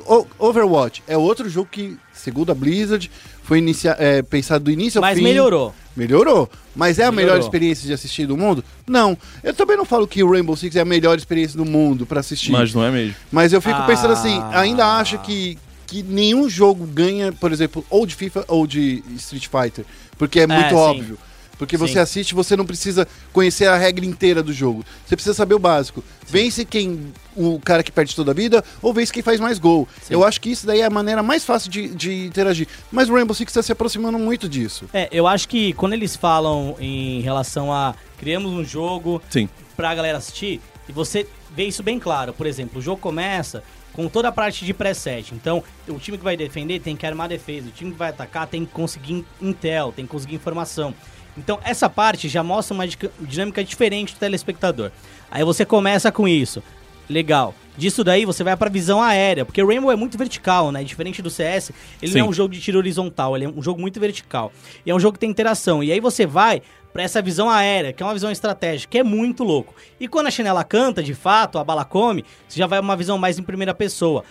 O- 0.05 0.27
Overwatch 0.41 1.05
é 1.07 1.17
outro 1.17 1.49
jogo 1.49 1.69
que, 1.71 1.97
segundo 2.13 2.51
a 2.51 2.55
Blizzard, 2.55 3.09
foi 3.43 3.59
inicia 3.59 3.97
é, 3.99 4.23
pensado 4.23 4.65
do 4.65 4.71
início 4.71 4.99
ao 4.99 5.03
Mas 5.03 5.19
fim. 5.19 5.25
melhorou. 5.25 5.75
Melhorou. 5.97 6.49
Mas 6.75 6.99
é 6.99 7.05
a 7.05 7.13
melhor 7.13 7.33
Melhorou. 7.33 7.45
experiência 7.47 7.87
de 7.87 7.93
assistir 7.93 8.25
do 8.27 8.37
mundo? 8.37 8.65
Não. 8.87 9.17
Eu 9.45 9.53
também 9.53 9.77
não 9.77 9.85
falo 9.85 10.07
que 10.09 10.23
o 10.23 10.31
Rainbow 10.31 10.57
Six 10.57 10.75
é 10.77 10.81
a 10.81 10.85
melhor 10.85 11.19
experiência 11.19 11.57
do 11.59 11.65
mundo 11.67 12.07
pra 12.07 12.21
assistir. 12.21 12.51
Mas 12.51 12.73
não 12.73 12.83
é 12.83 12.91
mesmo. 12.91 13.15
Mas 13.31 13.53
eu 13.53 13.61
fico 13.61 13.85
pensando 13.87 14.13
assim, 14.13 14.39
Ah. 14.41 14.61
ainda 14.61 14.87
acho 14.97 15.19
que, 15.19 15.59
que 15.87 16.03
nenhum 16.03 16.49
jogo 16.49 16.87
ganha, 16.87 17.31
por 17.33 17.53
exemplo, 17.53 17.85
ou 17.91 18.07
de 18.07 18.15
FIFA 18.15 18.45
ou 18.49 18.67
de 18.67 19.03
Street 19.17 19.49
Fighter. 19.49 19.85
Porque 20.17 20.41
é 20.41 20.47
muito 20.47 20.71
sim. 20.71 20.75
óbvio. 20.75 21.19
Porque 21.59 21.77
você 21.77 21.95
Sim. 21.95 21.99
assiste, 22.01 22.35
você 22.35 22.57
não 22.57 22.67
precisa 22.67 23.07
conhecer 23.33 23.67
a 23.67 23.77
regra 23.77 24.05
inteira 24.05 24.43
do 24.43 24.53
jogo. 24.53 24.85
Você 25.07 25.15
precisa 25.15 25.35
saber 25.35 25.55
o 25.55 25.59
básico. 25.59 26.03
Vence 26.27 26.65
quem. 26.65 27.13
O 27.35 27.59
cara 27.61 27.83
que 27.83 27.91
perde 27.91 28.15
toda 28.15 28.33
a 28.33 28.35
vida, 28.35 28.63
ou 28.83 28.93
vence 28.93 29.13
quem 29.13 29.23
faz 29.23 29.41
mais 29.41 29.59
gol. 29.59 29.89
Sim. 30.03 30.15
Eu 30.15 30.25
acho 30.25 30.41
que 30.41 30.51
isso 30.51 30.67
daí 30.67 30.81
é 30.81 30.85
a 30.85 30.91
maneira 30.91 31.23
mais 31.23 31.45
fácil 31.45 31.71
de, 31.71 31.89
de 31.89 32.27
interagir. 32.27 32.69
Mas 32.91 33.09
o 33.09 33.15
Rainbow 33.15 33.35
Six 33.35 33.51
está 33.51 33.63
se 33.63 33.73
aproximando 33.73 34.19
muito 34.19 34.49
disso. 34.49 34.85
É, 34.93 35.09
eu 35.11 35.27
acho 35.27 35.49
que 35.49 35.73
quando 35.73 35.95
eles 35.95 36.15
falam 36.15 36.77
em 36.79 37.21
relação 37.23 37.73
a 37.73 37.95
criamos 38.19 38.53
um 38.53 38.65
jogo 38.65 39.23
Sim. 39.31 39.49
pra 39.77 39.95
galera 39.95 40.19
assistir, 40.19 40.61
e 40.89 40.93
você 40.93 41.27
vê 41.55 41.65
isso 41.65 41.83
bem 41.83 41.99
claro. 41.99 42.33
Por 42.33 42.47
exemplo, 42.47 42.81
o 42.81 42.83
jogo 42.83 43.01
começa 43.01 43.63
com 43.93 44.09
toda 44.09 44.29
a 44.29 44.33
parte 44.33 44.65
de 44.65 44.73
preset. 44.73 45.35
Então, 45.35 45.63
o 45.89 45.99
time 45.99 46.17
que 46.17 46.25
vai 46.25 46.37
defender 46.37 46.81
tem 46.81 46.97
que 46.97 47.07
armar 47.07 47.27
a 47.27 47.29
defesa, 47.29 47.69
o 47.69 47.73
time 47.73 47.93
que 47.93 47.99
vai 47.99 48.11
atacar 48.11 48.47
tem 48.47 48.65
que 48.65 48.73
conseguir 48.73 49.25
intel, 49.41 49.93
tem 49.93 50.05
que 50.05 50.11
conseguir 50.11 50.35
informação. 50.35 50.95
Então, 51.37 51.59
essa 51.65 51.89
parte 51.89 52.29
já 52.29 52.43
mostra 52.43 52.75
uma 52.75 52.87
dinâmica 53.21 53.65
diferente 53.65 54.15
do 54.15 54.19
telespectador. 54.19 54.91
Aí 55.31 55.45
você 55.45 55.65
começa 55.65 56.13
com 56.13 56.29
isso. 56.29 56.63
Legal. 57.09 57.55
Disso 57.77 58.05
daí 58.05 58.27
você 58.27 58.45
vai 58.45 58.55
pra 58.55 58.69
visão 58.69 59.03
aérea, 59.03 59.47
porque 59.47 59.63
o 59.63 59.67
Rainbow 59.67 59.91
é 59.91 59.97
muito 59.97 60.19
vertical, 60.19 60.71
né? 60.71 60.85
Diferente 60.85 61.23
do 61.23 61.31
CS, 61.31 61.73
ele 62.03 62.13
Sim. 62.13 62.19
não 62.19 62.27
é 62.27 62.29
um 62.29 62.33
jogo 62.33 62.53
de 62.53 62.61
tiro 62.61 62.77
horizontal, 62.77 63.35
ele 63.35 63.47
é 63.47 63.49
um 63.49 63.63
jogo 63.63 63.81
muito 63.81 63.99
vertical. 63.99 64.53
E 64.85 64.91
é 64.91 64.95
um 64.95 65.01
jogo 65.01 65.15
que 65.15 65.21
tem 65.21 65.31
interação. 65.31 65.83
E 65.83 65.91
aí 65.91 65.99
você 65.99 66.27
vai 66.27 66.61
pra 66.93 67.03
essa 67.03 67.23
visão 67.23 67.49
aérea, 67.49 67.93
que 67.93 68.03
é 68.03 68.07
uma 68.07 68.13
visão 68.13 68.31
estratégica, 68.31 68.91
que 68.91 68.99
é 68.99 69.03
muito 69.03 69.43
louco. 69.43 69.75
E 69.99 70.07
quando 70.07 70.27
a 70.27 70.31
chinela 70.31 70.63
canta, 70.63 71.03
de 71.03 71.15
fato, 71.15 71.59
a 71.59 71.65
bala 71.65 71.85
come, 71.85 72.25
você 72.47 72.59
já 72.59 72.67
vai 72.67 72.79
uma 72.79 72.95
visão 72.95 73.17
mais 73.17 73.39
em 73.39 73.43
primeira 73.43 73.73
pessoa. 73.73 74.23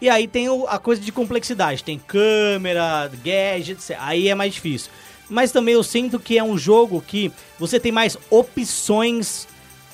E 0.00 0.08
aí 0.08 0.26
tem 0.26 0.48
a 0.68 0.78
coisa 0.78 1.00
de 1.00 1.12
complexidade, 1.12 1.84
tem 1.84 1.98
câmera, 1.98 3.10
gadgets, 3.22 3.92
aí 3.98 4.28
é 4.28 4.34
mais 4.34 4.54
difícil. 4.54 4.90
Mas 5.28 5.52
também 5.52 5.74
eu 5.74 5.82
sinto 5.82 6.18
que 6.18 6.38
é 6.38 6.42
um 6.44 6.56
jogo 6.56 7.02
que 7.06 7.30
você 7.58 7.78
tem 7.78 7.92
mais 7.92 8.16
opções 8.30 9.46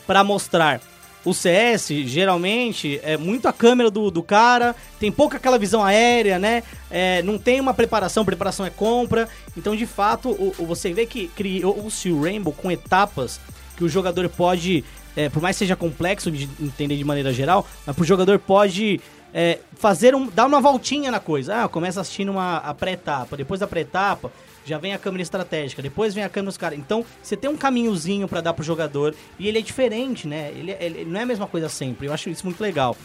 pra 0.06 0.22
mostrar. 0.24 0.80
O 1.24 1.32
CS, 1.32 1.88
geralmente, 2.04 3.00
é 3.02 3.16
muito 3.16 3.48
a 3.48 3.52
câmera 3.52 3.90
do, 3.90 4.10
do 4.10 4.22
cara, 4.22 4.76
tem 5.00 5.10
pouca 5.10 5.38
aquela 5.38 5.58
visão 5.58 5.82
aérea, 5.82 6.38
né? 6.38 6.62
É, 6.90 7.22
não 7.22 7.38
tem 7.38 7.58
uma 7.60 7.72
preparação, 7.72 8.26
preparação 8.26 8.66
é 8.66 8.68
compra. 8.70 9.26
Então, 9.56 9.74
de 9.74 9.86
fato, 9.86 10.28
o, 10.30 10.54
o- 10.58 10.66
você 10.66 10.92
vê 10.92 11.06
que 11.06 11.28
criou-se 11.28 12.10
o 12.10 12.20
Rainbow 12.22 12.52
com 12.52 12.70
etapas 12.70 13.40
que 13.74 13.82
o 13.82 13.88
jogador 13.88 14.28
pode, 14.28 14.84
é, 15.16 15.30
por 15.30 15.40
mais 15.42 15.56
que 15.56 15.60
seja 15.60 15.74
complexo 15.74 16.30
de 16.30 16.48
entender 16.60 16.98
de 16.98 17.04
maneira 17.04 17.32
geral, 17.32 17.66
mas 17.86 17.96
o 17.98 18.04
jogador 18.04 18.38
pode 18.38 19.00
é, 19.32 19.60
fazer 19.78 20.14
um, 20.14 20.26
dar 20.28 20.44
uma 20.44 20.60
voltinha 20.60 21.10
na 21.10 21.20
coisa. 21.20 21.64
Ah, 21.64 21.68
começa 21.68 22.02
assistindo 22.02 22.32
uma, 22.32 22.58
a 22.58 22.74
pré-etapa, 22.74 23.34
depois 23.34 23.60
da 23.60 23.66
pré-etapa 23.66 24.30
já 24.64 24.78
vem 24.78 24.92
a 24.92 24.98
câmera 24.98 25.22
estratégica, 25.22 25.82
depois 25.82 26.14
vem 26.14 26.24
a 26.24 26.28
câmera 26.28 26.50
dos 26.50 26.56
caras. 26.56 26.78
Então, 26.78 27.04
você 27.22 27.36
tem 27.36 27.50
um 27.50 27.56
caminhozinho 27.56 28.26
pra 28.26 28.40
dar 28.40 28.54
pro 28.54 28.64
jogador 28.64 29.14
e 29.38 29.48
ele 29.48 29.58
é 29.58 29.62
diferente, 29.62 30.26
né? 30.26 30.50
Ele, 30.54 30.76
ele 30.80 31.04
não 31.04 31.20
é 31.20 31.22
a 31.22 31.26
mesma 31.26 31.46
coisa 31.46 31.68
sempre. 31.68 32.06
Eu 32.06 32.12
acho 32.12 32.30
isso 32.30 32.44
muito 32.44 32.60
legal. 32.60 32.96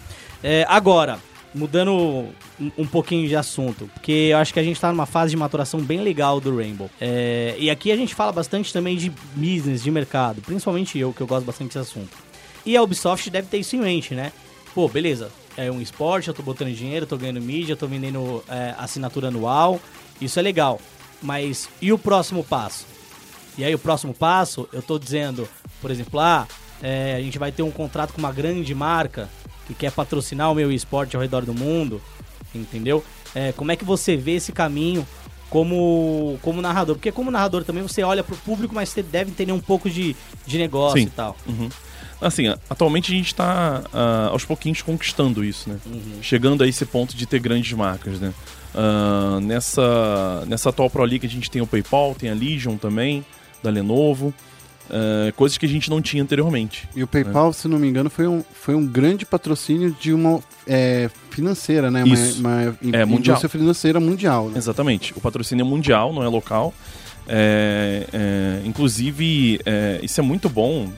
É, 0.43 0.65
agora, 0.69 1.19
mudando 1.53 1.91
um, 1.91 2.71
um 2.77 2.87
pouquinho 2.87 3.27
de 3.27 3.35
assunto, 3.35 3.89
porque 3.93 4.29
eu 4.31 4.37
acho 4.37 4.53
que 4.53 4.59
a 4.59 4.63
gente 4.63 4.79
tá 4.79 4.89
numa 4.89 5.05
fase 5.05 5.31
de 5.31 5.37
maturação 5.37 5.79
bem 5.81 6.01
legal 6.01 6.39
do 6.39 6.55
Rainbow. 6.55 6.89
É, 6.99 7.55
e 7.57 7.69
aqui 7.69 7.91
a 7.91 7.95
gente 7.95 8.13
fala 8.13 8.31
bastante 8.31 8.71
também 8.71 8.97
de 8.97 9.11
business, 9.35 9.83
de 9.83 9.91
mercado, 9.91 10.41
principalmente 10.41 10.97
eu, 10.97 11.13
que 11.13 11.21
eu 11.21 11.27
gosto 11.27 11.45
bastante 11.45 11.69
desse 11.69 11.79
assunto. 11.79 12.15
E 12.65 12.75
a 12.77 12.81
Ubisoft 12.81 13.29
deve 13.29 13.47
ter 13.47 13.57
isso 13.57 13.75
em 13.75 13.79
mente, 13.79 14.13
né? 14.13 14.31
Pô, 14.73 14.87
beleza, 14.87 15.31
é 15.57 15.71
um 15.71 15.81
esporte, 15.81 16.27
eu 16.27 16.33
tô 16.33 16.43
botando 16.43 16.73
dinheiro, 16.73 17.05
tô 17.05 17.17
ganhando 17.17 17.41
mídia, 17.41 17.75
tô 17.75 17.87
vendendo 17.87 18.43
é, 18.47 18.75
assinatura 18.77 19.29
anual, 19.29 19.79
isso 20.21 20.39
é 20.39 20.41
legal. 20.41 20.79
Mas 21.21 21.69
e 21.81 21.91
o 21.91 21.97
próximo 21.97 22.43
passo? 22.43 22.85
E 23.57 23.63
aí 23.63 23.75
o 23.75 23.79
próximo 23.79 24.13
passo, 24.13 24.69
eu 24.71 24.81
tô 24.81 24.97
dizendo, 24.97 25.47
por 25.81 25.91
exemplo, 25.91 26.19
ah, 26.19 26.47
é, 26.81 27.15
a 27.15 27.21
gente 27.21 27.37
vai 27.37 27.51
ter 27.51 27.61
um 27.61 27.71
contrato 27.71 28.13
com 28.13 28.19
uma 28.19 28.31
grande 28.31 28.73
marca 28.73 29.29
que 29.67 29.73
quer 29.73 29.91
patrocinar 29.91 30.51
o 30.51 30.55
meu 30.55 30.71
esporte 30.71 31.15
ao 31.15 31.21
redor 31.21 31.45
do 31.45 31.53
mundo, 31.53 32.01
entendeu? 32.55 33.03
É, 33.35 33.51
como 33.51 33.71
é 33.71 33.75
que 33.75 33.83
você 33.83 34.15
vê 34.15 34.31
esse 34.35 34.51
caminho 34.51 35.05
como, 35.49 36.39
como 36.41 36.61
narrador? 36.61 36.95
Porque 36.95 37.11
como 37.11 37.29
narrador 37.29 37.63
também 37.63 37.83
você 37.83 38.01
olha 38.01 38.23
pro 38.23 38.35
público, 38.37 38.73
mas 38.73 38.89
você 38.89 39.03
deve 39.03 39.31
entender 39.31 39.51
um 39.51 39.59
pouco 39.59 39.89
de, 39.89 40.15
de 40.45 40.57
negócio 40.57 40.99
Sim. 40.99 41.05
e 41.05 41.09
tal. 41.09 41.35
Uhum. 41.47 41.69
Assim, 42.21 42.47
atualmente 42.69 43.11
a 43.11 43.15
gente 43.15 43.27
está 43.27 43.83
aos 44.29 44.43
pouquinhos 44.43 44.81
conquistando 44.81 45.43
isso, 45.43 45.69
né? 45.69 45.79
Chegando 46.21 46.63
a 46.63 46.67
esse 46.67 46.85
ponto 46.85 47.15
de 47.15 47.25
ter 47.25 47.39
grandes 47.39 47.71
marcas, 47.73 48.19
né? 48.19 48.33
Ah, 48.73 49.39
nessa, 49.41 50.43
nessa 50.47 50.69
atual 50.69 50.89
Pro 50.89 51.03
League 51.03 51.25
a 51.25 51.29
gente 51.29 51.49
tem 51.49 51.61
o 51.61 51.67
PayPal, 51.67 52.15
tem 52.15 52.29
a 52.29 52.33
Legion 52.33 52.77
também, 52.77 53.25
da 53.63 53.69
Lenovo. 53.69 54.33
ah, 54.89 55.31
coisas 55.35 55.57
que 55.57 55.65
a 55.65 55.69
gente 55.69 55.89
não 55.89 56.01
tinha 56.01 56.21
anteriormente. 56.23 56.87
E 56.95 57.03
o 57.03 57.07
PayPal, 57.07 57.51
se 57.53 57.67
não 57.67 57.79
me 57.79 57.87
engano, 57.87 58.09
foi 58.09 58.27
um, 58.27 58.43
foi 58.53 58.75
um 58.75 58.85
grande 58.85 59.25
patrocínio 59.25 59.95
de 59.99 60.13
uma 60.13 60.39
é, 60.67 61.09
financeira, 61.31 61.89
né? 61.91 62.03
Isso. 62.07 62.39
Uma, 62.39 62.77
uma 62.81 62.95
É, 62.95 63.05
mundial. 63.05 63.39
financeira 63.39 63.99
mundial, 63.99 64.49
né? 64.49 64.57
Exatamente. 64.57 65.13
O 65.15 65.21
patrocínio 65.21 65.63
é 65.63 65.67
mundial, 65.67 66.13
não 66.13 66.23
é 66.23 66.27
local. 66.27 66.73
É, 67.31 68.07
é, 68.11 68.61
inclusive, 68.65 69.59
isso 70.01 70.19
é 70.19 70.23
muito 70.23 70.49
bom. 70.49 70.89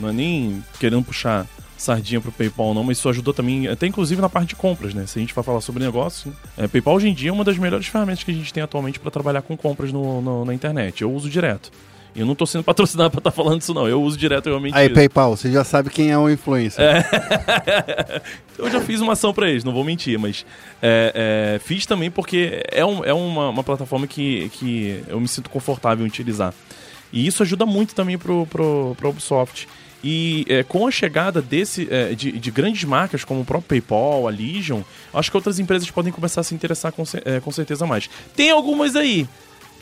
não 0.00 0.08
é 0.08 0.12
nem 0.12 0.62
querendo 0.78 1.02
puxar 1.04 1.46
sardinha 1.82 2.20
pro 2.20 2.30
PayPal, 2.32 2.74
não, 2.74 2.84
mas 2.84 2.98
isso 2.98 3.08
ajudou 3.08 3.32
também, 3.34 3.66
até 3.68 3.86
inclusive 3.86 4.20
na 4.20 4.28
parte 4.28 4.48
de 4.50 4.56
compras, 4.56 4.92
né? 4.94 5.06
Se 5.06 5.18
a 5.18 5.20
gente 5.20 5.32
for 5.32 5.42
falar 5.42 5.60
sobre 5.60 5.82
negócio, 5.82 6.32
é, 6.56 6.66
PayPal 6.68 6.94
hoje 6.96 7.08
em 7.08 7.14
dia 7.14 7.30
é 7.30 7.32
uma 7.32 7.44
das 7.44 7.56
melhores 7.58 7.86
ferramentas 7.86 8.22
que 8.24 8.30
a 8.30 8.34
gente 8.34 8.52
tem 8.52 8.62
atualmente 8.62 8.98
para 9.00 9.10
trabalhar 9.10 9.42
com 9.42 9.56
compras 9.56 9.92
no, 9.92 10.20
no- 10.20 10.44
na 10.44 10.52
internet. 10.54 11.02
Eu 11.02 11.10
uso 11.12 11.28
direto. 11.30 11.70
Eu 12.14 12.26
não 12.26 12.34
tô 12.34 12.44
sendo 12.44 12.64
patrocinado 12.64 13.10
para 13.10 13.18
estar 13.20 13.30
falando 13.30 13.60
isso, 13.62 13.72
não. 13.72 13.86
Eu 13.88 14.02
uso 14.02 14.16
direto 14.18 14.46
realmente. 14.46 14.76
Aí, 14.76 14.86
isso. 14.86 14.94
PayPal, 14.94 15.36
você 15.36 15.50
já 15.50 15.62
sabe 15.62 15.90
quem 15.90 16.10
é 16.10 16.18
o 16.18 16.28
influencer. 16.28 16.84
Eu 18.58 18.70
já 18.70 18.80
fiz 18.80 19.00
uma 19.00 19.12
ação 19.14 19.32
pra 19.32 19.48
eles, 19.48 19.64
não 19.64 19.72
vou 19.72 19.82
mentir, 19.84 20.18
mas 20.18 20.44
é, 20.82 21.54
é, 21.54 21.58
fiz 21.60 21.86
também 21.86 22.10
porque 22.10 22.62
é, 22.70 22.84
um- 22.84 23.04
é 23.04 23.12
uma, 23.14 23.48
uma 23.48 23.64
plataforma 23.64 24.06
que, 24.06 24.50
que 24.54 25.02
eu 25.08 25.18
me 25.20 25.28
sinto 25.28 25.48
confortável 25.48 26.04
em 26.04 26.08
utilizar. 26.08 26.52
E 27.12 27.26
isso 27.26 27.42
ajuda 27.42 27.64
muito 27.64 27.94
também 27.94 28.18
pro, 28.18 28.46
pro, 28.46 28.94
pro 28.98 29.08
Ubisoft. 29.08 29.66
E 30.02 30.46
é, 30.48 30.62
com 30.62 30.86
a 30.86 30.90
chegada 30.90 31.42
desse, 31.42 31.86
é, 31.90 32.14
de, 32.14 32.32
de 32.32 32.50
grandes 32.50 32.84
marcas 32.84 33.22
como 33.24 33.40
o 33.40 33.44
próprio 33.44 33.68
PayPal, 33.68 34.26
a 34.26 34.30
Legion, 34.30 34.80
acho 35.12 35.30
que 35.30 35.36
outras 35.36 35.58
empresas 35.58 35.90
podem 35.90 36.12
começar 36.12 36.40
a 36.40 36.44
se 36.44 36.54
interessar 36.54 36.90
com, 36.92 37.04
é, 37.24 37.40
com 37.40 37.50
certeza 37.52 37.86
mais. 37.86 38.08
Tem 38.34 38.50
algumas 38.50 38.96
aí 38.96 39.28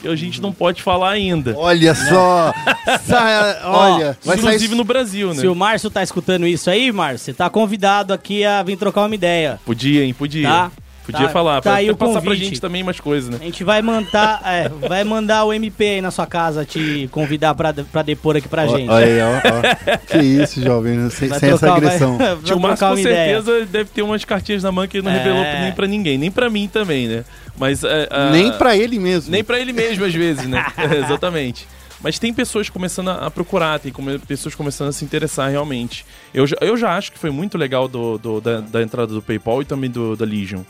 que 0.00 0.08
a 0.08 0.16
gente 0.16 0.40
não 0.40 0.52
pode 0.52 0.82
falar 0.82 1.10
ainda. 1.10 1.54
Olha 1.56 1.94
só! 1.94 2.52
Sa- 3.06 3.60
olha, 3.64 4.18
vai 4.24 4.36
Inclusive 4.36 4.68
sair... 4.68 4.76
no 4.76 4.84
Brasil, 4.84 5.28
né? 5.34 5.40
Se 5.40 5.46
o 5.48 5.54
Márcio 5.54 5.90
tá 5.90 6.02
escutando 6.02 6.46
isso 6.46 6.70
aí, 6.70 6.90
Márcio, 6.92 7.26
você 7.26 7.34
tá 7.34 7.50
convidado 7.50 8.12
aqui 8.12 8.44
a 8.44 8.62
vir 8.62 8.76
trocar 8.76 9.04
uma 9.04 9.14
ideia. 9.14 9.60
Podia, 9.64 10.04
hein? 10.04 10.14
Podia. 10.14 10.48
Tá. 10.48 10.70
Podia 11.10 11.26
Tá- 11.26 11.32
falar, 11.32 11.54
tá 11.56 11.62
pra 11.70 11.74
aí 11.76 11.90
o 11.90 11.96
passar 11.96 12.20
pra 12.20 12.32
convite. 12.32 12.44
gente 12.44 12.60
também 12.60 12.82
mais 12.84 13.00
coisas, 13.00 13.30
né? 13.30 13.38
A 13.40 13.44
gente 13.44 13.64
vai 13.64 13.80
mandar, 13.80 14.42
é, 14.44 14.68
vai 14.68 15.02
mandar 15.04 15.44
o 15.44 15.52
MP 15.54 15.84
aí 15.84 16.00
na 16.02 16.10
sua 16.10 16.26
casa 16.26 16.66
te 16.66 17.08
convidar 17.10 17.54
pra, 17.54 17.72
pra 17.72 18.02
depor 18.02 18.36
aqui 18.36 18.46
pra 18.46 18.66
gente. 18.66 18.90
Olha 18.90 19.06
aí, 19.06 19.18
ó, 19.22 19.94
ó. 19.94 19.96
Que 20.06 20.18
isso, 20.18 20.60
jovem, 20.62 21.08
sem, 21.08 21.28
Vai 21.30 21.38
sem 21.40 21.48
essa 21.48 21.58
trocar- 21.60 21.80
vai- 21.80 21.86
agressão. 21.88 22.18
vai 22.18 22.36
Tio 22.36 22.60
Márcio 22.60 22.76
trocar 22.78 22.78
com 22.78 22.94
uma 22.94 23.00
ideia. 23.00 23.42
certeza 23.42 23.66
deve 23.66 23.90
ter 23.90 24.02
umas 24.02 24.22
cartinhas 24.24 24.62
na 24.62 24.70
mão 24.70 24.86
que 24.86 25.00
não 25.00 25.10
É. 25.10 25.16
revelou 25.16 25.42
nem 25.42 25.72
pra 25.72 25.86
ninguém, 25.86 26.18
nem 26.18 26.30
pra 26.30 26.50
mim 26.50 26.68
também, 26.68 27.08
né? 27.08 27.24
Mas 27.58 27.82
é, 27.84 28.06
Nem 28.30 28.52
pra 28.52 28.76
ele 28.76 28.98
mesmo. 28.98 29.32
nem 29.32 29.42
pra 29.42 29.58
ele 29.58 29.72
mesmo 29.72 30.04
às 30.04 30.14
vezes, 30.14 30.46
né? 30.46 30.62
É, 30.76 30.94
exatamente. 30.98 31.66
Mas 32.00 32.16
tem 32.18 32.32
pessoas 32.32 32.68
começando 32.68 33.08
a 33.10 33.28
procurar, 33.28 33.80
tem 33.80 33.90
come- 33.90 34.18
pessoas 34.20 34.54
começando 34.54 34.88
a 34.90 34.92
se 34.92 35.04
interessar 35.04 35.50
realmente. 35.50 36.06
Eu 36.32 36.46
já, 36.46 36.56
eu 36.60 36.76
já 36.76 36.96
acho 36.96 37.10
que 37.10 37.18
foi 37.18 37.30
muito 37.30 37.58
legal 37.58 37.88
do, 37.88 38.16
do- 38.18 38.40
da, 38.40 38.60
da 38.60 38.82
entrada 38.82 39.12
do 39.12 39.20
PayPal 39.20 39.62
e 39.62 39.64
também 39.64 39.90
do, 39.90 40.14
da 40.14 40.24
Legion. 40.24 40.62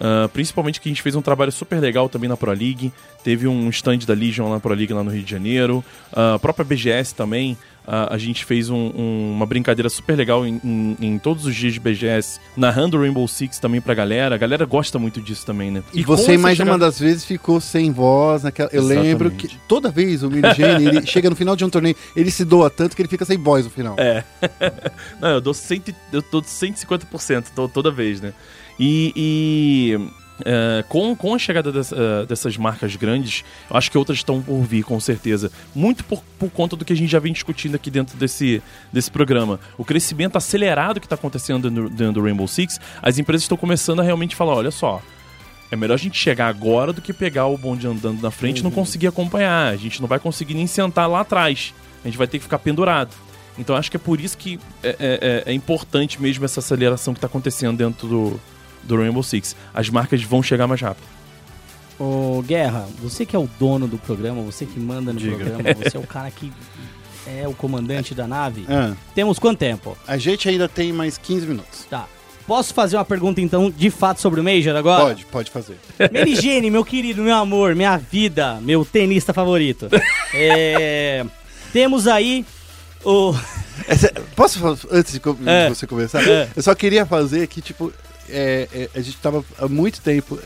Ah, 0.00 0.28
principalmente 0.32 0.80
que 0.80 0.88
a 0.88 0.90
gente 0.90 1.02
fez 1.02 1.14
um 1.14 1.20
trabalho 1.20 1.52
super 1.52 1.78
legal 1.78 2.08
também 2.08 2.28
na 2.28 2.36
Pro 2.36 2.50
League. 2.50 2.90
Teve 3.22 3.46
um 3.46 3.68
stand 3.68 3.98
da 3.98 4.14
Legion 4.14 4.48
na 4.48 4.58
Pro 4.58 4.72
League 4.72 4.92
lá 4.92 5.04
no 5.04 5.10
Rio 5.10 5.22
de 5.22 5.30
Janeiro. 5.30 5.84
Ah, 6.12 6.34
a 6.34 6.38
própria 6.38 6.64
BGS 6.64 7.14
também. 7.14 7.56
A 7.86 8.16
gente 8.18 8.44
fez 8.44 8.70
um- 8.70 8.92
um- 8.94 9.32
uma 9.34 9.46
brincadeira 9.46 9.88
super 9.88 10.16
legal 10.16 10.46
em, 10.46 10.60
em- 10.62 10.96
em 11.00 11.18
todos 11.18 11.44
os 11.46 11.54
dias 11.56 11.72
de 11.74 11.80
BGS, 11.80 12.38
narrando 12.56 12.96
o 12.96 13.00
Rainbow 13.00 13.26
Six 13.26 13.58
também 13.58 13.80
pra 13.80 13.94
galera. 13.94 14.34
A 14.34 14.38
galera 14.38 14.64
gosta 14.64 14.98
muito 14.98 15.20
disso 15.20 15.44
também, 15.44 15.70
né? 15.70 15.82
E 15.92 16.04
com 16.04 16.16
você, 16.16 16.36
mais 16.36 16.56
de 16.56 16.62
uma 16.62 16.78
das 16.78 16.98
vezes, 17.00 17.24
ficou 17.24 17.60
sem 17.60 17.90
voz. 17.90 18.42
Naquela... 18.44 18.70
Eu 18.72 18.82
lembro 18.84 19.28
Exatamente. 19.28 19.48
que 19.48 19.56
toda 19.66 19.90
vez 19.90 20.22
o 20.22 20.30
Mirigene, 20.30 20.86
ele 20.86 21.02
chega 21.06 21.28
no 21.30 21.36
final 21.36 21.56
de 21.56 21.64
um 21.64 21.70
torneio, 21.70 21.96
ele 22.14 22.30
se 22.30 22.44
doa 22.44 22.70
tanto 22.70 22.94
que 22.94 23.02
ele 23.02 23.08
fica 23.08 23.24
sem 23.24 23.36
voz 23.38 23.64
no 23.64 23.70
final. 23.70 23.96
É. 23.98 24.22
Não, 25.20 25.30
eu 25.30 25.40
dou, 25.40 25.54
100, 25.54 25.82
eu 26.12 26.22
dou 26.30 26.42
150% 26.42 27.44
to- 27.54 27.68
toda 27.68 27.90
vez, 27.90 28.20
né? 28.20 28.32
E. 28.78 29.12
e, 29.16 30.19
é, 30.44 30.84
com, 30.88 31.14
com 31.16 31.34
a 31.34 31.38
chegada 31.38 31.70
eh, 31.70 32.26
dessas 32.26 32.56
marcas 32.56 32.96
grandes, 32.96 33.44
eu 33.70 33.76
acho 33.76 33.90
que 33.90 33.98
outras 33.98 34.18
estão 34.18 34.40
por 34.42 34.62
vir, 34.62 34.82
com 34.82 34.98
certeza. 35.00 35.50
Muito 35.74 36.04
por, 36.04 36.22
por 36.38 36.50
conta 36.50 36.76
do 36.76 36.84
que 36.84 36.92
a 36.92 36.96
gente 36.96 37.10
já 37.10 37.18
vem 37.18 37.32
discutindo 37.32 37.74
aqui 37.74 37.90
dentro 37.90 38.16
desse, 38.16 38.62
desse 38.92 39.10
programa. 39.10 39.58
O 39.78 39.84
crescimento 39.84 40.36
acelerado 40.36 41.00
que 41.00 41.06
está 41.06 41.14
acontecendo 41.14 41.68
dentro, 41.70 41.90
dentro 41.90 42.12
do 42.14 42.22
Rainbow 42.22 42.46
Six, 42.48 42.80
as 43.02 43.18
empresas 43.18 43.42
estão 43.42 43.56
começando 43.56 44.00
a 44.00 44.02
realmente 44.02 44.34
falar: 44.36 44.54
olha 44.54 44.70
só. 44.70 45.02
É 45.72 45.76
melhor 45.76 45.94
a 45.94 45.98
gente 45.98 46.18
chegar 46.18 46.48
agora 46.48 46.92
do 46.92 47.00
que 47.00 47.12
pegar 47.12 47.46
o 47.46 47.56
bonde 47.56 47.86
andando 47.86 48.20
na 48.20 48.32
frente 48.32 48.58
e 48.58 48.62
não 48.64 48.72
conseguir 48.72 49.06
acompanhar. 49.06 49.72
A 49.72 49.76
gente 49.76 50.00
não 50.00 50.08
vai 50.08 50.18
conseguir 50.18 50.54
nem 50.54 50.66
sentar 50.66 51.08
lá 51.08 51.20
atrás. 51.20 51.72
A 52.04 52.08
gente 52.08 52.18
vai 52.18 52.26
ter 52.26 52.38
que 52.38 52.42
ficar 52.44 52.58
pendurado. 52.58 53.14
Então 53.56 53.76
acho 53.76 53.88
que 53.88 53.96
é 53.96 54.00
por 54.00 54.20
isso 54.20 54.36
que 54.36 54.58
é, 54.82 54.88
é- 54.88 54.96
é- 55.46 55.50
é 55.50 55.54
importante 55.54 56.20
mesmo 56.20 56.44
essa 56.44 56.58
aceleração 56.58 57.14
que 57.14 57.18
está 57.18 57.28
acontecendo 57.28 57.76
dentro 57.76 58.08
do, 58.08 58.40
do 58.82 58.96
Rainbow 58.96 59.22
Six. 59.22 59.54
As 59.74 59.88
marcas 59.88 60.22
vão 60.22 60.42
chegar 60.42 60.66
mais 60.66 60.80
rápido. 60.80 61.04
Ô, 61.98 62.42
Guerra, 62.46 62.86
você 63.02 63.26
que 63.26 63.36
é 63.36 63.38
o 63.38 63.48
dono 63.58 63.86
do 63.86 63.98
programa, 63.98 64.40
você 64.42 64.64
que 64.64 64.80
manda 64.80 65.12
no 65.12 65.18
Diga. 65.18 65.36
programa, 65.36 65.62
você 65.74 65.96
é 65.96 66.00
o 66.00 66.06
cara 66.06 66.30
que 66.30 66.50
é 67.26 67.46
o 67.46 67.52
comandante 67.52 68.14
da 68.14 68.26
nave. 68.26 68.64
Ah, 68.68 68.94
Temos 69.14 69.38
quanto 69.38 69.58
tempo? 69.58 69.96
a 70.06 70.16
gente 70.16 70.48
ainda 70.48 70.66
tem 70.68 70.92
mais 70.92 71.18
15 71.18 71.46
minutos. 71.46 71.84
Tá. 71.90 72.06
Posso 72.46 72.72
fazer 72.74 72.96
uma 72.96 73.04
pergunta, 73.04 73.40
então, 73.40 73.70
de 73.70 73.90
fato 73.90 74.20
sobre 74.20 74.40
o 74.40 74.42
Major 74.44 74.74
agora? 74.74 75.04
Pode, 75.04 75.26
pode 75.26 75.50
fazer. 75.50 75.76
Merigene, 76.10 76.70
meu 76.70 76.84
querido, 76.84 77.22
meu 77.22 77.34
amor, 77.36 77.76
minha 77.76 77.96
vida, 77.98 78.58
meu 78.62 78.84
tenista 78.84 79.32
favorito. 79.34 79.88
É, 80.34 81.24
Temos 81.72 82.08
aí 82.08 82.44
o. 83.04 83.34
Essa- 83.86 84.12
posso, 84.34 84.58
falar- 84.58 84.78
antes 84.90 85.12
de 85.12 85.20
É. 85.46 85.68
você 85.68 85.86
começar? 85.86 86.26
É. 86.26 86.48
Eu 86.56 86.62
só 86.62 86.74
queria 86.74 87.04
fazer 87.06 87.46
que, 87.46 87.60
tipo, 87.60 87.92
é, 88.32 88.68
é, 88.72 88.88
a 88.94 89.00
gente 89.00 89.16
tava 89.18 89.44
há 89.58 89.68
muito 89.68 90.00
tempo 90.00 90.38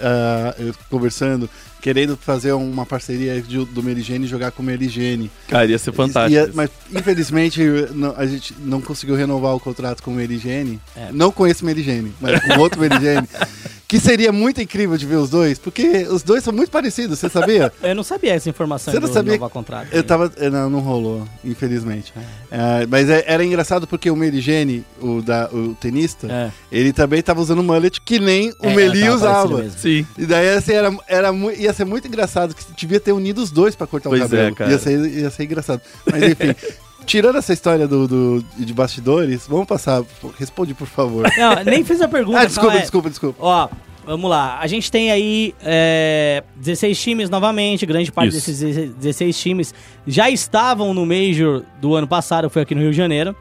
eu 0.59 0.75
conversando, 0.91 1.49
querendo 1.81 2.17
fazer 2.17 2.53
uma 2.53 2.87
parceria 2.87 3.41
de- 3.43 3.65
do 3.67 3.83
Merigene 3.83 4.25
e 4.25 4.29
jogar 4.29 4.51
com 4.53 4.63
o 4.63 4.67
Merigene. 4.67 5.31
Cara, 5.49 5.67
ia 5.67 5.79
ser 5.79 5.93
fantástico. 5.93 6.43
Isso. 6.45 6.53
mas, 6.55 6.71
infelizmente, 6.93 7.61
não- 7.95 8.15
a 8.17 8.27
gente 8.27 8.55
não 8.61 8.81
conseguiu 8.81 9.15
renovar 9.17 9.55
o 9.55 9.61
contrato 9.61 10.03
com 10.03 10.11
o 10.11 10.15
Merigene. 10.15 10.81
É. 10.97 11.11
Não 11.13 11.31
com 11.31 11.47
esse 11.47 11.65
Merigene, 11.65 12.13
mas 12.21 12.41
com 12.43 12.59
outro 12.61 12.81
Merigene. 12.81 13.29
Que 13.87 14.01
seria 14.01 14.33
muito 14.33 14.61
incrível 14.61 14.97
de 14.97 15.05
ver 15.07 15.17
os 15.17 15.29
dois, 15.31 15.59
porque 15.59 16.07
os 16.11 16.23
dois 16.23 16.43
são 16.43 16.53
muito 16.53 16.71
parecidos, 16.71 17.19
você 17.19 17.29
sabia? 17.29 17.73
Eu 17.83 17.95
não 17.95 18.03
sabia 18.03 18.33
essa 18.35 18.49
informação 18.49 18.93
Você 18.93 18.99
não 18.99 19.09
do 19.09 19.13
sabia- 19.15 19.37
novo 19.39 19.51
contrato. 19.51 19.89
Eu 19.93 20.03
tava. 20.03 20.33
eh, 20.37 20.49
Não, 20.51 20.71
não 20.71 20.81
rolou, 20.81 21.27
infelizmente. 21.45 22.13
É, 22.51 22.87
mas 22.87 23.09
é- 23.11 23.25
era 23.27 23.45
engraçado 23.45 23.87
porque 23.87 24.11
o 24.11 24.17
Merigene, 24.17 24.85
o, 25.01 25.21
da, 25.21 25.49
o 25.53 25.75
tenista, 25.75 26.27
É. 26.31 26.51
ele 26.73 26.93
também 26.93 27.21
tava 27.23 27.41
usando 27.41 27.63
mullet 27.63 28.01
que 28.01 28.19
nem 28.19 28.51
o 28.59 28.67
É, 28.69 28.75
Meli 28.75 29.09
usava. 29.09 29.69
Sim. 29.71 30.07
E 30.19 30.25
daí 30.27 30.49
assim, 30.51 30.73
era, 30.73 30.97
era, 31.07 31.33
ia 31.57 31.73
ser 31.73 31.85
muito 31.85 32.09
engraçado, 32.09 32.55
que 32.55 32.65
devia 32.77 32.99
ter 32.99 33.13
unido 33.13 33.39
os 33.43 33.51
dois 33.51 33.77
pra 33.77 33.87
cortar 33.87 34.09
Pois 34.09 34.23
o 34.23 34.25
é, 34.25 34.29
cabelo. 34.29 34.57
cara. 34.57 34.71
Ia, 34.73 34.79
ser, 34.79 34.99
ia 35.09 35.31
ser 35.31 35.45
engraçado. 35.45 35.83
Mas 36.11 36.23
enfim, 36.23 36.55
tirando 37.05 37.37
essa 37.37 37.53
história 37.53 37.87
do, 37.87 38.07
do- 38.09 38.45
de 38.57 38.73
bastidores, 38.73 39.47
vamos 39.49 39.67
passar. 39.67 40.03
Responde, 40.39 40.75
por 40.75 40.87
favor. 40.87 41.27
Não, 41.37 41.63
nem 41.65 41.85
fiz 41.85 42.01
a 42.01 42.09
pergunta. 42.09 42.41
ah, 42.41 42.45
desculpa, 42.45 42.69
calma, 42.69 42.79
é. 42.79 42.83
desculpa, 42.83 43.09
desculpa. 43.11 43.39
Ó, 43.43 43.69
vamos 44.07 44.29
lá. 44.31 44.59
A 44.61 44.67
gente 44.67 44.91
tem 44.91 45.11
aí 45.11 45.55
é, 45.63 46.43
16 46.57 47.01
times 47.01 47.31
novamente. 47.31 47.85
Grande 47.87 48.11
parte 48.13 48.37
Isso. 48.37 48.51
desses 48.51 48.95
16 48.95 49.39
times 49.39 49.75
já 50.07 50.29
estavam 50.31 50.93
no 50.95 51.07
Major 51.07 51.63
do 51.81 51.95
ano 51.95 52.07
passado. 52.09 52.49
Foi 52.51 52.63
aqui 52.63 52.75
no 52.75 52.81
Rio 52.81 52.91
de 52.91 52.97
Janeiro. 52.97 53.35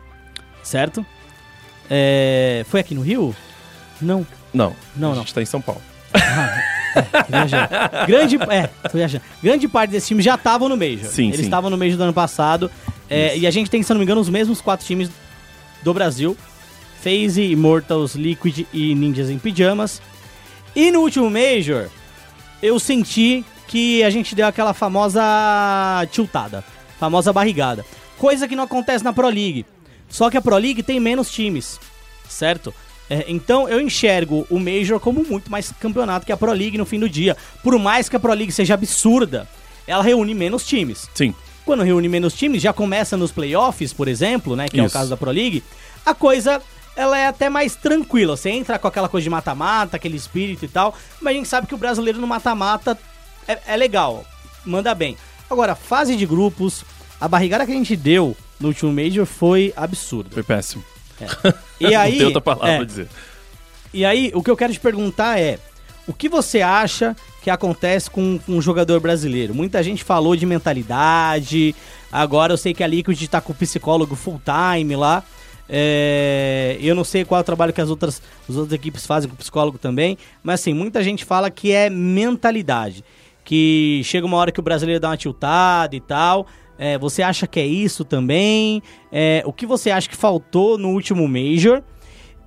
Certo? 0.61 1.05
É, 1.89 2.65
foi 2.69 2.79
aqui 2.79 2.95
no 2.95 3.01
Rio? 3.01 3.35
Não. 4.01 4.25
Não, 4.53 4.75
Não, 4.95 5.11
a 5.11 5.15
não. 5.15 5.21
gente 5.21 5.33
tá 5.33 5.41
em 5.41 5.45
São 5.45 5.59
Paulo. 5.61 5.81
Tô 6.13 7.31
viajando. 7.31 7.67
Grande, 8.07 8.35
é, 8.49 8.67
tô 8.89 8.97
viajando. 8.97 9.23
Grande 9.41 9.67
parte 9.67 9.89
desses 9.91 10.07
times 10.07 10.23
já 10.23 10.35
estavam 10.35 10.69
no 10.69 10.77
Major. 10.77 11.05
Sim, 11.09 11.25
Eles 11.27 11.37
sim. 11.37 11.43
estavam 11.45 11.69
no 11.69 11.77
Major 11.77 11.97
do 11.97 12.03
ano 12.03 12.13
passado. 12.13 12.69
É, 13.13 13.37
e 13.37 13.47
a 13.47 13.51
gente 13.51 13.69
tem, 13.69 13.83
se 13.83 13.91
não 13.91 13.99
me 13.99 14.05
engano, 14.05 14.21
os 14.21 14.29
mesmos 14.29 14.61
quatro 14.61 14.85
times 14.85 15.09
do 15.83 15.93
Brasil. 15.93 16.35
FaZe, 17.01 17.51
Immortals, 17.51 18.15
Liquid 18.15 18.65
e 18.73 18.95
Ninjas 18.95 19.29
em 19.29 19.37
Pijamas. 19.37 20.01
E 20.75 20.89
no 20.89 21.01
último 21.01 21.29
Major, 21.29 21.89
eu 22.61 22.79
senti 22.79 23.43
que 23.67 24.03
a 24.03 24.09
gente 24.09 24.33
deu 24.33 24.47
aquela 24.47 24.73
famosa 24.73 25.21
tiltada. 26.11 26.63
Famosa 26.99 27.33
barrigada. 27.33 27.85
Coisa 28.17 28.47
que 28.47 28.55
não 28.55 28.63
acontece 28.63 29.03
na 29.03 29.11
Pro 29.11 29.27
League. 29.27 29.65
Só 30.09 30.29
que 30.29 30.37
a 30.37 30.41
Pro 30.41 30.57
League 30.57 30.81
tem 30.83 30.99
menos 30.99 31.29
times, 31.31 31.79
certo? 32.29 32.73
É, 33.09 33.25
então 33.27 33.67
eu 33.67 33.81
enxergo 33.81 34.47
o 34.49 34.57
Major 34.57 34.99
como 34.99 35.25
muito 35.25 35.51
mais 35.51 35.71
campeonato 35.71 36.25
que 36.25 36.31
a 36.31 36.37
Pro 36.37 36.51
League 36.51 36.77
no 36.77 36.85
fim 36.85 36.99
do 36.99 37.09
dia. 37.09 37.35
Por 37.61 37.77
mais 37.77 38.07
que 38.07 38.15
a 38.15 38.19
Pro 38.19 38.33
League 38.33 38.51
seja 38.51 38.75
absurda, 38.75 39.47
ela 39.85 40.01
reúne 40.01 40.33
menos 40.33 40.65
times. 40.65 41.09
Sim. 41.13 41.35
Quando 41.65 41.83
reúne 41.83 42.09
menos 42.09 42.33
times, 42.33 42.61
já 42.61 42.73
começa 42.73 43.15
nos 43.15 43.31
playoffs, 43.31 43.93
por 43.93 44.07
exemplo, 44.07 44.55
né? 44.55 44.67
Que 44.67 44.79
é 44.79 44.83
o 44.83 44.85
Isso. 44.85 44.93
caso 44.93 45.09
da 45.09 45.17
Pro 45.17 45.31
League, 45.31 45.63
a 46.05 46.13
coisa 46.13 46.61
ela 46.95 47.17
é 47.17 47.27
até 47.27 47.49
mais 47.49 47.75
tranquila. 47.75 48.35
Você 48.35 48.49
entra 48.49 48.77
com 48.77 48.87
aquela 48.87 49.09
coisa 49.09 49.23
de 49.23 49.29
mata-mata, 49.29 49.97
aquele 49.97 50.17
espírito 50.17 50.65
e 50.65 50.67
tal, 50.67 50.95
mas 51.21 51.33
a 51.33 51.37
gente 51.37 51.47
sabe 51.47 51.67
que 51.67 51.75
o 51.75 51.77
brasileiro 51.77 52.19
no 52.19 52.27
mata-mata 52.27 52.97
é, 53.47 53.59
é 53.67 53.77
legal, 53.77 54.25
manda 54.65 54.93
bem. 54.93 55.17
Agora, 55.49 55.75
fase 55.75 56.15
de 56.15 56.25
grupos, 56.25 56.83
a 57.19 57.27
barrigada 57.27 57.65
que 57.65 57.71
a 57.71 57.75
gente 57.75 57.95
deu 57.95 58.35
no 58.59 58.69
último 58.69 58.91
Major 58.91 59.25
foi 59.25 59.73
absurda. 59.75 60.29
Foi 60.31 60.43
péssimo. 60.43 60.83
E 61.79 61.95
aí, 61.95 62.11
não 62.13 62.17
tem 62.17 62.25
outra 62.25 62.41
palavra 62.41 62.71
é, 62.71 62.77
pra 62.77 62.85
dizer. 62.85 63.07
e 63.93 64.05
aí, 64.05 64.31
o 64.33 64.43
que 64.43 64.49
eu 64.49 64.57
quero 64.57 64.73
te 64.73 64.79
perguntar 64.79 65.39
é: 65.39 65.59
o 66.07 66.13
que 66.13 66.27
você 66.27 66.61
acha 66.61 67.15
que 67.41 67.49
acontece 67.49 68.09
com, 68.09 68.37
com 68.39 68.53
um 68.53 68.61
jogador 68.61 68.99
brasileiro? 68.99 69.53
Muita 69.53 69.81
gente 69.81 70.03
falou 70.03 70.35
de 70.35 70.45
mentalidade. 70.45 71.75
Agora 72.11 72.53
eu 72.53 72.57
sei 72.57 72.73
que 72.73 72.83
a 72.83 72.87
Liquid 72.87 73.21
tá 73.27 73.39
com 73.39 73.53
o 73.53 73.55
psicólogo 73.55 74.15
full 74.15 74.41
time 74.43 74.95
lá. 74.95 75.23
É, 75.67 76.77
eu 76.81 76.93
não 76.93 77.03
sei 77.03 77.23
qual 77.23 77.39
é 77.39 77.41
o 77.41 77.45
trabalho 77.45 77.71
que 77.71 77.81
as 77.81 77.89
outras, 77.89 78.21
as 78.49 78.55
outras 78.55 78.73
equipes 78.73 79.05
fazem 79.05 79.29
com 79.29 79.35
o 79.35 79.37
psicólogo 79.37 79.77
também. 79.77 80.17
Mas 80.43 80.59
assim, 80.59 80.73
muita 80.73 81.01
gente 81.03 81.23
fala 81.23 81.49
que 81.49 81.71
é 81.71 81.89
mentalidade. 81.89 83.03
Que 83.43 84.01
chega 84.03 84.25
uma 84.25 84.37
hora 84.37 84.51
que 84.51 84.59
o 84.59 84.63
brasileiro 84.63 84.99
dá 84.99 85.09
uma 85.09 85.17
tiltada 85.17 85.95
e 85.95 86.01
tal. 86.01 86.47
É, 86.77 86.97
você 86.97 87.21
acha 87.21 87.47
que 87.47 87.59
é 87.59 87.65
isso 87.65 88.03
também? 88.03 88.81
É, 89.11 89.41
o 89.45 89.53
que 89.53 89.65
você 89.65 89.91
acha 89.91 90.09
que 90.09 90.15
faltou 90.17 90.77
no 90.77 90.89
último 90.89 91.27
Major? 91.27 91.81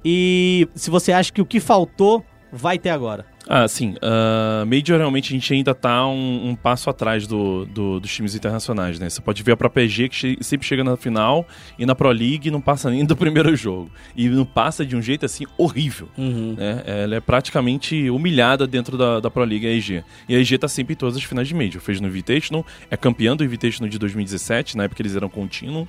E 0.05 0.69
se 0.75 0.91
você 0.91 1.13
acha 1.13 1.33
que 1.33 1.41
o 1.41 1.47
que 1.47 1.59
faltou 1.59 2.25
vai 2.53 2.79
ter 2.79 2.91
agora. 2.91 3.25
Ah, 3.49 3.69
sim. 3.69 3.95
Uh, 4.03 4.67
Major 4.67 4.99
realmente 4.99 5.33
a 5.33 5.35
gente 5.37 5.55
ainda 5.55 5.73
tá 5.75 6.07
um, 6.07 6.49
um 6.51 6.57
passo 6.57 6.91
atrás 6.91 7.27
do, 7.29 7.65
do- 7.67 8.01
dos 8.01 8.13
times 8.13 8.35
internacionais, 8.35 8.99
né? 8.99 9.09
Você 9.09 9.21
pode 9.21 9.41
ver 9.43 9.53
a 9.53 9.57
própria 9.57 9.85
PG 9.87 10.09
que 10.09 10.17
che- 10.17 10.39
sempre 10.41 10.67
chega 10.67 10.83
na 10.83 10.97
final 10.97 11.47
e 11.79 11.87
na 11.87 11.95
Pro 11.95 12.11
League 12.11 12.51
não 12.51 12.61
passa 12.61 12.91
nem 12.91 13.05
do 13.05 13.15
primeiro 13.17 13.55
jogo. 13.55 13.89
E 14.17 14.29
não 14.29 14.45
passa 14.45 14.85
de 14.85 14.97
um 14.97 15.01
jeito 15.03 15.25
assim 15.25 15.45
horrível. 15.57 16.09
Né? 16.57 16.83
Ela 16.87 17.15
é 17.17 17.21
praticamente 17.21 18.11
humilhada 18.11 18.67
dentro 18.67 18.99
da, 18.99 19.21
da 19.21 19.31
Pro 19.31 19.45
League, 19.45 19.65
a 19.67 19.71
EG. 19.71 20.03
E 20.29 20.35
a 20.35 20.39
EG 20.41 20.59
tá 20.59 20.67
sempre 20.67 20.95
em 20.95 20.97
todas 20.97 21.17
as 21.17 21.23
finais 21.23 21.47
de 21.47 21.55
Major. 21.55 21.81
Fez 21.81 22.01
no 22.01 22.09
Invitational, 22.09 22.67
é 22.91 22.97
campeã 22.97 23.37
do 23.37 23.45
Invitational 23.45 23.89
de 23.89 23.99
2017, 23.99 24.77
na 24.77 24.85
época 24.85 25.03
eles 25.03 25.15
eram 25.15 25.29
contínuo. 25.29 25.87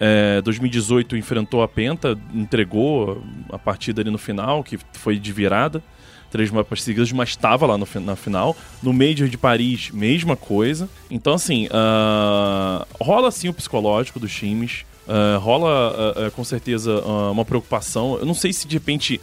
É, 0.00 0.40
2018 0.42 1.16
enfrentou 1.16 1.62
a 1.62 1.68
Penta, 1.68 2.18
entregou 2.34 3.22
a 3.50 3.58
partida 3.58 4.00
ali 4.02 4.10
no 4.10 4.18
final, 4.18 4.64
que 4.64 4.76
foi 4.94 5.18
de 5.18 5.32
virada. 5.32 5.80
Três 6.30 6.50
mapas 6.50 6.82
seguidos, 6.82 7.10
mas 7.12 7.30
estava 7.30 7.66
lá 7.66 7.76
no, 7.76 7.86
na 8.00 8.16
final. 8.16 8.56
No 8.82 8.92
Major 8.92 9.28
de 9.28 9.36
Paris, 9.36 9.90
mesma 9.90 10.36
coisa. 10.36 10.88
Então, 11.10 11.34
assim, 11.34 11.68
ah, 11.72 12.86
rola 13.00 13.30
sim 13.30 13.48
o 13.48 13.54
psicológico 13.54 14.20
dos 14.20 14.32
times. 14.32 14.84
ah, 15.08 15.38
rola 15.38 16.14
ah, 16.16 16.30
com 16.30 16.44
certeza 16.44 17.00
uma 17.30 17.44
preocupação. 17.44 18.16
Eu 18.18 18.26
não 18.26 18.34
sei 18.34 18.52
se 18.52 18.66
de 18.66 18.76
repente. 18.76 19.20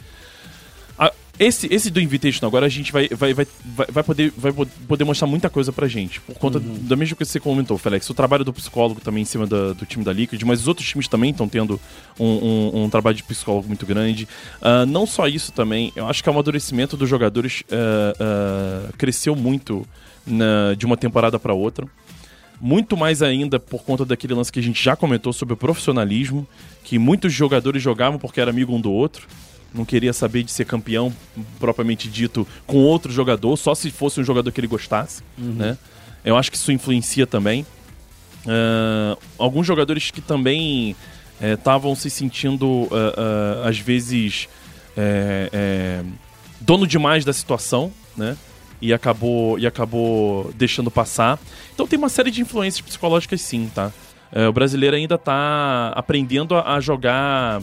Esse, 1.40 1.72
esse 1.72 1.92
do 1.92 2.02
Invitation 2.02 2.46
agora 2.48 2.66
a 2.66 2.70
gente 2.70 2.92
vai, 2.92 3.08
vai, 3.10 3.32
vai, 3.34 3.46
vai, 3.90 4.04
poder, 4.04 4.34
vai 4.36 4.52
po- 4.52 4.66
poder 4.88 5.04
mostrar 5.04 5.28
muita 5.28 5.50
coisa 5.52 5.72
pra 5.72 5.88
gente. 5.88 6.20
Por 6.22 6.36
conta 6.40 6.60
da 6.60 6.96
mesma 6.96 7.16
coisa 7.16 7.30
que 7.30 7.34
você 7.34 7.40
comentou, 7.40 7.78
Felex. 7.78 8.10
O 8.10 8.14
trabalho 8.16 8.44
do 8.44 8.52
psicólogo 8.52 9.00
também 9.00 9.22
em 9.22 9.26
cima 9.26 9.46
da- 9.46 9.74
do 9.74 9.86
time 9.86 10.04
da 10.04 10.12
Liquid, 10.12 10.42
mas 10.44 10.62
os 10.62 10.68
outros 10.68 10.88
times 10.88 11.08
também 11.08 11.30
estão 11.30 11.48
tendo 11.48 11.80
um, 12.20 12.26
um- 12.26 12.84
um 12.86 12.90
trabalho 12.90 13.16
de 13.16 13.22
psicólogo 13.24 13.68
muito 13.68 13.86
grande. 13.86 14.28
Ah, 14.60 14.86
não 14.88 15.06
só 15.06 15.28
isso 15.28 15.52
também, 15.52 15.92
eu 15.96 16.08
acho 16.08 16.24
que 16.24 16.30
o 16.30 16.32
amadurecimento 16.34 16.98
dos 16.98 17.08
jogadores 17.08 17.64
ah, 17.72 18.14
ah, 18.20 18.94
cresceu 18.98 19.36
muito 19.36 19.86
na- 20.26 20.74
de 20.76 20.88
uma 20.88 20.98
temporada 20.98 21.38
pra 21.38 21.54
outra. 21.54 21.86
Muito 22.60 22.98
mais 22.98 23.22
ainda 23.22 23.60
por 23.60 23.84
conta 23.84 24.04
daquele 24.04 24.34
lance 24.34 24.52
que 24.52 24.60
a 24.60 24.64
gente 24.64 24.84
já 24.84 24.96
comentou 24.96 25.32
sobre 25.32 25.54
o 25.54 25.58
profissionalismo, 25.58 26.48
que 26.84 26.98
muitos 26.98 27.32
jogadores 27.32 27.84
jogavam 27.84 28.18
porque 28.18 28.42
era 28.42 28.50
amigo 28.50 28.74
um 28.76 28.82
do 28.82 28.92
outro. 28.92 29.28
Não 29.74 29.86
queria 29.86 30.13
saber 30.13 30.43
de 30.43 30.51
ser 30.51 30.65
campeão, 30.65 31.13
propriamente 31.59 32.09
dito, 32.09 32.47
com 32.65 32.78
outro 32.78 33.11
jogador, 33.11 33.55
só 33.57 33.76
se 33.76 33.91
fosse 33.91 34.20
um 34.20 34.24
jogador 34.24 34.51
que 34.51 34.59
ele 34.59 34.68
gostasse. 34.68 35.22
Né? 35.38 35.78
Eu 36.24 36.36
acho 36.36 36.49
que 36.49 36.57
isso 36.57 36.72
influencia 36.72 37.28
também. 37.28 37.65
Ah, 38.47 39.18
alguns 39.38 39.68
jogadores 39.68 40.09
que 40.09 40.22
também 40.22 40.95
estavam 41.41 41.93
se 41.95 42.09
sentindo, 42.09 42.88
ah, 42.91 43.68
às 43.68 43.78
vezes, 43.78 44.47
é, 44.95 45.49
é, 45.51 46.03
dono 46.61 46.88
demais 46.88 47.26
da 47.26 47.34
situação, 47.34 47.91
né? 48.15 48.36
E 48.80 48.93
acabou, 48.93 49.57
e 49.57 49.65
acabou 49.65 50.51
deixando 50.55 50.91
passar. 50.91 51.39
Então 51.74 51.88
tem 51.88 51.97
uma 51.97 52.09
série 52.09 52.30
de 52.30 52.41
influências 52.41 52.82
psicológicas 52.82 53.41
sim, 53.41 53.72
tá? 53.74 53.91
O 54.47 54.51
brasileiro 54.51 54.95
ainda 54.95 55.18
tá 55.18 55.93
aprendendo 55.95 56.53
a, 56.53 56.76
a 56.76 56.80
jogar 56.80 57.61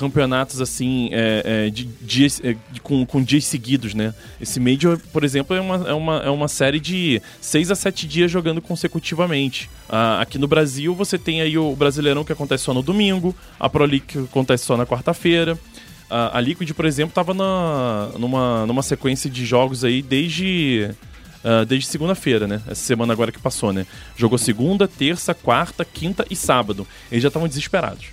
campeonatos 0.00 0.60
assim 0.62 1.10
é, 1.12 1.66
é, 1.66 1.70
de 1.70 1.84
dias, 1.84 2.40
é, 2.42 2.56
de- 2.72 2.80
com, 2.80 3.04
com 3.04 3.22
dias 3.22 3.44
seguidos, 3.44 3.92
né? 3.92 4.14
Esse 4.40 4.58
Major, 4.58 4.98
por 5.12 5.22
exemplo, 5.22 5.54
é 5.54 5.60
uma, 5.60 5.76
é 5.88 5.92
uma, 5.92 6.16
é 6.20 6.30
uma 6.30 6.48
série 6.48 6.80
de 6.80 7.20
6 7.40 7.70
a 7.70 7.74
7 7.74 8.08
dias 8.08 8.30
jogando 8.30 8.62
consecutivamente. 8.62 9.68
Ah, 9.88 10.20
aqui 10.20 10.38
no 10.38 10.48
Brasil 10.48 10.94
você 10.94 11.18
tem 11.18 11.42
aí 11.42 11.58
o 11.58 11.76
Brasileirão 11.76 12.24
que 12.24 12.32
acontece 12.32 12.64
só 12.64 12.72
no 12.72 12.82
domingo, 12.82 13.36
a 13.58 13.68
Pro 13.68 13.84
League 13.84 14.06
que 14.06 14.18
acontece 14.18 14.64
só 14.64 14.74
na 14.76 14.86
quarta-feira. 14.86 15.58
A, 16.08 16.38
a 16.38 16.40
Liquid, 16.40 16.72
por 16.72 16.86
exemplo, 16.86 17.10
estava 17.10 17.34
numa, 17.34 18.64
numa 18.66 18.82
sequência 18.82 19.28
de 19.30 19.44
jogos 19.44 19.84
aí 19.84 20.00
desde, 20.02 20.90
ah, 21.44 21.64
desde 21.64 21.86
segunda-feira, 21.88 22.46
né? 22.48 22.62
Essa 22.66 22.82
semana 22.82 23.12
agora 23.12 23.30
que 23.30 23.38
passou, 23.38 23.70
né? 23.72 23.86
Jogou 24.16 24.38
segunda, 24.38 24.88
terça, 24.88 25.34
quarta, 25.34 25.84
quinta 25.84 26.24
e 26.30 26.34
sábado. 26.34 26.86
Eles 27.12 27.22
já 27.22 27.28
estavam 27.28 27.46
desesperados. 27.46 28.06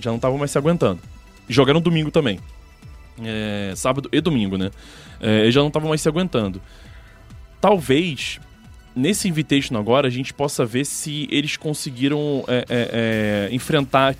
Já 0.00 0.10
não 0.10 0.16
estavam 0.16 0.38
mais 0.38 0.50
se 0.50 0.56
aguentando. 0.56 1.00
Jogaram 1.48 1.80
domingo 1.80 2.10
também. 2.10 2.38
É, 3.22 3.72
sábado 3.74 4.08
e 4.12 4.20
domingo, 4.20 4.56
né? 4.56 4.70
É, 5.20 5.40
eles 5.40 5.54
já 5.54 5.60
não 5.60 5.68
estavam 5.68 5.88
mais 5.88 6.00
se 6.00 6.08
aguentando. 6.08 6.60
Talvez 7.60 8.38
nesse 8.94 9.28
Invitation 9.28 9.76
agora 9.76 10.08
a 10.08 10.10
gente 10.10 10.34
possa 10.34 10.64
ver 10.64 10.84
se 10.84 11.28
eles 11.30 11.56
conseguiram 11.56 12.44
é, 12.48 12.64
é, 12.68 13.48
é, 13.48 13.54
enfrentar 13.54 14.16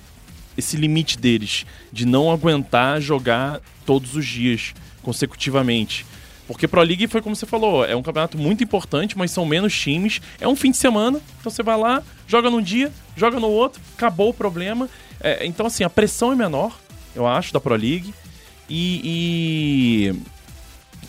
esse 0.57 0.77
limite 0.77 1.17
deles 1.17 1.65
de 1.91 2.05
não 2.05 2.31
aguentar 2.31 3.01
jogar 3.01 3.61
todos 3.85 4.15
os 4.15 4.25
dias 4.25 4.73
consecutivamente. 5.01 6.05
Porque 6.47 6.67
Pro 6.67 6.81
League 6.81 7.07
foi 7.07 7.21
como 7.21 7.35
você 7.35 7.45
falou, 7.45 7.85
é 7.85 7.95
um 7.95 8.01
campeonato 8.01 8.37
muito 8.37 8.63
importante, 8.63 9.17
mas 9.17 9.29
são 9.29 9.45
menos 9.45 9.77
times. 9.77 10.19
É 10.41 10.47
um 10.47 10.55
fim 10.55 10.71
de 10.71 10.77
semana, 10.77 11.21
então 11.39 11.51
você 11.51 11.61
vai 11.61 11.77
lá, 11.77 12.01
joga 12.27 12.49
num 12.49 12.61
dia, 12.61 12.91
joga 13.15 13.39
no 13.39 13.47
outro, 13.47 13.79
acabou 13.95 14.29
o 14.29 14.33
problema. 14.33 14.89
É, 15.21 15.45
então, 15.45 15.67
assim, 15.67 15.83
a 15.83 15.89
pressão 15.89 16.31
é 16.31 16.35
menor, 16.35 16.79
eu 17.15 17.27
acho, 17.27 17.53
da 17.53 17.59
Pro 17.59 17.75
League. 17.75 18.13
E. 18.69 19.01
e, 19.03 20.39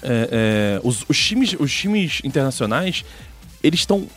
é, 0.02 0.78
é, 0.78 0.80
os, 0.82 1.04
os 1.08 1.18
times, 1.18 1.54
os 1.58 1.72
times 1.72 2.20
internacionais, 2.24 3.04
eles 3.62 3.80
estão 3.80 4.08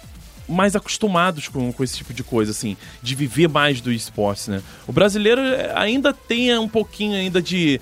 mais 0.47 0.75
acostumados 0.75 1.47
com, 1.47 1.71
com 1.71 1.83
esse 1.83 1.97
tipo 1.97 2.13
de 2.13 2.23
coisa, 2.23 2.51
assim, 2.51 2.77
de 3.01 3.15
viver 3.15 3.47
mais 3.47 3.81
do 3.81 3.91
esporte, 3.91 4.49
né? 4.49 4.61
O 4.87 4.91
brasileiro 4.91 5.41
é, 5.41 5.71
ainda 5.75 6.13
tem 6.13 6.57
um 6.57 6.69
pouquinho 6.69 7.15
ainda 7.15 7.41
de. 7.41 7.79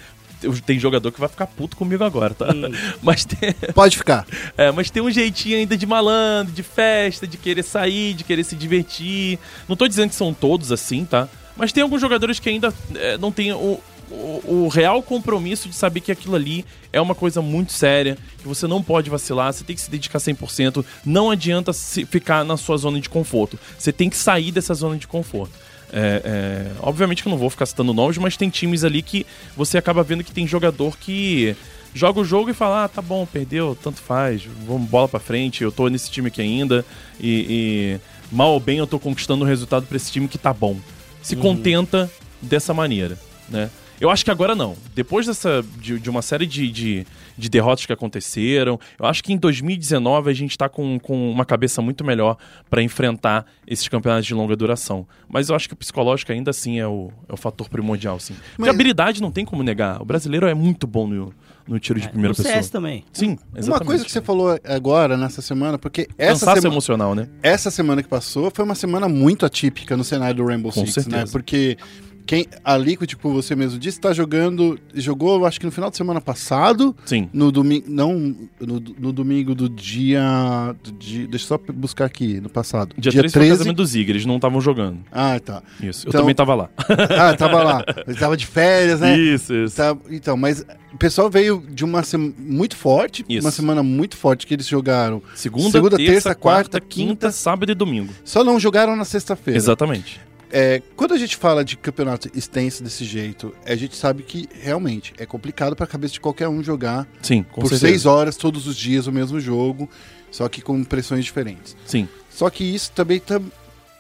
Tem 0.66 0.80
jogador 0.80 1.12
que 1.12 1.20
vai 1.20 1.30
ficar 1.30 1.46
puto 1.46 1.78
comigo 1.78 2.04
agora, 2.04 2.34
tá? 2.34 2.48
Mas 3.02 3.26
tem, 3.26 3.54
Pode 3.76 3.96
ficar. 3.96 4.26
é, 4.58 4.72
mas 4.72 4.90
tem 4.90 5.02
um 5.02 5.12
jeitinho 5.12 5.56
ainda 5.56 5.78
de 5.78 5.86
malandro, 5.86 6.52
de 6.52 6.64
festa, 6.64 7.28
de 7.28 7.38
querer 7.38 7.62
sair, 7.62 8.16
de 8.16 8.24
querer 8.24 8.44
se 8.44 8.56
divertir. 8.56 9.38
Não 9.70 9.76
tô 9.76 9.88
dizendo 9.88 10.10
que 10.10 10.16
são 10.16 10.34
todos 10.34 10.72
assim, 10.72 11.06
tá? 11.06 11.30
Mas 11.56 11.72
tem 11.72 11.84
alguns 11.84 12.02
jogadores 12.02 12.40
que 12.40 12.50
ainda 12.50 12.74
é, 12.96 13.20
não 13.20 13.32
têm 13.32 13.54
o, 13.54 13.80
o, 14.12 14.66
o 14.66 14.68
real 14.68 15.02
compromisso 15.02 15.70
de 15.70 15.76
saber 15.76 16.02
que 16.02 16.12
aquilo 16.12 16.36
ali 16.36 16.66
é 16.92 17.00
uma 17.00 17.16
coisa 17.16 17.42
muito 17.42 17.72
séria, 17.72 18.18
que 18.38 18.48
você 18.48 18.68
não 18.68 18.84
pode 18.84 19.10
vacilar, 19.10 19.54
você 19.54 19.64
tem 19.64 19.76
que 19.76 19.82
se 19.82 19.90
dedicar 19.90 20.20
100%. 20.20 20.86
Não 21.06 21.32
adianta 21.32 21.72
ficar 21.74 22.44
na 22.44 22.58
sua 22.58 22.78
zona 22.78 23.00
de 23.00 23.10
conforto. 23.10 23.58
Você 23.78 23.92
tem 23.92 24.10
que 24.10 24.18
sair 24.18 24.52
dessa 24.52 24.74
zona 24.74 24.98
de 24.98 25.08
conforto. 25.08 25.54
É, 25.94 26.22
é, 26.24 26.72
obviamente 26.82 27.22
que 27.22 27.28
eu 27.28 27.32
não 27.32 27.38
vou 27.38 27.50
ficar 27.50 27.66
citando 27.66 27.94
nomes, 27.94 28.18
mas 28.18 28.38
tem 28.38 28.50
times 28.50 28.84
ali 28.84 29.02
que 29.02 29.26
você 29.58 29.78
acaba 29.78 30.04
vendo 30.04 30.24
que 30.24 30.32
tem 30.32 30.48
jogador 30.48 30.98
que 30.98 31.56
joga 31.94 32.22
o 32.22 32.26
jogo 32.26 32.50
e 32.50 32.54
fala: 32.54 32.86
ah, 32.86 32.88
tá 32.88 33.02
bom, 33.02 33.26
perdeu, 33.26 33.78
tanto 33.82 34.00
faz, 34.00 34.44
vamos 34.66 34.90
bola 34.90 35.10
pra 35.10 35.20
frente, 35.20 35.64
eu 35.64 35.72
tô 35.72 35.90
nesse 35.90 36.10
time 36.10 36.30
aqui 36.30 36.42
ainda 36.42 36.86
e, 37.20 38.00
e 38.00 38.34
mal 38.34 38.54
ou 38.54 38.60
bem 38.60 38.78
eu 38.78 38.88
tô 38.88 38.98
conquistando 39.00 39.44
um 39.44 39.48
resultado 39.48 39.86
pra 39.86 39.98
esse 39.98 40.12
time 40.12 40.30
que 40.30 40.38
tá 40.38 40.54
bom. 40.54 40.78
Se 41.22 41.36
contenta 41.36 42.10
dessa 42.42 42.74
maneira, 42.74 43.18
né? 43.50 43.70
Eu 44.02 44.10
acho 44.10 44.26
que 44.26 44.32
agora 44.32 44.56
não. 44.56 44.76
Depois 44.96 45.28
dessa 45.28 45.64
de, 45.80 46.00
de 46.00 46.10
uma 46.10 46.24
série 46.24 46.48
de, 46.48 46.70
de, 46.72 47.06
de 47.38 47.50
derrotas 47.50 47.86
que 47.86 47.94
aconteceram, 47.94 48.80
eu 49.00 49.06
acho 49.06 49.24
que 49.24 49.32
em 49.32 49.38
2019 49.38 50.30
a 50.30 50.34
gente 50.34 50.58
tá 50.58 50.68
com, 50.68 51.00
com 51.00 51.32
uma 51.32 51.46
cabeça 51.46 51.82
muito 51.84 52.04
melhor 52.04 52.36
pra 52.70 52.82
enfrentar 52.82 53.46
esses 53.68 53.88
campeonatos 53.88 54.26
de 54.26 54.34
longa 54.34 54.56
duração. 54.56 55.06
Mas 55.30 55.50
eu 55.50 55.56
acho 55.56 55.68
que 55.68 55.74
o 55.76 55.78
psicológico 55.78 56.32
ainda 56.32 56.50
assim 56.50 56.80
é 56.80 56.88
o, 56.88 57.12
é 57.30 57.34
o 57.34 57.38
fator 57.38 57.70
primordial, 57.70 58.20
sim. 58.20 58.34
Porque 58.34 58.54
Mas- 58.58 58.70
habilidade 58.70 59.22
não 59.22 59.32
tem 59.32 59.46
como 59.46 59.62
negar. 59.62 60.02
O 60.02 60.06
brasileiro 60.06 60.48
é 60.48 60.54
muito 60.56 60.88
bom 60.88 61.06
no, 61.08 61.32
no 61.68 61.80
tiro 61.80 62.00
de 62.00 62.10
primeira 62.10 62.30
no 62.36 62.44
pessoa. 62.44 62.64
Também. 62.72 63.06
Sim, 63.14 63.38
exatamente. 63.56 63.70
Uma 63.70 63.80
coisa 63.86 64.04
que 64.04 64.12
você 64.12 64.22
falou 64.22 64.60
agora, 64.66 65.16
nessa 65.16 65.44
semana, 65.44 65.78
porque 65.78 66.08
essa 66.18 66.40
Cansaço 66.40 66.56
semana, 66.62 66.74
emocional, 66.74 67.14
né? 67.16 67.28
essa 67.44 67.70
semana 67.70 68.02
que 68.02 68.10
passou 68.10 68.52
foi 68.52 68.66
uma 68.66 68.74
semana 68.76 69.08
muito 69.08 69.46
atípica 69.46 69.96
no 69.96 70.04
cenário 70.04 70.36
do 70.38 70.46
Rainbow 70.46 70.72
Com 70.72 70.82
Six, 70.82 70.94
certeza. 70.96 71.18
né? 71.18 71.26
Porque 71.32 71.78
quem, 72.26 72.46
a 72.64 72.78
Liquid, 72.78 73.14
como 73.16 73.36
você 73.42 73.56
mesmo 73.56 73.78
disse, 73.80 74.00
tá 74.00 74.14
jogando. 74.14 74.80
Jogou, 74.94 75.40
eu 75.40 75.46
acho 75.46 75.60
que 75.60 75.66
no 75.66 75.72
final 75.72 75.90
de 75.90 75.98
semana 75.98 76.22
passado. 76.22 76.96
Sim. 77.06 77.30
No 77.34 77.52
domingo. 77.52 77.86
Não, 77.90 78.36
no, 78.60 78.80
no 79.00 79.12
domingo 79.12 79.54
do 79.56 79.68
dia, 79.70 80.76
do 80.84 80.92
dia. 80.94 81.28
Deixa 81.28 81.46
eu 81.46 81.48
só 81.48 81.60
buscar 81.74 82.06
aqui, 82.06 82.40
no 82.40 82.50
passado. 82.50 82.96
Dia, 82.98 83.12
13 83.12 83.34
foi 83.34 83.46
o 83.48 83.50
casamento 83.50 83.78
do 83.78 83.86
Zig, 83.86 84.10
eles 84.10 84.26
não 84.26 84.36
estavam 84.38 84.62
jogando. 84.62 85.00
Ah, 85.12 85.40
tá. 85.40 85.62
Isso. 85.82 86.08
Eu 86.08 86.10
Então- 86.10 86.22
também 86.22 86.36
tava 86.36 86.56
lá. 86.56 86.70
Ah, 87.22 87.36
tava 87.36 87.64
lá. 87.64 87.84
Ele 88.08 88.18
tava 88.18 88.36
de 88.38 88.46
férias, 88.46 89.00
né? 89.02 89.18
Isso, 89.18 89.54
isso. 89.54 89.76
Tá, 89.76 89.96
então, 90.10 90.36
mas 90.38 90.66
o 90.94 90.98
pessoal 90.98 91.30
veio 91.30 91.64
de 91.70 91.84
uma 91.84 92.04
semana 92.04 92.34
muito 92.38 92.76
forte, 92.76 93.24
Isso. 93.28 93.46
uma 93.46 93.52
semana 93.52 93.84
muito 93.84 94.16
forte 94.18 94.46
que 94.48 94.54
eles 94.54 94.68
jogaram. 94.68 95.22
Segunda, 95.36 95.72
Segunda, 95.72 95.98
terça, 95.98 96.12
terça, 96.14 96.36
quarta, 96.36 96.70
quarta, 96.72 96.82
quinta, 96.82 97.10
quinta. 97.28 97.32
sábado 97.32 97.72
e 97.72 97.76
domingo. 97.76 98.14
Só 98.24 98.44
não 98.44 98.60
jogaram 98.60 98.96
na 98.96 99.06
sexta-feira. 99.06 99.58
Exatamente. 99.58 100.20
É, 100.52 100.82
quando 100.96 101.14
a 101.14 101.18
gente 101.18 101.38
fala 101.38 101.64
de 101.64 101.78
campeonato 101.78 102.30
extenso 102.36 102.84
desse 102.84 103.06
jeito, 103.06 103.56
a 103.66 103.76
gente 103.76 103.96
sabe 103.96 104.24
que 104.24 104.50
realmente 104.62 105.14
é 105.18 105.26
complicado 105.26 105.76
para 105.76 105.86
a 105.86 105.88
cabeça 105.88 106.14
de 106.14 106.20
qualquer 106.20 106.48
um 106.50 106.62
jogar 106.62 107.08
Sim, 107.22 107.44
por 107.44 107.62
certeza. 107.62 107.88
seis 107.88 108.06
horas 108.06 108.36
todos 108.36 108.68
os 108.68 108.76
dias 108.76 109.08
o 109.08 109.12
mesmo 109.12 109.40
jogo, 109.40 109.90
só 110.30 110.50
que 110.50 110.62
com 110.62 110.84
pressões 110.84 111.24
diferentes. 111.24 111.76
Sim, 111.86 112.08
Só 112.30 112.50
que 112.50 112.64
isso 112.64 112.92
também 112.92 113.20
tá, 113.20 113.40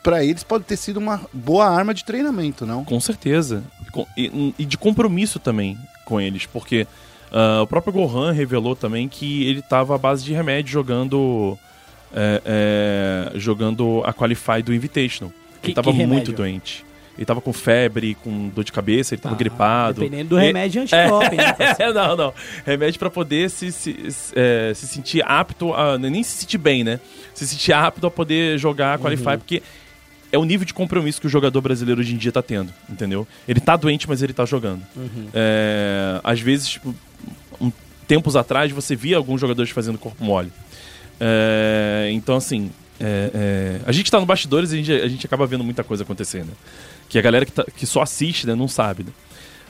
para 0.04 0.24
eles 0.24 0.43
pode 0.43 0.66
ter 0.66 0.78
sido 0.78 0.97
uma 0.97 1.22
boa 1.32 1.68
arma 1.70 1.93
de 1.93 2.04
treinamento, 2.04 2.66
não? 2.66 2.84
com 2.84 2.99
certeza. 2.99 3.64
E, 4.18 4.54
e 4.58 4.66
de 4.66 4.78
compromisso 4.78 5.39
também 5.39 5.78
com 6.06 6.20
eles, 6.20 6.45
porque 6.45 6.86
ah, 7.32 7.62
o 7.62 7.68
próprio 7.68 7.93
Gohan 7.93 8.32
revelou 8.32 8.76
também 8.76 9.08
que 9.08 9.43
ele 9.45 9.62
tava 9.62 9.95
à 9.95 9.97
base 9.97 10.24
de 10.24 10.34
remédio 10.34 10.72
jogando. 10.72 11.58
é, 12.14 12.41
é, 13.34 13.39
jogando 13.39 14.02
a 14.06 14.14
Qualify 14.14 14.62
do 14.62 14.74
Invitational. 14.74 15.32
Que- 15.62 15.68
ele 15.70 15.76
tava 15.76 15.91
muito 15.93 16.32
doente. 16.32 16.84
Ele 17.18 17.26
tava 17.26 17.41
com 17.41 17.51
febre, 17.53 18.16
com 18.24 18.47
dor 18.49 18.64
de 18.64 18.72
cabeça, 18.72 19.14
ele 19.14 19.22
tava 19.22 19.36
Ah, 19.36 19.38
gripado. 19.38 19.99
Dependendo 20.01 20.30
do 20.30 20.36
remédio 20.38 20.82
antidoping, 20.84 21.36
né? 21.36 21.55
É, 21.78 21.93
não, 21.93 22.16
não. 22.16 22.34
Remédio 22.66 22.97
pra 22.97 23.09
poder 23.09 23.49
se, 23.49 23.72
se, 23.72 24.09
se, 24.12 24.34
é, 24.36 24.72
se 24.74 24.88
sentir 24.88 25.22
apto 25.28 25.74
a. 25.74 25.97
Nem 25.97 26.24
se 26.24 26.38
sentir 26.38 26.57
bem, 26.57 26.84
né? 26.84 26.99
Se 27.34 27.45
sentir 27.45 27.74
apto 27.74 28.07
a 28.07 28.12
poder 28.12 28.57
jogar 28.57 28.97
Qualify, 28.97 29.38
porque 29.38 29.62
é 30.32 30.38
o 30.38 30.45
nível 30.45 30.66
de 30.66 30.74
compromisso 30.74 31.20
que 31.20 31.28
o 31.28 31.30
jogador 31.30 31.59
brasileiro 31.62 31.99
hoje 31.99 32.14
em 32.14 32.18
dia 32.18 32.32
tá 32.32 32.41
tendo, 32.41 32.74
entendeu? 32.89 33.28
Ele 33.47 33.59
tá 33.59 33.76
doente, 33.76 34.07
mas 34.07 34.24
ele 34.24 34.34
tá 34.34 34.45
jogando. 34.45 34.82
É, 35.34 36.20
às 36.24 36.39
vezes, 36.39 36.70
tipo, 36.70 36.95
um- 37.59 37.72
tempos 38.07 38.36
atrás, 38.38 38.72
você 38.72 38.95
via 38.95 39.18
alguns 39.18 39.39
jogadores 39.41 39.70
fazendo 39.72 39.97
corpo 39.97 40.24
mole. 40.24 40.51
É, 41.20 42.09
então, 42.14 42.36
assim, 42.38 42.72
é, 43.02 43.32
é, 43.34 43.82
a 43.86 43.91
gente 43.91 44.10
tá 44.12 44.20
no 44.20 44.26
bastidores 44.26 44.72
e 44.72 44.76
a 44.76 44.78
gente, 44.78 44.91
a 44.91 45.08
gente 45.08 45.26
acaba 45.26 45.45
vendo 45.47 45.64
muita 45.64 45.84
coisa 45.84 46.04
acontecendo. 46.04 46.49
Que 47.10 47.18
a 47.20 47.22
galera 47.22 47.45
que, 47.45 47.52
tá- 47.52 47.66
que 47.76 47.86
só 47.86 48.02
assiste, 48.02 48.45
né, 48.47 48.56
não 48.56 48.68
sabe, 48.68 49.04
né? 49.04 49.10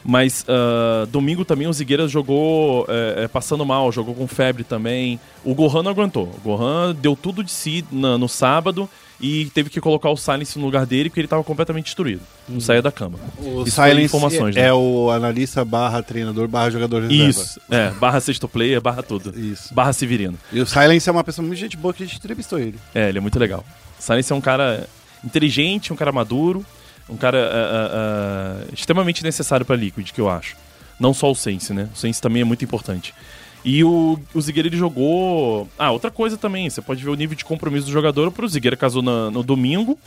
Mas 0.03 0.43
ah, 0.47 1.05
domingo 1.11 1.45
também 1.45 1.67
o 1.67 1.73
Zigueira 1.73 2.07
jogou 2.07 2.85
é, 2.89 3.23
é, 3.23 3.27
passando 3.27 3.63
mal, 3.65 3.91
jogou 3.91 4.15
com 4.15 4.27
febre 4.27 4.63
também. 4.63 5.19
O 5.43 5.53
Gohan 5.53 5.83
não 5.83 5.91
aguentou. 5.91 6.23
O 6.37 6.41
Gohan 6.43 6.95
deu 6.95 7.15
tudo 7.15 7.43
de 7.43 7.51
si 7.51 7.85
na- 7.91 8.17
no 8.17 8.27
sábado 8.27 8.89
e 9.21 9.45
teve 9.51 9.69
que 9.69 9.79
colocar 9.79 10.09
o 10.09 10.17
Silence 10.17 10.57
no 10.57 10.65
lugar 10.65 10.85
dele 10.85 11.09
porque 11.09 11.19
ele 11.19 11.27
estava 11.27 11.43
completamente 11.43 11.85
destruído. 11.85 12.21
Não 12.49 12.59
saía 12.59 12.81
da 12.81 12.91
cama. 12.91 13.19
O 13.37 13.63
Isso 13.63 13.75
Silence 13.75 14.05
informações, 14.05 14.55
é 14.55 14.63
né? 14.63 14.73
o 14.73 15.11
analista 15.11 15.63
barra 15.63 16.01
treinador 16.01 16.47
barra 16.47 16.71
jogador 16.71 17.03
reserva. 17.03 17.29
Isso, 17.29 17.61
é, 17.69 17.91
barra 17.91 18.19
sexto 18.19 18.47
player, 18.47 18.81
barra 18.81 19.03
tudo. 19.03 19.37
Isso. 19.39 19.73
Barra 19.73 19.93
Severino. 19.93 20.37
E 20.51 20.59
o 20.59 20.65
Silence 20.65 21.07
é 21.07 21.11
uma 21.11 21.23
pessoa 21.23 21.45
muito 21.45 21.59
gente 21.59 21.77
boa 21.77 21.93
que 21.93 22.01
a 22.01 22.05
gente 22.05 22.17
entrevistou 22.17 22.57
ele. 22.57 22.77
É, 22.95 23.09
ele 23.09 23.19
é 23.19 23.21
muito 23.21 23.37
legal. 23.37 23.63
Silence 23.99 24.33
é 24.33 24.35
um 24.35 24.41
cara 24.41 24.87
inteligente, 25.23 25.93
um 25.93 25.95
cara 25.95 26.11
maduro, 26.11 26.65
um 27.07 27.15
cara 27.15 27.37
ah, 27.37 27.91
ah, 27.93 28.65
extremamente 28.73 29.23
necessário 29.23 29.65
para 29.65 29.75
Liquid, 29.75 30.11
que 30.11 30.19
eu 30.19 30.29
acho. 30.29 30.55
Não 30.99 31.13
só 31.13 31.31
o 31.31 31.35
Sense, 31.35 31.73
né? 31.73 31.89
O 31.93 31.97
Sense 31.97 32.21
também 32.21 32.41
é 32.41 32.45
muito 32.45 32.63
importante. 32.63 33.13
E 33.63 33.83
o, 33.83 34.17
o 34.33 34.41
Zigueira 34.41 34.67
ele 34.67 34.77
jogou. 34.77 35.67
Ah, 35.77 35.91
outra 35.91 36.09
coisa 36.09 36.35
também, 36.37 36.69
você 36.69 36.81
pode 36.81 37.03
ver 37.03 37.09
o 37.09 37.15
nível 37.15 37.35
de 37.35 37.45
compromisso 37.45 37.85
do 37.85 37.91
jogador. 37.91 38.33
O 38.35 38.47
Zigueira 38.47 38.75
casou 38.75 39.01
na- 39.01 39.29
no 39.29 39.43
domingo, 39.43 39.97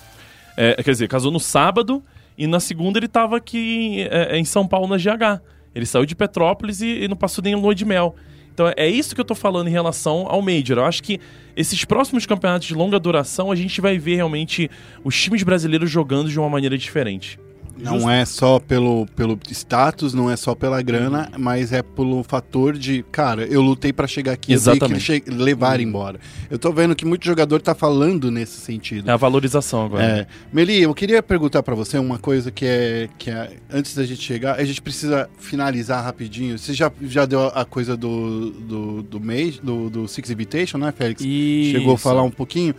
é, 0.57 0.83
quer 0.83 0.91
dizer, 0.91 1.09
casou 1.09 1.31
no 1.31 1.39
sábado, 1.39 2.03
e 2.37 2.47
na 2.49 2.59
segunda 2.59 2.99
ele 2.99 3.07
tava 3.09 3.37
aqui 3.37 4.09
é, 4.11 4.37
em 4.37 4.45
São 4.45 4.67
Paulo 4.67 4.89
na 4.89 4.97
GH. 4.97 5.41
Ele 5.75 5.87
saiu 5.87 6.05
de 6.05 6.15
Petrópolis 6.17 6.81
e, 6.81 7.05
e 7.05 7.09
não 7.09 7.17
passou 7.17 7.43
nem 7.45 7.55
lua 7.55 7.75
de 7.75 7.85
mel. 7.85 8.17
Então 8.53 8.73
é 8.77 8.89
isso 8.89 9.15
que 9.15 9.21
eu 9.21 9.25
tô 9.25 9.35
falando 9.35 9.67
em 9.69 9.73
relação 9.73 10.27
ao 10.29 10.41
Major. 10.41 10.79
Eu 10.79 10.85
acho 10.85 11.03
que 11.03 11.21
esses 11.57 11.85
próximos 11.85 12.25
campeonatos 12.27 12.67
de 12.69 12.75
longa 12.75 12.99
duração 13.01 13.51
a 13.51 13.57
gente 13.57 13.81
vai 13.81 13.99
ver 13.99 14.17
realmente 14.17 14.71
os 15.05 15.21
times 15.21 15.43
brasileiros 15.43 15.91
jogando 15.91 16.29
de 16.29 16.39
uma 16.39 16.49
maneira 16.49 16.79
diferente. 16.79 17.39
Não 17.77 18.11
é 18.11 18.25
só 18.25 18.59
pelo, 18.59 19.07
pelo 19.17 19.39
status, 19.51 20.15
não 20.15 20.31
é 20.31 20.37
só 20.37 20.55
pela 20.55 20.81
grana, 20.83 21.31
mas 21.39 21.73
é 21.73 21.83
pelo 21.83 22.23
fator 22.23 22.77
de, 22.77 23.05
cara, 23.11 23.45
eu 23.45 23.61
lutei 23.61 23.93
pra 23.93 24.07
chegar 24.07 24.33
aqui, 24.33 24.53
eu 24.53 24.61
tenho 24.61 24.79
que 24.79 24.95
Exatamente. 24.95 25.31
levar 25.31 25.81
embora. 25.81 26.19
Eu 26.51 26.59
tô 26.59 26.73
vendo 26.73 26.95
que 26.95 27.05
muito 27.05 27.25
jogador 27.25 27.61
tá 27.61 27.75
falando 27.75 28.31
nesse 28.31 28.61
sentido. 28.61 29.09
É 29.09 29.13
a 29.13 29.17
valorização 29.17 29.85
agora. 29.87 30.05
É. 30.05 30.27
Meli, 30.53 30.83
eu 30.83 30.95
queria 30.95 31.23
perguntar 31.23 31.63
pra 31.63 31.75
você 31.75 31.99
uma 31.99 32.19
coisa 32.19 32.51
que 32.51 32.65
é, 32.65 33.09
que 33.19 33.31
é. 33.31 33.53
Antes 33.73 33.95
da 33.95 34.05
gente 34.05 34.23
chegar, 34.23 34.57
a 34.57 34.65
gente 34.65 34.81
precisa 34.81 35.29
finalizar 35.39 36.05
rapidinho. 36.05 36.59
Você 36.59 36.73
já, 36.73 36.91
já 37.03 37.27
deu 37.27 37.47
a 37.49 37.65
coisa 37.65 37.97
do, 37.97 38.51
do, 38.51 39.03
do, 39.03 39.21
Mage, 39.21 39.61
do, 39.63 39.91
do 39.91 40.09
Six 40.09 40.31
Invitation, 40.31 40.79
né, 40.79 40.93
Félix? 40.93 41.23
Chegou 41.23 41.95
a 41.95 41.99
falar 41.99 42.23
um 42.23 42.31
pouquinho. 42.31 42.75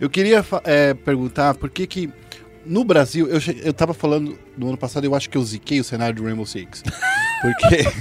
Eu 0.00 0.10
queria 0.10 0.44
é, 0.64 0.94
perguntar 0.94 1.54
por 1.54 1.70
que 1.70 1.86
que. 1.86 2.10
No 2.66 2.84
Brasil, 2.84 3.28
eu, 3.28 3.40
eu 3.62 3.72
tava 3.72 3.92
falando 3.92 4.38
no 4.56 4.68
ano 4.68 4.76
passado, 4.76 5.04
eu 5.04 5.14
acho 5.14 5.28
que 5.28 5.36
eu 5.36 5.42
ziquei 5.42 5.80
o 5.80 5.84
cenário 5.84 6.16
do 6.16 6.24
Rainbow 6.24 6.46
Six. 6.46 6.82
Porque. 7.42 7.84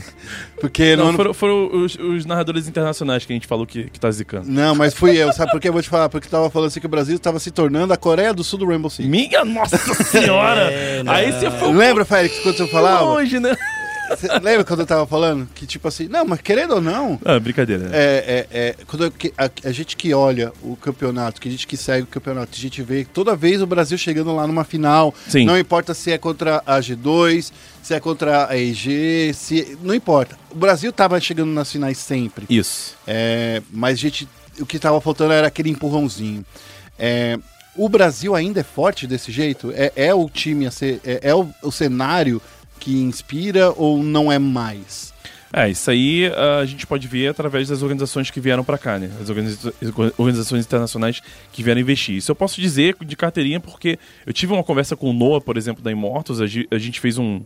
Porque 0.59 0.95
Não, 0.95 1.09
ano 1.09 1.17
foram, 1.17 1.33
foram 1.33 1.83
os, 1.83 1.95
os 1.95 2.25
narradores 2.25 2.69
internacionais 2.69 3.25
que 3.25 3.33
a 3.33 3.35
gente 3.35 3.45
falou 3.45 3.67
que, 3.67 3.89
que 3.89 3.99
tá 3.99 4.09
zicando. 4.09 4.49
Não, 4.49 4.73
mas 4.73 4.93
fui 4.93 5.17
eu, 5.17 5.33
sabe 5.33 5.51
por 5.51 5.59
que 5.59 5.67
eu 5.67 5.73
vou 5.73 5.81
te 5.81 5.89
falar? 5.89 6.07
Porque 6.07 6.27
eu 6.27 6.31
tava 6.31 6.49
falando 6.49 6.69
assim 6.69 6.79
que 6.79 6.85
o 6.85 6.89
Brasil 6.89 7.19
tava 7.19 7.37
se 7.39 7.51
tornando 7.51 7.91
a 7.91 7.97
Coreia 7.97 8.33
do 8.33 8.45
Sul 8.45 8.59
do 8.59 8.65
Rainbow 8.65 8.89
Six. 8.89 9.07
Minha 9.09 9.43
nossa 9.43 9.77
senhora! 10.05 10.71
É, 10.71 11.03
Aí 11.05 11.33
você 11.33 11.51
foi 11.51 11.73
Lembra, 11.73 12.05
Félix, 12.05 12.39
quando 12.39 12.55
eu 12.55 12.57
pouco 12.59 12.71
falava? 12.71 13.03
longe, 13.03 13.39
né? 13.41 13.53
Cê 14.17 14.27
lembra 14.39 14.63
quando 14.63 14.81
eu 14.81 14.85
tava 14.85 15.07
falando? 15.07 15.47
Que 15.55 15.65
tipo 15.65 15.87
assim, 15.87 16.07
não, 16.07 16.25
mas 16.25 16.41
querendo 16.41 16.75
ou 16.75 16.81
não, 16.81 17.19
Ah, 17.25 17.39
brincadeira. 17.39 17.89
é, 17.93 18.47
é, 18.51 18.57
é, 18.59 18.75
quando 18.85 19.05
eu- 19.05 19.13
a, 19.37 19.49
a 19.69 19.71
gente 19.71 19.95
que 19.95 20.13
olha 20.13 20.51
o 20.61 20.75
campeonato, 20.75 21.39
que 21.41 21.47
a 21.47 21.51
gente 21.51 21.65
que 21.65 21.77
segue 21.77 22.03
o 22.03 22.07
campeonato, 22.07 22.51
a 22.53 22.59
gente 22.59 22.81
vê 22.81 23.05
toda 23.05 23.35
vez 23.35 23.61
o 23.61 23.65
Brasil 23.67 23.97
chegando 23.97 24.35
lá 24.35 24.45
numa 24.45 24.63
final. 24.63 25.13
Sim. 25.27 25.45
Não 25.45 25.57
importa 25.57 25.93
se 25.93 26.11
é 26.11 26.17
contra 26.17 26.61
a 26.65 26.79
G2, 26.79 27.51
se 27.81 27.93
é 27.93 27.99
contra 27.99 28.47
a 28.49 28.57
EG, 28.57 29.33
se, 29.33 29.77
não 29.81 29.95
importa. 29.95 30.37
O 30.51 30.55
Brasil 30.55 30.91
tava 30.91 31.19
chegando 31.19 31.51
nas 31.51 31.71
finais 31.71 31.97
sempre. 31.97 32.45
Isso. 32.49 32.95
É, 33.07 33.61
mas 33.71 33.93
a 33.97 34.01
gente, 34.01 34.27
o 34.59 34.65
que 34.65 34.77
tava 34.79 34.99
faltando 35.01 35.33
era 35.33 35.47
aquele 35.47 35.69
empurrãozinho. 35.69 36.45
É, 36.99 37.37
o 37.75 37.89
Brasil 37.89 38.35
ainda 38.35 38.59
é 38.59 38.63
forte 38.63 39.07
desse 39.07 39.31
jeito? 39.31 39.71
É, 39.75 39.91
é 39.95 40.13
o 40.13 40.29
time 40.29 40.67
a 40.67 40.71
ser. 40.71 40.99
É, 41.03 41.19
é 41.23 41.35
o, 41.35 41.49
o 41.63 41.71
cenário 41.71 42.39
que 42.83 42.97
inspira 43.01 43.71
ou 43.77 44.03
não 44.03 44.31
é 44.31 44.37
mais? 44.39 45.13
É, 45.55 45.69
isso 45.69 45.91
aí 45.91 46.25
ah, 46.35 46.59
a 46.59 46.65
gente 46.65 46.85
pode 46.87 47.07
ver 47.07 47.27
através 47.27 47.67
das 47.69 47.81
organizações 47.83 48.31
que 48.31 48.39
vieram 48.41 48.63
pra 48.63 48.77
cá, 48.77 48.97
né? 48.97 49.11
As 49.21 49.29
organiza- 49.29 49.73
organizações 50.17 50.65
internacionais 50.65 51.21
que 51.51 51.61
vieram 51.61 51.79
investir. 51.79 52.15
Isso 52.15 52.31
eu 52.31 52.35
posso 52.35 52.59
dizer 52.59 52.95
de 53.05 53.15
carteirinha 53.15 53.59
porque 53.59 53.99
eu 54.25 54.33
tive 54.33 54.51
uma 54.51 54.63
conversa 54.63 54.95
com 54.95 55.09
o 55.09 55.13
Noah, 55.13 55.39
por 55.39 55.55
exemplo, 55.55 55.83
da 55.83 55.91
Immortals, 55.91 56.41
a 56.41 56.47
ge- 56.47 56.67
a 56.71 56.77
gente 56.79 56.99
fez 56.99 57.17
um, 57.19 57.41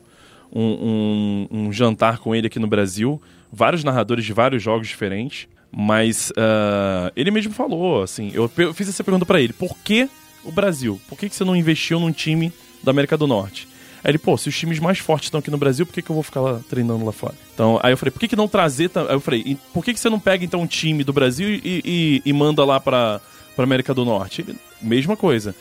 um, 0.53 0.61
um- 0.61 1.47
um 1.51 1.73
jantar 1.73 2.19
com 2.19 2.33
ele 2.33 2.47
aqui 2.47 2.59
no 2.59 2.67
Brasil, 2.67 3.21
vários 3.51 3.83
narradores 3.83 4.23
de 4.25 4.31
vários 4.31 4.63
jogos 4.63 4.87
diferentes, 4.87 5.47
mas 5.69 6.31
ah, 6.37 7.11
ele 7.15 7.29
mesmo 7.29 7.51
falou, 7.53 8.01
assim, 8.03 8.31
eu, 8.33 8.49
eu 8.57 8.73
fiz 8.73 8.87
essa 8.87 9.03
pergunta 9.03 9.25
pra 9.25 9.41
ele, 9.41 9.51
por 9.51 9.77
que 9.83 10.09
o 10.45 10.51
Brasil? 10.51 10.99
Por 11.09 11.17
que, 11.19 11.27
que 11.27 11.35
você 11.35 11.43
não 11.43 11.57
investiu 11.57 11.99
num 11.99 12.11
time 12.13 12.53
da 12.81 12.91
América 12.91 13.17
do 13.17 13.27
Norte? 13.27 13.67
Aí 14.03 14.11
ele, 14.11 14.17
pô, 14.17 14.37
se 14.37 14.49
os 14.49 14.57
times 14.57 14.79
mais 14.79 14.99
fortes 14.99 15.27
estão 15.27 15.39
aqui 15.39 15.51
no 15.51 15.57
Brasil, 15.57 15.85
por 15.85 15.93
que, 15.93 16.01
que 16.01 16.09
eu 16.09 16.13
vou 16.13 16.23
ficar 16.23 16.41
lá 16.41 16.59
treinando 16.69 17.03
lá 17.05 17.11
fora? 17.11 17.33
Então, 17.53 17.79
aí 17.83 17.91
eu 17.93 17.97
falei, 17.97 18.11
por 18.11 18.19
que, 18.19 18.27
que 18.27 18.35
não 18.35 18.47
trazer. 18.47 18.89
Aí 18.95 19.15
eu 19.15 19.19
falei, 19.19 19.43
"E 19.45 19.55
por 19.73 19.83
que, 19.83 19.93
que 19.93 19.99
você 19.99 20.09
não 20.09 20.19
pega 20.19 20.45
então 20.45 20.61
um 20.61 20.67
time 20.67 21.03
do 21.03 21.11
Brasil 21.13 21.49
e, 21.49 21.61
e- 21.63 22.21
e 22.25 22.33
manda 22.33 22.63
lá 22.63 22.79
pra, 22.79 23.19
pra 23.55 23.63
América 23.63 23.93
do 23.93 24.05
Norte? 24.05 24.41
Ele, 24.41 24.55
mesma 24.81 25.17
coisa. 25.17 25.55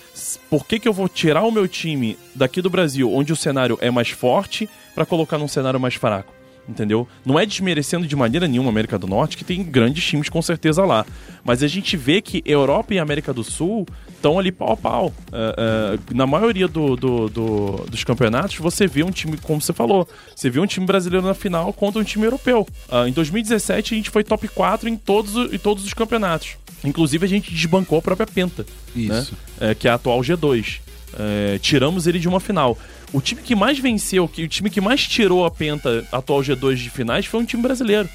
Por 0.51 0.67
que, 0.67 0.79
que 0.79 0.87
eu 0.87 0.93
vou 0.93 1.09
tirar 1.09 1.43
o 1.43 1.51
meu 1.51 1.67
time 1.67 2.19
daqui 2.35 2.61
do 2.61 2.69
Brasil, 2.69 3.11
onde 3.13 3.33
o 3.33 3.37
cenário 3.37 3.79
é 3.81 3.91
mais 3.91 4.11
forte, 4.11 4.69
pra 4.95 5.07
colocar 5.07 5.39
num 5.39 5.49
cenário 5.49 5.81
mais 5.81 5.95
fraco? 5.95 6.36
Entendeu? 6.69 7.07
Não 7.25 7.39
é 7.39 7.47
desmerecendo 7.47 8.07
de 8.07 8.17
maneira 8.17 8.49
nenhuma 8.49 8.69
a 8.69 8.73
América 8.73 8.99
do 8.99 9.07
Norte, 9.07 9.37
que 9.37 9.45
tem 9.45 9.63
grandes 9.63 10.05
times 10.05 10.29
com 10.29 10.43
certeza 10.43 10.85
lá. 10.85 11.07
Mas 11.45 11.63
a 11.63 11.69
gente 11.69 11.97
vê 11.97 12.21
que 12.21 12.43
Europa 12.45 12.93
e 12.93 12.99
América 12.99 13.33
do 13.33 13.45
Sul 13.45 13.87
estão 14.09 14.37
ali 14.37 14.51
pau 14.51 14.73
a 14.73 14.77
pau. 14.77 15.15
É, 15.33 15.55
é, 15.97 16.15
na 16.15 16.27
maioria 16.27 16.67
do- 16.67 16.97
do- 16.97 17.29
do- 17.29 17.87
dos 17.89 18.03
campeonatos, 18.03 18.57
você 18.57 18.87
vê 18.89 19.05
um 19.05 19.13
time, 19.13 19.37
como 19.37 19.61
você 19.61 19.73
falou, 19.73 20.09
você 20.35 20.51
vê 20.51 20.59
um 20.59 20.67
time 20.67 20.85
brasileiro 20.85 21.25
na 21.25 21.35
final 21.35 21.73
contra 21.73 22.01
um 22.01 22.05
time 22.05 22.25
europeu. 22.25 22.67
Ah, 22.91 23.09
em 23.09 23.13
2017, 23.13 23.95
a 23.95 23.97
gente 23.97 24.11
foi 24.11 24.25
top 24.25 24.49
4 24.49 24.89
em 24.89 24.97
todos, 24.97 25.53
em 25.53 25.59
todos 25.59 25.85
os 25.85 25.95
campeonatos. 25.95 26.57
Inclusive, 26.83 27.25
a 27.25 27.29
gente 27.29 27.53
desbancou 27.55 27.99
a 27.99 28.03
própria 28.03 28.27
Penta, 28.27 28.67
Isso. 28.95 29.33
né? 29.61 29.71
É, 29.71 29.75
que 29.75 29.87
é 29.87 29.91
a 29.93 29.95
atual 29.95 30.21
G2. 30.21 30.81
É, 31.19 31.59
tiramos 31.61 32.07
ele 32.07 32.19
de 32.19 32.29
uma 32.29 32.41
final. 32.41 32.77
O 33.13 33.21
time 33.21 33.41
que 33.41 33.55
mais 33.55 33.79
venceu, 33.79 34.27
que, 34.29 34.45
o 34.45 34.49
time 34.49 34.69
que 34.69 34.81
mais 34.81 35.07
tirou 35.07 35.45
a 35.45 35.51
Penta 35.51 36.07
atual 36.13 36.41
G2 36.41 36.75
de 36.77 36.91
finais 36.91 37.25
foi 37.27 37.41
um 37.41 37.45
time 37.45 37.63
brasileiro. 37.63 38.09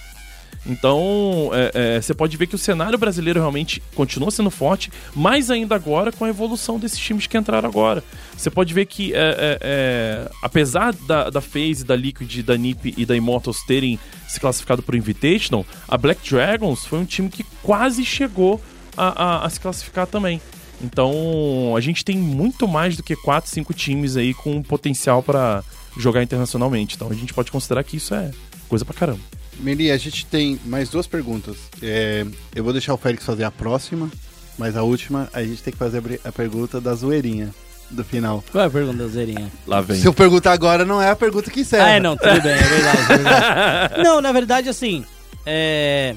Então, 0.64 1.50
é, 1.54 1.96
é, 1.98 2.02
você 2.02 2.14
pode 2.14 2.38
ver 2.38 2.46
que 2.46 2.54
o 2.54 2.58
cenário 2.58 2.98
brasileiro 2.98 3.40
realmente 3.40 3.82
continua 3.96 4.30
sendo 4.30 4.52
forte, 4.52 4.92
mais 5.16 5.50
ainda 5.50 5.74
agora 5.74 6.12
com 6.12 6.24
a 6.24 6.30
evolução 6.30 6.78
desses 6.78 7.00
times 7.00 7.26
que 7.26 7.36
entraram 7.36 7.68
agora. 7.68 8.04
Você 8.38 8.50
pode 8.52 8.72
ver 8.72 8.86
que, 8.86 9.12
é, 9.14 9.18
é, 9.18 9.58
é, 9.62 10.30
apesar 10.44 10.94
da, 10.94 11.32
da 11.32 11.42
FaZe, 11.42 11.84
da 11.84 11.96
Liquid, 11.96 12.44
da 12.44 12.56
NiP 12.58 12.94
e 12.96 13.06
da 13.08 13.16
Immortals 13.16 13.64
terem 13.66 14.00
se 14.28 14.40
classificado 14.40 14.84
por 14.84 14.94
Invitational, 14.94 15.66
a 15.88 15.98
Black 15.98 16.30
Dragons 16.30 16.86
foi 16.86 17.00
um 17.00 17.06
time 17.06 17.30
que 17.30 17.44
quase 17.64 18.06
chegou 18.06 18.62
a, 18.96 19.24
a- 19.40 19.46
a 19.46 19.50
se 19.50 19.60
classificar 19.60 20.06
também. 20.06 20.40
Então, 20.84 21.76
a 21.76 21.82
gente 21.82 22.04
tem 22.04 22.18
muito 22.18 22.68
mais 22.68 22.96
do 22.98 23.04
que 23.04 23.16
4, 23.16 23.50
5 23.50 23.74
times 23.74 24.18
aí 24.18 24.34
com 24.34 24.62
potencial 24.62 25.22
para 25.22 25.64
jogar 25.98 26.24
internacionalmente. 26.24 26.96
Então, 26.96 27.10
a 27.10 27.14
gente 27.14 27.34
pode 27.34 27.52
considerar 27.52 27.84
que 27.84 27.98
isso 27.98 28.14
é 28.14 28.32
coisa 28.68 28.86
pra 28.86 28.94
caramba. 28.94 29.20
Meli, 29.60 29.92
a 29.92 29.98
gente 29.98 30.26
tem 30.26 30.60
mais 30.66 30.90
duas 30.90 31.06
perguntas. 31.06 31.58
É, 31.82 32.26
eu 32.56 32.64
vou 32.64 32.74
deixar 32.74 32.94
o 32.94 32.98
Félix 32.98 33.26
fazer 33.26 33.44
a 33.44 33.52
próxima, 33.52 34.10
mas 34.58 34.76
a 34.76 34.84
última 34.84 35.30
a 35.34 35.44
gente 35.44 35.62
tem 35.62 35.72
que 35.72 35.78
fazer 35.78 36.02
a 36.24 36.32
pergunta 36.32 36.82
da 36.82 36.94
zoeirinha 36.94 37.54
do 37.92 38.04
final. 38.04 38.44
Qual 38.52 38.64
é 38.64 38.68
a 38.68 38.70
pergunta 38.70 38.98
da 38.98 39.08
Zerinha? 39.08 39.52
Lá 39.68 39.82
vem. 39.82 40.00
Se 40.00 40.08
eu 40.08 40.14
perguntar 40.14 40.54
agora, 40.54 40.86
não 40.86 41.02
é 41.02 41.10
a 41.10 41.16
pergunta 41.16 41.52
que 41.52 41.62
encerra. 41.62 41.86
Ah, 41.86 41.90
é, 41.90 42.00
não, 42.00 42.16
tudo 42.16 42.42
bem, 42.42 42.54
é 42.54 42.64
verdade. 42.64 43.02
é 43.02 43.18
verdade. 43.18 43.94
não, 44.04 44.22
na 44.22 44.32
verdade, 44.32 44.70
assim, 44.70 45.06
é, 45.46 46.16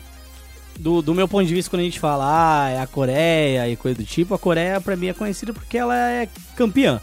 do, 0.79 1.03
do 1.03 1.15
meu 1.15 1.29
ponto 1.29 1.47
de 1.47 1.55
vista, 1.55 1.71
quando 1.71 1.81
a 1.81 1.85
gente 1.85 2.01
fala, 2.01 2.25
ah, 2.27 2.71
é 2.71 2.81
a 2.81 2.87
Coreia 2.87 3.69
e 3.69 3.77
coisa 3.77 3.99
do 3.99 4.05
tipo, 4.05 4.35
a 4.35 4.39
Coreia 4.39 4.81
pra 4.81 4.97
mim 4.97 5.09
é 5.09 5.13
conhecida 5.13 5.53
porque 5.53 5.79
ela 5.79 5.97
é 5.97 6.29
campeã. 6.57 7.01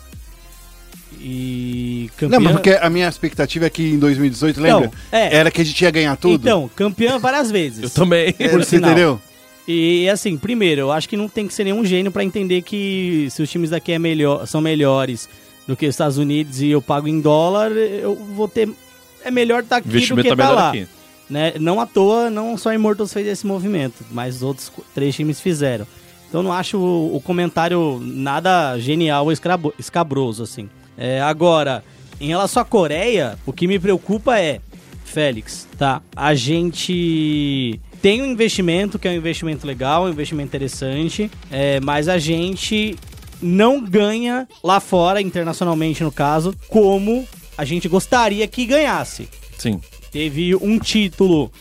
E 1.20 2.10
campeã... 2.18 2.40
Não, 2.40 2.44
mas 2.46 2.54
porque 2.54 2.72
a 2.72 2.90
minha 2.90 3.08
expectativa 3.08 3.66
é 3.66 3.70
que 3.70 3.84
em 3.84 4.00
2018, 4.00 4.62
lembra? 4.62 4.86
Então, 4.86 5.00
é. 5.12 5.36
Era 5.36 5.52
que 5.52 5.62
a 5.62 5.66
gente 5.66 5.82
ia 5.82 5.92
ganhar 5.92 6.16
tudo. 6.16 6.42
Então, 6.42 6.70
campeã 6.76 7.20
várias 7.20 7.52
vezes. 7.52 7.84
Eu 7.84 7.90
também. 7.90 8.34
É, 8.40 8.50
por 8.50 8.64
você 8.64 8.78
sinal. 8.78 8.92
entendeu? 8.92 9.22
E 9.68 10.10
assim, 10.10 10.38
primeiro, 10.38 10.82
eu 10.82 10.92
acho 10.92 11.08
que 11.08 11.16
não 11.16 11.30
tem 11.30 11.48
que 11.48 11.54
ser 11.54 11.64
nenhum 11.64 11.86
gênio 11.86 12.12
pra 12.12 12.24
entender 12.24 12.64
que 12.64 13.28
se 13.30 13.44
os 13.44 13.50
times 13.50 13.70
daqui 13.70 13.92
é 13.92 14.00
melhor, 14.00 14.46
são 14.48 14.60
melhores 14.60 15.30
do 15.68 15.78
que 15.78 15.86
os 15.86 15.94
Estados 15.94 16.18
Unidos 16.18 16.62
e 16.62 16.70
eu 16.70 16.82
pago 16.82 17.08
em 17.08 17.22
dólar, 17.22 17.72
eu 17.72 18.16
vou 18.16 18.48
ter. 18.48 18.68
É 19.24 19.30
melhor 19.30 19.62
estar 19.62 19.78
aqui 19.78 19.88
do 19.88 20.16
que 20.16 20.24
tá 20.24 20.30
tá 20.30 20.36
melhor 20.36 20.56
lá. 20.56 20.70
aqui. 20.70 20.88
Né? 21.32 21.54
Não 21.58 21.80
à 21.80 21.86
toa, 21.86 22.30
não 22.30 22.58
só 22.58 22.74
Immortals 22.74 23.14
fez 23.14 23.26
esse 23.26 23.48
movimento, 23.48 24.04
mas 24.12 24.36
os 24.36 24.44
outros 24.44 24.70
três 24.94 25.16
times 25.16 25.40
fizeram. 25.40 25.88
Então 26.28 26.44
não 26.44 26.52
acho 26.52 26.78
o, 26.78 27.16
o 27.16 27.22
comentário 27.22 28.02
nada 28.04 28.78
genial 28.78 29.26
ou 29.26 29.32
escabroso, 29.80 30.44
assim. 30.44 30.70
É, 30.98 31.22
agora, 31.22 31.84
Em 32.20 32.28
relação 32.28 32.62
à 32.62 32.66
Coreia, 32.66 33.40
o 33.46 33.54
que 33.54 33.66
me 33.66 33.80
preocupa 33.80 34.38
é, 34.38 34.60
Félix, 35.06 35.68
tá? 35.78 36.02
A 36.16 36.36
gente 36.36 37.80
tem 38.02 38.22
um 38.22 38.26
investimento 38.26 39.00
que 39.00 39.08
é 39.08 39.12
um 39.12 39.16
investimento 39.16 39.66
legal, 39.66 40.04
um 40.04 40.10
investimento 40.10 40.50
interessante, 40.50 41.32
é, 41.50 41.80
mas 41.80 42.08
a 42.08 42.18
gente 42.20 42.98
não 43.42 43.82
ganha 43.82 44.48
lá 44.64 44.80
fora, 44.80 45.22
internacionalmente 45.22 46.04
no 46.04 46.12
caso, 46.12 46.54
como 46.68 47.26
a 47.58 47.66
gente 47.66 47.88
gostaria 47.88 48.48
que 48.48 48.66
ganhasse. 48.66 49.28
Sim. 49.58 49.80
Teve 50.12 50.56
um 50.56 50.78
título 50.78 51.52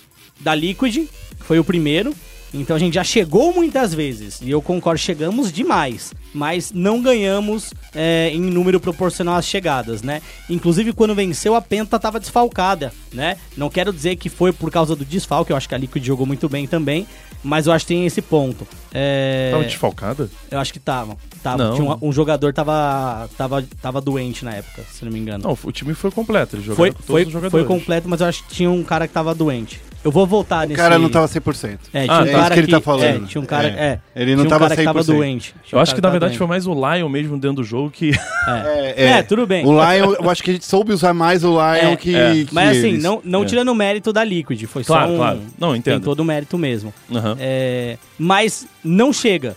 da 0.40 0.54
Liquid, 0.54 0.96
que 0.96 1.44
foi 1.44 1.58
o 1.58 1.64
primeiro. 1.64 2.14
Então 2.52 2.74
a 2.74 2.78
gente 2.78 2.94
já 2.94 3.04
chegou 3.04 3.54
muitas 3.54 3.94
vezes. 3.94 4.40
E 4.42 4.50
eu 4.50 4.60
concordo, 4.60 4.98
chegamos 4.98 5.52
demais. 5.52 6.12
Mas 6.34 6.72
não 6.72 7.00
ganhamos 7.00 7.72
é, 7.94 8.30
em 8.32 8.40
número 8.40 8.80
proporcional 8.80 9.36
às 9.36 9.46
chegadas, 9.46 10.02
né? 10.02 10.20
Inclusive, 10.48 10.92
quando 10.92 11.14
venceu, 11.14 11.54
a 11.54 11.62
Penta 11.62 11.98
tava 11.98 12.18
desfalcada, 12.18 12.92
né? 13.12 13.36
Não 13.56 13.70
quero 13.70 13.92
dizer 13.92 14.16
que 14.16 14.28
foi 14.28 14.52
por 14.52 14.70
causa 14.70 14.96
do 14.96 15.04
desfalque, 15.04 15.52
eu 15.52 15.56
acho 15.56 15.68
que 15.68 15.74
a 15.74 15.78
Liquid 15.78 16.04
jogou 16.04 16.26
muito 16.26 16.48
bem 16.48 16.66
também. 16.66 17.06
Mas 17.42 17.66
eu 17.66 17.72
acho 17.72 17.86
que 17.86 17.94
tem 17.94 18.06
esse 18.06 18.20
ponto. 18.20 18.66
É... 18.92 19.50
Tava 19.52 19.64
desfalcada? 19.64 20.30
Eu 20.50 20.58
acho 20.58 20.72
que 20.72 20.78
tava. 20.78 21.16
tava. 21.42 21.72
Tinha 21.74 21.94
um, 21.94 22.08
um 22.08 22.12
jogador 22.12 22.52
tava, 22.52 23.28
tava, 23.36 23.64
tava 23.80 24.00
doente 24.00 24.44
na 24.44 24.54
época, 24.54 24.82
se 24.90 25.04
não 25.04 25.12
me 25.12 25.18
engano. 25.18 25.44
Não, 25.44 25.58
o 25.62 25.72
time 25.72 25.94
foi 25.94 26.10
completo. 26.10 26.56
Eles 26.56 26.66
jogaram 26.66 26.76
foi, 26.76 26.90
com 26.90 26.96
todos 26.96 27.06
foi, 27.06 27.22
os 27.24 27.32
jogadores. 27.32 27.66
foi 27.66 27.78
completo, 27.78 28.08
mas 28.08 28.20
eu 28.20 28.26
acho 28.26 28.44
que 28.44 28.54
tinha 28.54 28.70
um 28.70 28.82
cara 28.82 29.08
que 29.08 29.14
tava 29.14 29.34
doente. 29.34 29.80
Eu 30.02 30.10
vou 30.10 30.26
voltar 30.26 30.64
O 30.64 30.68
nesse... 30.68 30.80
cara 30.80 30.98
não 30.98 31.08
tava 31.10 31.26
100%. 31.28 31.78
É, 31.92 32.04
tinha 32.04 32.14
Ah, 32.16 32.22
um 32.22 32.26
é 32.26 32.30
cara 32.32 32.42
isso 32.44 32.52
que 32.54 32.58
ele 32.60 32.66
tá 32.68 32.80
falando. 32.80 33.24
É, 33.24 33.28
tinha 33.28 33.42
um 33.42 33.44
cara... 33.44 33.68
É. 33.68 33.70
É. 33.70 34.00
Ele 34.22 34.34
não 34.34 34.44
tinha 34.44 34.46
um 34.46 34.48
tava 34.48 34.64
cara 34.68 34.76
que 34.76 34.84
tava 34.84 35.00
100%. 35.00 35.04
doente. 35.06 35.54
Tinha 35.62 35.76
Eu 35.76 35.78
um 35.78 35.82
acho 35.82 35.94
que 35.94 36.00
na 36.00 36.08
verdade 36.10 36.38
foi 36.38 36.46
doente. 36.46 36.48
mais 36.48 36.66
o 36.66 36.72
Lion 36.96 37.08
mesmo 37.08 37.36
dentro 37.38 37.56
do 37.56 37.64
jogo 37.64 37.90
que. 37.90 38.12
É. 38.96 39.18
É, 39.18 39.22
tudo 39.22 39.46
bem. 39.46 39.64
O 39.66 39.72
Lion, 39.72 40.14
eu 40.20 40.30
acho 40.30 40.42
que 40.42 40.50
a 40.50 40.54
gente 40.54 40.64
soube 40.64 40.92
usar 40.92 41.12
mais 41.12 41.44
o 41.44 41.50
Lion 41.50 41.92
É, 41.92 41.96
que, 41.96 42.16
é. 42.16 42.32
que 42.44 42.48
Mas 42.54 42.78
assim, 42.78 42.88
eles. 42.88 43.02
não, 43.02 43.20
não 43.22 43.42
É. 43.42 43.46
tirando 43.46 43.68
o 43.68 43.74
mérito 43.74 44.12
da 44.12 44.24
Liquid, 44.24 44.64
foi 44.64 44.82
Claro, 44.84 45.08
só 45.08 45.12
um... 45.12 45.16
claro. 45.18 45.40
Não, 45.58 45.76
entendo. 45.76 45.94
Tem 45.94 46.00
todo 46.02 46.20
o 46.20 46.24
mérito 46.24 46.56
mesmo. 46.56 46.92
É, 47.38 47.98
mas 48.18 48.66
não 48.82 49.12
chega. 49.12 49.54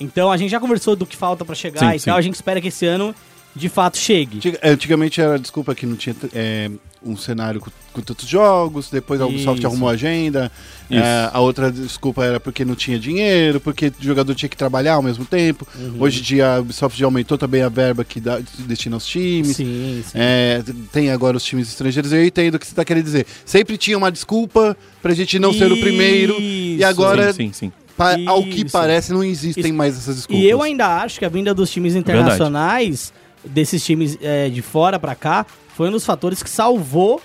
Então 0.00 0.32
a 0.32 0.36
gente 0.36 0.50
já 0.50 0.58
conversou 0.58 0.96
do 0.96 1.06
que 1.06 1.16
falta 1.16 1.44
pra 1.44 1.54
chegar 1.54 1.80
Sim, 1.90 1.94
e 1.96 1.98
sim. 2.00 2.06
tal. 2.06 2.16
A 2.16 2.22
gente 2.22 2.34
espera 2.34 2.60
que 2.60 2.68
esse 2.68 2.84
ano 2.86 3.14
de 3.54 3.68
fato 3.68 3.96
chegue. 3.98 4.40
É, 4.60 4.70
Antigamente 4.70 5.20
era 5.20 5.38
desculpa 5.38 5.74
que 5.74 5.86
não 5.86 5.96
tinha 5.96 6.14
é, 6.32 6.70
um 7.04 7.16
cenário 7.16 7.60
com, 7.60 7.70
com 7.92 8.00
tantos 8.00 8.26
jogos, 8.26 8.88
depois 8.90 9.20
a 9.20 9.26
Ubisoft 9.26 9.58
Isso. 9.58 9.66
arrumou 9.66 9.88
a 9.88 9.92
agenda. 9.92 10.50
Isso. 10.90 11.00
É, 11.02 11.30
a 11.32 11.40
outra 11.40 11.70
desculpa 11.70 12.24
era 12.24 12.40
porque 12.40 12.64
não 12.64 12.74
tinha 12.74 12.98
dinheiro, 12.98 13.60
porque 13.60 13.88
o 13.88 13.92
jogador 14.02 14.34
tinha 14.34 14.48
que 14.48 14.56
trabalhar 14.56 14.94
ao 14.94 15.02
mesmo 15.02 15.24
tempo. 15.24 15.66
Uhum. 15.78 15.96
Hoje 16.00 16.20
em 16.20 16.22
dia 16.22 16.56
a 16.56 16.60
Ubisoft 16.60 16.98
já 16.98 17.06
aumentou 17.06 17.38
também 17.38 17.62
a 17.62 17.68
verba 17.68 18.04
que 18.04 18.20
dá, 18.20 18.40
destina 18.66 18.96
aos 18.96 19.06
times. 19.06 19.56
Sim, 19.56 20.02
sim. 20.04 20.12
É, 20.14 20.62
tem 20.92 21.10
agora 21.10 21.36
os 21.36 21.44
times 21.44 21.68
estrangeiros. 21.68 22.12
Eu 22.12 22.24
entendo 22.24 22.56
o 22.56 22.58
que 22.58 22.66
você 22.66 22.72
está 22.72 22.84
querendo 22.84 23.04
dizer. 23.04 23.26
Sempre 23.44 23.76
tinha 23.78 23.96
uma 23.96 24.10
desculpa 24.10 24.76
pra 25.00 25.14
gente 25.14 25.38
não 25.38 25.52
ser 25.52 25.70
o 25.70 25.76
primeiro. 25.80 26.34
E 26.40 26.76
Isso. 26.76 26.86
agora, 26.86 27.32
Sim, 27.32 27.52
sim, 27.52 27.66
sim. 27.66 27.72
pa- 27.96 28.16
ao 28.26 28.42
que 28.42 28.62
Isso. 28.62 28.72
parece, 28.72 29.12
não 29.12 29.22
existem 29.22 29.64
Isso. 29.66 29.74
mais 29.74 29.96
essas 29.96 30.16
desculpas. 30.16 30.44
E 30.44 30.48
eu 30.48 30.60
ainda 30.62 30.86
acho 31.02 31.18
que 31.18 31.24
a 31.24 31.28
vinda 31.28 31.54
dos 31.54 31.70
times 31.70 31.94
internacionais, 31.94 33.12
desses 33.44 33.84
times 33.84 34.18
é, 34.20 34.48
de 34.48 34.62
fora 34.62 34.98
pra 34.98 35.14
cá, 35.14 35.46
foi 35.76 35.88
um 35.88 35.92
dos 35.92 36.04
fatores 36.04 36.42
que 36.42 36.50
salvou 36.50 37.20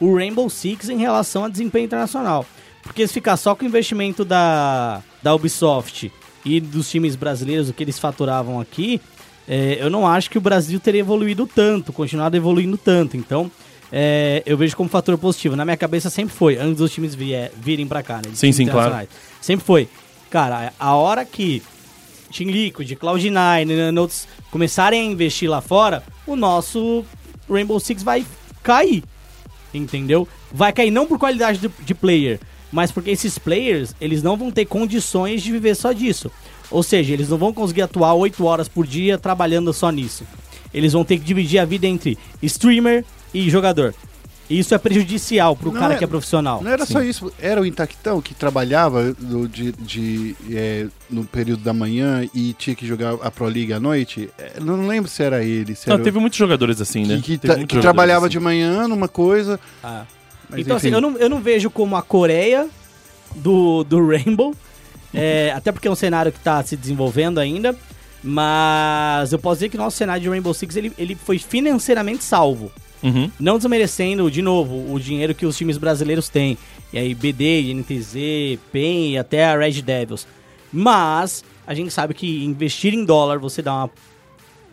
o 0.00 0.16
Rainbow 0.16 0.48
Six 0.50 0.88
em 0.88 0.98
relação 0.98 1.44
a 1.44 1.48
desempenho 1.48 1.84
internacional. 1.84 2.44
Porque 2.82 3.06
se 3.06 3.14
ficar 3.14 3.36
só 3.36 3.54
com 3.54 3.64
o 3.64 3.68
investimento 3.68 4.24
da, 4.24 5.02
da 5.22 5.34
Ubisoft 5.34 6.12
e 6.44 6.60
dos 6.60 6.90
times 6.90 7.14
brasileiros, 7.14 7.68
o 7.68 7.72
que 7.72 7.84
eles 7.84 7.98
faturavam 7.98 8.60
aqui, 8.60 9.00
é, 9.46 9.78
eu 9.80 9.88
não 9.88 10.06
acho 10.06 10.28
que 10.28 10.38
o 10.38 10.40
Brasil 10.40 10.80
teria 10.80 11.00
evoluído 11.00 11.46
tanto, 11.46 11.92
continuado 11.92 12.36
evoluindo 12.36 12.76
tanto. 12.76 13.16
Então, 13.16 13.50
é, 13.92 14.42
eu 14.44 14.56
vejo 14.56 14.76
como 14.76 14.88
fator 14.88 15.16
positivo. 15.16 15.54
Na 15.54 15.64
minha 15.64 15.76
cabeça 15.76 16.10
sempre 16.10 16.34
foi, 16.34 16.56
antes 16.56 16.78
dos 16.78 16.92
times 16.92 17.14
vier, 17.14 17.52
virem 17.56 17.86
pra 17.86 18.02
cá, 18.02 18.16
né? 18.16 18.32
Sim, 18.34 18.50
sim, 18.50 18.66
claro. 18.66 19.06
Sempre 19.40 19.64
foi. 19.64 19.88
Cara, 20.28 20.72
a 20.80 20.94
hora 20.94 21.24
que 21.24 21.62
Team 22.32 22.50
Liquid, 22.50 22.90
Cloud9, 22.92 23.64
Nanotes 23.66 24.26
começarem 24.50 25.00
a 25.00 25.12
investir 25.12 25.48
lá 25.48 25.60
fora, 25.60 26.02
o 26.26 26.34
nosso 26.34 27.04
Rainbow 27.48 27.78
Six 27.78 28.02
vai 28.02 28.24
cair. 28.62 29.04
Entendeu? 29.72 30.26
Vai 30.50 30.72
cair 30.72 30.90
não 30.90 31.06
por 31.06 31.18
qualidade 31.18 31.58
de, 31.58 31.70
de 31.84 31.94
player, 31.94 32.40
mas 32.70 32.90
porque 32.90 33.10
esses 33.10 33.38
players, 33.38 33.94
eles 34.00 34.22
não 34.22 34.36
vão 34.36 34.50
ter 34.50 34.64
condições 34.64 35.42
de 35.42 35.52
viver 35.52 35.74
só 35.74 35.92
disso. 35.92 36.30
Ou 36.70 36.82
seja, 36.82 37.12
eles 37.12 37.28
não 37.28 37.36
vão 37.36 37.52
conseguir 37.52 37.82
atuar 37.82 38.14
8 38.14 38.44
horas 38.44 38.68
por 38.68 38.86
dia 38.86 39.18
trabalhando 39.18 39.72
só 39.72 39.90
nisso. 39.90 40.24
Eles 40.72 40.94
vão 40.94 41.04
ter 41.04 41.18
que 41.18 41.24
dividir 41.24 41.58
a 41.58 41.66
vida 41.66 41.86
entre 41.86 42.18
streamer 42.42 43.04
e 43.32 43.48
jogador. 43.50 43.94
E 44.52 44.58
isso 44.58 44.74
é 44.74 44.78
prejudicial 44.78 45.56
pro 45.56 45.72
Não 45.72 45.80
cara 45.80 45.94
é- 45.94 45.96
que 45.98 46.04
é 46.04 46.06
profissional. 46.06 46.62
Não 46.62 46.70
era 46.70 46.84
Sim. 46.84 46.92
só 46.92 47.02
isso, 47.02 47.32
era 47.40 47.60
o 47.60 47.64
Intactão 47.64 48.20
que 48.20 48.34
trabalhava 48.34 49.14
do- 49.14 49.48
de, 49.48 49.72
de, 49.72 50.36
é, 50.50 50.86
no 51.08 51.24
período 51.24 51.62
da 51.62 51.72
manhã 51.72 52.28
e 52.34 52.52
tinha 52.52 52.76
que 52.76 52.86
jogar 52.86 53.14
a 53.22 53.30
Pro 53.30 53.46
League 53.46 53.72
à 53.72 53.80
noite. 53.80 54.28
É, 54.38 54.60
Não 54.60 54.86
lembro 54.86 55.10
se 55.10 55.22
era 55.22 55.42
ele. 55.42 55.74
Se 55.74 55.88
Não, 55.88 55.94
era 55.94 56.02
o- 56.02 56.04
teve 56.04 56.18
muitos 56.18 56.38
jogadores 56.38 56.80
assim, 56.80 57.06
né? 57.06 57.20
que, 57.24 57.38
que, 57.38 57.66
que 57.66 57.78
trabalhava 57.80 58.26
assim. 58.26 58.32
de 58.32 58.40
manhã 58.40 58.86
numa 58.86 59.08
coisa. 59.08 59.58
Ah. 59.82 60.04
Mas 60.50 60.60
então, 60.60 60.76
assim, 60.76 60.88
enfim. 60.88 60.96
eu 60.96 61.00
não, 61.00 61.16
eu 61.16 61.28
não 61.30 61.40
vejo 61.40 61.70
como 61.70 61.96
a 61.96 62.02
Coreia 62.02 62.68
do, 63.34 63.82
do 63.84 64.06
Rainbow, 64.06 64.54
é, 65.14 65.50
até 65.56 65.72
porque 65.72 65.88
é 65.88 65.90
um 65.90 65.94
cenário 65.94 66.30
que 66.30 66.38
tá 66.40 66.62
se 66.62 66.76
desenvolvendo 66.76 67.40
ainda, 67.40 67.74
mas 68.22 69.32
eu 69.32 69.38
posso 69.38 69.56
dizer 69.56 69.68
que 69.68 69.76
o 69.76 69.80
nosso 69.80 69.96
cenário 69.96 70.22
de 70.22 70.28
Rainbow 70.28 70.52
Six 70.52 70.76
ele, 70.76 70.92
ele 70.98 71.14
foi 71.14 71.38
financeiramente 71.38 72.22
salvo. 72.24 72.70
Uhum. 73.02 73.30
Não 73.38 73.56
desmerecendo, 73.58 74.30
de 74.30 74.40
novo, 74.42 74.92
o 74.92 74.98
dinheiro 75.00 75.34
que 75.34 75.44
os 75.44 75.56
times 75.56 75.76
brasileiros 75.76 76.28
têm. 76.28 76.56
E 76.92 76.98
aí, 76.98 77.14
BD, 77.14 77.72
NTZ, 77.74 78.58
PEN 78.70 79.12
e 79.12 79.18
até 79.18 79.44
a 79.44 79.56
Red 79.56 79.82
Devils. 79.82 80.26
Mas 80.72 81.44
a 81.66 81.74
gente 81.74 81.90
sabe 81.92 82.14
que 82.14 82.44
investir 82.44 82.94
em 82.94 83.04
dólar 83.04 83.38
você 83.38 83.62
dá 83.62 83.72
uma 83.74 83.90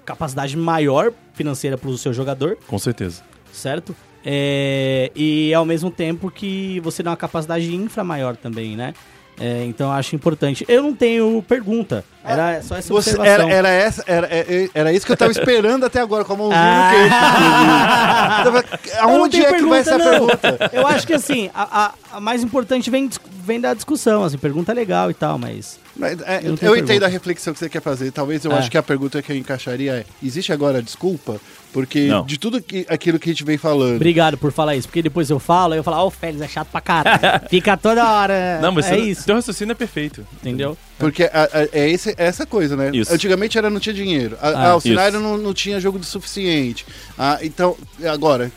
capacidade 0.05 0.57
maior 0.57 1.11
financeira 1.33 1.77
para 1.77 1.89
o 1.89 1.97
seu 1.97 2.13
jogador 2.13 2.57
Com 2.67 2.79
certeza. 2.79 3.21
certo? 3.51 3.95
É, 4.25 5.11
e 5.15 5.53
ao 5.53 5.63
mesmo 5.63 5.89
tempo 5.89 6.29
que 6.29 6.79
você 6.81 7.01
dá 7.01 7.11
uma 7.11 7.17
capacidade 7.17 7.65
de 7.65 7.75
infra 7.75 8.03
maior 8.03 8.35
também, 8.35 8.75
né? 8.75 8.93
É, 9.39 9.63
então 9.65 9.91
acho 9.91 10.15
importante. 10.15 10.65
Eu 10.67 10.83
não 10.83 10.93
tenho 10.93 11.43
pergunta. 11.47 12.03
Era 12.23 12.61
só 12.61 12.75
essa 12.75 12.89
Você- 12.89 13.11
observação. 13.11 13.49
era, 13.49 13.53
era, 13.53 13.69
essa, 13.69 14.03
era, 14.05 14.27
é- 14.29 14.69
era 14.73 14.91
isso 14.93 15.05
que 15.05 15.11
eu 15.11 15.17
tava 15.17 15.31
esperando 15.31 15.85
até 15.85 15.99
agora, 16.01 16.25
com 16.25 16.33
a 16.33 16.35
mãozinha 16.35 16.59
Ah. 16.61 18.43
no 18.45 18.51
queixo. 18.51 18.77
não 19.01 19.09
Aonde 19.09 19.45
é 19.45 19.53
que 19.53 19.65
vai 19.65 19.79
essa 19.79 19.97
não. 19.97 20.09
pergunta? 20.09 20.69
Eu 20.73 20.85
acho 20.87 21.07
que 21.07 21.13
assim, 21.13 21.49
a, 21.53 21.85
a- 21.85 21.93
a 22.13 22.19
mais 22.19 22.43
importante 22.43 22.89
vem, 22.89 23.09
vem 23.45 23.59
da 23.59 23.73
discussão. 23.73 24.23
Assim, 24.23 24.37
pergunta 24.37 24.71
é 24.71 24.75
legal 24.75 25.09
e 25.09 25.13
tal, 25.13 25.37
mas. 25.37 25.79
Mas, 25.95 26.19
é, 26.21 26.39
Eu 26.43 26.55
eu 26.61 26.77
entendo 26.77 27.03
a 27.03 27.07
reflexão 27.07 27.51
que 27.53 27.59
você 27.59 27.67
quer 27.69 27.81
fazer. 27.81 28.11
Talvez 28.11 28.45
eu 28.45 28.51
É. 28.51 28.55
acho 28.57 28.69
que 28.71 28.77
a 28.77 28.83
pergunta 28.83 29.21
que 29.21 29.31
eu 29.31 29.35
encaixaria 29.35 29.93
é: 29.93 30.05
existe 30.23 30.53
agora 30.53 30.81
desculpa? 30.81 31.37
Porque 31.71 32.07
Não. 32.07 32.25
de 32.25 32.37
tudo 32.39 32.61
que, 32.61 32.85
aquilo 32.89 33.19
que 33.19 33.29
a 33.29 33.33
gente 33.33 33.43
vem 33.43 33.57
falando. 33.57 33.95
Obrigado 33.97 34.37
por 34.37 34.51
falar 34.51 34.75
isso, 34.75 34.87
porque 34.87 35.03
depois 35.03 35.29
eu 35.29 35.39
falo, 35.39 35.73
aí 35.73 35.79
eu 35.79 35.83
falo, 35.83 35.97
ó, 35.97 36.07
o 36.07 36.09
Félix 36.09 36.41
é 36.41 36.47
chato 36.47 36.67
pra 36.69 36.81
caralho. 36.81 37.19
Fica 37.49 37.77
toda 37.77 38.03
hora. 38.11 38.59
Não, 38.61 38.71
mas 38.71 38.87
é 38.87 38.97
isso, 38.97 39.23
teu 39.25 39.35
raciocínio 39.35 39.73
é 39.73 39.75
perfeito. 39.75 40.25
entendeu? 40.41 40.75
Porque 40.97 41.23
a- 41.25 41.29
a- 41.53 41.67
é 41.71 41.89
esse- 41.89 42.15
essa 42.17 42.45
coisa, 42.45 42.75
né? 42.75 42.89
Isso. 42.93 43.13
Antigamente 43.13 43.57
era 43.57 43.69
não 43.69 43.79
tinha 43.79 43.93
dinheiro. 43.93 44.35
A- 44.41 44.49
Ah, 44.49 44.69
ah, 44.71 44.75
o 44.77 44.81
cenário 44.81 45.19
não, 45.19 45.37
não 45.37 45.53
tinha 45.53 45.79
jogo 45.79 45.99
de 45.99 46.05
suficiente. 46.07 46.85
Ah, 47.17 47.37
então, 47.41 47.77
agora, 48.07 48.51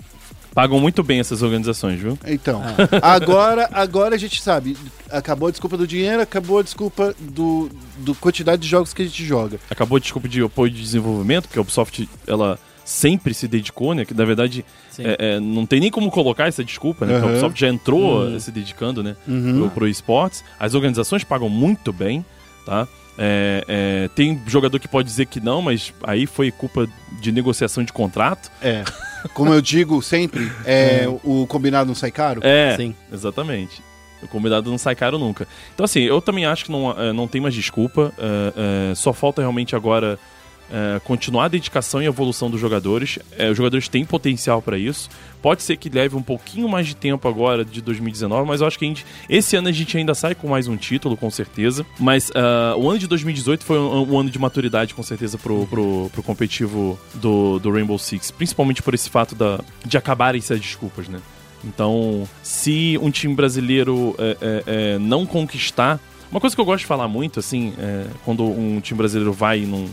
Pagam 0.55 0.79
muito 0.79 1.03
bem 1.03 1.19
essas 1.19 1.41
organizações, 1.41 1.99
viu? 1.99 2.19
Então, 2.27 2.63
Ah. 2.63 2.75
agora, 3.15 3.71
agora 3.73 4.15
a 4.15 4.19
gente 4.19 4.43
sabe, 4.43 4.77
acabou 5.11 5.49
a 5.49 5.51
desculpa 5.51 5.79
do 5.79 5.87
dinheiro, 5.87 6.21
acabou 6.21 6.59
a 6.59 6.63
desculpa 6.63 7.15
do, 7.19 7.71
do 7.97 8.15
quantidade 8.15 8.61
de 8.61 8.69
jogos 8.69 8.93
que 8.93 9.01
a 9.01 9.05
gente 9.07 9.25
joga. 9.25 9.59
Acabou 9.71 9.97
a 9.97 10.01
desculpa 10.01 10.29
de 10.29 10.43
apoio 10.43 10.71
de 10.71 10.83
desenvolvimento, 10.83 11.45
porque 11.49 11.59
a 11.59 11.63
Ubisoft, 11.63 12.07
ela 12.27 12.59
sempre 12.85 13.33
se 13.35 13.47
dedicou, 13.49 13.95
né? 13.95 14.05
Que 14.05 14.15
na 14.15 14.25
verdade 14.25 14.65
é, 14.99 15.17
é, 15.37 15.41
não 15.41 15.65
tem 15.67 15.81
nem 15.81 15.91
como 15.91 16.11
colocar 16.11 16.47
essa 16.49 16.65
desculpa, 16.65 17.07
né? 17.07 17.15
Porque 17.15 17.27
a. 17.27 17.31
Ubisoft 17.31 17.61
já 17.61 17.69
entrou 17.69 18.23
Uhum. 18.25 18.37
eh, 18.37 18.41
se 18.41 18.51
dedicando, 18.51 19.03
né? 19.03 19.17
Uhum. 19.27 19.59
Pro, 19.61 19.71
pro 19.71 19.89
esportes. 19.89 20.45
As 20.59 20.75
organizações 20.75 21.23
pagam 21.25 21.49
muito 21.49 21.93
bem, 21.93 22.25
tá? 22.67 22.87
É, 23.19 23.65
é, 23.69 24.09
tem 24.15 24.41
jogador 24.47 24.79
que 24.81 24.89
pode 24.89 25.07
dizer 25.07 25.27
que 25.27 25.39
não, 25.39 25.61
mas 25.61 25.93
aí 26.03 26.27
foi 26.27 26.51
culpa 26.51 26.89
de 27.21 27.31
negociação 27.31 27.85
de 27.85 27.93
contrato. 27.93 28.51
É. 28.63 28.83
Como 29.35 29.53
eu 29.53 29.61
digo 29.61 30.03
sempre, 30.03 30.51
é, 30.65 31.07
o 31.23 31.47
combinado 31.47 31.87
não 31.89 31.95
sai 31.95 32.11
caro. 32.11 32.41
É, 32.43 32.75
Sim. 32.77 32.95
exatamente. 33.13 33.83
O 34.23 34.29
combinado 34.29 34.71
não 34.71 34.79
sai 34.79 34.95
caro 34.95 35.19
nunca. 35.19 35.47
Então, 35.75 35.85
assim, 35.85 36.01
eu 36.01 36.21
também 36.23 36.47
acho 36.47 36.65
que 36.65 36.73
não, 36.73 36.91
eh, 36.99 37.13
não 37.13 37.27
tem 37.29 37.41
mais 37.41 37.55
desculpa. 37.55 38.13
eh, 38.19 38.95
só 38.95 39.13
falta 39.13 39.43
realmente 39.43 39.75
agora 39.77 40.17
é, 40.71 41.01
continuar 41.01 41.45
a 41.45 41.49
dedicação 41.49 42.03
e 42.03 42.07
evolução 42.07 42.51
dos 42.51 42.61
jogadores. 42.61 43.19
É, 43.37 43.51
os 43.51 43.57
jogadores 43.57 43.89
têm 43.89 44.05
potencial 44.05 44.63
para 44.63 44.79
isso. 44.79 45.09
Pode 45.43 45.63
ser 45.63 45.77
que 45.77 45.89
leve 45.89 46.17
um 46.17 46.23
pouquinho 46.23 46.69
mais 46.69 46.87
de 46.87 46.95
tempo 46.95 47.27
agora 47.29 47.65
de 47.65 47.83
2019, 47.83 48.47
mas 48.47 48.61
eu 48.61 48.67
acho 48.67 48.79
que 48.79 48.87
gente, 48.87 49.05
esse 49.29 49.57
ano 49.57 49.69
a 49.69 49.73
gente 49.73 49.97
ainda 49.97 50.15
sai 50.15 50.35
com 50.35 50.49
mais 50.49 50.69
um 50.69 50.77
título, 50.77 51.17
com 51.17 51.31
certeza. 51.31 51.85
Mas 51.99 52.31
uh, 52.31 52.79
o 52.79 52.89
ano 52.89 52.99
de 52.99 53.07
2018 53.07 53.65
foi 53.65 53.79
um, 53.79 54.13
um, 54.13 54.19
ano 54.19 54.31
de 54.31 54.39
maturidade, 54.39 54.95
com 54.95 55.03
certeza, 55.03 55.37
pro, 55.37 55.67
pro, 55.67 56.11
pro 56.13 56.23
competitivo 56.23 56.99
do, 57.15 57.59
do 57.59 57.71
Rainbow 57.71 57.99
Six. 57.99 58.31
Principalmente 58.31 58.83
por 58.83 58.95
esse 58.95 59.11
fato 59.11 59.35
da, 59.35 59.61
de 59.85 59.99
acabarem 59.99 60.39
essas 60.39 60.61
desculpas, 60.61 61.09
né? 61.09 61.21
Então, 61.65 62.29
se 62.43 62.99
um 63.01 63.11
time 63.11 63.35
brasileiro 63.35 64.15
é, 64.19 64.37
é, 64.41 64.63
é, 64.67 64.99
não 64.99 65.27
conquistar. 65.27 66.01
Uma 66.31 66.41
coisa 66.41 66.57
que 66.57 66.61
eu 66.61 66.65
gosto 66.65 66.81
de 66.81 66.87
falar 66.87 67.07
muito, 67.09 67.39
assim, 67.39 67.75
quando 68.25 68.43
um 68.43 68.81
time 68.81 68.97
brasileiro 68.97 69.35
vai 69.35 69.67
não, 69.67 69.87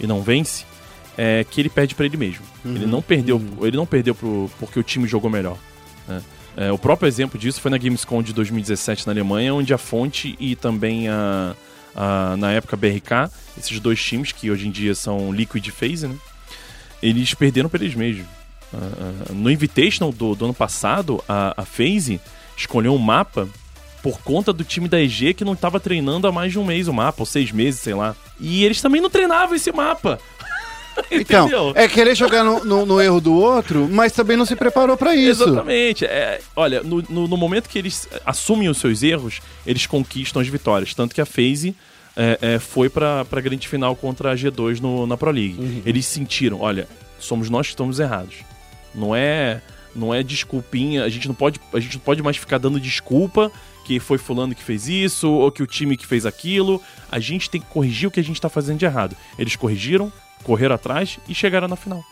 e 0.00 0.06
não 0.06 0.22
vence, 0.22 0.64
é 1.16 1.44
que 1.48 1.60
ele 1.60 1.68
perde 1.68 1.94
para 1.94 2.06
ele 2.06 2.16
mesmo. 2.16 2.44
Uhum. 2.64 2.74
Ele 2.74 2.86
não 2.86 3.02
perdeu, 3.02 3.36
uhum. 3.36 3.66
ele 3.66 3.76
não 3.76 3.86
perdeu 3.86 4.14
pro, 4.14 4.50
porque 4.58 4.78
o 4.78 4.82
time 4.82 5.06
jogou 5.06 5.30
melhor. 5.30 5.58
Né? 6.08 6.22
É, 6.56 6.72
o 6.72 6.78
próprio 6.78 7.06
exemplo 7.06 7.38
disso 7.38 7.60
foi 7.60 7.70
na 7.70 7.78
Gamescom 7.78 8.22
de 8.22 8.32
2017 8.32 9.06
na 9.06 9.12
Alemanha, 9.12 9.54
onde 9.54 9.72
a 9.72 9.78
Fonte 9.78 10.36
e 10.40 10.56
também 10.56 11.08
a, 11.08 11.54
a, 11.94 12.36
na 12.36 12.52
época 12.52 12.76
BRK, 12.76 13.30
esses 13.58 13.78
dois 13.80 14.02
times 14.02 14.32
que 14.32 14.50
hoje 14.50 14.66
em 14.66 14.70
dia 14.70 14.94
são 14.94 15.32
Liquid 15.32 15.66
e 15.66 15.70
FaZe, 15.70 16.08
né? 16.08 16.16
Eles 17.02 17.32
perderam 17.34 17.68
para 17.68 17.82
eles 17.82 17.94
mesmos. 17.94 18.26
Uh, 18.72 19.32
no 19.32 19.50
Invitational 19.50 20.12
do, 20.12 20.34
do, 20.34 20.44
ano 20.44 20.54
passado, 20.54 21.22
a, 21.28 21.54
a 21.56 21.64
FaZe 21.64 22.20
escolheu 22.56 22.94
um 22.94 22.98
mapa 22.98 23.48
por 24.02 24.20
conta 24.20 24.52
do 24.52 24.64
time 24.64 24.88
da 24.88 25.00
EG 25.00 25.34
que 25.34 25.44
não 25.44 25.52
estava 25.52 25.78
treinando 25.78 26.26
há 26.26 26.32
mais 26.32 26.52
de 26.52 26.58
um 26.58 26.64
mês 26.64 26.88
o 26.88 26.92
mapa, 26.92 27.22
ou 27.22 27.26
seis 27.26 27.52
meses, 27.52 27.80
sei 27.80 27.94
lá. 27.94 28.14
E 28.38 28.64
eles 28.64 28.80
também 28.80 29.00
não 29.00 29.10
treinavam 29.10 29.54
esse 29.54 29.72
mapa. 29.72 30.18
Então, 31.10 31.72
é 31.76 31.88
querer 31.88 32.14
jogar 32.14 32.44
no, 32.44 32.64
no, 32.64 32.84
no, 32.84 33.00
erro 33.00 33.20
do 33.20 33.32
outro, 33.32 33.88
mas 33.90 34.12
também 34.12 34.36
não 34.36 34.44
se 34.44 34.54
preparou 34.54 34.96
para 34.96 35.14
isso. 35.14 35.44
Exatamente. 35.44 36.04
É, 36.04 36.40
olha, 36.54 36.82
no, 36.82 37.00
no, 37.00 37.36
momento 37.36 37.68
que 37.68 37.78
eles 37.78 38.08
assumem 38.26 38.68
os 38.68 38.76
seus 38.78 39.02
erros, 39.02 39.40
eles 39.64 39.86
conquistam 39.86 40.42
as 40.42 40.48
vitórias. 40.48 40.92
Tanto 40.92 41.14
que 41.14 41.20
a 41.20 41.24
FaZe 41.24 41.74
é, 42.16 42.38
é, 42.42 42.58
foi 42.58 42.90
pra, 42.90 43.24
pra 43.24 43.40
grande 43.40 43.66
final 43.66 43.94
contra 43.96 44.32
a 44.32 44.34
G2 44.34 44.80
no, 44.80 45.06
na 45.06 45.16
Pro 45.16 45.30
League. 45.30 45.56
Uhum. 45.58 45.82
Eles 45.86 46.04
sentiram, 46.04 46.60
olha, 46.60 46.86
somos 47.18 47.48
nós 47.48 47.68
que 47.68 47.72
estamos 47.72 47.98
errados. 47.98 48.36
Não 48.94 49.14
é 49.14 49.62
não 49.94 50.14
é 50.14 50.22
desculpinha, 50.22 51.04
a 51.04 51.08
gente 51.08 51.26
não 51.26 51.34
pode, 51.34 51.60
a 51.72 51.80
gente 51.80 51.94
não 51.94 52.00
pode 52.00 52.22
mais 52.22 52.36
ficar 52.36 52.58
dando 52.58 52.78
desculpa 52.78 53.50
que 53.90 53.98
foi 53.98 54.18
fulano 54.18 54.54
que 54.54 54.62
fez 54.62 54.86
isso 54.86 55.28
ou 55.28 55.50
que 55.50 55.64
o 55.64 55.66
time 55.66 55.96
que 55.96 56.06
fez 56.06 56.24
aquilo. 56.24 56.80
A 57.10 57.18
gente 57.18 57.50
tem 57.50 57.60
que 57.60 57.66
corrigir 57.66 58.06
o 58.06 58.10
que 58.10 58.20
a 58.20 58.22
gente 58.22 58.36
está 58.36 58.48
fazendo 58.48 58.78
de 58.78 58.84
errado. 58.84 59.16
Eles 59.36 59.56
corrigiram, 59.56 60.12
correram 60.44 60.76
atrás 60.76 61.18
e 61.28 61.34
chegaram 61.34 61.66
na 61.66 61.74
final. 61.74 62.04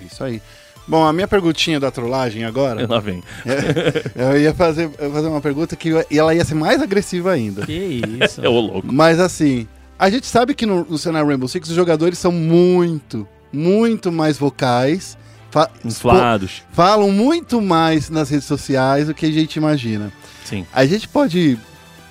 Isso 0.00 0.22
aí. 0.22 0.40
Bom, 0.86 1.04
a 1.04 1.12
minha 1.12 1.26
perguntinha 1.26 1.80
da 1.80 1.90
trollagem 1.90 2.44
agora. 2.44 2.86
Lá 2.88 3.00
vem. 3.00 3.24
É, 3.44 4.34
eu 4.34 4.40
ia 4.40 4.54
fazer, 4.54 4.88
fazer 4.88 5.26
uma 5.26 5.40
pergunta 5.40 5.74
que 5.74 5.90
ela 6.16 6.32
ia 6.32 6.44
ser 6.44 6.54
mais 6.54 6.80
agressiva 6.80 7.32
ainda. 7.32 7.66
Que 7.66 8.02
isso. 8.22 8.40
é 8.40 8.48
o 8.48 8.52
louco. 8.52 8.86
Mas 8.92 9.18
assim, 9.18 9.66
a 9.98 10.08
gente 10.08 10.28
sabe 10.28 10.54
que 10.54 10.64
no, 10.64 10.84
no 10.84 10.96
cenário 10.96 11.26
Rainbow 11.26 11.48
Six 11.48 11.68
os 11.68 11.74
jogadores 11.74 12.20
são 12.20 12.30
muito, 12.30 13.26
muito 13.52 14.12
mais 14.12 14.38
vocais 14.38 15.18
fa 15.50 15.68
inflados. 15.84 16.62
Falam 16.72 17.10
muito 17.10 17.60
mais 17.60 18.10
nas 18.10 18.30
redes 18.30 18.46
sociais 18.46 19.08
do 19.08 19.14
que 19.14 19.26
a 19.26 19.32
gente 19.32 19.56
imagina. 19.56 20.12
Sim. 20.46 20.66
A 20.72 20.86
gente 20.86 21.08
pode 21.08 21.58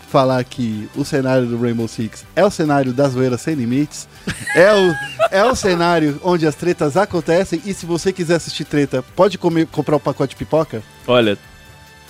falar 0.09 0.43
que 0.43 0.87
o 0.95 1.03
cenário 1.03 1.47
do 1.47 1.59
Rainbow 1.59 1.87
Six 1.87 2.25
é 2.35 2.45
o 2.45 2.51
cenário 2.51 2.93
das 2.93 3.13
zoeira 3.13 3.37
sem 3.37 3.55
limites. 3.55 4.07
é, 4.55 4.73
o, 4.73 4.95
é 5.31 5.43
o 5.43 5.55
cenário 5.55 6.19
onde 6.23 6.45
as 6.45 6.55
tretas 6.55 6.95
acontecem. 6.95 7.61
E 7.65 7.73
se 7.73 7.85
você 7.85 8.13
quiser 8.13 8.35
assistir 8.35 8.65
treta, 8.65 9.03
pode 9.15 9.37
comer, 9.37 9.67
comprar 9.67 9.95
um 9.95 9.99
pacote 9.99 10.31
de 10.31 10.35
pipoca? 10.37 10.83
Olha, 11.07 11.37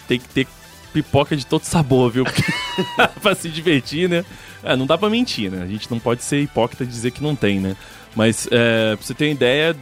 tem 0.07 0.19
que 0.19 0.27
ter 0.27 0.47
pipoca 0.93 1.35
de 1.35 1.45
todo 1.45 1.63
sabor, 1.63 2.11
viu? 2.11 2.25
pra 3.21 3.35
se 3.35 3.49
divertir, 3.49 4.09
né? 4.09 4.25
É, 4.63 4.75
não 4.75 4.85
dá 4.85 4.97
pra 4.97 5.09
mentir, 5.09 5.51
né? 5.51 5.63
A 5.63 5.67
gente 5.67 5.89
não 5.91 5.99
pode 5.99 6.23
ser 6.23 6.41
hipócrita 6.41 6.83
e 6.83 6.87
dizer 6.87 7.11
que 7.11 7.21
não 7.21 7.35
tem, 7.35 7.59
né? 7.59 7.75
Mas 8.15 8.47
é, 8.51 8.95
pra 8.95 9.05
você 9.05 9.13
ter 9.13 9.25
uma 9.25 9.31
ideia, 9.31 9.75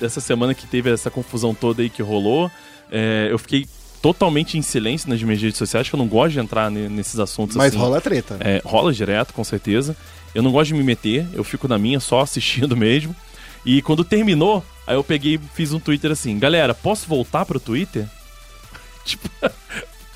dessa 0.00 0.20
semana 0.20 0.54
que 0.54 0.66
teve 0.66 0.90
essa 0.90 1.10
confusão 1.10 1.54
toda 1.54 1.82
aí 1.82 1.90
que 1.90 2.02
rolou, 2.02 2.50
é, 2.90 3.28
eu 3.30 3.38
fiquei 3.38 3.66
totalmente 4.06 4.56
em 4.56 4.62
silêncio 4.62 5.10
nas 5.10 5.20
minhas 5.20 5.42
redes 5.42 5.58
sociais, 5.58 5.88
que 5.88 5.94
eu 5.96 5.98
não 5.98 6.06
gosto 6.06 6.34
de 6.34 6.38
entrar 6.38 6.70
nesses 6.70 7.18
assuntos 7.18 7.56
Mas 7.56 7.72
assim. 7.72 7.78
rola 7.78 8.00
treta. 8.00 8.36
É, 8.38 8.62
rola 8.64 8.92
direto, 8.92 9.34
com 9.34 9.42
certeza. 9.42 9.96
Eu 10.32 10.44
não 10.44 10.52
gosto 10.52 10.68
de 10.68 10.74
me 10.74 10.84
meter, 10.84 11.26
eu 11.32 11.42
fico 11.42 11.66
na 11.66 11.76
minha 11.76 11.98
só 11.98 12.20
assistindo 12.22 12.76
mesmo. 12.76 13.16
E 13.64 13.82
quando 13.82 14.04
terminou, 14.04 14.64
aí 14.86 14.94
eu 14.94 15.02
peguei 15.02 15.34
e 15.34 15.40
fiz 15.54 15.72
um 15.72 15.80
Twitter 15.80 16.12
assim: 16.12 16.38
galera, 16.38 16.72
posso 16.72 17.08
voltar 17.08 17.44
pro 17.44 17.58
Twitter? 17.58 18.06
tipo, 19.04 19.28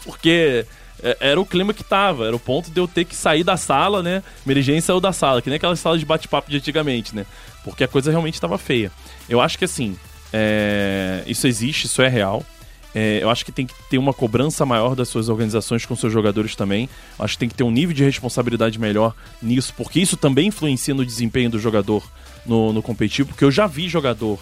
porque 0.05 0.65
é, 1.03 1.17
era 1.19 1.41
o 1.41 1.45
clima 1.45 1.75
que 1.75 1.83
tava, 1.83 2.29
era 2.29 2.37
o 2.37 2.39
ponto 2.41 2.71
de 2.71 2.79
eu 2.79 2.87
ter 2.87 3.05
que 3.05 3.17
sair 3.17 3.43
da 3.43 3.57
sala, 3.57 4.05
né? 4.05 4.23
Mary 4.47 4.81
saiu 4.81 5.01
da 5.01 5.13
sala, 5.13 5.43
que 5.43 5.51
nem 5.51 5.57
aquela 5.57 5.75
sala 5.75 5.99
de 5.99 6.07
bate-papo 6.07 6.49
de 6.49 6.59
antigamente, 6.59 7.13
né? 7.13 7.27
Porque 7.65 7.83
a 7.83 7.89
coisa 7.89 8.13
realmente 8.13 8.35
estava 8.35 8.57
feia. 8.57 8.93
Eu 9.29 9.41
acho 9.41 9.59
que 9.59 9.65
assim, 9.65 9.97
é... 10.33 11.25
isso 11.27 11.49
existe, 11.49 11.87
isso 11.87 12.01
é 12.01 12.09
real. 12.09 12.47
É, 12.95 13.21
eu 13.23 13.31
acho 13.31 13.45
que 13.45 13.53
tem 13.53 13.67
que 13.67 13.75
ter 13.89 13.99
uma 13.99 14.13
cobrança 14.13 14.67
maior 14.67 14.97
das 14.97 15.09
suas 15.09 15.29
organizações 15.29 15.87
com 15.87 15.95
seus 15.95 16.13
jogadores 16.13 16.57
também. 16.57 16.89
Eu 17.19 17.25
acho 17.25 17.35
que 17.35 17.41
tem 17.41 17.49
que 17.49 17.55
ter 17.55 17.63
um 17.63 17.71
nível 17.71 17.95
de 17.95 18.05
responsabilidade 18.05 18.79
melhor 18.79 19.15
nisso, 19.41 19.73
porque 19.77 20.01
isso 20.01 20.17
também 20.17 20.49
influencia 20.49 20.95
no 20.95 21.05
desempenho 21.05 21.51
do 21.51 21.59
jogador 21.59 22.03
no, 22.45 22.73
no 22.73 22.83
competitivo. 22.83 23.29
Porque 23.29 23.45
eu 23.45 23.51
já 23.51 23.67
vi 23.67 23.89
jogador 23.89 24.39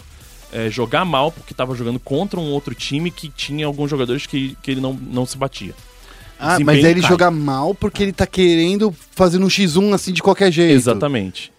é, 0.51 0.69
jogar 0.69 1.05
mal 1.05 1.31
porque 1.31 1.53
estava 1.53 1.75
jogando 1.75 1.99
contra 1.99 2.39
um 2.39 2.51
outro 2.51 2.73
time 2.73 3.11
que 3.11 3.29
tinha 3.29 3.65
alguns 3.65 3.89
jogadores 3.89 4.25
que, 4.25 4.57
que 4.61 4.71
ele 4.71 4.81
não, 4.81 4.93
não 4.93 5.25
se 5.25 5.37
batia. 5.37 5.75
Ah, 6.39 6.57
mas 6.59 6.83
aí 6.83 6.91
ele 6.91 7.01
cai. 7.01 7.09
joga 7.09 7.29
mal 7.29 7.75
porque 7.75 8.01
ele 8.01 8.13
tá 8.13 8.25
querendo 8.25 8.95
fazer 9.11 9.37
um 9.37 9.47
X1 9.47 9.93
assim 9.93 10.13
de 10.13 10.23
qualquer 10.23 10.51
jeito. 10.51 10.73
Exatamente. 10.73 11.51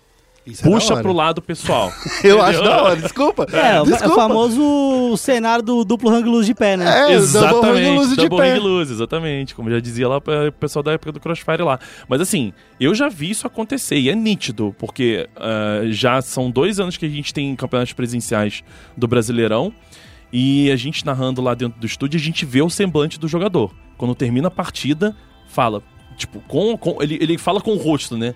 Isso 0.47 0.67
é 0.67 0.71
Puxa 0.71 0.95
é 0.95 1.03
pro 1.03 1.13
lado 1.13 1.43
pessoal. 1.43 1.93
eu 2.25 2.41
acho 2.41 2.63
da 2.63 2.83
hora, 2.83 2.97
desculpa. 2.97 3.47
É, 3.53 3.83
desculpa. 3.83 4.05
é 4.05 4.09
o 4.09 4.15
famoso 4.15 5.17
cenário 5.17 5.63
do 5.63 5.85
duplo 5.85 6.11
hang 6.11 6.29
loose 6.29 6.47
de 6.47 6.55
pé, 6.55 6.77
né? 6.77 7.11
É, 7.11 7.13
exatamente. 7.13 7.63
Double 7.63 7.99
hang 7.99 8.09
de 8.09 8.17
double 8.17 8.39
pé. 8.39 8.53
Hang 8.53 8.61
loose, 8.61 8.93
exatamente. 8.93 9.55
Como 9.55 9.71
já 9.71 9.81
dizia 9.81 10.09
lá 10.09 10.17
o 10.17 10.53
pessoal 10.53 10.83
da 10.83 10.93
época 10.93 11.13
do 11.13 11.21
Crossfire 11.21 11.63
lá. 11.63 11.79
Mas 12.09 12.21
assim, 12.21 12.53
eu 12.81 12.95
já 12.95 13.09
vi 13.09 13.31
isso 13.31 13.47
acontecer 13.47 13.99
e 13.99 14.09
é 14.09 14.15
nítido, 14.15 14.75
porque 14.79 15.29
uh, 15.37 15.93
já 15.93 16.23
são 16.23 16.51
dois 16.51 16.81
anos 16.81 16.97
que 16.97 17.07
a 17.07 17.09
gente 17.09 17.35
tem 17.35 17.55
campeonatos 17.55 17.93
presenciais 17.93 18.63
do 18.97 19.07
Brasileirão 19.07 19.73
e 20.33 20.71
a 20.71 20.77
gente 20.77 21.05
narrando 21.05 21.43
lá 21.43 21.55
dentro 21.55 21.79
do 21.79 21.87
estúdio, 21.87 22.19
a 22.19 22.23
gente 22.23 22.47
vê 22.47 22.63
o 22.63 22.71
semblante 22.71 23.19
do 23.19 23.29
jogador. 23.29 23.75
Quando 23.97 24.15
termina 24.15 24.49
a 24.49 24.51
partida, 24.51 25.15
fala, 25.49 25.83
tipo, 26.17 26.41
com, 26.49 26.77
com 26.79 27.03
ele, 27.03 27.19
ele 27.21 27.37
fala 27.37 27.61
com 27.61 27.73
o 27.73 27.77
rosto, 27.77 28.17
né? 28.17 28.35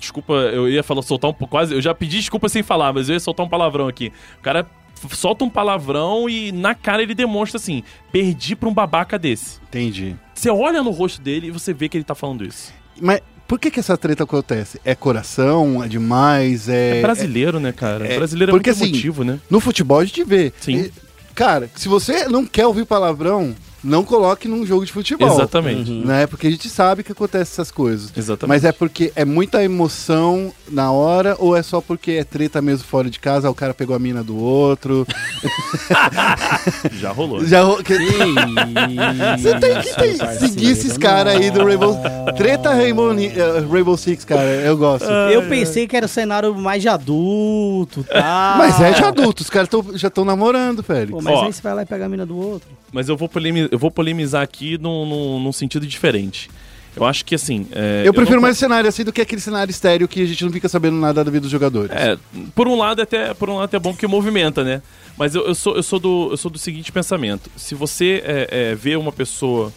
Desculpa, 0.00 0.32
eu 0.32 0.68
ia 0.68 0.82
falar, 0.82 1.02
soltar 1.02 1.30
um 1.30 1.34
quase. 1.34 1.74
Eu 1.74 1.82
já 1.82 1.94
pedi 1.94 2.16
desculpa 2.16 2.48
sem 2.48 2.62
falar, 2.62 2.92
mas 2.92 3.08
eu 3.08 3.12
ia 3.12 3.20
soltar 3.20 3.44
um 3.44 3.48
palavrão 3.48 3.86
aqui. 3.86 4.10
O 4.38 4.42
cara 4.42 4.66
solta 5.12 5.44
um 5.44 5.50
palavrão 5.50 6.28
e 6.28 6.50
na 6.50 6.74
cara 6.74 7.02
ele 7.02 7.14
demonstra 7.14 7.58
assim: 7.58 7.82
perdi 8.10 8.56
pra 8.56 8.68
um 8.68 8.74
babaca 8.74 9.18
desse. 9.18 9.60
Entendi. 9.68 10.16
Você 10.34 10.50
olha 10.50 10.82
no 10.82 10.90
rosto 10.90 11.20
dele 11.20 11.48
e 11.48 11.50
você 11.50 11.72
vê 11.74 11.88
que 11.88 11.96
ele 11.96 12.04
tá 12.04 12.14
falando 12.14 12.44
isso. 12.44 12.72
Mas 13.00 13.20
por 13.46 13.58
que, 13.58 13.70
que 13.70 13.80
essa 13.80 13.96
treta 13.96 14.24
acontece? 14.24 14.80
É 14.84 14.94
coração? 14.94 15.84
É 15.84 15.88
demais? 15.88 16.68
É, 16.68 16.98
é 16.98 17.02
brasileiro, 17.02 17.58
é, 17.58 17.60
né, 17.60 17.72
cara? 17.72 18.06
É, 18.06 18.16
brasileiro 18.16 18.52
é 18.52 18.54
porque, 18.54 18.70
muito 18.70 18.82
assim, 18.82 18.92
emotivo, 18.92 19.24
né? 19.24 19.38
No 19.50 19.60
futebol 19.60 19.98
a 19.98 20.04
gente 20.04 20.24
vê. 20.24 20.52
Sim. 20.60 20.76
E, 20.76 20.92
cara, 21.34 21.68
se 21.74 21.88
você 21.88 22.26
não 22.28 22.46
quer 22.46 22.66
ouvir 22.66 22.86
palavrão, 22.86 23.54
não 23.82 24.04
coloque 24.04 24.46
num 24.46 24.64
jogo 24.66 24.84
de 24.84 24.92
futebol. 24.92 25.32
Exatamente. 25.32 25.90
Uhum. 25.90 26.04
Né? 26.04 26.26
Porque 26.26 26.46
a 26.46 26.50
gente 26.50 26.68
sabe 26.68 27.02
que 27.02 27.12
acontece 27.12 27.52
essas 27.52 27.70
coisas. 27.70 28.12
Exatamente. 28.16 28.48
Mas 28.48 28.64
é 28.64 28.72
porque 28.72 29.12
é 29.16 29.24
muita 29.24 29.62
emoção 29.64 30.52
na 30.68 30.92
hora 30.92 31.36
ou 31.38 31.56
é 31.56 31.62
só 31.62 31.80
porque 31.80 32.12
é 32.12 32.24
treta 32.24 32.60
mesmo 32.60 32.86
fora 32.86 33.10
de 33.10 33.18
casa, 33.18 33.50
o 33.50 33.54
cara 33.54 33.74
pegou 33.74 33.96
a 33.96 33.98
mina 33.98 34.22
do 34.22 34.36
outro. 34.36 35.06
Já 36.92 37.10
rolou. 37.10 37.44
Já 37.44 37.62
ro... 37.62 37.82
que... 37.82 37.94
Você 39.38 39.58
tem 39.58 39.80
que 39.80 39.94
tem... 39.96 40.38
seguir 40.38 40.70
esses 40.70 40.96
caras 40.98 41.36
aí 41.36 41.50
do 41.50 41.64
Rainbow... 41.64 41.96
Treta 42.36 42.74
Rainbow, 42.74 43.10
uh, 43.12 43.72
Rainbow 43.72 43.96
Six, 43.96 44.24
cara, 44.24 44.42
eu 44.42 44.76
gosto. 44.76 45.04
Eu 45.04 45.48
pensei 45.48 45.86
que 45.86 45.96
era 45.96 46.06
o 46.06 46.08
cenário 46.08 46.54
mais 46.54 46.82
de 46.82 46.88
adulto, 46.88 48.04
tá? 48.04 48.54
Mas 48.58 48.80
é 48.80 48.92
de 48.92 49.02
adulto, 49.02 49.42
os 49.42 49.50
caras 49.50 49.68
já 49.94 50.08
estão 50.08 50.24
namorando, 50.24 50.82
Félix. 50.82 51.10
Pô, 51.10 51.20
mas 51.20 51.34
Ó, 51.34 51.44
aí 51.44 51.52
você 51.52 51.62
vai 51.62 51.74
lá 51.74 51.82
e 51.82 51.86
pega 51.86 52.06
a 52.06 52.08
mina 52.08 52.24
do 52.24 52.36
outro 52.36 52.68
mas 52.92 53.08
eu 53.08 53.16
vou, 53.16 53.28
polemizar, 53.28 53.68
eu 53.72 53.78
vou 53.78 53.90
polemizar 53.90 54.42
aqui 54.42 54.78
num, 54.78 55.06
num, 55.06 55.40
num 55.40 55.52
sentido 55.52 55.86
diferente. 55.86 56.50
Eu 56.96 57.04
acho 57.04 57.24
que 57.24 57.34
assim. 57.34 57.66
É, 57.72 58.02
eu 58.04 58.12
prefiro 58.12 58.36
eu 58.36 58.40
não... 58.40 58.42
mais 58.42 58.58
cenário 58.58 58.88
assim 58.88 59.04
do 59.04 59.12
que 59.12 59.20
aquele 59.20 59.40
cenário 59.40 59.70
estéreo 59.70 60.08
que 60.08 60.22
a 60.22 60.26
gente 60.26 60.44
não 60.44 60.52
fica 60.52 60.68
sabendo 60.68 60.96
nada 60.96 61.24
da 61.24 61.30
vida 61.30 61.42
dos 61.42 61.50
jogadores. 61.50 61.94
É, 61.94 62.18
por 62.54 62.66
um 62.66 62.76
lado 62.76 63.00
até, 63.00 63.32
por 63.32 63.48
um 63.48 63.54
lado 63.54 63.66
até 63.66 63.76
é 63.76 63.80
bom 63.80 63.92
porque 63.92 64.06
movimenta, 64.06 64.64
né? 64.64 64.82
Mas 65.16 65.34
eu, 65.34 65.46
eu, 65.46 65.54
sou, 65.54 65.76
eu, 65.76 65.82
sou, 65.82 66.00
do, 66.00 66.28
eu 66.32 66.36
sou 66.36 66.50
do 66.50 66.58
seguinte 66.58 66.90
pensamento: 66.90 67.50
se 67.56 67.74
você 67.74 68.22
é, 68.24 68.48
é, 68.50 68.74
vê 68.74 68.96
uma 68.96 69.12
pessoa, 69.12 69.72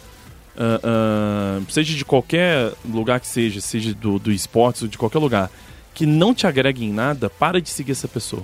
uh, 0.56 1.60
uh, 1.60 1.72
seja 1.72 1.94
de 1.94 2.04
qualquer 2.04 2.72
lugar 2.84 3.20
que 3.20 3.28
seja, 3.28 3.60
seja 3.60 3.94
do, 3.94 4.18
do 4.18 4.32
esportes 4.32 4.82
ou 4.82 4.88
de 4.88 4.98
qualquer 4.98 5.18
lugar, 5.18 5.50
que 5.92 6.06
não 6.06 6.34
te 6.34 6.46
agrega 6.46 6.82
em 6.82 6.92
nada, 6.92 7.30
para 7.30 7.60
de 7.60 7.68
seguir 7.68 7.92
essa 7.92 8.08
pessoa. 8.08 8.42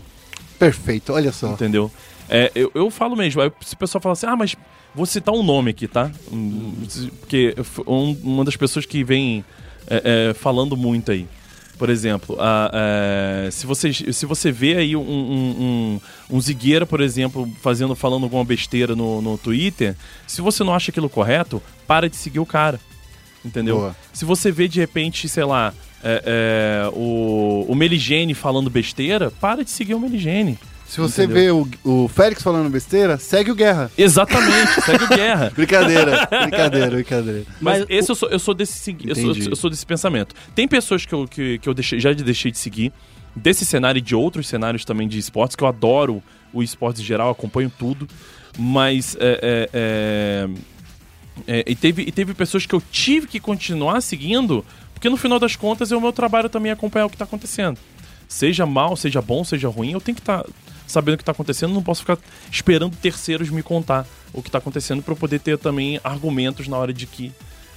Perfeito, 0.59 1.13
olha 1.13 1.33
só. 1.33 1.49
Entendeu? 1.49 1.91
É, 2.31 2.51
eu, 2.55 2.71
eu 2.75 2.91
falo 2.91 3.17
mesmo, 3.17 3.41
aí 3.43 3.51
se 3.61 3.75
o 3.75 3.77
pessoal 3.77 4.01
fala 4.01 4.13
assim, 4.13 4.27
ah, 4.27 4.37
mas 4.37 4.55
vou 4.95 5.05
citar 5.05 5.35
um 5.35 5.43
nome 5.43 5.71
aqui, 5.73 5.89
tá? 5.89 6.11
Porque 7.21 7.55
um- 7.87 8.17
uma 8.23 8.45
das 8.45 8.57
pessoas 8.57 8.87
que 8.87 9.03
vem 9.03 9.45
é, 9.89 10.29
é, 10.31 10.35
falando 10.35 10.77
muito 10.77 11.11
aí. 11.11 11.27
Por 11.77 11.89
exemplo, 11.91 12.37
a- 12.39 12.71
é, 12.73 13.51
se, 13.51 13.67
você, 13.67 13.93
se 13.93 14.27
você 14.27 14.53
vê 14.53 14.77
aí 14.77 14.95
um, 14.95 15.01
um, 15.01 16.01
um, 16.31 16.37
um 16.37 16.41
Zigueira, 16.41 16.85
por 16.87 17.01
exemplo, 17.01 17.51
fazendo, 17.61 17.95
falando 17.97 18.25
alguma 18.25 18.45
besteira 18.45 18.95
no, 18.95 19.21
no 19.23 19.37
Twitter, 19.39 19.97
se 20.27 20.41
você 20.43 20.63
não 20.63 20.75
acha 20.75 20.91
aquilo 20.91 21.09
correto, 21.09 21.61
para 21.87 22.09
de 22.09 22.17
seguir 22.17 22.39
o 22.39 22.47
cara. 22.47 22.79
Entendeu? 23.45 23.77
Boa. 23.79 23.97
Se 24.13 24.25
você 24.27 24.53
vê 24.53 24.69
de 24.69 24.79
repente, 24.79 25.27
sei 25.29 25.45
lá, 25.45 25.73
é, 26.05 26.85
é, 26.85 26.91
o, 26.93 27.65
o 27.67 27.75
Meligene 27.75 28.35
falando 28.35 28.69
besteira, 28.69 29.31
para 29.41 29.65
de 29.65 29.71
seguir 29.71 29.95
o 29.95 30.01
Meligene. 30.01 30.59
Se 30.91 30.99
você 31.01 31.23
Entendeu? 31.23 31.65
vê 31.65 31.89
o, 31.89 32.05
o 32.05 32.09
Félix 32.09 32.43
falando 32.43 32.69
besteira, 32.69 33.17
segue 33.17 33.53
o 33.53 33.55
Guerra. 33.55 33.93
Exatamente, 33.97 34.73
segue 34.83 35.05
o 35.05 35.09
guerra. 35.09 35.53
Brincadeira, 35.55 36.27
brincadeira, 36.27 36.91
brincadeira. 36.91 37.45
Mas, 37.61 37.79
Mas 37.83 37.87
esse 37.89 38.11
eu 38.11 38.15
sou, 38.17 38.29
eu 38.29 38.41
sou 38.41 38.53
desse 38.53 38.73
segui- 38.73 39.09
eu 39.09 39.15
sou, 39.15 39.37
eu 39.37 39.55
sou 39.55 39.71
desse 39.71 39.87
pensamento. 39.87 40.35
Tem 40.53 40.67
pessoas 40.67 41.07
que 41.07 41.13
eu, 41.13 41.29
que, 41.29 41.61
que 41.61 41.69
eu 41.69 41.75
deixei, 41.75 42.01
já 42.01 42.13
deixei 42.13 42.51
de 42.51 42.59
seguir, 42.59 42.93
desse 43.37 43.65
cenário 43.65 44.01
e 44.01 44.03
de 44.03 44.17
outros 44.17 44.49
cenários 44.49 44.85
também 44.85 45.07
de 45.07 45.17
esportes, 45.17 45.55
que 45.55 45.63
eu 45.63 45.69
adoro 45.69 46.21
o 46.53 46.61
esportes 46.61 47.01
em 47.01 47.05
geral, 47.05 47.31
acompanho 47.31 47.71
tudo. 47.79 48.09
Mas 48.59 49.17
é, 49.21 49.39
é, 49.41 49.71
é, 49.73 50.49
é, 51.47 51.65
e, 51.69 51.77
teve, 51.77 52.03
e 52.03 52.11
teve 52.11 52.35
pessoas 52.35 52.67
que 52.67 52.75
eu 52.75 52.83
tive 52.91 53.29
que 53.29 53.39
continuar 53.39 54.01
seguindo, 54.01 54.65
porque 54.93 55.09
no 55.09 55.17
final 55.17 55.39
das 55.39 55.55
contas 55.55 55.93
é 55.93 55.97
o 55.97 56.01
meu 56.01 56.13
trabalho 56.13 56.49
também 56.49 56.73
acompanhar 56.73 57.07
o 57.07 57.09
que 57.09 57.15
está 57.15 57.27
acontecendo. 57.27 57.79
Seja 58.27 58.67
mal, 58.67 58.97
seja 58.97 59.23
bom, 59.23 59.45
seja 59.45 59.69
ruim, 59.69 59.93
eu 59.93 60.01
tenho 60.01 60.17
que 60.17 60.23
estar 60.23 60.45
sabendo 60.91 61.15
o 61.15 61.17
que 61.17 61.23
está 61.23 61.33
acontecendo, 61.33 61.73
não 61.73 61.83
posso 61.83 62.01
ficar 62.01 62.19
esperando 62.51 62.97
terceiros 62.97 63.51
me 63.51 63.63
contar 63.63 64.07
o 64.33 64.43
que 64.43 64.49
está 64.49 64.59
acontecendo 64.59 65.03
para 65.03 65.13
eu 65.13 65.17
poder 65.17 65.41
ter 65.41 65.59
também 65.59 66.01
argumentos 66.05 66.69
na 66.69 66.77
hora 66.77 66.93
de 66.93 67.07
que 67.07 67.33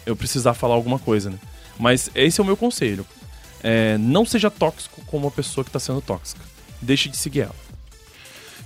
eu 0.06 0.16
precisar 0.16 0.54
falar 0.54 0.76
alguma 0.76 1.00
coisa, 1.00 1.30
né? 1.30 1.38
Mas 1.80 2.10
esse 2.14 2.40
é 2.40 2.44
o 2.44 2.46
meu 2.46 2.58
conselho. 2.58 3.06
É, 3.64 3.98
não 3.98 4.26
seja 4.26 4.52
tóxico 4.52 5.02
com 5.06 5.18
uma 5.18 5.32
pessoa 5.32 5.64
que 5.64 5.70
está 5.70 5.80
sendo 5.80 6.02
tóxica. 6.02 6.42
Deixe 6.82 7.08
de 7.08 7.18
seguir 7.18 7.42
ela. 7.42 7.56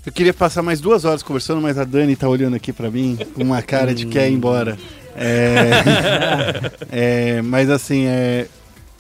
Eu 0.06 0.12
queria 0.12 0.34
passar 0.34 0.64
mais 0.64 0.80
duas 0.80 1.06
horas 1.06 1.22
conversando, 1.22 1.62
mas 1.62 1.78
a 1.78 1.84
Dani 1.84 2.16
tá 2.16 2.28
olhando 2.28 2.56
aqui 2.56 2.72
pra 2.72 2.90
mim 2.90 3.18
com 3.34 3.44
uma 3.44 3.62
cara 3.62 3.94
de 3.94 4.06
quer 4.08 4.30
ir 4.30 4.34
embora. 4.34 4.78
É, 5.16 5.72
é, 7.38 7.42
mas 7.42 7.70
assim, 7.70 8.06
é, 8.06 8.48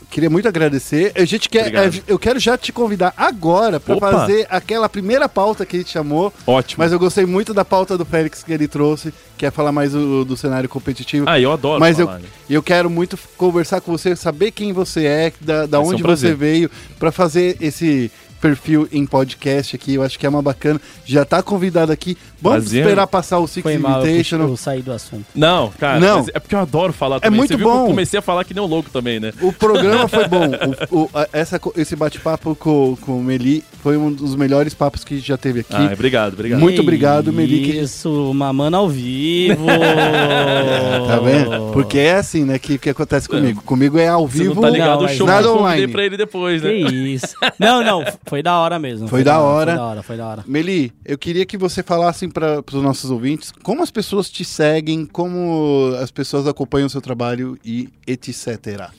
queria 0.10 0.30
muito 0.30 0.48
agradecer. 0.48 1.12
A 1.16 1.26
gente 1.26 1.50
quer, 1.50 1.68
Obrigado. 1.68 2.04
eu 2.08 2.20
quero 2.20 2.40
já 2.40 2.58
te 2.58 2.72
convidar 2.72 3.14
agora 3.16 3.80
pra 3.80 3.96
Opa! 3.96 4.12
fazer 4.12 4.48
aquela 4.50 4.88
primeira 4.90 5.28
pauta 5.28 5.66
que 5.66 5.76
a 5.76 5.80
gente 5.80 5.92
chamou. 5.92 6.34
Ótimo. 6.46 6.84
Mas 6.84 6.92
eu 6.92 7.00
gostei 7.00 7.26
muito 7.26 7.54
da 7.54 7.66
pauta 7.66 7.98
do 7.98 8.06
Félix 8.06 8.44
que 8.44 8.52
ele 8.52 8.68
trouxe, 8.68 9.14
que 9.38 9.46
é 9.46 9.52
falar 9.52 9.72
mais 9.72 9.92
do, 9.92 10.26
do 10.26 10.38
cenário 10.38 10.70
competitivo. 10.70 11.26
Ah, 11.28 11.40
eu 11.40 11.52
adoro 11.52 11.80
Mas 11.80 12.00
eu, 12.00 12.08
falar, 12.08 12.20
né? 12.20 12.28
eu 12.50 12.64
quero 12.64 12.90
muito 12.90 13.18
conversar 13.38 13.82
com 13.82 13.92
você, 13.92 14.16
saber 14.16 14.52
quem 14.52 14.74
você 14.74 15.06
é, 15.06 15.34
da, 15.42 15.66
da 15.66 15.78
ser 15.80 15.84
um 15.84 15.90
onde 15.90 16.04
você 16.04 16.34
veio, 16.34 16.70
pra 17.00 17.12
fazer 17.12 17.58
esse 17.62 18.12
perfil 18.42 18.88
em 18.92 19.06
podcast 19.06 19.76
aqui. 19.76 19.94
Eu 19.96 20.04
acho 20.04 20.18
que 20.18 20.26
é 20.26 20.30
uma 20.30 20.42
bacana. 20.42 20.80
Já 21.06 21.26
tá 21.26 21.42
convidado 21.44 21.92
aqui. 21.92 22.18
Vamos 22.42 22.66
Prazer. 22.66 22.82
esperar 22.84 23.08
passar 23.08 23.40
o 23.40 23.48
Six 23.48 23.64
Foi 23.64 23.78
mal, 23.80 24.02
eu, 24.02 24.08
Invitational. 24.08 24.48
eu 24.50 24.58
saí 24.58 24.82
do 24.84 24.92
assunto. 24.92 25.26
Não, 25.34 25.72
cara, 25.80 26.00
Não. 26.00 26.24
é 26.34 26.40
porque 26.40 26.54
eu 26.54 26.60
adoro 26.60 26.94
falar 26.94 27.20
também. 27.20 27.36
muito 27.38 27.50
Você 27.50 27.58
viu 27.58 27.68
que 27.68 27.74
bom. 27.74 27.82
eu 27.84 27.88
comecei 27.88 28.20
a 28.20 28.22
falar 28.22 28.44
que 28.44 28.54
nem 28.54 28.64
um 28.64 28.68
louco 28.68 28.90
também, 28.92 29.20
né? 29.20 29.34
O 29.42 29.52
programa 29.52 30.08
foi 30.08 30.28
bom. 30.30 30.46
O- 30.92 31.04
o- 31.04 31.10
a- 31.16 31.28
essa, 31.34 31.60
esse 31.76 31.96
bate-papo 31.96 32.56
com, 32.56 32.96
com 33.02 33.18
o 33.20 33.24
Meli 33.24 33.64
foi 33.82 33.98
um 33.98 34.12
dos 34.12 34.36
melhores 34.36 34.74
papos 34.76 35.04
que 35.04 35.16
a 35.16 35.18
gente 35.18 35.28
já 35.28 35.38
teve 35.38 35.62
aqui. 35.62 35.74
Ah, 35.76 35.90
obrigado, 35.94 36.34
obrigado. 36.34 36.60
Muito 36.60 36.82
obrigado, 36.82 37.34
Meli, 37.34 37.62
que- 37.62 37.78
Isso, 37.80 38.32
mamando 38.36 38.78
ao 38.78 38.88
vivo. 38.90 39.66
Tá 41.08 41.20
vendo? 41.20 41.72
Porque 41.74 41.98
é 41.98 42.16
assim, 42.16 42.44
né, 42.44 42.60
que, 42.60 42.78
que 42.78 42.90
acontece 42.90 43.28
comigo. 43.28 43.62
Comigo 43.64 43.98
é 43.98 44.08
ao 44.08 44.28
Você 44.28 44.40
vivo. 44.40 44.56
não 44.56 44.62
tá 44.64 44.70
ligado 44.70 45.00
Não, 45.02 45.06
o 45.06 45.10
show 45.10 45.26
nada 45.28 45.42
que 45.44 45.48
eu 45.48 45.58
online. 45.58 45.88
pra 45.88 46.06
ele 46.06 46.18
depois, 46.18 46.62
Que 46.62 46.68
né? 46.68 46.74
isso. 46.92 47.34
Não, 47.60 47.84
não, 47.84 48.04
foi 48.28 48.44
da 48.44 48.58
hora 48.58 48.78
mesmo. 48.78 49.08
Foi 49.08 49.24
da 49.24 49.40
hora. 49.40 49.72
Foi 49.72 49.78
da 49.78 49.86
hora, 49.86 50.04
foi 50.04 50.18
da 50.18 50.28
hora. 50.28 50.44
Meli, 50.48 50.94
eu 51.06 51.18
queria 51.18 51.46
que 51.46 51.58
você 51.58 51.82
falasse 51.82 52.28
para 52.28 52.64
os 52.72 52.84
nossos 52.84 53.10
ouvintes 53.10 53.52
como 53.64 53.82
as 53.82 53.92
pessoas 53.92 54.30
te 54.30 54.44
seguem, 54.44 55.06
como 55.06 55.94
as 56.02 56.12
pessoas 56.12 56.48
acompanham 56.48 56.88
o 56.88 56.90
seu 56.90 57.02
trabalho 57.02 57.58
e 57.64 57.90
etc. 58.06 58.92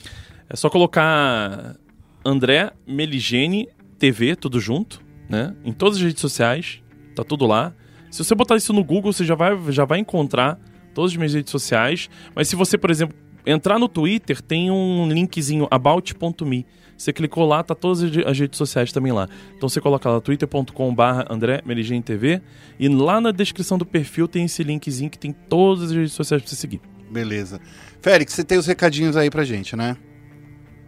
É 0.49 0.55
só 0.55 0.69
colocar 0.69 1.75
André 2.25 2.71
Meligene 2.87 3.69
TV, 3.97 4.35
tudo 4.35 4.59
junto, 4.59 5.01
né? 5.29 5.55
Em 5.63 5.71
todas 5.71 5.97
as 5.97 6.03
redes 6.03 6.21
sociais, 6.21 6.81
tá 7.15 7.23
tudo 7.23 7.45
lá. 7.45 7.73
Se 8.09 8.23
você 8.23 8.33
botar 8.33 8.55
isso 8.55 8.73
no 8.73 8.83
Google, 8.83 9.13
você 9.13 9.23
já 9.23 9.35
vai, 9.35 9.57
já 9.69 9.85
vai 9.85 9.99
encontrar 9.99 10.59
todas 10.93 11.11
as 11.11 11.17
minhas 11.17 11.33
redes 11.33 11.51
sociais. 11.51 12.09
Mas 12.33 12.47
se 12.47 12.55
você, 12.55 12.77
por 12.77 12.89
exemplo, 12.89 13.15
entrar 13.45 13.77
no 13.77 13.87
Twitter, 13.87 14.41
tem 14.41 14.71
um 14.71 15.07
linkzinho 15.07 15.67
about.me. 15.69 16.65
Você 16.99 17.13
clicou 17.13 17.47
lá, 17.47 17.63
tá 17.63 17.73
todas 17.73 18.03
as 18.03 18.37
redes 18.37 18.57
sociais 18.57 18.91
também 18.91 19.13
lá. 19.13 19.29
Então 19.55 19.69
você 19.69 19.79
coloca 19.79 20.09
lá 20.09 20.19
twitter.com.br 20.19 21.01
André 21.29 21.63
TV 22.03 22.41
e 22.77 22.89
lá 22.89 23.21
na 23.21 23.31
descrição 23.31 23.77
do 23.77 23.85
perfil 23.85 24.27
tem 24.27 24.43
esse 24.43 24.61
linkzinho 24.63 25.09
que 25.09 25.17
tem 25.17 25.31
todas 25.31 25.85
as 25.85 25.91
redes 25.91 26.11
sociais 26.11 26.41
pra 26.43 26.49
você 26.49 26.57
seguir. 26.57 26.81
Beleza. 27.09 27.61
Félix, 28.01 28.33
você 28.33 28.43
tem 28.43 28.57
os 28.57 28.67
recadinhos 28.67 29.15
aí 29.15 29.29
pra 29.29 29.45
gente, 29.45 29.77
né? 29.77 29.95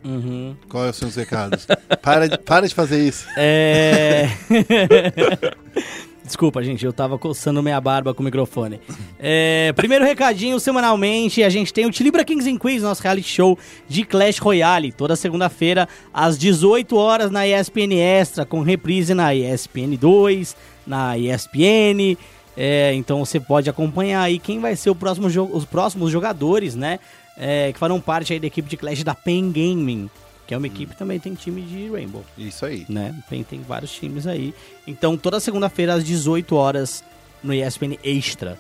Uhum. 0.04 0.54
Quais 0.68 0.98
são 0.98 1.08
os 1.08 1.16
recados? 1.16 1.66
para, 2.02 2.28
de, 2.28 2.38
para 2.40 2.68
de 2.68 2.76
fazer 2.76 3.08
isso. 3.08 3.26
É. 3.38 4.28
Desculpa, 6.32 6.64
gente, 6.64 6.86
eu 6.86 6.94
tava 6.94 7.18
coçando 7.18 7.62
minha 7.62 7.80
barba 7.82 8.14
com 8.14 8.22
o 8.22 8.26
microfone. 8.26 8.80
É, 9.24 9.72
primeiro 9.74 10.04
recadinho, 10.04 10.60
semanalmente, 10.60 11.44
a 11.44 11.50
gente 11.50 11.72
tem 11.72 11.86
o 11.86 11.92
Tilibra 11.92 12.26
Kings 12.26 12.50
and 12.50 12.58
Queens, 12.58 12.82
nosso 12.82 13.04
reality 13.04 13.30
show 13.30 13.56
de 13.88 14.04
Clash 14.04 14.40
Royale, 14.40 14.92
toda 14.92 15.16
segunda-feira, 15.16 15.88
às 16.12 16.40
18 16.40 16.96
horas 16.96 17.30
na 17.30 17.46
ESPN 17.46 17.94
Extra, 17.94 18.48
com 18.48 18.62
reprise 18.62 19.14
na 19.14 19.36
ESPN 19.36 19.96
2, 20.00 20.56
na 20.88 21.20
ESPN. 21.20 22.18
É, 22.58 22.96
então 22.96 23.24
você 23.24 23.40
pode 23.40 23.70
acompanhar 23.70 24.24
aí 24.24 24.40
quem 24.40 24.60
vai 24.60 24.76
ser 24.76 24.96
próximo 24.96 25.28
os 25.28 25.66
próximos 25.66 26.10
jogadores, 26.10 26.74
né? 26.74 26.98
é, 27.38 27.72
que 27.72 27.80
farão 27.80 28.00
parte 28.00 28.34
aí 28.34 28.40
da 28.40 28.48
equipe 28.48 28.70
de 28.70 28.78
Clash 28.78 29.04
da 29.04 29.16
Pen 29.16 29.52
Gaming, 29.52 30.10
que 30.52 30.56
é 30.56 30.58
uma 30.58 30.68
equipe 30.68 30.92
que 30.92 30.98
também 31.00 31.18
tem 31.18 31.34
time 31.34 31.62
de 31.62 31.90
Rainbow 31.90 32.26
Isso 32.38 32.66
aí. 32.66 32.86
né? 32.90 33.16
Tem, 33.30 33.42
tem 33.42 33.62
vários 33.62 33.90
times 33.94 34.28
aí. 34.28 34.54
Então, 34.86 35.16
toda 35.16 35.40
segunda-feira 35.40 35.94
às 35.94 36.04
18 36.04 36.54
horas 36.58 37.02
no 37.42 37.54
ESPN 37.54 37.98
Extra. 38.04 38.60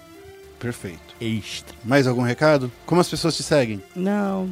Perfeito. 0.57 1.01
Extra. 1.19 1.75
Mais 1.83 2.07
algum 2.07 2.21
recado? 2.21 2.71
Como 2.85 3.01
as 3.01 3.09
pessoas 3.09 3.35
te 3.35 3.43
seguem? 3.43 3.83
Não, 3.93 4.49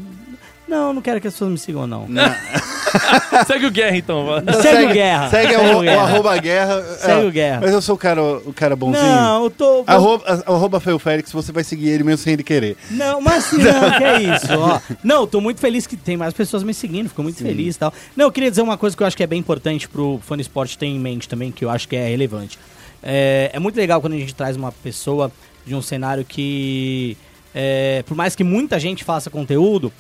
não, 0.69 0.93
não 0.93 1.01
quero 1.01 1.19
que 1.19 1.27
as 1.27 1.33
pessoas 1.33 1.51
me 1.51 1.57
sigam, 1.57 1.87
não. 1.87 2.07
Segue 3.45 3.65
o 3.65 3.71
Guerra 3.71 3.97
então, 3.97 4.25
vai. 4.25 4.41
Segue 4.61 4.85
o 4.85 4.93
Guerra. 4.93 5.29
Segue, 5.29 5.53
Segue 5.53 5.73
o, 5.73 5.77
o 5.77 5.81
Guerra. 5.81 5.97
o 5.97 5.99
arroba 5.99 6.37
guerra. 6.37 6.83
Segue 6.97 7.11
Ah, 7.11 7.27
o 7.27 7.31
Guerra. 7.31 7.59
Mas 7.61 7.71
eu 7.71 7.81
sou 7.81 7.95
o 7.95 7.97
cara, 7.97 8.21
o 8.23 8.53
cara 8.53 8.75
bonzinho. 8.75 9.05
Não, 9.05 9.43
eu 9.43 9.49
tô... 9.49 9.83
Arroba, 9.85 10.43
arroba 10.45 10.79
Feio 10.79 10.97
Félix, 10.99 11.31
você 11.31 11.51
vai 11.51 11.63
seguir 11.63 11.89
ele 11.89 12.03
mesmo 12.03 12.23
sem 12.23 12.33
ele 12.33 12.43
querer. 12.43 12.77
Não, 12.91 13.21
mas 13.21 13.45
assim, 13.45 13.57
não, 13.57 13.91
que 13.97 14.03
é 14.03 14.21
isso, 14.21 14.47
ó. 14.57 14.79
Não, 15.03 15.27
tô 15.27 15.39
muito 15.41 15.59
feliz 15.59 15.85
que 15.85 15.95
tem 15.95 16.17
mais 16.17 16.33
pessoas 16.33 16.63
me 16.63 16.73
seguindo, 16.73 17.09
fico 17.09 17.21
muito 17.23 17.37
feliz 17.41 17.75
e 17.75 17.79
tal. 17.79 17.93
Não, 18.15 18.25
eu 18.25 18.31
queria 18.31 18.49
dizer 18.49 18.61
uma 18.61 18.77
coisa 18.77 18.95
que 18.95 19.03
eu 19.03 19.07
acho 19.07 19.17
que 19.17 19.23
é 19.23 19.27
bem 19.27 19.39
importante 19.39 19.87
pro 19.87 20.19
fã 20.23 20.35
de 20.35 20.41
esporte 20.41 20.77
ter 20.77 20.87
em 20.87 20.99
mente 20.99 21.27
também, 21.29 21.51
que 21.51 21.63
eu 21.65 21.69
acho 21.69 21.87
que 21.87 21.95
é 21.95 22.07
relevante. 22.09 22.57
É, 23.03 23.51
é 23.53 23.59
muito 23.59 23.75
legal 23.77 24.01
quando 24.01 24.13
a 24.13 24.17
gente 24.17 24.35
traz 24.35 24.55
uma 24.57 24.71
pessoa 24.71 25.31
de 25.65 25.75
um 25.75 25.81
cenário 25.81 26.25
que, 26.25 27.15
é, 27.53 28.03
por 28.07 28.15
mais 28.15 28.35
que 28.35 28.43
muita 28.43 28.79
gente 28.79 29.03
faça 29.03 29.29
conteúdo, 29.29 29.91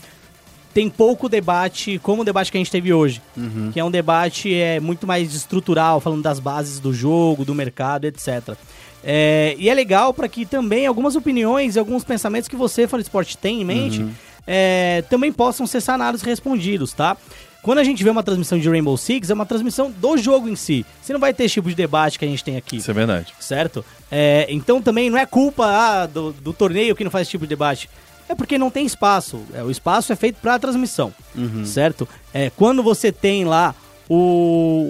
tem 0.73 0.89
pouco 0.89 1.27
debate 1.27 1.99
como 1.99 2.21
o 2.21 2.25
debate 2.25 2.51
que 2.51 2.57
a 2.57 2.59
gente 2.59 2.71
teve 2.71 2.93
hoje. 2.93 3.21
Que 3.71 3.79
é 3.79 3.83
um 3.83 3.91
debate 3.91 4.53
é, 4.53 4.79
muito 4.79 5.07
mais 5.07 5.33
estrutural, 5.33 5.99
falando 5.99 6.21
das 6.21 6.39
bases 6.39 6.79
do 6.79 6.93
jogo, 6.93 7.45
do 7.45 7.55
mercado, 7.55 8.05
etc. 8.05 8.55
É, 9.03 9.55
e 9.57 9.69
é 9.69 9.73
legal 9.73 10.13
para 10.13 10.27
que 10.27 10.45
também 10.45 10.85
algumas 10.85 11.15
opiniões 11.15 11.75
e 11.75 11.79
alguns 11.79 12.03
pensamentos 12.03 12.47
que 12.47 12.55
você, 12.55 12.85
de 12.85 13.01
esporte, 13.01 13.37
tem 13.37 13.61
em 13.61 13.65
mente 13.65 14.05
é, 14.51 15.03
também 15.09 15.31
possam 15.31 15.67
ser 15.67 15.79
sanados 15.79 16.23
e 16.23 16.25
respondidos, 16.25 16.91
tá? 16.91 17.15
Quando 17.61 17.77
a 17.77 17.83
gente 17.83 18.03
vê 18.03 18.09
uma 18.09 18.23
transmissão 18.23 18.57
de 18.57 18.67
Rainbow 18.67 18.97
Six, 18.97 19.29
é 19.29 19.33
uma 19.33 19.45
transmissão 19.45 19.91
do 19.91 20.17
jogo 20.17 20.49
em 20.49 20.55
si. 20.55 20.83
Você 21.01 21.13
não 21.13 21.19
vai 21.19 21.33
ter 21.33 21.43
esse 21.43 21.55
tipo 21.55 21.69
de 21.69 21.75
debate 21.75 22.17
que 22.17 22.25
a 22.25 22.27
gente 22.27 22.43
tem 22.43 22.57
aqui 22.57 22.77
Isso 22.77 22.89
é 22.89 22.93
verdade. 22.93 23.33
certo? 23.39 23.85
É, 24.09 24.47
então 24.49 24.81
também 24.81 25.09
não 25.09 25.19
é 25.19 25.25
culpa 25.25 25.65
ah, 25.67 26.05
do, 26.07 26.31
do 26.31 26.51
torneio 26.51 26.95
que 26.95 27.03
não 27.03 27.11
faz 27.11 27.23
esse 27.23 27.31
tipo 27.31 27.45
de 27.45 27.49
debate. 27.49 27.87
É 28.29 28.35
porque 28.35 28.57
não 28.57 28.69
tem 28.69 28.85
espaço. 28.85 29.41
É, 29.53 29.63
o 29.63 29.71
espaço 29.71 30.13
é 30.13 30.15
feito 30.15 30.37
para 30.39 30.57
transmissão, 30.59 31.11
certo? 31.65 32.07
É, 32.33 32.49
quando 32.51 32.81
você 32.83 33.11
tem 33.11 33.43
lá 33.43 33.75
o, 34.07 34.15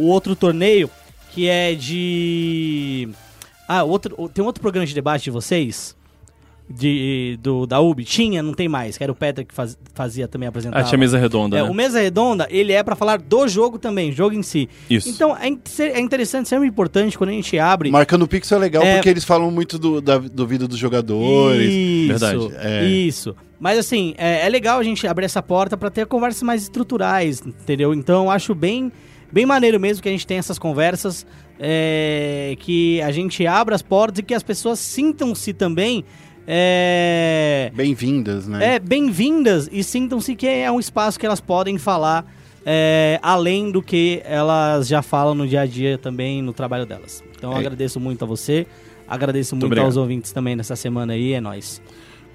o 0.02 0.07
outro 0.07 0.36
torneio 0.36 0.90
que 1.32 1.48
é 1.48 1.74
de. 1.74 3.10
Ah, 3.68 3.84
outro, 3.84 4.30
tem 4.34 4.44
outro 4.44 4.61
programa 4.61 4.86
de 4.86 4.94
debate 4.94 5.24
de 5.24 5.32
vocês? 5.32 5.95
De, 6.70 7.40
do, 7.41 7.66
da 7.66 7.80
UB? 7.82 8.04
Tinha, 8.04 8.44
não 8.44 8.54
tem 8.54 8.68
mais, 8.68 8.98
que 8.98 9.04
era 9.04 9.12
o 9.12 9.16
Peter 9.16 9.46
que 9.46 9.54
faz- 9.54 9.78
fazia 9.96 10.28
também 10.28 10.48
apresentar. 10.48 10.80
Ah, 10.80 10.84
tinha 10.84 10.98
mesa 11.00 11.18
redonda, 11.18 11.58
É, 11.58 11.64
né? 11.64 11.70
o 11.70 11.74
Mesa 11.74 12.00
Redonda, 12.00 12.48
ele 12.50 12.72
é 12.74 12.84
pra 12.84 12.96
falar 12.96 13.18
do 13.20 13.48
jogo 13.48 13.80
também, 13.80 14.12
jogo 14.12 14.36
em 14.36 14.44
si. 14.44 14.70
Isso. 14.90 15.10
Então, 15.10 15.36
é, 15.36 15.48
é 15.48 16.00
interessante, 16.00 16.48
sempre 16.48 16.68
importante 16.68 17.18
quando 17.18 17.32
a 17.32 17.34
gente 17.34 17.58
abre... 17.58 17.90
Marcando 17.90 18.22
o 18.24 18.28
Pixel 18.28 18.58
é 18.58 18.62
legal 18.62 18.84
É. 18.84 18.96
porque 18.96 19.10
eles 19.10 19.24
falam 19.26 19.50
muito 19.50 19.80
do, 19.80 20.00
da, 20.00 20.18
do 20.20 20.46
vida 20.46 20.68
dos 20.68 20.78
jogadores. 20.78 21.74
Isso, 21.74 22.08
Verdade. 22.08 22.52
É. 22.60 22.86
Isso. 22.86 23.36
Mas 23.60 23.78
assim, 23.80 24.14
é, 24.18 24.46
é 24.46 24.50
legal 24.50 24.80
a 24.80 24.84
gente 24.84 25.06
abrir 25.08 25.26
essa 25.26 25.41
porta 25.41 25.76
pra 25.76 25.90
ter 25.90 26.06
conversas 26.06 26.44
mais 26.44 26.62
estruturais, 26.62 27.41
entendeu? 27.46 27.94
Então 27.94 28.26
eu 28.26 28.32
acho 28.32 28.54
bem, 28.56 28.91
bem 29.32 29.46
maneiro 29.46 29.80
mesmo 29.80 30.02
que 30.02 30.08
a 30.08 30.12
gente 30.12 30.26
tenha 30.26 30.40
essas 30.40 30.58
conversas, 30.58 31.26
é, 31.60 32.56
que 32.60 33.02
a 33.02 33.12
gente 33.12 33.46
abra 33.46 33.76
as 33.76 33.82
portas 33.82 34.20
e 34.20 34.24
que 34.24 34.34
as 34.34 34.44
pessoas 34.44 34.80
sintam-se 34.80 35.52
também 35.54 36.06
é, 36.52 37.72
Bem-vindas, 37.76 38.48
né? 38.48 38.76
é, 38.76 38.80
bem-vindas 38.80 39.70
e 39.72 39.84
sintam-se 39.84 40.36
que 40.36 40.48
é 40.48 40.72
um 40.72 40.80
espaço 40.80 41.20
que 41.20 41.26
elas 41.26 41.40
podem 41.40 41.78
falar 41.78 42.26
é, 42.66 43.20
além 43.22 43.70
do 43.72 43.84
que 43.84 44.20
elas 44.26 44.88
já 44.88 45.04
falam 45.04 45.36
no 45.36 45.48
dia 45.48 45.62
a 45.62 45.66
dia 45.68 45.96
também 46.00 46.42
no 46.42 46.52
trabalho 46.52 46.88
delas. 46.88 47.24
Então 47.38 47.52
eu 47.52 47.58
É. 47.58 47.60
agradeço 47.60 48.00
muito 48.00 48.24
a 48.26 48.28
você, 48.28 48.66
agradeço 49.08 49.56
muito, 49.56 49.66
obrigado. 49.68 49.86
aos 49.86 49.96
ouvintes 49.98 50.32
também 50.32 50.56
nessa 50.56 50.76
semana 50.76 51.14
aí, 51.14 51.34
é 51.34 51.40
nóis. 51.40 51.80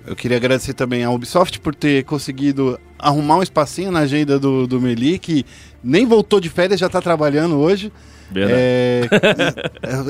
Eu 0.06 0.14
queria 0.14 0.36
agradecer 0.36 0.74
também 0.74 1.02
à 1.02 1.10
Ubisoft 1.10 1.58
por 1.58 1.74
ter 1.74 2.04
conseguido 2.04 2.78
arrumar 2.98 3.38
um 3.38 3.42
espacinho 3.42 3.90
na 3.90 4.00
agenda 4.00 4.38
do, 4.38 4.64
do 4.66 4.80
Meli, 4.80 5.18
que 5.18 5.44
nem 5.82 6.06
voltou 6.06 6.38
de 6.40 6.48
férias, 6.48 6.78
já 6.78 6.88
tá 6.88 7.00
trabalhando 7.00 7.56
hoje. 7.58 7.90
Verdade. 8.30 8.58
É, 8.58 9.08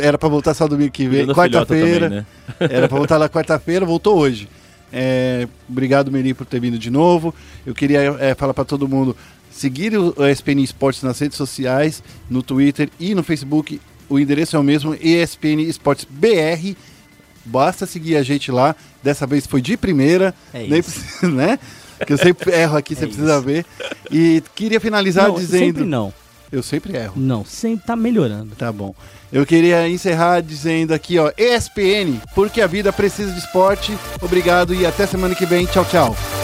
era 0.06 0.16
pra 0.18 0.28
voltar 0.28 0.54
só 0.54 0.66
domingo 0.68 0.90
que 0.92 1.06
vem, 1.08 1.26
quarta-feira. 1.26 2.08
né? 2.08 2.26
Era 2.60 2.88
pra 2.88 2.96
voltar 2.96 3.16
lá 3.16 3.28
quarta-feira, 3.28 3.84
voltou 3.84 4.16
hoje. 4.18 4.48
É, 4.92 5.48
obrigado, 5.68 6.10
Meli, 6.10 6.32
por 6.34 6.46
ter 6.46 6.60
vindo 6.60 6.78
de 6.78 6.90
novo. 6.90 7.34
Eu 7.66 7.74
queria 7.74 8.16
é, 8.20 8.34
falar 8.34 8.54
pra 8.54 8.64
todo 8.64 8.88
mundo 8.88 9.16
seguir 9.50 9.96
o 9.96 10.14
ESPN 10.26 10.60
Esportes 10.62 11.02
nas 11.02 11.18
redes 11.18 11.36
sociais, 11.36 12.02
no 12.30 12.42
Twitter 12.42 12.88
e 13.00 13.14
no 13.14 13.22
Facebook. 13.22 13.80
O 14.08 14.18
endereço 14.18 14.54
é 14.56 14.58
o 14.58 14.62
mesmo, 14.62 14.94
ESPN 14.94 15.62
Esportes 15.62 16.06
BR. 16.08 16.76
Basta 17.44 17.86
seguir 17.86 18.16
a 18.16 18.22
gente 18.22 18.50
lá. 18.52 18.74
Dessa 19.02 19.26
vez 19.26 19.46
foi 19.46 19.60
de 19.60 19.76
primeira. 19.76 20.34
É 20.52 20.60
nem 20.66 20.78
isso. 20.78 20.90
precisa, 20.92 21.28
né? 21.30 21.58
Que 22.06 22.12
eu 22.12 22.18
sempre 22.18 22.52
erro 22.54 22.76
aqui, 22.76 22.94
você 22.94 23.04
É 23.04 23.06
precisa 23.06 23.34
isso. 23.34 23.42
ver. 23.42 23.66
E 24.10 24.42
queria 24.54 24.80
finalizar 24.80 25.28
não, 25.28 25.34
dizendo. 25.34 25.64
sempre 25.66 25.84
não. 25.84 26.12
Eu 26.54 26.62
sempre 26.62 26.96
erro. 26.96 27.14
Não, 27.16 27.44
sempre 27.44 27.84
tá 27.84 27.96
melhorando. 27.96 28.54
Tá 28.54 28.70
bom. 28.70 28.94
Eu 29.32 29.44
queria 29.44 29.88
encerrar 29.88 30.40
dizendo 30.40 30.94
aqui, 30.94 31.18
ó, 31.18 31.32
ESPN, 31.36 32.20
porque 32.32 32.60
a 32.60 32.66
vida 32.68 32.92
precisa 32.92 33.32
de 33.32 33.40
esporte. 33.40 33.92
Obrigado 34.22 34.72
e 34.72 34.86
até 34.86 35.04
semana 35.04 35.34
que 35.34 35.44
vem. 35.44 35.66
Tchau, 35.66 35.84
tchau. 35.84 36.43